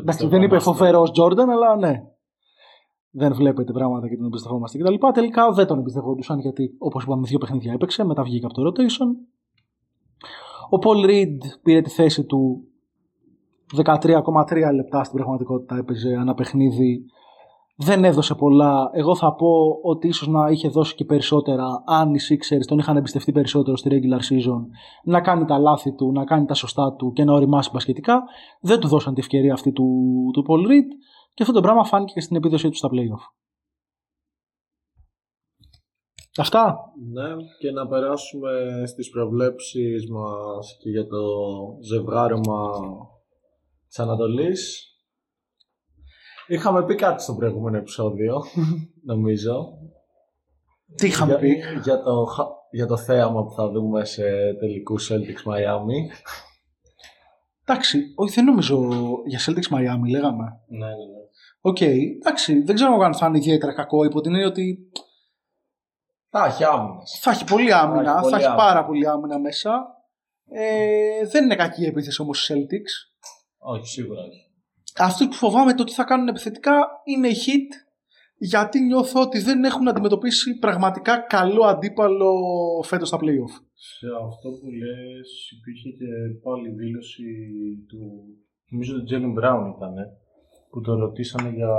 Εντάξει, 0.00 0.26
δεν 0.26 0.42
είπε 0.42 0.58
φοβερός 0.58 1.10
Jordan, 1.20 1.48
αλλά 1.50 1.76
ναι. 1.76 2.02
Δεν 3.10 3.34
βλέπετε 3.34 3.72
πράγματα 3.72 4.08
και 4.08 4.16
τον 4.16 4.24
εμπιστευόμαστε 4.24 4.78
κτλ. 4.78 4.94
Τελικά 5.12 5.52
δεν 5.52 5.66
τον 5.66 5.78
εμπιστευόντουσαν 5.78 6.38
γιατί, 6.38 6.74
όπως 6.78 7.02
είπαμε, 7.02 7.26
δύο 7.26 7.38
παιχνίδια 7.38 7.72
έπαιξε, 7.72 8.04
μετά 8.04 8.22
βγήκε 8.22 8.46
από 8.46 8.54
το 8.54 8.62
rotation. 8.68 9.08
Ο 10.70 10.78
Paul 10.82 11.06
Reed 11.06 11.38
πήρε 11.62 11.80
τη 11.80 11.90
θέση 11.90 12.24
του 12.24 12.64
13,3 13.76 14.74
λεπτά 14.74 15.04
στην 15.04 15.16
πραγματικότητα 15.16 15.76
έπαιζε 15.76 16.12
ένα 16.12 16.34
παιχνίδι. 16.34 17.04
Δεν 17.76 18.04
έδωσε 18.04 18.34
πολλά. 18.34 18.90
Εγώ 18.92 19.16
θα 19.16 19.34
πω 19.34 19.78
ότι 19.82 20.08
ίσως 20.08 20.28
να 20.28 20.50
είχε 20.50 20.68
δώσει 20.68 20.94
και 20.94 21.04
περισσότερα 21.04 21.82
αν 21.86 22.14
οι 22.14 22.18
Sixers 22.28 22.66
τον 22.66 22.78
είχαν 22.78 22.96
εμπιστευτεί 22.96 23.32
περισσότερο 23.32 23.76
στη 23.76 23.90
regular 23.92 24.32
season 24.32 24.60
να 25.04 25.20
κάνει 25.20 25.44
τα 25.44 25.58
λάθη 25.58 25.94
του, 25.94 26.12
να 26.12 26.24
κάνει 26.24 26.44
τα 26.44 26.54
σωστά 26.54 26.94
του 26.94 27.12
και 27.12 27.24
να 27.24 27.32
οριμάσει 27.32 27.70
μπασκετικά. 27.72 28.22
Δεν 28.60 28.80
του 28.80 28.88
δώσαν 28.88 29.14
τη 29.14 29.20
ευκαιρία 29.20 29.52
αυτή 29.52 29.72
του, 29.72 29.84
του 30.32 30.44
Paul 30.48 30.68
Reed 30.68 30.88
και 31.34 31.42
αυτό 31.42 31.54
το 31.54 31.60
πράγμα 31.60 31.84
φάνηκε 31.84 32.12
και 32.12 32.20
στην 32.20 32.36
επίδοσή 32.36 32.68
του 32.68 32.76
στα 32.76 32.88
playoff. 32.88 33.24
Αυτά. 36.36 36.92
Ναι, 37.12 37.30
και 37.58 37.70
να 37.70 37.86
περάσουμε 37.86 38.82
στις 38.86 39.10
προβλέψεις 39.10 40.10
μας 40.10 40.76
και 40.80 40.90
για 40.90 41.06
το 41.06 41.24
ζευγάρωμα 41.82 42.70
της 43.88 43.98
Ανατολής. 43.98 44.91
Είχαμε 46.46 46.84
πει 46.84 46.94
κάτι 46.94 47.22
στο 47.22 47.34
προηγούμενο 47.34 47.76
επεισόδιο, 47.76 48.42
νομίζω. 49.12 49.78
Τι 50.96 51.06
είχαμε 51.06 51.38
πει; 51.38 51.62
Για 51.82 52.02
το, 52.02 52.26
για 52.70 52.86
το 52.86 52.96
θέαμα 52.96 53.44
που 53.44 53.52
θα 53.52 53.68
δούμε 53.68 54.04
σε 54.04 54.22
τελικούς 54.60 55.10
Celtics 55.12 55.50
Miami. 55.50 56.16
Εντάξει, 57.64 58.12
όχι 58.14 58.34
δεν 58.34 58.44
νομίζω 58.44 58.88
για 59.26 59.38
Celtics 59.46 59.76
Miami 59.76 60.10
λέγαμε. 60.10 60.44
Ναι, 60.68 60.86
ναι, 60.86 60.86
ναι. 60.86 61.22
OK, 61.60 61.76
okay, 61.80 61.98
εντάξει, 62.20 62.62
δεν 62.62 62.74
ξέρω 62.74 62.98
αν 63.00 63.14
θα 63.14 63.26
είναι 63.26 63.38
ιδιαίτερα 63.38 63.74
κακό 63.74 64.04
υπό 64.04 64.20
την 64.20 64.32
έννοια 64.32 64.48
ότι 64.48 64.90
θα 66.30 66.44
έχει 66.44 66.64
άμυνα. 66.64 67.00
Θα 67.20 67.30
έχει 67.30 67.44
πολύ 67.44 67.72
άμυνα, 67.72 68.12
θα 68.12 68.18
έχει, 68.20 68.30
θα 68.30 68.36
έχει 68.36 68.56
πάρα 68.56 68.84
πολύ 68.84 69.08
άμυνα 69.08 69.38
μέσα. 69.38 69.86
Ε, 70.48 71.26
δεν 71.26 71.44
είναι 71.44 71.56
κακή 71.56 71.82
η 71.82 71.86
επίθεση 71.86 72.22
όμως 72.22 72.48
οι 72.48 72.54
Celtics. 72.54 72.92
Όχι, 73.58 73.86
σίγουρα 73.86 74.20
όχι. 74.20 74.51
Αυτό 74.98 75.28
που 75.28 75.34
φοβάμαι 75.34 75.74
το 75.74 75.84
τι 75.84 75.92
θα 75.92 76.04
κάνουν 76.04 76.28
επιθετικά 76.28 76.72
είναι 77.04 77.28
οι 77.28 77.36
Heat 77.46 77.70
γιατί 78.36 78.80
νιώθω 78.80 79.20
ότι 79.20 79.38
δεν 79.38 79.64
έχουν 79.64 79.88
αντιμετωπίσει 79.88 80.58
πραγματικά 80.58 81.18
καλό 81.18 81.64
αντίπαλο 81.64 82.32
φέτος 82.84 83.08
στα 83.08 83.18
playoff. 83.18 83.54
Σε 83.74 84.06
αυτό 84.26 84.48
που 84.48 84.70
λες 84.70 85.50
υπήρχε 85.56 85.90
και 85.90 86.38
πάλι 86.42 86.68
δήλωση 86.70 87.24
του, 87.88 87.98
νομίζω 88.68 88.94
του 88.94 89.04
Τζέλιν 89.04 89.32
Μπράουν 89.32 89.74
ήταν, 89.76 89.94
που 90.70 90.80
το 90.80 90.94
ρωτήσανε 90.94 91.50
για 91.50 91.74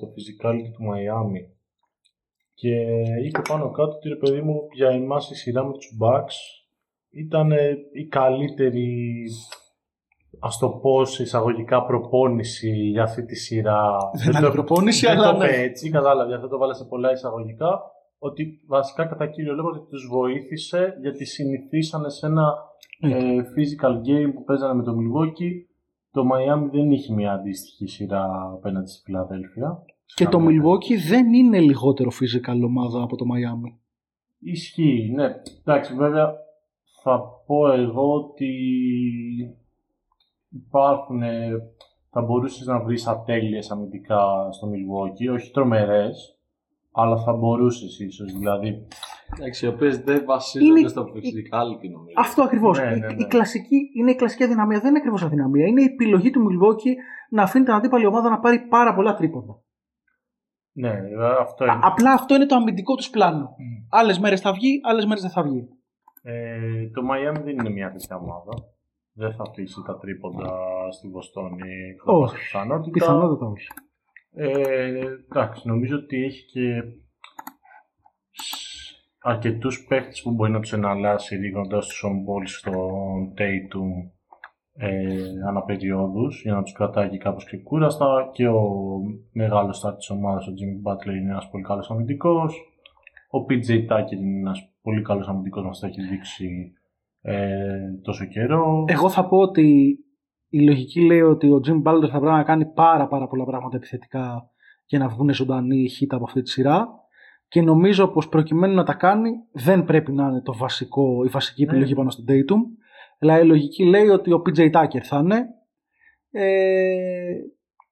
το 0.00 0.06
physicality 0.12 0.70
του 0.72 0.84
Miami 0.90 1.42
και 2.54 2.74
είπε 3.24 3.40
πάνω 3.48 3.70
κάτω 3.70 3.92
ότι 3.96 4.08
ρε 4.08 4.16
παιδί 4.16 4.40
μου 4.40 4.66
για 4.72 4.88
εμάς 4.88 5.30
η 5.30 5.34
σειρά 5.34 5.64
με 5.64 5.72
τους 5.72 5.98
Bucks 6.00 6.36
ήταν 7.10 7.50
η 7.92 8.06
καλύτερη 8.06 9.22
ας 10.44 10.58
το 10.58 10.68
πω 10.68 11.04
σε 11.04 11.22
εισαγωγικά 11.22 11.84
προπόνηση 11.84 12.70
για 12.70 13.02
αυτή 13.02 13.24
τη 13.24 13.34
σειρά. 13.34 13.96
Δεν 14.24 14.42
είναι 14.42 14.50
προπόνηση, 14.50 15.06
αλλά 15.06 15.36
ναι. 15.36 15.46
έτσι, 15.46 15.90
κατάλαβε, 15.90 16.34
αυτό 16.34 16.48
το 16.48 16.58
βάλα 16.58 16.74
σε 16.74 16.84
πολλά 16.84 17.10
εισαγωγικά, 17.12 17.80
ότι 18.18 18.60
βασικά 18.66 19.06
κατά 19.06 19.26
κύριο 19.26 19.54
λόγο 19.54 19.68
ότι 19.68 19.86
τους 19.90 20.08
βοήθησε 20.10 20.98
γιατί 21.00 21.24
συνηθίσανε 21.24 22.08
σε 22.10 22.26
ένα 22.26 22.54
ε, 23.00 23.36
physical 23.54 23.92
game 24.08 24.32
που 24.34 24.44
παίζανε 24.44 24.74
με 24.74 24.82
το 24.82 24.92
Milwaukee. 24.92 25.52
Το 26.10 26.22
Miami 26.32 26.70
δεν 26.72 26.90
είχε 26.90 27.14
μια 27.14 27.32
αντίστοιχη 27.32 27.86
σειρά 27.86 28.50
απέναντι 28.52 28.90
στη 28.90 29.02
Φιλαδέλφια. 29.04 29.82
Και 30.14 30.26
το 30.26 30.38
Milwaukee 30.38 31.08
δεν 31.08 31.32
είναι 31.32 31.60
λιγότερο 31.60 32.10
physical 32.10 32.64
ομάδα 32.64 33.02
από 33.02 33.16
το 33.16 33.24
Miami. 33.24 33.78
Ισχύει, 34.38 35.12
ναι. 35.14 35.34
Εντάξει, 35.60 35.94
βέβαια 35.94 36.32
θα 37.02 37.20
πω 37.46 37.72
εγώ 37.72 38.14
ότι 38.14 38.50
υπάρχουν, 40.52 41.22
θα 42.10 42.22
μπορούσες 42.22 42.66
να 42.66 42.80
βρεις 42.80 43.06
ατέλειες 43.06 43.70
αμυντικά 43.70 44.48
στο 44.50 44.68
Milwaukee, 44.68 45.34
όχι 45.34 45.50
τρομερές, 45.50 46.38
αλλά 46.92 47.16
θα 47.16 47.32
μπορούσες 47.32 47.98
ίσως, 47.98 48.32
δηλαδή... 48.32 48.86
Εντάξει, 49.36 49.66
οι 49.66 49.68
οποίες 49.68 49.98
δεν 49.98 50.24
βασίζονται 50.24 50.78
είναι... 50.78 50.88
στο 50.88 51.02
physicality 51.02 51.90
νομίζω. 51.92 52.14
Αυτό 52.16 52.42
ακριβώς. 52.42 52.78
Ναι, 52.78 52.84
ναι, 52.84 52.96
ναι. 52.96 53.14
Η, 53.18 53.26
κλασική, 53.26 53.76
είναι 53.96 54.10
η 54.10 54.14
κλασική 54.14 54.42
αδυναμία, 54.44 54.80
δεν 54.80 54.88
είναι 54.88 54.98
ακριβώς 54.98 55.22
αδυναμία. 55.22 55.66
Είναι 55.66 55.80
η 55.80 55.84
επιλογή 55.84 56.30
του 56.30 56.40
Milwaukee 56.40 56.94
να 57.30 57.42
αφήνει 57.42 57.64
την 57.64 57.74
αντίπαλη 57.74 58.06
ομάδα 58.06 58.30
να 58.30 58.38
πάρει 58.38 58.58
πάρα 58.58 58.94
πολλά 58.94 59.14
τρίποντα. 59.14 59.62
Ναι, 60.72 60.92
αυτό 61.40 61.64
είναι. 61.64 61.78
απλά 61.82 62.12
αυτό 62.12 62.34
είναι 62.34 62.46
το 62.46 62.54
αμυντικό 62.54 62.94
τους 62.94 63.10
πλάνο. 63.10 63.44
Mm. 63.44 63.86
Άλλες 63.90 64.18
μέρες 64.18 64.40
θα 64.40 64.52
βγει, 64.52 64.80
άλλες 64.82 65.04
μέρες 65.04 65.22
δεν 65.22 65.30
θα 65.30 65.42
βγει. 65.42 65.68
Ε, 66.22 66.88
το 66.92 67.02
Miami 67.10 67.40
δεν 67.44 67.58
είναι 67.58 67.70
μια 67.70 67.90
τέτοια 67.90 68.16
ομάδα. 68.16 68.52
Δεν 69.14 69.32
θα 69.32 69.44
αφήσει 69.48 69.82
τα 69.86 69.98
τρίποντα 69.98 70.50
στη 70.90 71.08
Βοστόνη. 71.08 71.94
Όχι. 72.04 72.36
Πιθανότητα. 72.36 72.90
Πιθανότητα 72.90 73.46
όχι. 73.46 73.66
Ε, 74.34 75.00
εντάξει, 75.30 75.68
νομίζω 75.68 75.96
ότι 75.96 76.24
έχει 76.24 76.44
και 76.44 76.82
αρκετούς 79.18 79.86
παίχτες 79.86 80.22
που 80.22 80.30
μπορεί 80.30 80.50
να 80.50 80.60
τους 80.60 80.72
εναλλάσει 80.72 81.36
ρίχνοντας 81.36 81.86
τους 81.86 82.04
on 82.06 82.42
στον 82.44 83.32
Tatum 83.38 84.10
ε, 84.74 85.24
αναπεριόδους 85.48 86.42
για 86.42 86.54
να 86.54 86.62
τους 86.62 86.72
κρατάει 86.72 87.08
και 87.08 87.18
κάπως 87.18 87.44
και 87.44 87.56
κούραστα 87.56 88.30
και 88.32 88.48
ο 88.48 88.62
μεγάλος 89.32 89.76
στάρ 89.76 89.94
της 89.94 90.10
ομάδας, 90.10 90.46
ο 90.46 90.50
Jimmy 90.50 90.90
Butler 90.90 91.14
είναι 91.14 91.30
ένας 91.30 91.48
πολύ 91.50 91.62
καλός 91.62 91.90
αμυντικός 91.90 92.54
ο 93.34 93.38
PJ 93.48 93.68
Tucker 93.90 94.12
είναι 94.12 94.38
ένας 94.38 94.72
πολύ 94.82 95.02
καλός 95.02 95.28
αμυντικός 95.28 95.64
μας 95.64 95.78
τα 95.78 95.86
έχει 95.86 96.02
δείξει 96.02 96.72
ε, 97.22 97.78
τόσο 98.02 98.24
καιρό. 98.24 98.84
Εγώ 98.86 99.08
θα 99.08 99.26
πω 99.26 99.38
ότι 99.38 99.98
η 100.48 100.60
λογική 100.60 101.00
λέει 101.00 101.20
ότι 101.20 101.50
ο 101.50 101.60
Jim 101.66 101.82
Butler 101.82 102.08
θα 102.10 102.18
πρέπει 102.18 102.36
να 102.36 102.42
κάνει 102.42 102.66
πάρα 102.66 103.08
πάρα 103.08 103.26
πολλά 103.26 103.44
πράγματα 103.44 103.76
επιθετικά 103.76 104.50
για 104.86 104.98
να 104.98 105.08
βγουν 105.08 105.34
ζωντανοί 105.34 105.88
χίτα 105.88 106.16
από 106.16 106.24
αυτή 106.24 106.42
τη 106.42 106.50
σειρά 106.50 106.88
και 107.48 107.62
νομίζω 107.62 108.08
πως 108.08 108.28
προκειμένου 108.28 108.74
να 108.74 108.84
τα 108.84 108.94
κάνει 108.94 109.30
δεν 109.52 109.84
πρέπει 109.84 110.12
να 110.12 110.28
είναι 110.28 110.40
το 110.40 110.54
βασικό, 110.56 111.24
η 111.24 111.28
βασική 111.28 111.62
επιλογή 111.62 111.90
ναι. 111.90 111.96
πάνω 111.96 112.10
στον 112.10 112.24
Dayton 112.28 112.82
Δηλαδή 113.18 113.42
η 113.42 113.46
λογική 113.46 113.84
λέει 113.84 114.08
ότι 114.08 114.32
ο 114.32 114.42
PJ 114.46 114.72
Tucker 114.72 115.00
θα 115.02 115.18
είναι 115.18 115.46
ε, 116.30 117.34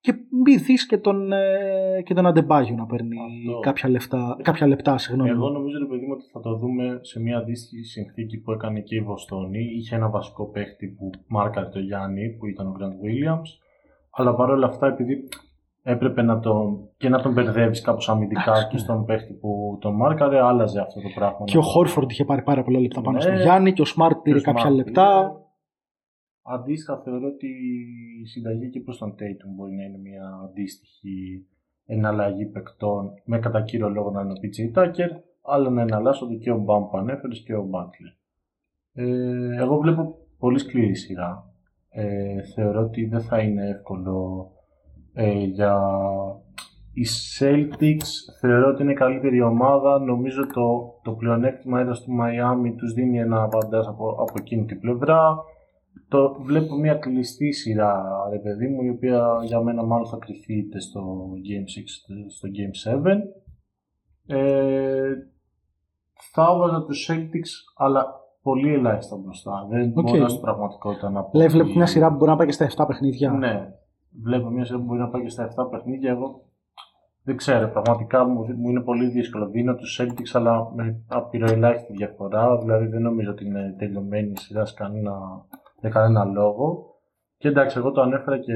και 0.01 0.15
μη 0.45 0.57
δεις 0.57 0.87
και 0.87 0.99
τον, 0.99 1.33
ε, 1.33 2.03
και 2.05 2.15
τον 2.15 2.27
Αντεμπάγιο 2.27 2.75
να 2.75 2.87
παίρνει 2.87 3.17
κάποια, 3.61 3.89
λεφτά, 3.89 4.37
κάποια 4.43 4.67
λεπτά. 4.67 4.99
Συγγνώμη. 4.99 5.31
Εγώ 5.31 5.49
νομίζω 5.49 5.79
ρε 5.79 5.85
παιδί 5.85 6.11
ότι 6.11 6.25
θα 6.33 6.41
το 6.41 6.55
δούμε 6.55 6.99
σε 7.03 7.21
μια 7.21 7.39
αντίστοιχη 7.39 7.83
συνθήκη 7.83 8.39
που 8.39 8.53
έκανε 8.53 8.81
και 8.81 8.95
η 8.95 9.01
Βοστόνη. 9.01 9.59
Είχε 9.77 9.95
ένα 9.95 10.11
βασικό 10.11 10.47
παίχτη 10.47 10.87
που 10.87 11.11
μάρκαρε 11.27 11.67
το 11.67 11.79
Γιάννη 11.79 12.29
που 12.29 12.47
ήταν 12.47 12.67
ο 12.67 12.77
Grant 12.79 13.05
Williams. 13.05 13.49
Αλλά 14.11 14.35
παρόλα 14.35 14.67
αυτά 14.67 14.87
επειδή 14.87 15.29
έπρεπε 15.83 16.23
να 16.23 16.41
τον, 16.41 16.89
και 16.97 17.09
να 17.09 17.23
τον 17.23 17.33
μπερδεύεις 17.33 17.81
κάπως 17.81 18.09
αμυντικά 18.09 18.69
και 18.71 18.77
στον 18.77 19.05
παίχτη 19.05 19.33
που 19.33 19.79
τον 19.81 19.95
μάρκαρε, 19.95 20.41
άλλαζε 20.41 20.81
αυτό 20.81 21.01
το 21.01 21.09
πράγμα. 21.15 21.45
Και 21.45 21.59
ο 21.59 21.63
Χόρφορντ 21.63 22.11
είχε 22.11 22.25
πάρει 22.25 22.43
πάρα 22.43 22.63
πολλά 22.63 22.81
λεπτά 22.81 23.01
πάνω 23.01 23.17
ναι, 23.17 23.23
στον 23.23 23.35
Γιάννη 23.35 23.73
και 23.73 23.83
ο 23.83 23.85
Σμαρτ 23.85 24.17
πήρε 24.17 24.41
κάποια 24.41 24.71
λεπτά. 24.71 25.40
Αντίστοιχα, 26.53 27.01
θεωρώ 27.05 27.27
ότι 27.27 27.47
η 28.23 28.27
συνταγή 28.27 28.71
και 28.71 28.81
προς 28.81 28.99
τον 28.99 29.17
Τέιτουμ 29.17 29.55
μπορεί 29.55 29.75
να 29.75 29.85
είναι 29.85 29.99
μια 29.99 30.41
αντίστοιχη 30.45 31.47
εναλλαγή 31.87 32.47
παικτών 32.47 33.11
με 33.25 33.39
κατά 33.39 33.63
κύριο 33.63 33.89
λόγο 33.89 34.11
να 34.11 34.21
είναι 34.21 34.33
ο 34.33 34.37
PJ 34.43 34.79
Tucker, 34.79 35.11
αλλά 35.43 35.71
να 35.71 35.83
εναλλάσσονται 35.83 36.35
και 36.35 36.51
ο 36.51 36.59
Μπαμ 36.59 36.85
που 36.89 36.99
ανέφερες 36.99 37.43
και 37.43 37.55
ο 37.55 37.63
Μπάτλερ. 37.63 38.13
Ε, 38.93 39.57
εγώ 39.63 39.79
βλέπω 39.79 40.19
πολύ 40.39 40.59
σκληρή 40.59 40.95
σειρά. 40.95 41.45
Ε, 41.89 42.43
θεωρώ 42.43 42.81
ότι 42.81 43.05
δεν 43.05 43.21
θα 43.21 43.39
είναι 43.39 43.69
εύκολο 43.69 44.51
ε, 45.13 45.45
για 45.45 45.81
οι 46.93 47.07
Celtics 47.39 48.09
θεωρώ 48.41 48.69
ότι 48.69 48.83
είναι 48.83 48.93
η 48.93 48.95
καλύτερη 48.95 49.43
ομάδα. 49.43 49.99
Νομίζω 49.99 50.47
το, 50.47 50.95
το 51.03 51.13
πλεονέκτημα 51.13 51.81
έδρα 51.81 51.95
του 51.95 52.17
Miami 52.21 52.75
τους 52.77 52.93
δίνει 52.93 53.19
ένα 53.19 53.43
απαντάς 53.43 53.87
από, 53.87 54.09
από 54.09 54.33
εκείνη 54.37 54.65
την 54.65 54.81
πλευρά. 54.81 55.37
Το 56.09 56.37
βλέπω 56.41 56.77
μια 56.77 56.95
κλειστή 56.95 57.53
σειρά, 57.53 58.03
ρε 58.31 58.39
παιδί 58.39 58.69
μου, 58.69 58.83
η 58.83 58.89
οποία 58.89 59.41
για 59.45 59.61
μένα 59.61 59.85
μάλλον 59.85 60.07
θα 60.07 60.17
κρυφεί 60.21 60.55
είτε 60.59 60.81
στο 60.81 61.31
Game 61.33 61.81
6 61.81 62.27
στο 62.29 62.49
Game 62.49 63.05
7. 63.07 64.37
Ε, 64.37 65.13
θα 66.33 66.49
έβαζα 66.55 66.85
τους 66.85 67.11
Celtics, 67.11 67.51
αλλά 67.77 68.21
πολύ 68.43 68.73
ελάχιστα 68.73 69.17
μπροστά. 69.17 69.67
Δεν 69.71 69.91
okay. 69.91 70.03
μπορώ 70.03 70.29
στην 70.29 70.41
πραγματικότητα 70.41 71.11
να 71.11 71.23
πω. 71.23 71.39
Λέει, 71.39 71.47
βλέπω 71.47 71.71
μια 71.75 71.87
σειρά 71.87 72.09
που 72.09 72.17
μπορεί 72.17 72.31
να 72.31 72.37
πάει 72.37 72.47
και 72.47 72.53
στα 72.53 72.71
7 72.77 72.87
παιχνίδια. 72.87 73.31
Ναι, 73.31 73.73
βλέπω 74.23 74.49
μια 74.49 74.65
σειρά 74.65 74.79
που 74.79 74.85
μπορεί 74.85 75.01
να 75.01 75.09
πάει 75.09 75.23
και 75.23 75.29
στα 75.29 75.55
7 75.67 75.71
παιχνίδια. 75.71 76.11
Εγώ 76.11 76.45
δεν 77.23 77.37
ξέρω, 77.37 77.69
πραγματικά 77.69 78.25
μου, 78.25 78.47
μου 78.57 78.69
είναι 78.69 78.81
πολύ 78.81 79.09
δύσκολο. 79.09 79.49
Δίνω 79.49 79.75
τους 79.75 80.01
Celtics, 80.01 80.31
αλλά 80.33 80.73
με 80.75 81.03
απειροελάχιστη 81.09 81.93
διαφορά. 81.93 82.59
Δηλαδή 82.59 82.87
δεν 82.87 83.03
νομίζω 83.03 83.31
ότι 83.31 83.47
είναι 83.47 83.75
τελειωμένη 83.79 84.31
η 84.31 84.37
σειρά 84.37 84.65
σε 84.65 84.75
κανένα, 84.75 85.13
για 85.81 85.91
κανένα 85.91 86.25
λόγο. 86.25 86.85
Και 87.37 87.49
εντάξει, 87.49 87.79
εγώ 87.79 87.91
το 87.91 88.01
ανέφερα 88.01 88.39
και 88.39 88.55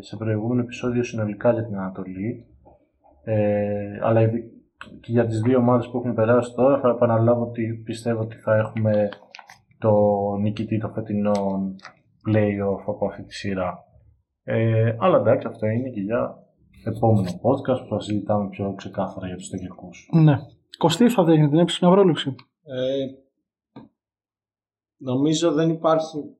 σε 0.00 0.16
προηγούμενο 0.16 0.60
επεισόδιο 0.60 1.02
συνολικά 1.02 1.52
για 1.52 1.64
την 1.64 1.76
Ανατολή. 1.76 2.46
Ε, 3.24 3.98
αλλά 4.02 4.28
και 5.00 5.12
για 5.12 5.26
τις 5.26 5.40
δύο 5.40 5.58
ομάδες 5.58 5.88
που 5.88 5.96
έχουν 5.96 6.14
περάσει 6.14 6.54
τώρα 6.54 6.80
θα 6.80 6.88
επαναλάβω 6.88 7.42
ότι 7.42 7.82
πιστεύω 7.84 8.20
ότι 8.20 8.36
θα 8.36 8.56
έχουμε 8.56 9.08
το 9.78 9.92
νικητή 10.40 10.78
των 10.78 10.92
φετινών 10.92 11.76
playoff 12.30 12.82
από 12.86 13.06
αυτή 13.06 13.22
τη 13.22 13.34
σειρά. 13.34 13.84
Ε, 14.44 14.96
αλλά 14.98 15.16
εντάξει, 15.16 15.46
αυτό 15.46 15.66
είναι 15.66 15.88
και 15.88 16.00
για 16.00 16.38
επόμενο 16.84 17.28
podcast 17.28 17.80
που 17.82 17.94
θα 17.94 18.00
συζητάμε 18.00 18.48
πιο 18.48 18.74
ξεκάθαρα 18.74 19.26
για 19.26 19.36
τους 19.36 19.48
τελικούς. 19.48 20.08
Ναι. 20.12 20.38
Κωστή 20.78 21.08
θα 21.08 21.24
δέχεται 21.24 21.48
την 21.48 21.58
έψη 21.58 21.84
μια 21.84 21.94
πρόληψη. 21.94 22.34
Ε, 22.64 23.06
νομίζω 24.96 25.52
δεν 25.52 25.70
υπάρχει 25.70 26.36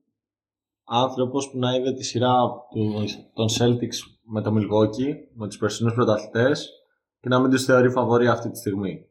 άνθρωπος 0.85 1.49
που 1.49 1.57
να 1.57 1.75
είδε 1.75 1.91
τη 1.91 2.03
σειρά 2.03 2.35
του, 2.71 3.03
των 3.33 3.47
Celtics 3.59 3.97
με 4.23 4.41
το 4.41 4.51
Milwaukee, 4.55 5.13
με 5.33 5.47
τους 5.47 5.57
περσινούς 5.57 5.93
πρωταθλητές 5.93 6.69
και 7.19 7.29
να 7.29 7.39
μην 7.39 7.51
τους 7.51 7.63
θεωρεί 7.63 7.89
φαβορή 7.89 8.27
αυτή 8.27 8.49
τη 8.49 8.57
στιγμή. 8.57 9.09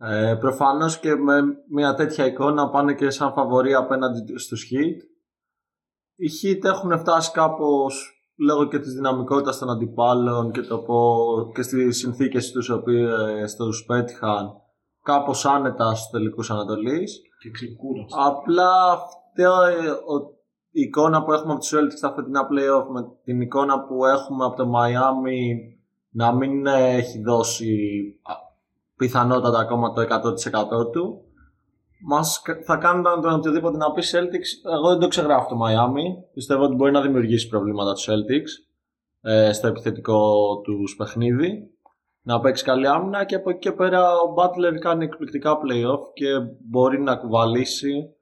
Ε, 0.00 0.36
προφανώς 0.40 0.98
και 0.98 1.14
με 1.14 1.40
μια 1.70 1.94
τέτοια 1.94 2.26
εικόνα 2.26 2.70
πάνε 2.70 2.94
και 2.94 3.10
σαν 3.10 3.32
φαβορή 3.32 3.74
απέναντι 3.74 4.38
στους 4.38 4.70
Heat. 4.72 4.96
Οι 6.16 6.28
Heat 6.42 6.64
έχουν 6.64 6.98
φτάσει 6.98 7.30
κάπως 7.30 8.12
λόγω 8.38 8.68
και 8.68 8.78
της 8.78 8.92
δυναμικότητας 8.92 9.58
των 9.58 9.70
αντιπάλων 9.70 10.50
και, 10.52 10.60
το 10.60 10.84
και 11.54 11.62
στις 11.62 11.98
συνθήκες 11.98 12.50
τους 12.50 12.68
οποίες 12.68 13.56
τους 13.56 13.84
πέτυχαν 13.84 14.52
κάπως 15.02 15.44
άνετα 15.44 15.94
στους 15.94 16.10
τελικούς 16.10 16.50
Ανατολής. 16.50 17.20
Και 17.40 17.50
ξεκούρασε. 17.50 18.16
Απλά 18.26 18.92
αυτή 18.92 19.42
η 20.78 20.80
εικόνα 20.80 21.24
που 21.24 21.32
έχουμε 21.32 21.52
από 21.52 21.60
τους 21.60 21.74
Celtics 21.74 21.96
στα 21.96 22.12
φετινά 22.12 22.42
playoff 22.42 22.86
με 22.92 23.08
την 23.24 23.40
εικόνα 23.40 23.80
που 23.80 24.04
έχουμε 24.04 24.44
από 24.44 24.56
το 24.56 24.72
Miami 24.76 25.40
να 26.10 26.32
μην 26.32 26.66
έχει 26.66 27.22
δώσει 27.22 27.76
πιθανότατα 28.96 29.58
ακόμα 29.58 29.92
το 29.92 30.00
100% 30.00 30.92
του 30.92 31.22
μας 32.00 32.42
θα 32.64 32.76
κάνουν 32.76 33.02
τον 33.02 33.32
οτιδήποτε 33.32 33.76
να 33.76 33.92
πει 33.92 34.02
Celtics. 34.04 34.70
Εγώ 34.74 34.88
δεν 34.88 34.98
το 34.98 35.08
ξεγράφω 35.08 35.48
το 35.48 35.56
Miami. 35.64 36.32
Πιστεύω 36.34 36.64
ότι 36.64 36.74
μπορεί 36.74 36.92
να 36.92 37.00
δημιουργήσει 37.00 37.48
προβλήματα 37.48 37.92
τους 37.92 38.08
Celtics 38.08 38.66
ε, 39.20 39.52
στο 39.52 39.66
επιθετικό 39.66 40.60
τους 40.60 40.96
παιχνίδι. 40.96 41.70
Να 42.22 42.40
παίξει 42.40 42.64
καλή 42.64 42.88
άμυνα 42.88 43.24
και 43.24 43.34
από 43.34 43.50
εκεί 43.50 43.58
και 43.58 43.72
πέρα 43.72 44.12
ο 44.12 44.34
Butler 44.36 44.78
κάνει 44.80 45.04
εκπληκτικά 45.04 45.56
playoff 45.56 46.00
και 46.14 46.26
μπορεί 46.68 47.00
να 47.00 47.16
κουβαλήσει. 47.16 48.14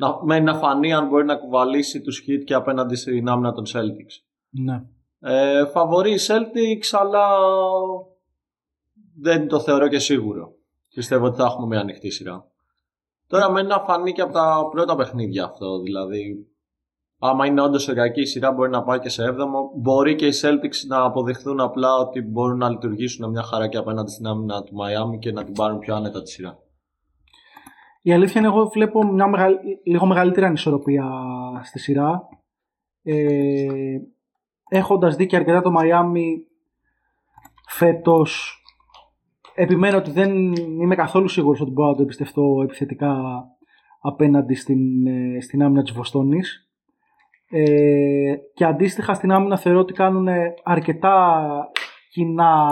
Να, 0.00 0.24
μένει 0.24 0.44
να 0.44 0.54
φανεί 0.54 0.92
αν 0.92 1.08
μπορεί 1.08 1.24
να 1.24 1.36
κουβαλήσει 1.36 2.00
τους 2.00 2.24
hit 2.26 2.44
και 2.44 2.54
απέναντι 2.54 2.96
στην 2.96 3.28
άμυνα 3.28 3.52
των 3.52 3.64
Celtics. 3.66 4.24
Ναι. 4.50 4.84
Ε, 5.20 5.66
φαβορεί 5.66 6.18
Celtics, 6.28 6.98
αλλά 7.00 7.28
δεν 9.20 9.48
το 9.48 9.60
θεωρώ 9.60 9.88
και 9.88 9.98
σίγουρο. 9.98 10.52
Πιστεύω 10.94 11.26
ότι 11.26 11.36
θα 11.36 11.44
έχουμε 11.44 11.66
μια 11.66 11.80
ανοιχτή 11.80 12.10
σειρά. 12.10 12.44
Τώρα 13.26 13.50
μένει 13.50 13.68
να 13.68 13.78
φανεί 13.78 14.12
και 14.12 14.20
από 14.20 14.32
τα 14.32 14.68
πρώτα 14.70 14.96
παιχνίδια 14.96 15.44
αυτό. 15.44 15.80
Δηλαδή, 15.80 16.46
άμα 17.18 17.46
είναι 17.46 17.62
όντως 17.62 17.92
κακή 17.94 18.24
σειρά, 18.24 18.52
μπορεί 18.52 18.70
να 18.70 18.82
πάει 18.82 18.98
και 18.98 19.08
σε 19.08 19.24
7ο. 19.24 19.80
Μπορεί 19.80 20.14
και 20.14 20.26
οι 20.26 20.32
Celtics 20.42 20.86
να 20.86 21.04
αποδειχθούν 21.04 21.60
απλά 21.60 21.94
ότι 21.94 22.20
μπορούν 22.20 22.58
να 22.58 22.68
λειτουργήσουν 22.68 23.30
μια 23.30 23.42
χαρά 23.42 23.68
και 23.68 23.76
απέναντι 23.76 24.10
στην 24.10 24.26
άμυνα 24.26 24.62
του 24.62 24.72
Miami 24.72 25.18
και 25.18 25.32
να 25.32 25.44
την 25.44 25.54
πάρουν 25.54 25.78
πιο 25.78 25.94
άνετα 25.94 26.22
τη 26.22 26.30
σειρά. 26.30 26.58
Η 28.02 28.12
αλήθεια 28.12 28.40
είναι 28.40 28.50
εγώ 28.50 28.66
βλέπω 28.66 29.04
μια 29.04 29.26
μεγαλ... 29.26 29.54
λίγο 29.84 30.06
μεγαλύτερη 30.06 30.46
ανισορροπία 30.46 31.10
στη 31.62 31.78
σειρά. 31.78 32.28
Ε, 33.02 33.98
έχοντας 34.68 35.16
δει 35.16 35.26
και 35.26 35.36
αρκετά 35.36 35.62
το 35.62 35.72
Miami 35.78 36.26
φέτος 37.68 38.62
επιμένω 39.54 39.96
ότι 39.96 40.10
δεν 40.10 40.52
είμαι 40.54 40.94
καθόλου 40.94 41.28
σίγουρος 41.28 41.60
ότι 41.60 41.70
μπορώ 41.70 41.88
να 41.88 41.94
το 41.94 42.02
εμπιστευτώ 42.02 42.60
επιθετικά 42.62 43.44
απέναντι 44.00 44.54
στην, 44.54 45.06
ε, 45.06 45.40
στην 45.40 45.62
άμυνα 45.62 45.82
της 45.82 45.92
Βοστόνης. 45.92 46.70
Ε, 47.50 48.34
και 48.54 48.64
αντίστοιχα 48.64 49.14
στην 49.14 49.32
άμυνα 49.32 49.56
θεωρώ 49.56 49.78
ότι 49.78 49.92
κάνουν 49.92 50.28
αρκετά 50.62 51.44
κοινά 52.10 52.66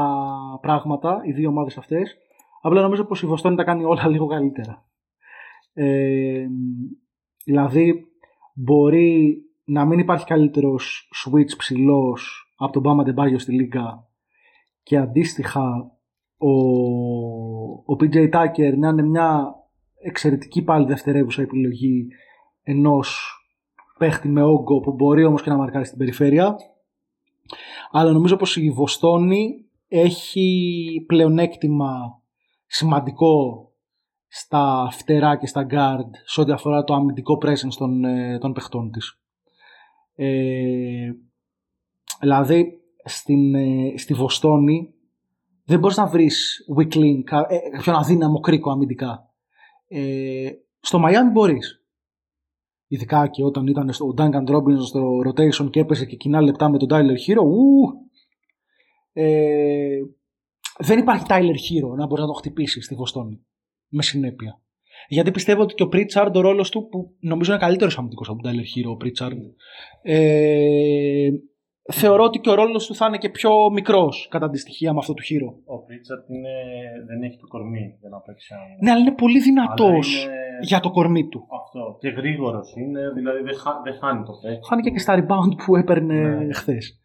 πράγματα 0.61 1.21
οι 1.25 1.33
δύο 1.33 1.49
ομάδες 1.49 1.79
αυτές. 1.79 2.17
Απλά 2.63 2.83
νομίζω 2.83 3.05
πως 3.05 3.23
η 3.23 3.27
Βοστόνη 3.27 3.57
τα 3.57 3.65
κάνει 3.65 3.85
όλα 3.85 4.09
λίγο 4.09 4.27
καλύτερα. 4.27 4.88
Ε, 5.81 6.47
δηλαδή 7.45 8.07
μπορεί 8.55 9.43
να 9.65 9.85
μην 9.85 9.99
υπάρχει 9.99 10.25
καλύτερος 10.25 11.11
switch 11.25 11.57
ψηλός 11.59 12.53
από 12.57 12.73
τον 12.73 12.83
Μπάμα 12.83 13.03
Ντεμπάγιο 13.03 13.39
στη 13.39 13.53
Λίγκα 13.53 14.09
και 14.83 14.97
αντίστοιχα 14.97 15.93
ο, 16.37 16.51
ο 17.93 17.97
PJ 18.01 18.31
Tucker 18.35 18.77
να 18.77 18.89
είναι 18.89 19.03
μια 19.03 19.55
εξαιρετική 20.03 20.63
πάλι 20.63 20.87
δευτερεύουσα 20.87 21.43
επιλογή 21.43 22.07
ενός 22.63 23.33
παίχτη 23.99 24.29
με 24.29 24.43
όγκο 24.43 24.81
που 24.81 24.93
μπορεί 24.93 25.25
όμως 25.25 25.43
και 25.43 25.51
να 25.51 25.57
μαρκάρει 25.57 25.85
στην 25.85 25.99
περιφέρεια. 25.99 26.57
Αλλά 27.91 28.13
νομίζω 28.13 28.37
πως 28.37 28.57
η 28.57 28.71
Βοστόνη 28.71 29.65
έχει 29.89 31.05
πλεονέκτημα 31.07 32.23
σημαντικό 32.67 33.63
στα 34.29 34.89
φτερά 34.93 35.37
και 35.37 35.47
στα 35.47 35.67
guard 35.71 36.11
σε 36.25 36.41
ό,τι 36.41 36.53
αφορά 36.53 36.85
το 36.85 36.95
αμυντικό 36.95 37.39
presence 37.43 37.75
των, 37.79 38.05
ε, 38.05 38.39
των 38.39 38.53
παιχτών 38.53 38.91
της. 38.91 39.21
Ε, 40.15 41.11
δηλαδή 42.21 42.81
στην, 43.05 43.55
ε, 43.55 43.95
στη 43.97 44.15
Βοστόνη 44.15 44.95
δεν 45.65 45.79
μπορείς 45.79 45.97
να 45.97 46.07
βρεις 46.07 46.67
weak 46.77 46.95
link, 46.95 47.47
ε, 47.49 47.71
κάποιον 47.71 47.97
αδύναμο 47.97 48.41
κρίκο 48.41 48.71
αμυντικά. 48.71 49.33
Ε, 49.89 50.51
στο 50.81 51.03
Miami 51.05 51.33
μπορείς. 51.33 51.83
Ειδικά 52.87 53.27
και 53.27 53.45
όταν 53.45 53.67
ήταν 53.67 53.93
στο 53.93 54.15
Duncan 54.17 54.49
Robinson 54.49 54.83
στο 54.83 55.19
rotation 55.27 55.71
και 55.71 55.81
έπεσε 55.81 56.07
και 56.07 56.17
κοινά 56.17 56.41
λεπτά 56.41 56.69
με 56.71 56.79
τον 56.79 56.89
Tyler 56.91 57.17
Hero. 57.27 57.43
Ου, 57.43 57.93
ε, 59.13 59.99
δεν 60.79 60.99
υπάρχει 60.99 61.25
Tyler 61.29 61.55
Hero 61.55 61.97
να 61.97 62.07
μπορείς 62.07 62.25
να 62.25 62.27
το 62.27 62.33
χτυπήσεις 62.33 62.85
στη 62.85 62.95
Βοστόνη 62.95 63.47
με 63.89 64.03
συνέπεια. 64.03 64.61
Γιατί 65.09 65.31
πιστεύω 65.31 65.63
ότι 65.63 65.75
και 65.75 65.83
ο 65.83 65.89
Pritchard, 65.93 66.31
ο 66.35 66.41
ρόλος 66.41 66.71
του, 66.71 66.89
που 66.89 67.15
νομίζω 67.21 67.53
είναι 67.53 67.61
καλύτερος 67.61 67.99
αμυντικός 67.99 68.29
από 68.29 68.43
τον 68.43 68.53
Tyler 68.53 68.57
Hero, 68.57 68.93
ο 68.93 68.97
Pritchard, 69.05 69.39
ε, 70.03 71.29
θεωρώ 71.93 72.25
ότι 72.25 72.39
και 72.39 72.51
ο 72.51 72.55
ρόλος 72.55 72.87
του 72.87 72.95
θα 72.95 73.07
είναι 73.07 73.19
και 73.19 73.29
πιο 73.29 73.71
μικρός 73.73 74.29
κατά 74.31 74.51
τη 74.51 74.59
στοιχεία 74.59 74.93
με 74.93 74.99
αυτό 74.99 75.15
του 75.15 75.23
χείρο. 75.23 75.59
Ο 75.65 75.83
Πρίτσαρτ 75.85 76.27
δεν 77.07 77.23
έχει 77.23 77.39
το 77.39 77.47
κορμί 77.47 77.97
για 78.01 78.09
να 78.09 78.19
παίξει 78.19 78.55
Ναι, 78.81 78.91
αλλά 78.91 79.01
είναι 79.01 79.13
πολύ 79.13 79.41
δυνατός 79.41 80.29
για 80.61 80.81
το 80.81 80.91
κορμί 80.91 81.29
του. 81.29 81.47
Αυτό. 81.63 81.97
Και 82.01 82.09
γρήγορος 82.09 82.75
είναι, 82.77 83.01
δηλαδή 83.15 83.43
δεν, 83.43 83.55
χα... 83.55 83.83
δεν 83.83 83.95
χάνει 84.01 84.25
το 84.25 84.33
παίκτη. 84.43 84.67
Χάνει 84.69 84.83
και 84.83 84.99
στα 84.99 85.19
rebound 85.19 85.65
που 85.65 85.77
έπαιρνε 85.77 86.15
ναι. 86.15 86.53
χθες. 86.53 87.01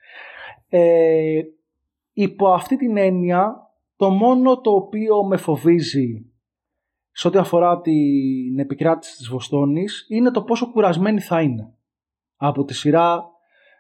Ε, 0.69 1.41
υπό 2.13 2.47
αυτή 2.47 2.77
την 2.77 2.97
έννοια, 2.97 3.55
το 3.95 4.09
μόνο 4.09 4.61
το 4.61 4.71
οποίο 4.71 5.23
με 5.23 5.37
φοβίζει 5.37 6.32
σε 7.13 7.27
ό,τι 7.27 7.37
αφορά 7.37 7.81
την 7.81 8.59
επικράτηση 8.59 9.17
της 9.17 9.29
Βοστόνης 9.29 10.05
είναι 10.09 10.31
το 10.31 10.43
πόσο 10.43 10.71
κουρασμένη 10.71 11.19
θα 11.19 11.41
είναι 11.41 11.73
από 12.35 12.63
τη 12.63 12.73
σειρά 12.73 13.31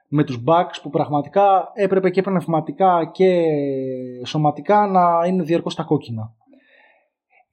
με 0.07 0.23
τους 0.23 0.43
Bucks 0.47 0.79
που 0.81 0.89
πραγματικά 0.89 1.71
έπρεπε 1.73 2.09
και 2.09 2.21
πνευματικά 2.21 3.09
και 3.13 3.45
σωματικά 4.25 4.87
να 4.87 5.27
είναι 5.27 5.43
διαρκώς 5.43 5.75
τα 5.75 5.83
κόκκινα. 5.83 6.33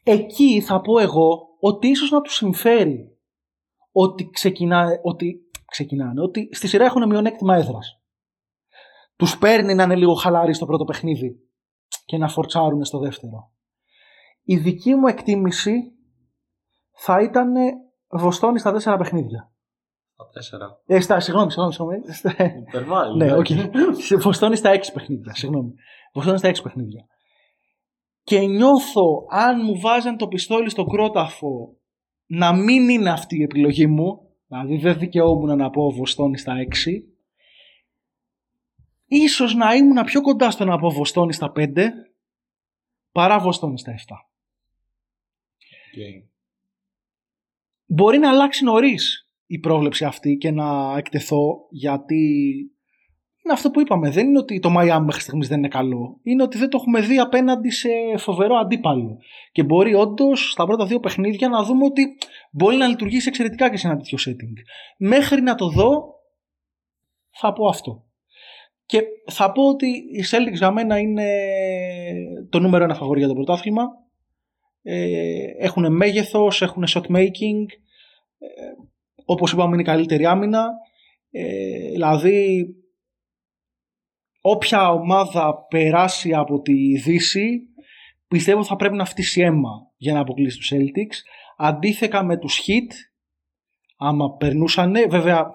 Εκεί 0.04 0.60
θα 0.60 0.80
πω 0.80 0.98
εγώ 0.98 1.48
ότι 1.60 1.88
ίσως 1.88 2.10
να 2.10 2.20
τους 2.20 2.34
συμφέρει 2.34 3.18
ότι, 3.92 4.30
ξεκινά, 4.30 4.88
ότι 5.02 5.40
ξεκινάνε, 5.66 6.20
ότι 6.20 6.48
στη 6.52 6.68
σειρά 6.68 6.84
έχουν 6.84 7.06
μειονέκτημα 7.08 7.56
έδρας. 7.56 8.00
Τους 9.16 9.38
παίρνει 9.38 9.74
να 9.74 9.82
είναι 9.82 9.96
λίγο 9.96 10.14
χαλάροι 10.14 10.54
στο 10.54 10.66
πρώτο 10.66 10.84
παιχνίδι 10.84 11.40
και 12.04 12.18
να 12.18 12.28
φορτσάρουν 12.28 12.84
στο 12.84 12.98
δεύτερο. 12.98 13.50
Η 14.42 14.56
δική 14.56 14.94
μου 14.94 15.06
εκτίμηση 15.06 15.92
θα 16.96 17.22
ήταν 17.22 17.52
Βοστόνη 18.08 18.58
στα 18.58 18.72
τέσσερα 18.72 18.96
παιχνίδια. 18.96 19.52
Από 20.16 20.30
τέσσερα. 20.32 20.80
Ε, 20.86 21.00
στα, 21.00 21.20
συγγνώμη, 21.20 21.50
συγγνώμη. 21.50 21.72
συγγνώμη. 21.74 22.12
Στα- 22.12 22.54
Υπερβάλλει. 22.68 23.16
ναι, 23.16 23.34
οκ. 23.36 23.50
εντάξει. 23.50 24.16
Βοστόνη 24.16 24.56
στα 24.56 24.70
έξι 24.70 24.92
παιχνίδια. 24.92 25.34
Συγγνώμη. 25.34 25.74
Βοστόνη 26.12 26.38
στα 26.38 26.48
έξι 26.48 26.62
παιχνίδια. 26.62 27.06
Και 28.22 28.38
νιώθω, 28.40 29.26
αν 29.30 29.60
μου 29.64 29.80
βάζαν 29.80 30.16
το 30.16 30.28
πιστόλι 30.28 30.70
στο 30.70 30.84
κρόταφο, 30.84 31.76
να 32.26 32.52
μην 32.54 32.88
είναι 32.88 33.10
αυτή 33.10 33.36
η 33.38 33.42
επιλογή 33.42 33.86
μου. 33.86 34.18
Δηλαδή 34.46 34.76
δεν 34.76 34.98
δικαιούμουν 34.98 35.56
να 35.56 35.70
πω 35.70 35.90
Βοστόνη 35.90 36.38
στα 36.38 36.52
έξι. 36.54 37.04
Ίσως 39.06 39.54
να 39.54 39.74
ήμουν 39.74 40.04
πιο 40.04 40.20
κοντά 40.20 40.50
στο 40.50 40.64
να 40.64 40.78
πω 40.78 40.90
Βοστόνη 40.90 41.32
στα 41.32 41.50
πέντε 41.52 41.92
παρά 43.12 43.38
Βοστόνη 43.38 43.78
στα 43.78 43.92
7. 43.92 43.96
Οκ. 45.96 46.28
Μπορεί 47.86 48.18
να 48.18 48.30
αλλάξει 48.30 48.64
νωρίς 48.64 49.28
η 49.46 49.58
πρόβλεψη 49.58 50.04
αυτή 50.04 50.36
και 50.36 50.50
να 50.50 50.96
εκτεθώ 50.96 51.66
γιατί 51.70 52.26
είναι 53.44 53.52
αυτό 53.52 53.70
που 53.70 53.80
είπαμε. 53.80 54.10
Δεν 54.10 54.26
είναι 54.26 54.38
ότι 54.38 54.58
το 54.58 54.68
Miami 54.78 55.02
μέχρι 55.04 55.20
στιγμής 55.20 55.48
δεν 55.48 55.58
είναι 55.58 55.68
καλό. 55.68 56.20
Είναι 56.22 56.42
ότι 56.42 56.58
δεν 56.58 56.68
το 56.68 56.76
έχουμε 56.80 57.00
δει 57.00 57.18
απέναντι 57.18 57.70
σε 57.70 57.88
φοβερό 58.16 58.54
αντίπαλο. 58.54 59.18
Και 59.52 59.62
μπορεί 59.62 59.94
όντως 59.94 60.50
στα 60.50 60.66
πρώτα 60.66 60.86
δύο 60.86 61.00
παιχνίδια 61.00 61.48
να 61.48 61.62
δούμε 61.62 61.84
ότι 61.84 62.18
μπορεί 62.52 62.76
να 62.76 62.86
λειτουργήσει 62.86 63.28
εξαιρετικά 63.28 63.70
και 63.70 63.76
σε 63.76 63.86
ένα 63.86 63.96
τέτοιο 63.96 64.18
setting. 64.26 64.62
Μέχρι 64.98 65.40
να 65.40 65.54
το 65.54 65.68
δω, 65.68 66.14
θα 67.30 67.52
πω 67.52 67.68
αυτό. 67.68 68.04
Και 68.84 69.02
θα 69.26 69.52
πω 69.52 69.68
ότι 69.68 69.86
οι 69.86 70.24
Celtics 70.30 70.56
για 70.56 70.70
μένα 70.70 70.98
είναι 70.98 71.28
το 72.50 72.58
νούμερο 72.58 72.84
ένα 72.84 72.94
φαβορή 72.94 73.18
για 73.18 73.28
το 73.28 73.34
πρωτάθλημα. 73.34 73.82
Ε, 74.82 75.44
έχουν 75.58 75.96
μέγεθος, 75.96 76.62
έχουν 76.62 76.84
shot 76.88 77.06
making, 77.06 77.66
ε, 78.38 78.48
όπως 79.24 79.52
είπαμε 79.52 79.72
είναι 79.72 79.82
η 79.82 79.84
καλύτερη 79.84 80.26
άμυνα. 80.26 80.68
Ε, 81.30 81.90
δηλαδή 81.90 82.66
όποια 84.40 84.90
ομάδα 84.90 85.66
περάσει 85.68 86.34
από 86.34 86.60
τη 86.60 86.98
Δύση 86.98 87.60
πιστεύω 88.28 88.64
θα 88.64 88.76
πρέπει 88.76 88.96
να 88.96 89.04
φτύσει 89.04 89.40
αίμα 89.40 89.70
για 89.96 90.12
να 90.12 90.20
αποκλείσει 90.20 90.56
τους 90.56 90.72
Celtics. 90.74 91.16
Αντίθετα 91.56 92.24
με 92.24 92.38
τους 92.38 92.60
Heat, 92.66 92.92
άμα 93.96 94.36
περνούσαν, 94.36 94.92
βέβαια 95.08 95.50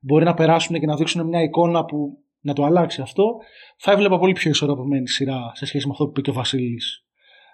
μπορεί 0.00 0.24
να 0.24 0.34
περάσουν 0.34 0.80
και 0.80 0.86
να 0.86 0.96
δείξουν 0.96 1.26
μια 1.26 1.42
εικόνα 1.42 1.84
που 1.84 2.24
να 2.40 2.52
το 2.52 2.64
αλλάξει 2.64 3.00
αυτό, 3.00 3.36
θα 3.78 3.92
έβλεπα 3.92 4.18
πολύ 4.18 4.32
πιο 4.32 4.50
ισορροπημένη 4.50 5.08
σειρά 5.08 5.52
σε 5.54 5.66
σχέση 5.66 5.86
με 5.86 5.92
αυτό 5.92 6.04
που 6.04 6.10
είπε 6.10 6.20
και 6.20 6.30
ο 6.30 6.32
Βασίλης 6.32 7.04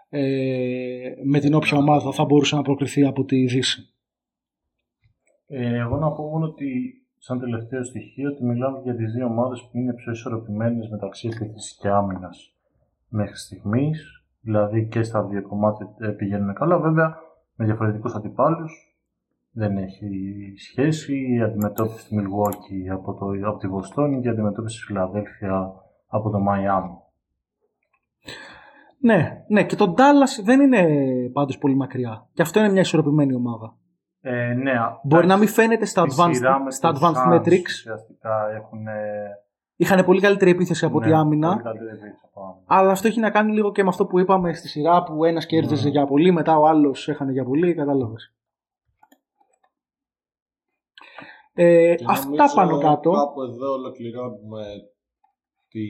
ε, 0.08 1.14
με 1.24 1.38
την 1.38 1.54
όποια 1.54 1.78
ομάδα 1.78 2.12
θα 2.12 2.24
μπορούσε 2.24 2.56
να 2.56 2.62
προκριθεί 2.62 3.04
από 3.04 3.24
τη 3.24 3.46
Δύση. 3.46 3.90
Ε, 5.46 5.78
εγώ 5.78 5.96
να 5.96 6.12
πω 6.12 6.22
μόνο 6.22 6.44
ότι, 6.46 7.02
σαν 7.18 7.40
τελευταίο 7.40 7.84
στοιχείο, 7.84 8.30
ότι 8.30 8.44
μιλάμε 8.44 8.80
για 8.82 8.94
τις 8.94 9.12
δύο 9.12 9.26
ομάδες 9.26 9.60
που 9.60 9.78
είναι 9.78 9.94
πιο 9.94 10.12
ισορροπημένες 10.12 10.88
μεταξύ 10.88 11.28
επίθεσης 11.34 11.78
και 11.80 11.88
άμυνας 11.88 12.54
μέχρι 13.08 13.36
στιγμής. 13.36 14.24
Δηλαδή 14.40 14.86
και 14.88 15.02
στα 15.02 15.24
δύο 15.24 15.42
κομμάτια 15.42 15.94
ε, 15.98 16.08
πηγαίνουν 16.08 16.54
καλά. 16.54 16.78
Βέβαια, 16.78 17.16
με 17.54 17.64
διαφορετικούς 17.64 18.14
αντιπάλους 18.14 18.96
δεν 19.50 19.76
έχει 19.76 20.08
σχέση. 20.56 21.34
Η 21.34 21.42
αντιμετώπιση 21.42 21.98
στη 21.98 22.16
Milwaukee 22.18 22.92
από, 22.92 23.14
το, 23.14 23.26
από 23.48 23.58
τη 23.58 23.68
Βοστόνη 23.68 24.20
και 24.20 24.28
η 24.28 24.30
αντιμετώπιση 24.30 24.76
στη 24.76 24.86
Φιλαδέλφια 24.86 25.72
από 26.06 26.30
το 26.30 26.38
Μαϊάμι. 26.38 26.96
Ναι, 28.98 29.44
ναι, 29.48 29.64
και 29.64 29.76
το 29.76 29.94
Dallas 29.96 30.42
δεν 30.44 30.60
είναι 30.60 30.86
πάντως 31.32 31.58
πολύ 31.58 31.74
μακριά. 31.74 32.28
Και 32.32 32.42
αυτό 32.42 32.58
είναι 32.58 32.68
μια 32.68 32.80
ισορροπημένη 32.80 33.34
ομάδα. 33.34 33.76
Ε, 34.20 34.54
ναι, 34.54 34.72
Μπορεί 35.04 35.26
να 35.26 35.36
μην 35.36 35.48
φαίνεται 35.48 35.84
στα 35.84 36.08
στη 36.08 36.34
σειρά 36.34 36.56
advanced, 36.58 36.64
με 36.64 36.70
στα 36.70 36.92
τους 36.92 37.00
advanced 37.02 37.32
Suns 37.32 37.34
metrics. 37.34 37.62
Ουσιαστικά 37.62 38.50
έχουν. 38.54 38.86
Είχαν 39.76 40.04
πολύ 40.04 40.20
καλύτερη 40.20 40.50
επίθεση 40.50 40.84
από 40.84 40.98
ναι, 41.00 41.06
τη 41.06 41.12
άμυνα. 41.12 41.48
πολύ 41.50 41.62
καλύτερη 41.62 41.90
επίθεση 41.90 42.22
από 42.24 42.40
άμυνα. 42.40 42.62
Αλλά 42.66 42.90
αυτό 42.90 43.08
έχει 43.08 43.20
να 43.20 43.30
κάνει 43.30 43.52
λίγο 43.52 43.72
και 43.72 43.82
με 43.82 43.88
αυτό 43.88 44.06
που 44.06 44.18
είπαμε 44.18 44.52
στη 44.54 44.68
σειρά 44.68 45.02
που 45.02 45.24
ένας 45.24 45.46
κέρδιζε 45.46 45.84
Ναι. 45.84 45.90
για 45.90 46.06
πολύ, 46.06 46.32
μετά 46.32 46.58
ο 46.58 46.66
άλλος 46.66 47.08
έχανε 47.08 47.32
για 47.32 47.44
πολύ. 47.44 47.74
Κατάλαβες. 47.74 48.34
Ε, 51.52 51.94
Και 51.94 52.04
αυτά 52.08 52.24
νομίζω 52.26 52.54
πάνω 52.54 52.78
κάτω. 52.78 53.10
Κάπου 53.10 53.42
εδώ 53.42 53.72
ολοκληρώνουμε 53.72 54.64
τη... 55.68 55.80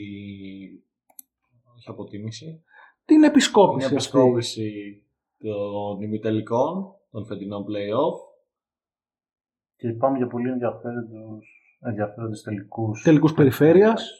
Όχι 1.76 1.90
αποτίμηση. 1.90 2.62
Την 3.06 3.16
Την 3.16 3.24
επισκόπηση. 3.24 3.84
αυτή. 3.84 3.94
επισκόπηση 3.94 5.02
των 5.38 6.02
ημιτελικών, 6.02 6.94
των 7.10 7.26
φετινών 7.26 7.64
play-off. 7.64 8.18
Και 9.76 9.88
πάμε 9.92 10.16
για 10.16 10.26
πολύ 10.26 10.50
ενδιαφέροντους, 10.50 11.46
ενδιαφέροντες 11.80 12.42
τελικούς. 12.42 13.02
Τελικούς 13.02 13.32
περιφέρειας. 13.34 14.10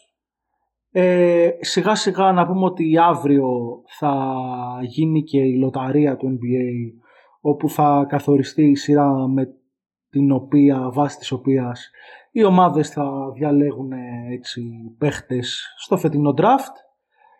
Ε, 0.91 1.51
σιγά 1.61 1.95
σιγά 1.95 2.33
να 2.33 2.47
πούμε 2.47 2.65
ότι 2.65 2.99
αύριο 2.99 3.83
θα 3.99 4.37
γίνει 4.83 5.23
και 5.23 5.39
η 5.41 5.59
λοταρία 5.59 6.17
του 6.17 6.27
NBA 6.27 7.01
όπου 7.41 7.69
θα 7.69 8.07
καθοριστεί 8.09 8.65
η 8.71 8.77
σειρά 8.77 9.29
με 9.29 9.55
την 10.11 10.31
οποία, 10.31 10.91
βάσει 10.93 11.19
της 11.19 11.33
οποίας 11.33 11.91
οι 12.31 12.45
ομάδες 12.45 12.91
θα 12.91 13.33
διαλέγουν 13.35 13.93
ε, 13.93 13.99
έτσι 14.31 14.63
παίχτες 14.99 15.75
στο 15.79 15.97
φετινό 15.97 16.35
draft. 16.37 16.75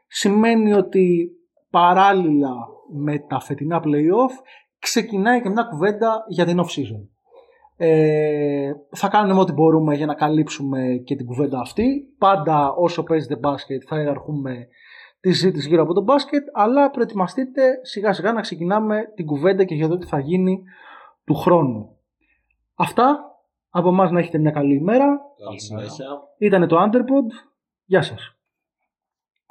Σημαίνει 0.07 0.73
ότι 0.73 1.31
παράλληλα 1.77 2.55
με 2.93 3.19
τα 3.19 3.41
φετινά 3.41 3.81
play-off 3.85 4.35
ξεκινάει 4.79 5.43
και 5.43 5.49
μια 5.49 5.63
κουβέντα 5.63 6.25
για 6.29 6.45
την 6.45 6.61
off-season. 6.61 7.09
Ε, 7.77 8.73
θα 8.91 9.09
κάνουμε 9.09 9.41
ό,τι 9.41 9.53
μπορούμε 9.53 9.95
για 9.95 10.07
να 10.07 10.15
καλύψουμε 10.15 11.03
και 11.05 11.17
την 11.17 11.27
κουβέντα 11.27 11.61
αυτή. 11.61 12.15
Πάντα 12.19 12.73
όσο 12.73 13.03
παίζετε 13.03 13.37
μπάσκετ 13.37 13.83
θα 13.87 13.99
ιεραρχούμε 13.99 14.69
τη 15.21 15.33
συζήτηση 15.33 15.69
γύρω 15.69 15.83
από 15.83 15.95
το 15.95 16.03
μπάσκετ, 16.03 16.43
αλλά 16.53 16.91
προετοιμαστείτε 16.91 17.63
σιγά 17.83 18.13
σιγά 18.13 18.33
να 18.33 18.41
ξεκινάμε 18.41 19.13
την 19.15 19.27
κουβέντα 19.27 19.65
και 19.65 19.75
για 19.75 19.89
το 19.89 19.99
τι 19.99 20.07
θα 20.07 20.19
γίνει 20.19 20.63
του 21.25 21.35
χρόνου. 21.35 21.97
Αυτά. 22.75 23.31
Από 23.71 23.89
εμάς 23.89 24.11
να 24.11 24.19
έχετε 24.19 24.39
μια 24.39 24.51
καλή 24.51 24.75
ημέρα. 24.75 25.21
Καλή 25.47 25.61
συνέχεια. 25.61 26.07
Ήταν 26.39 26.69
το 26.69 26.77
Underpod. 26.83 27.29
Γεια 27.85 28.03
σας. 28.03 28.36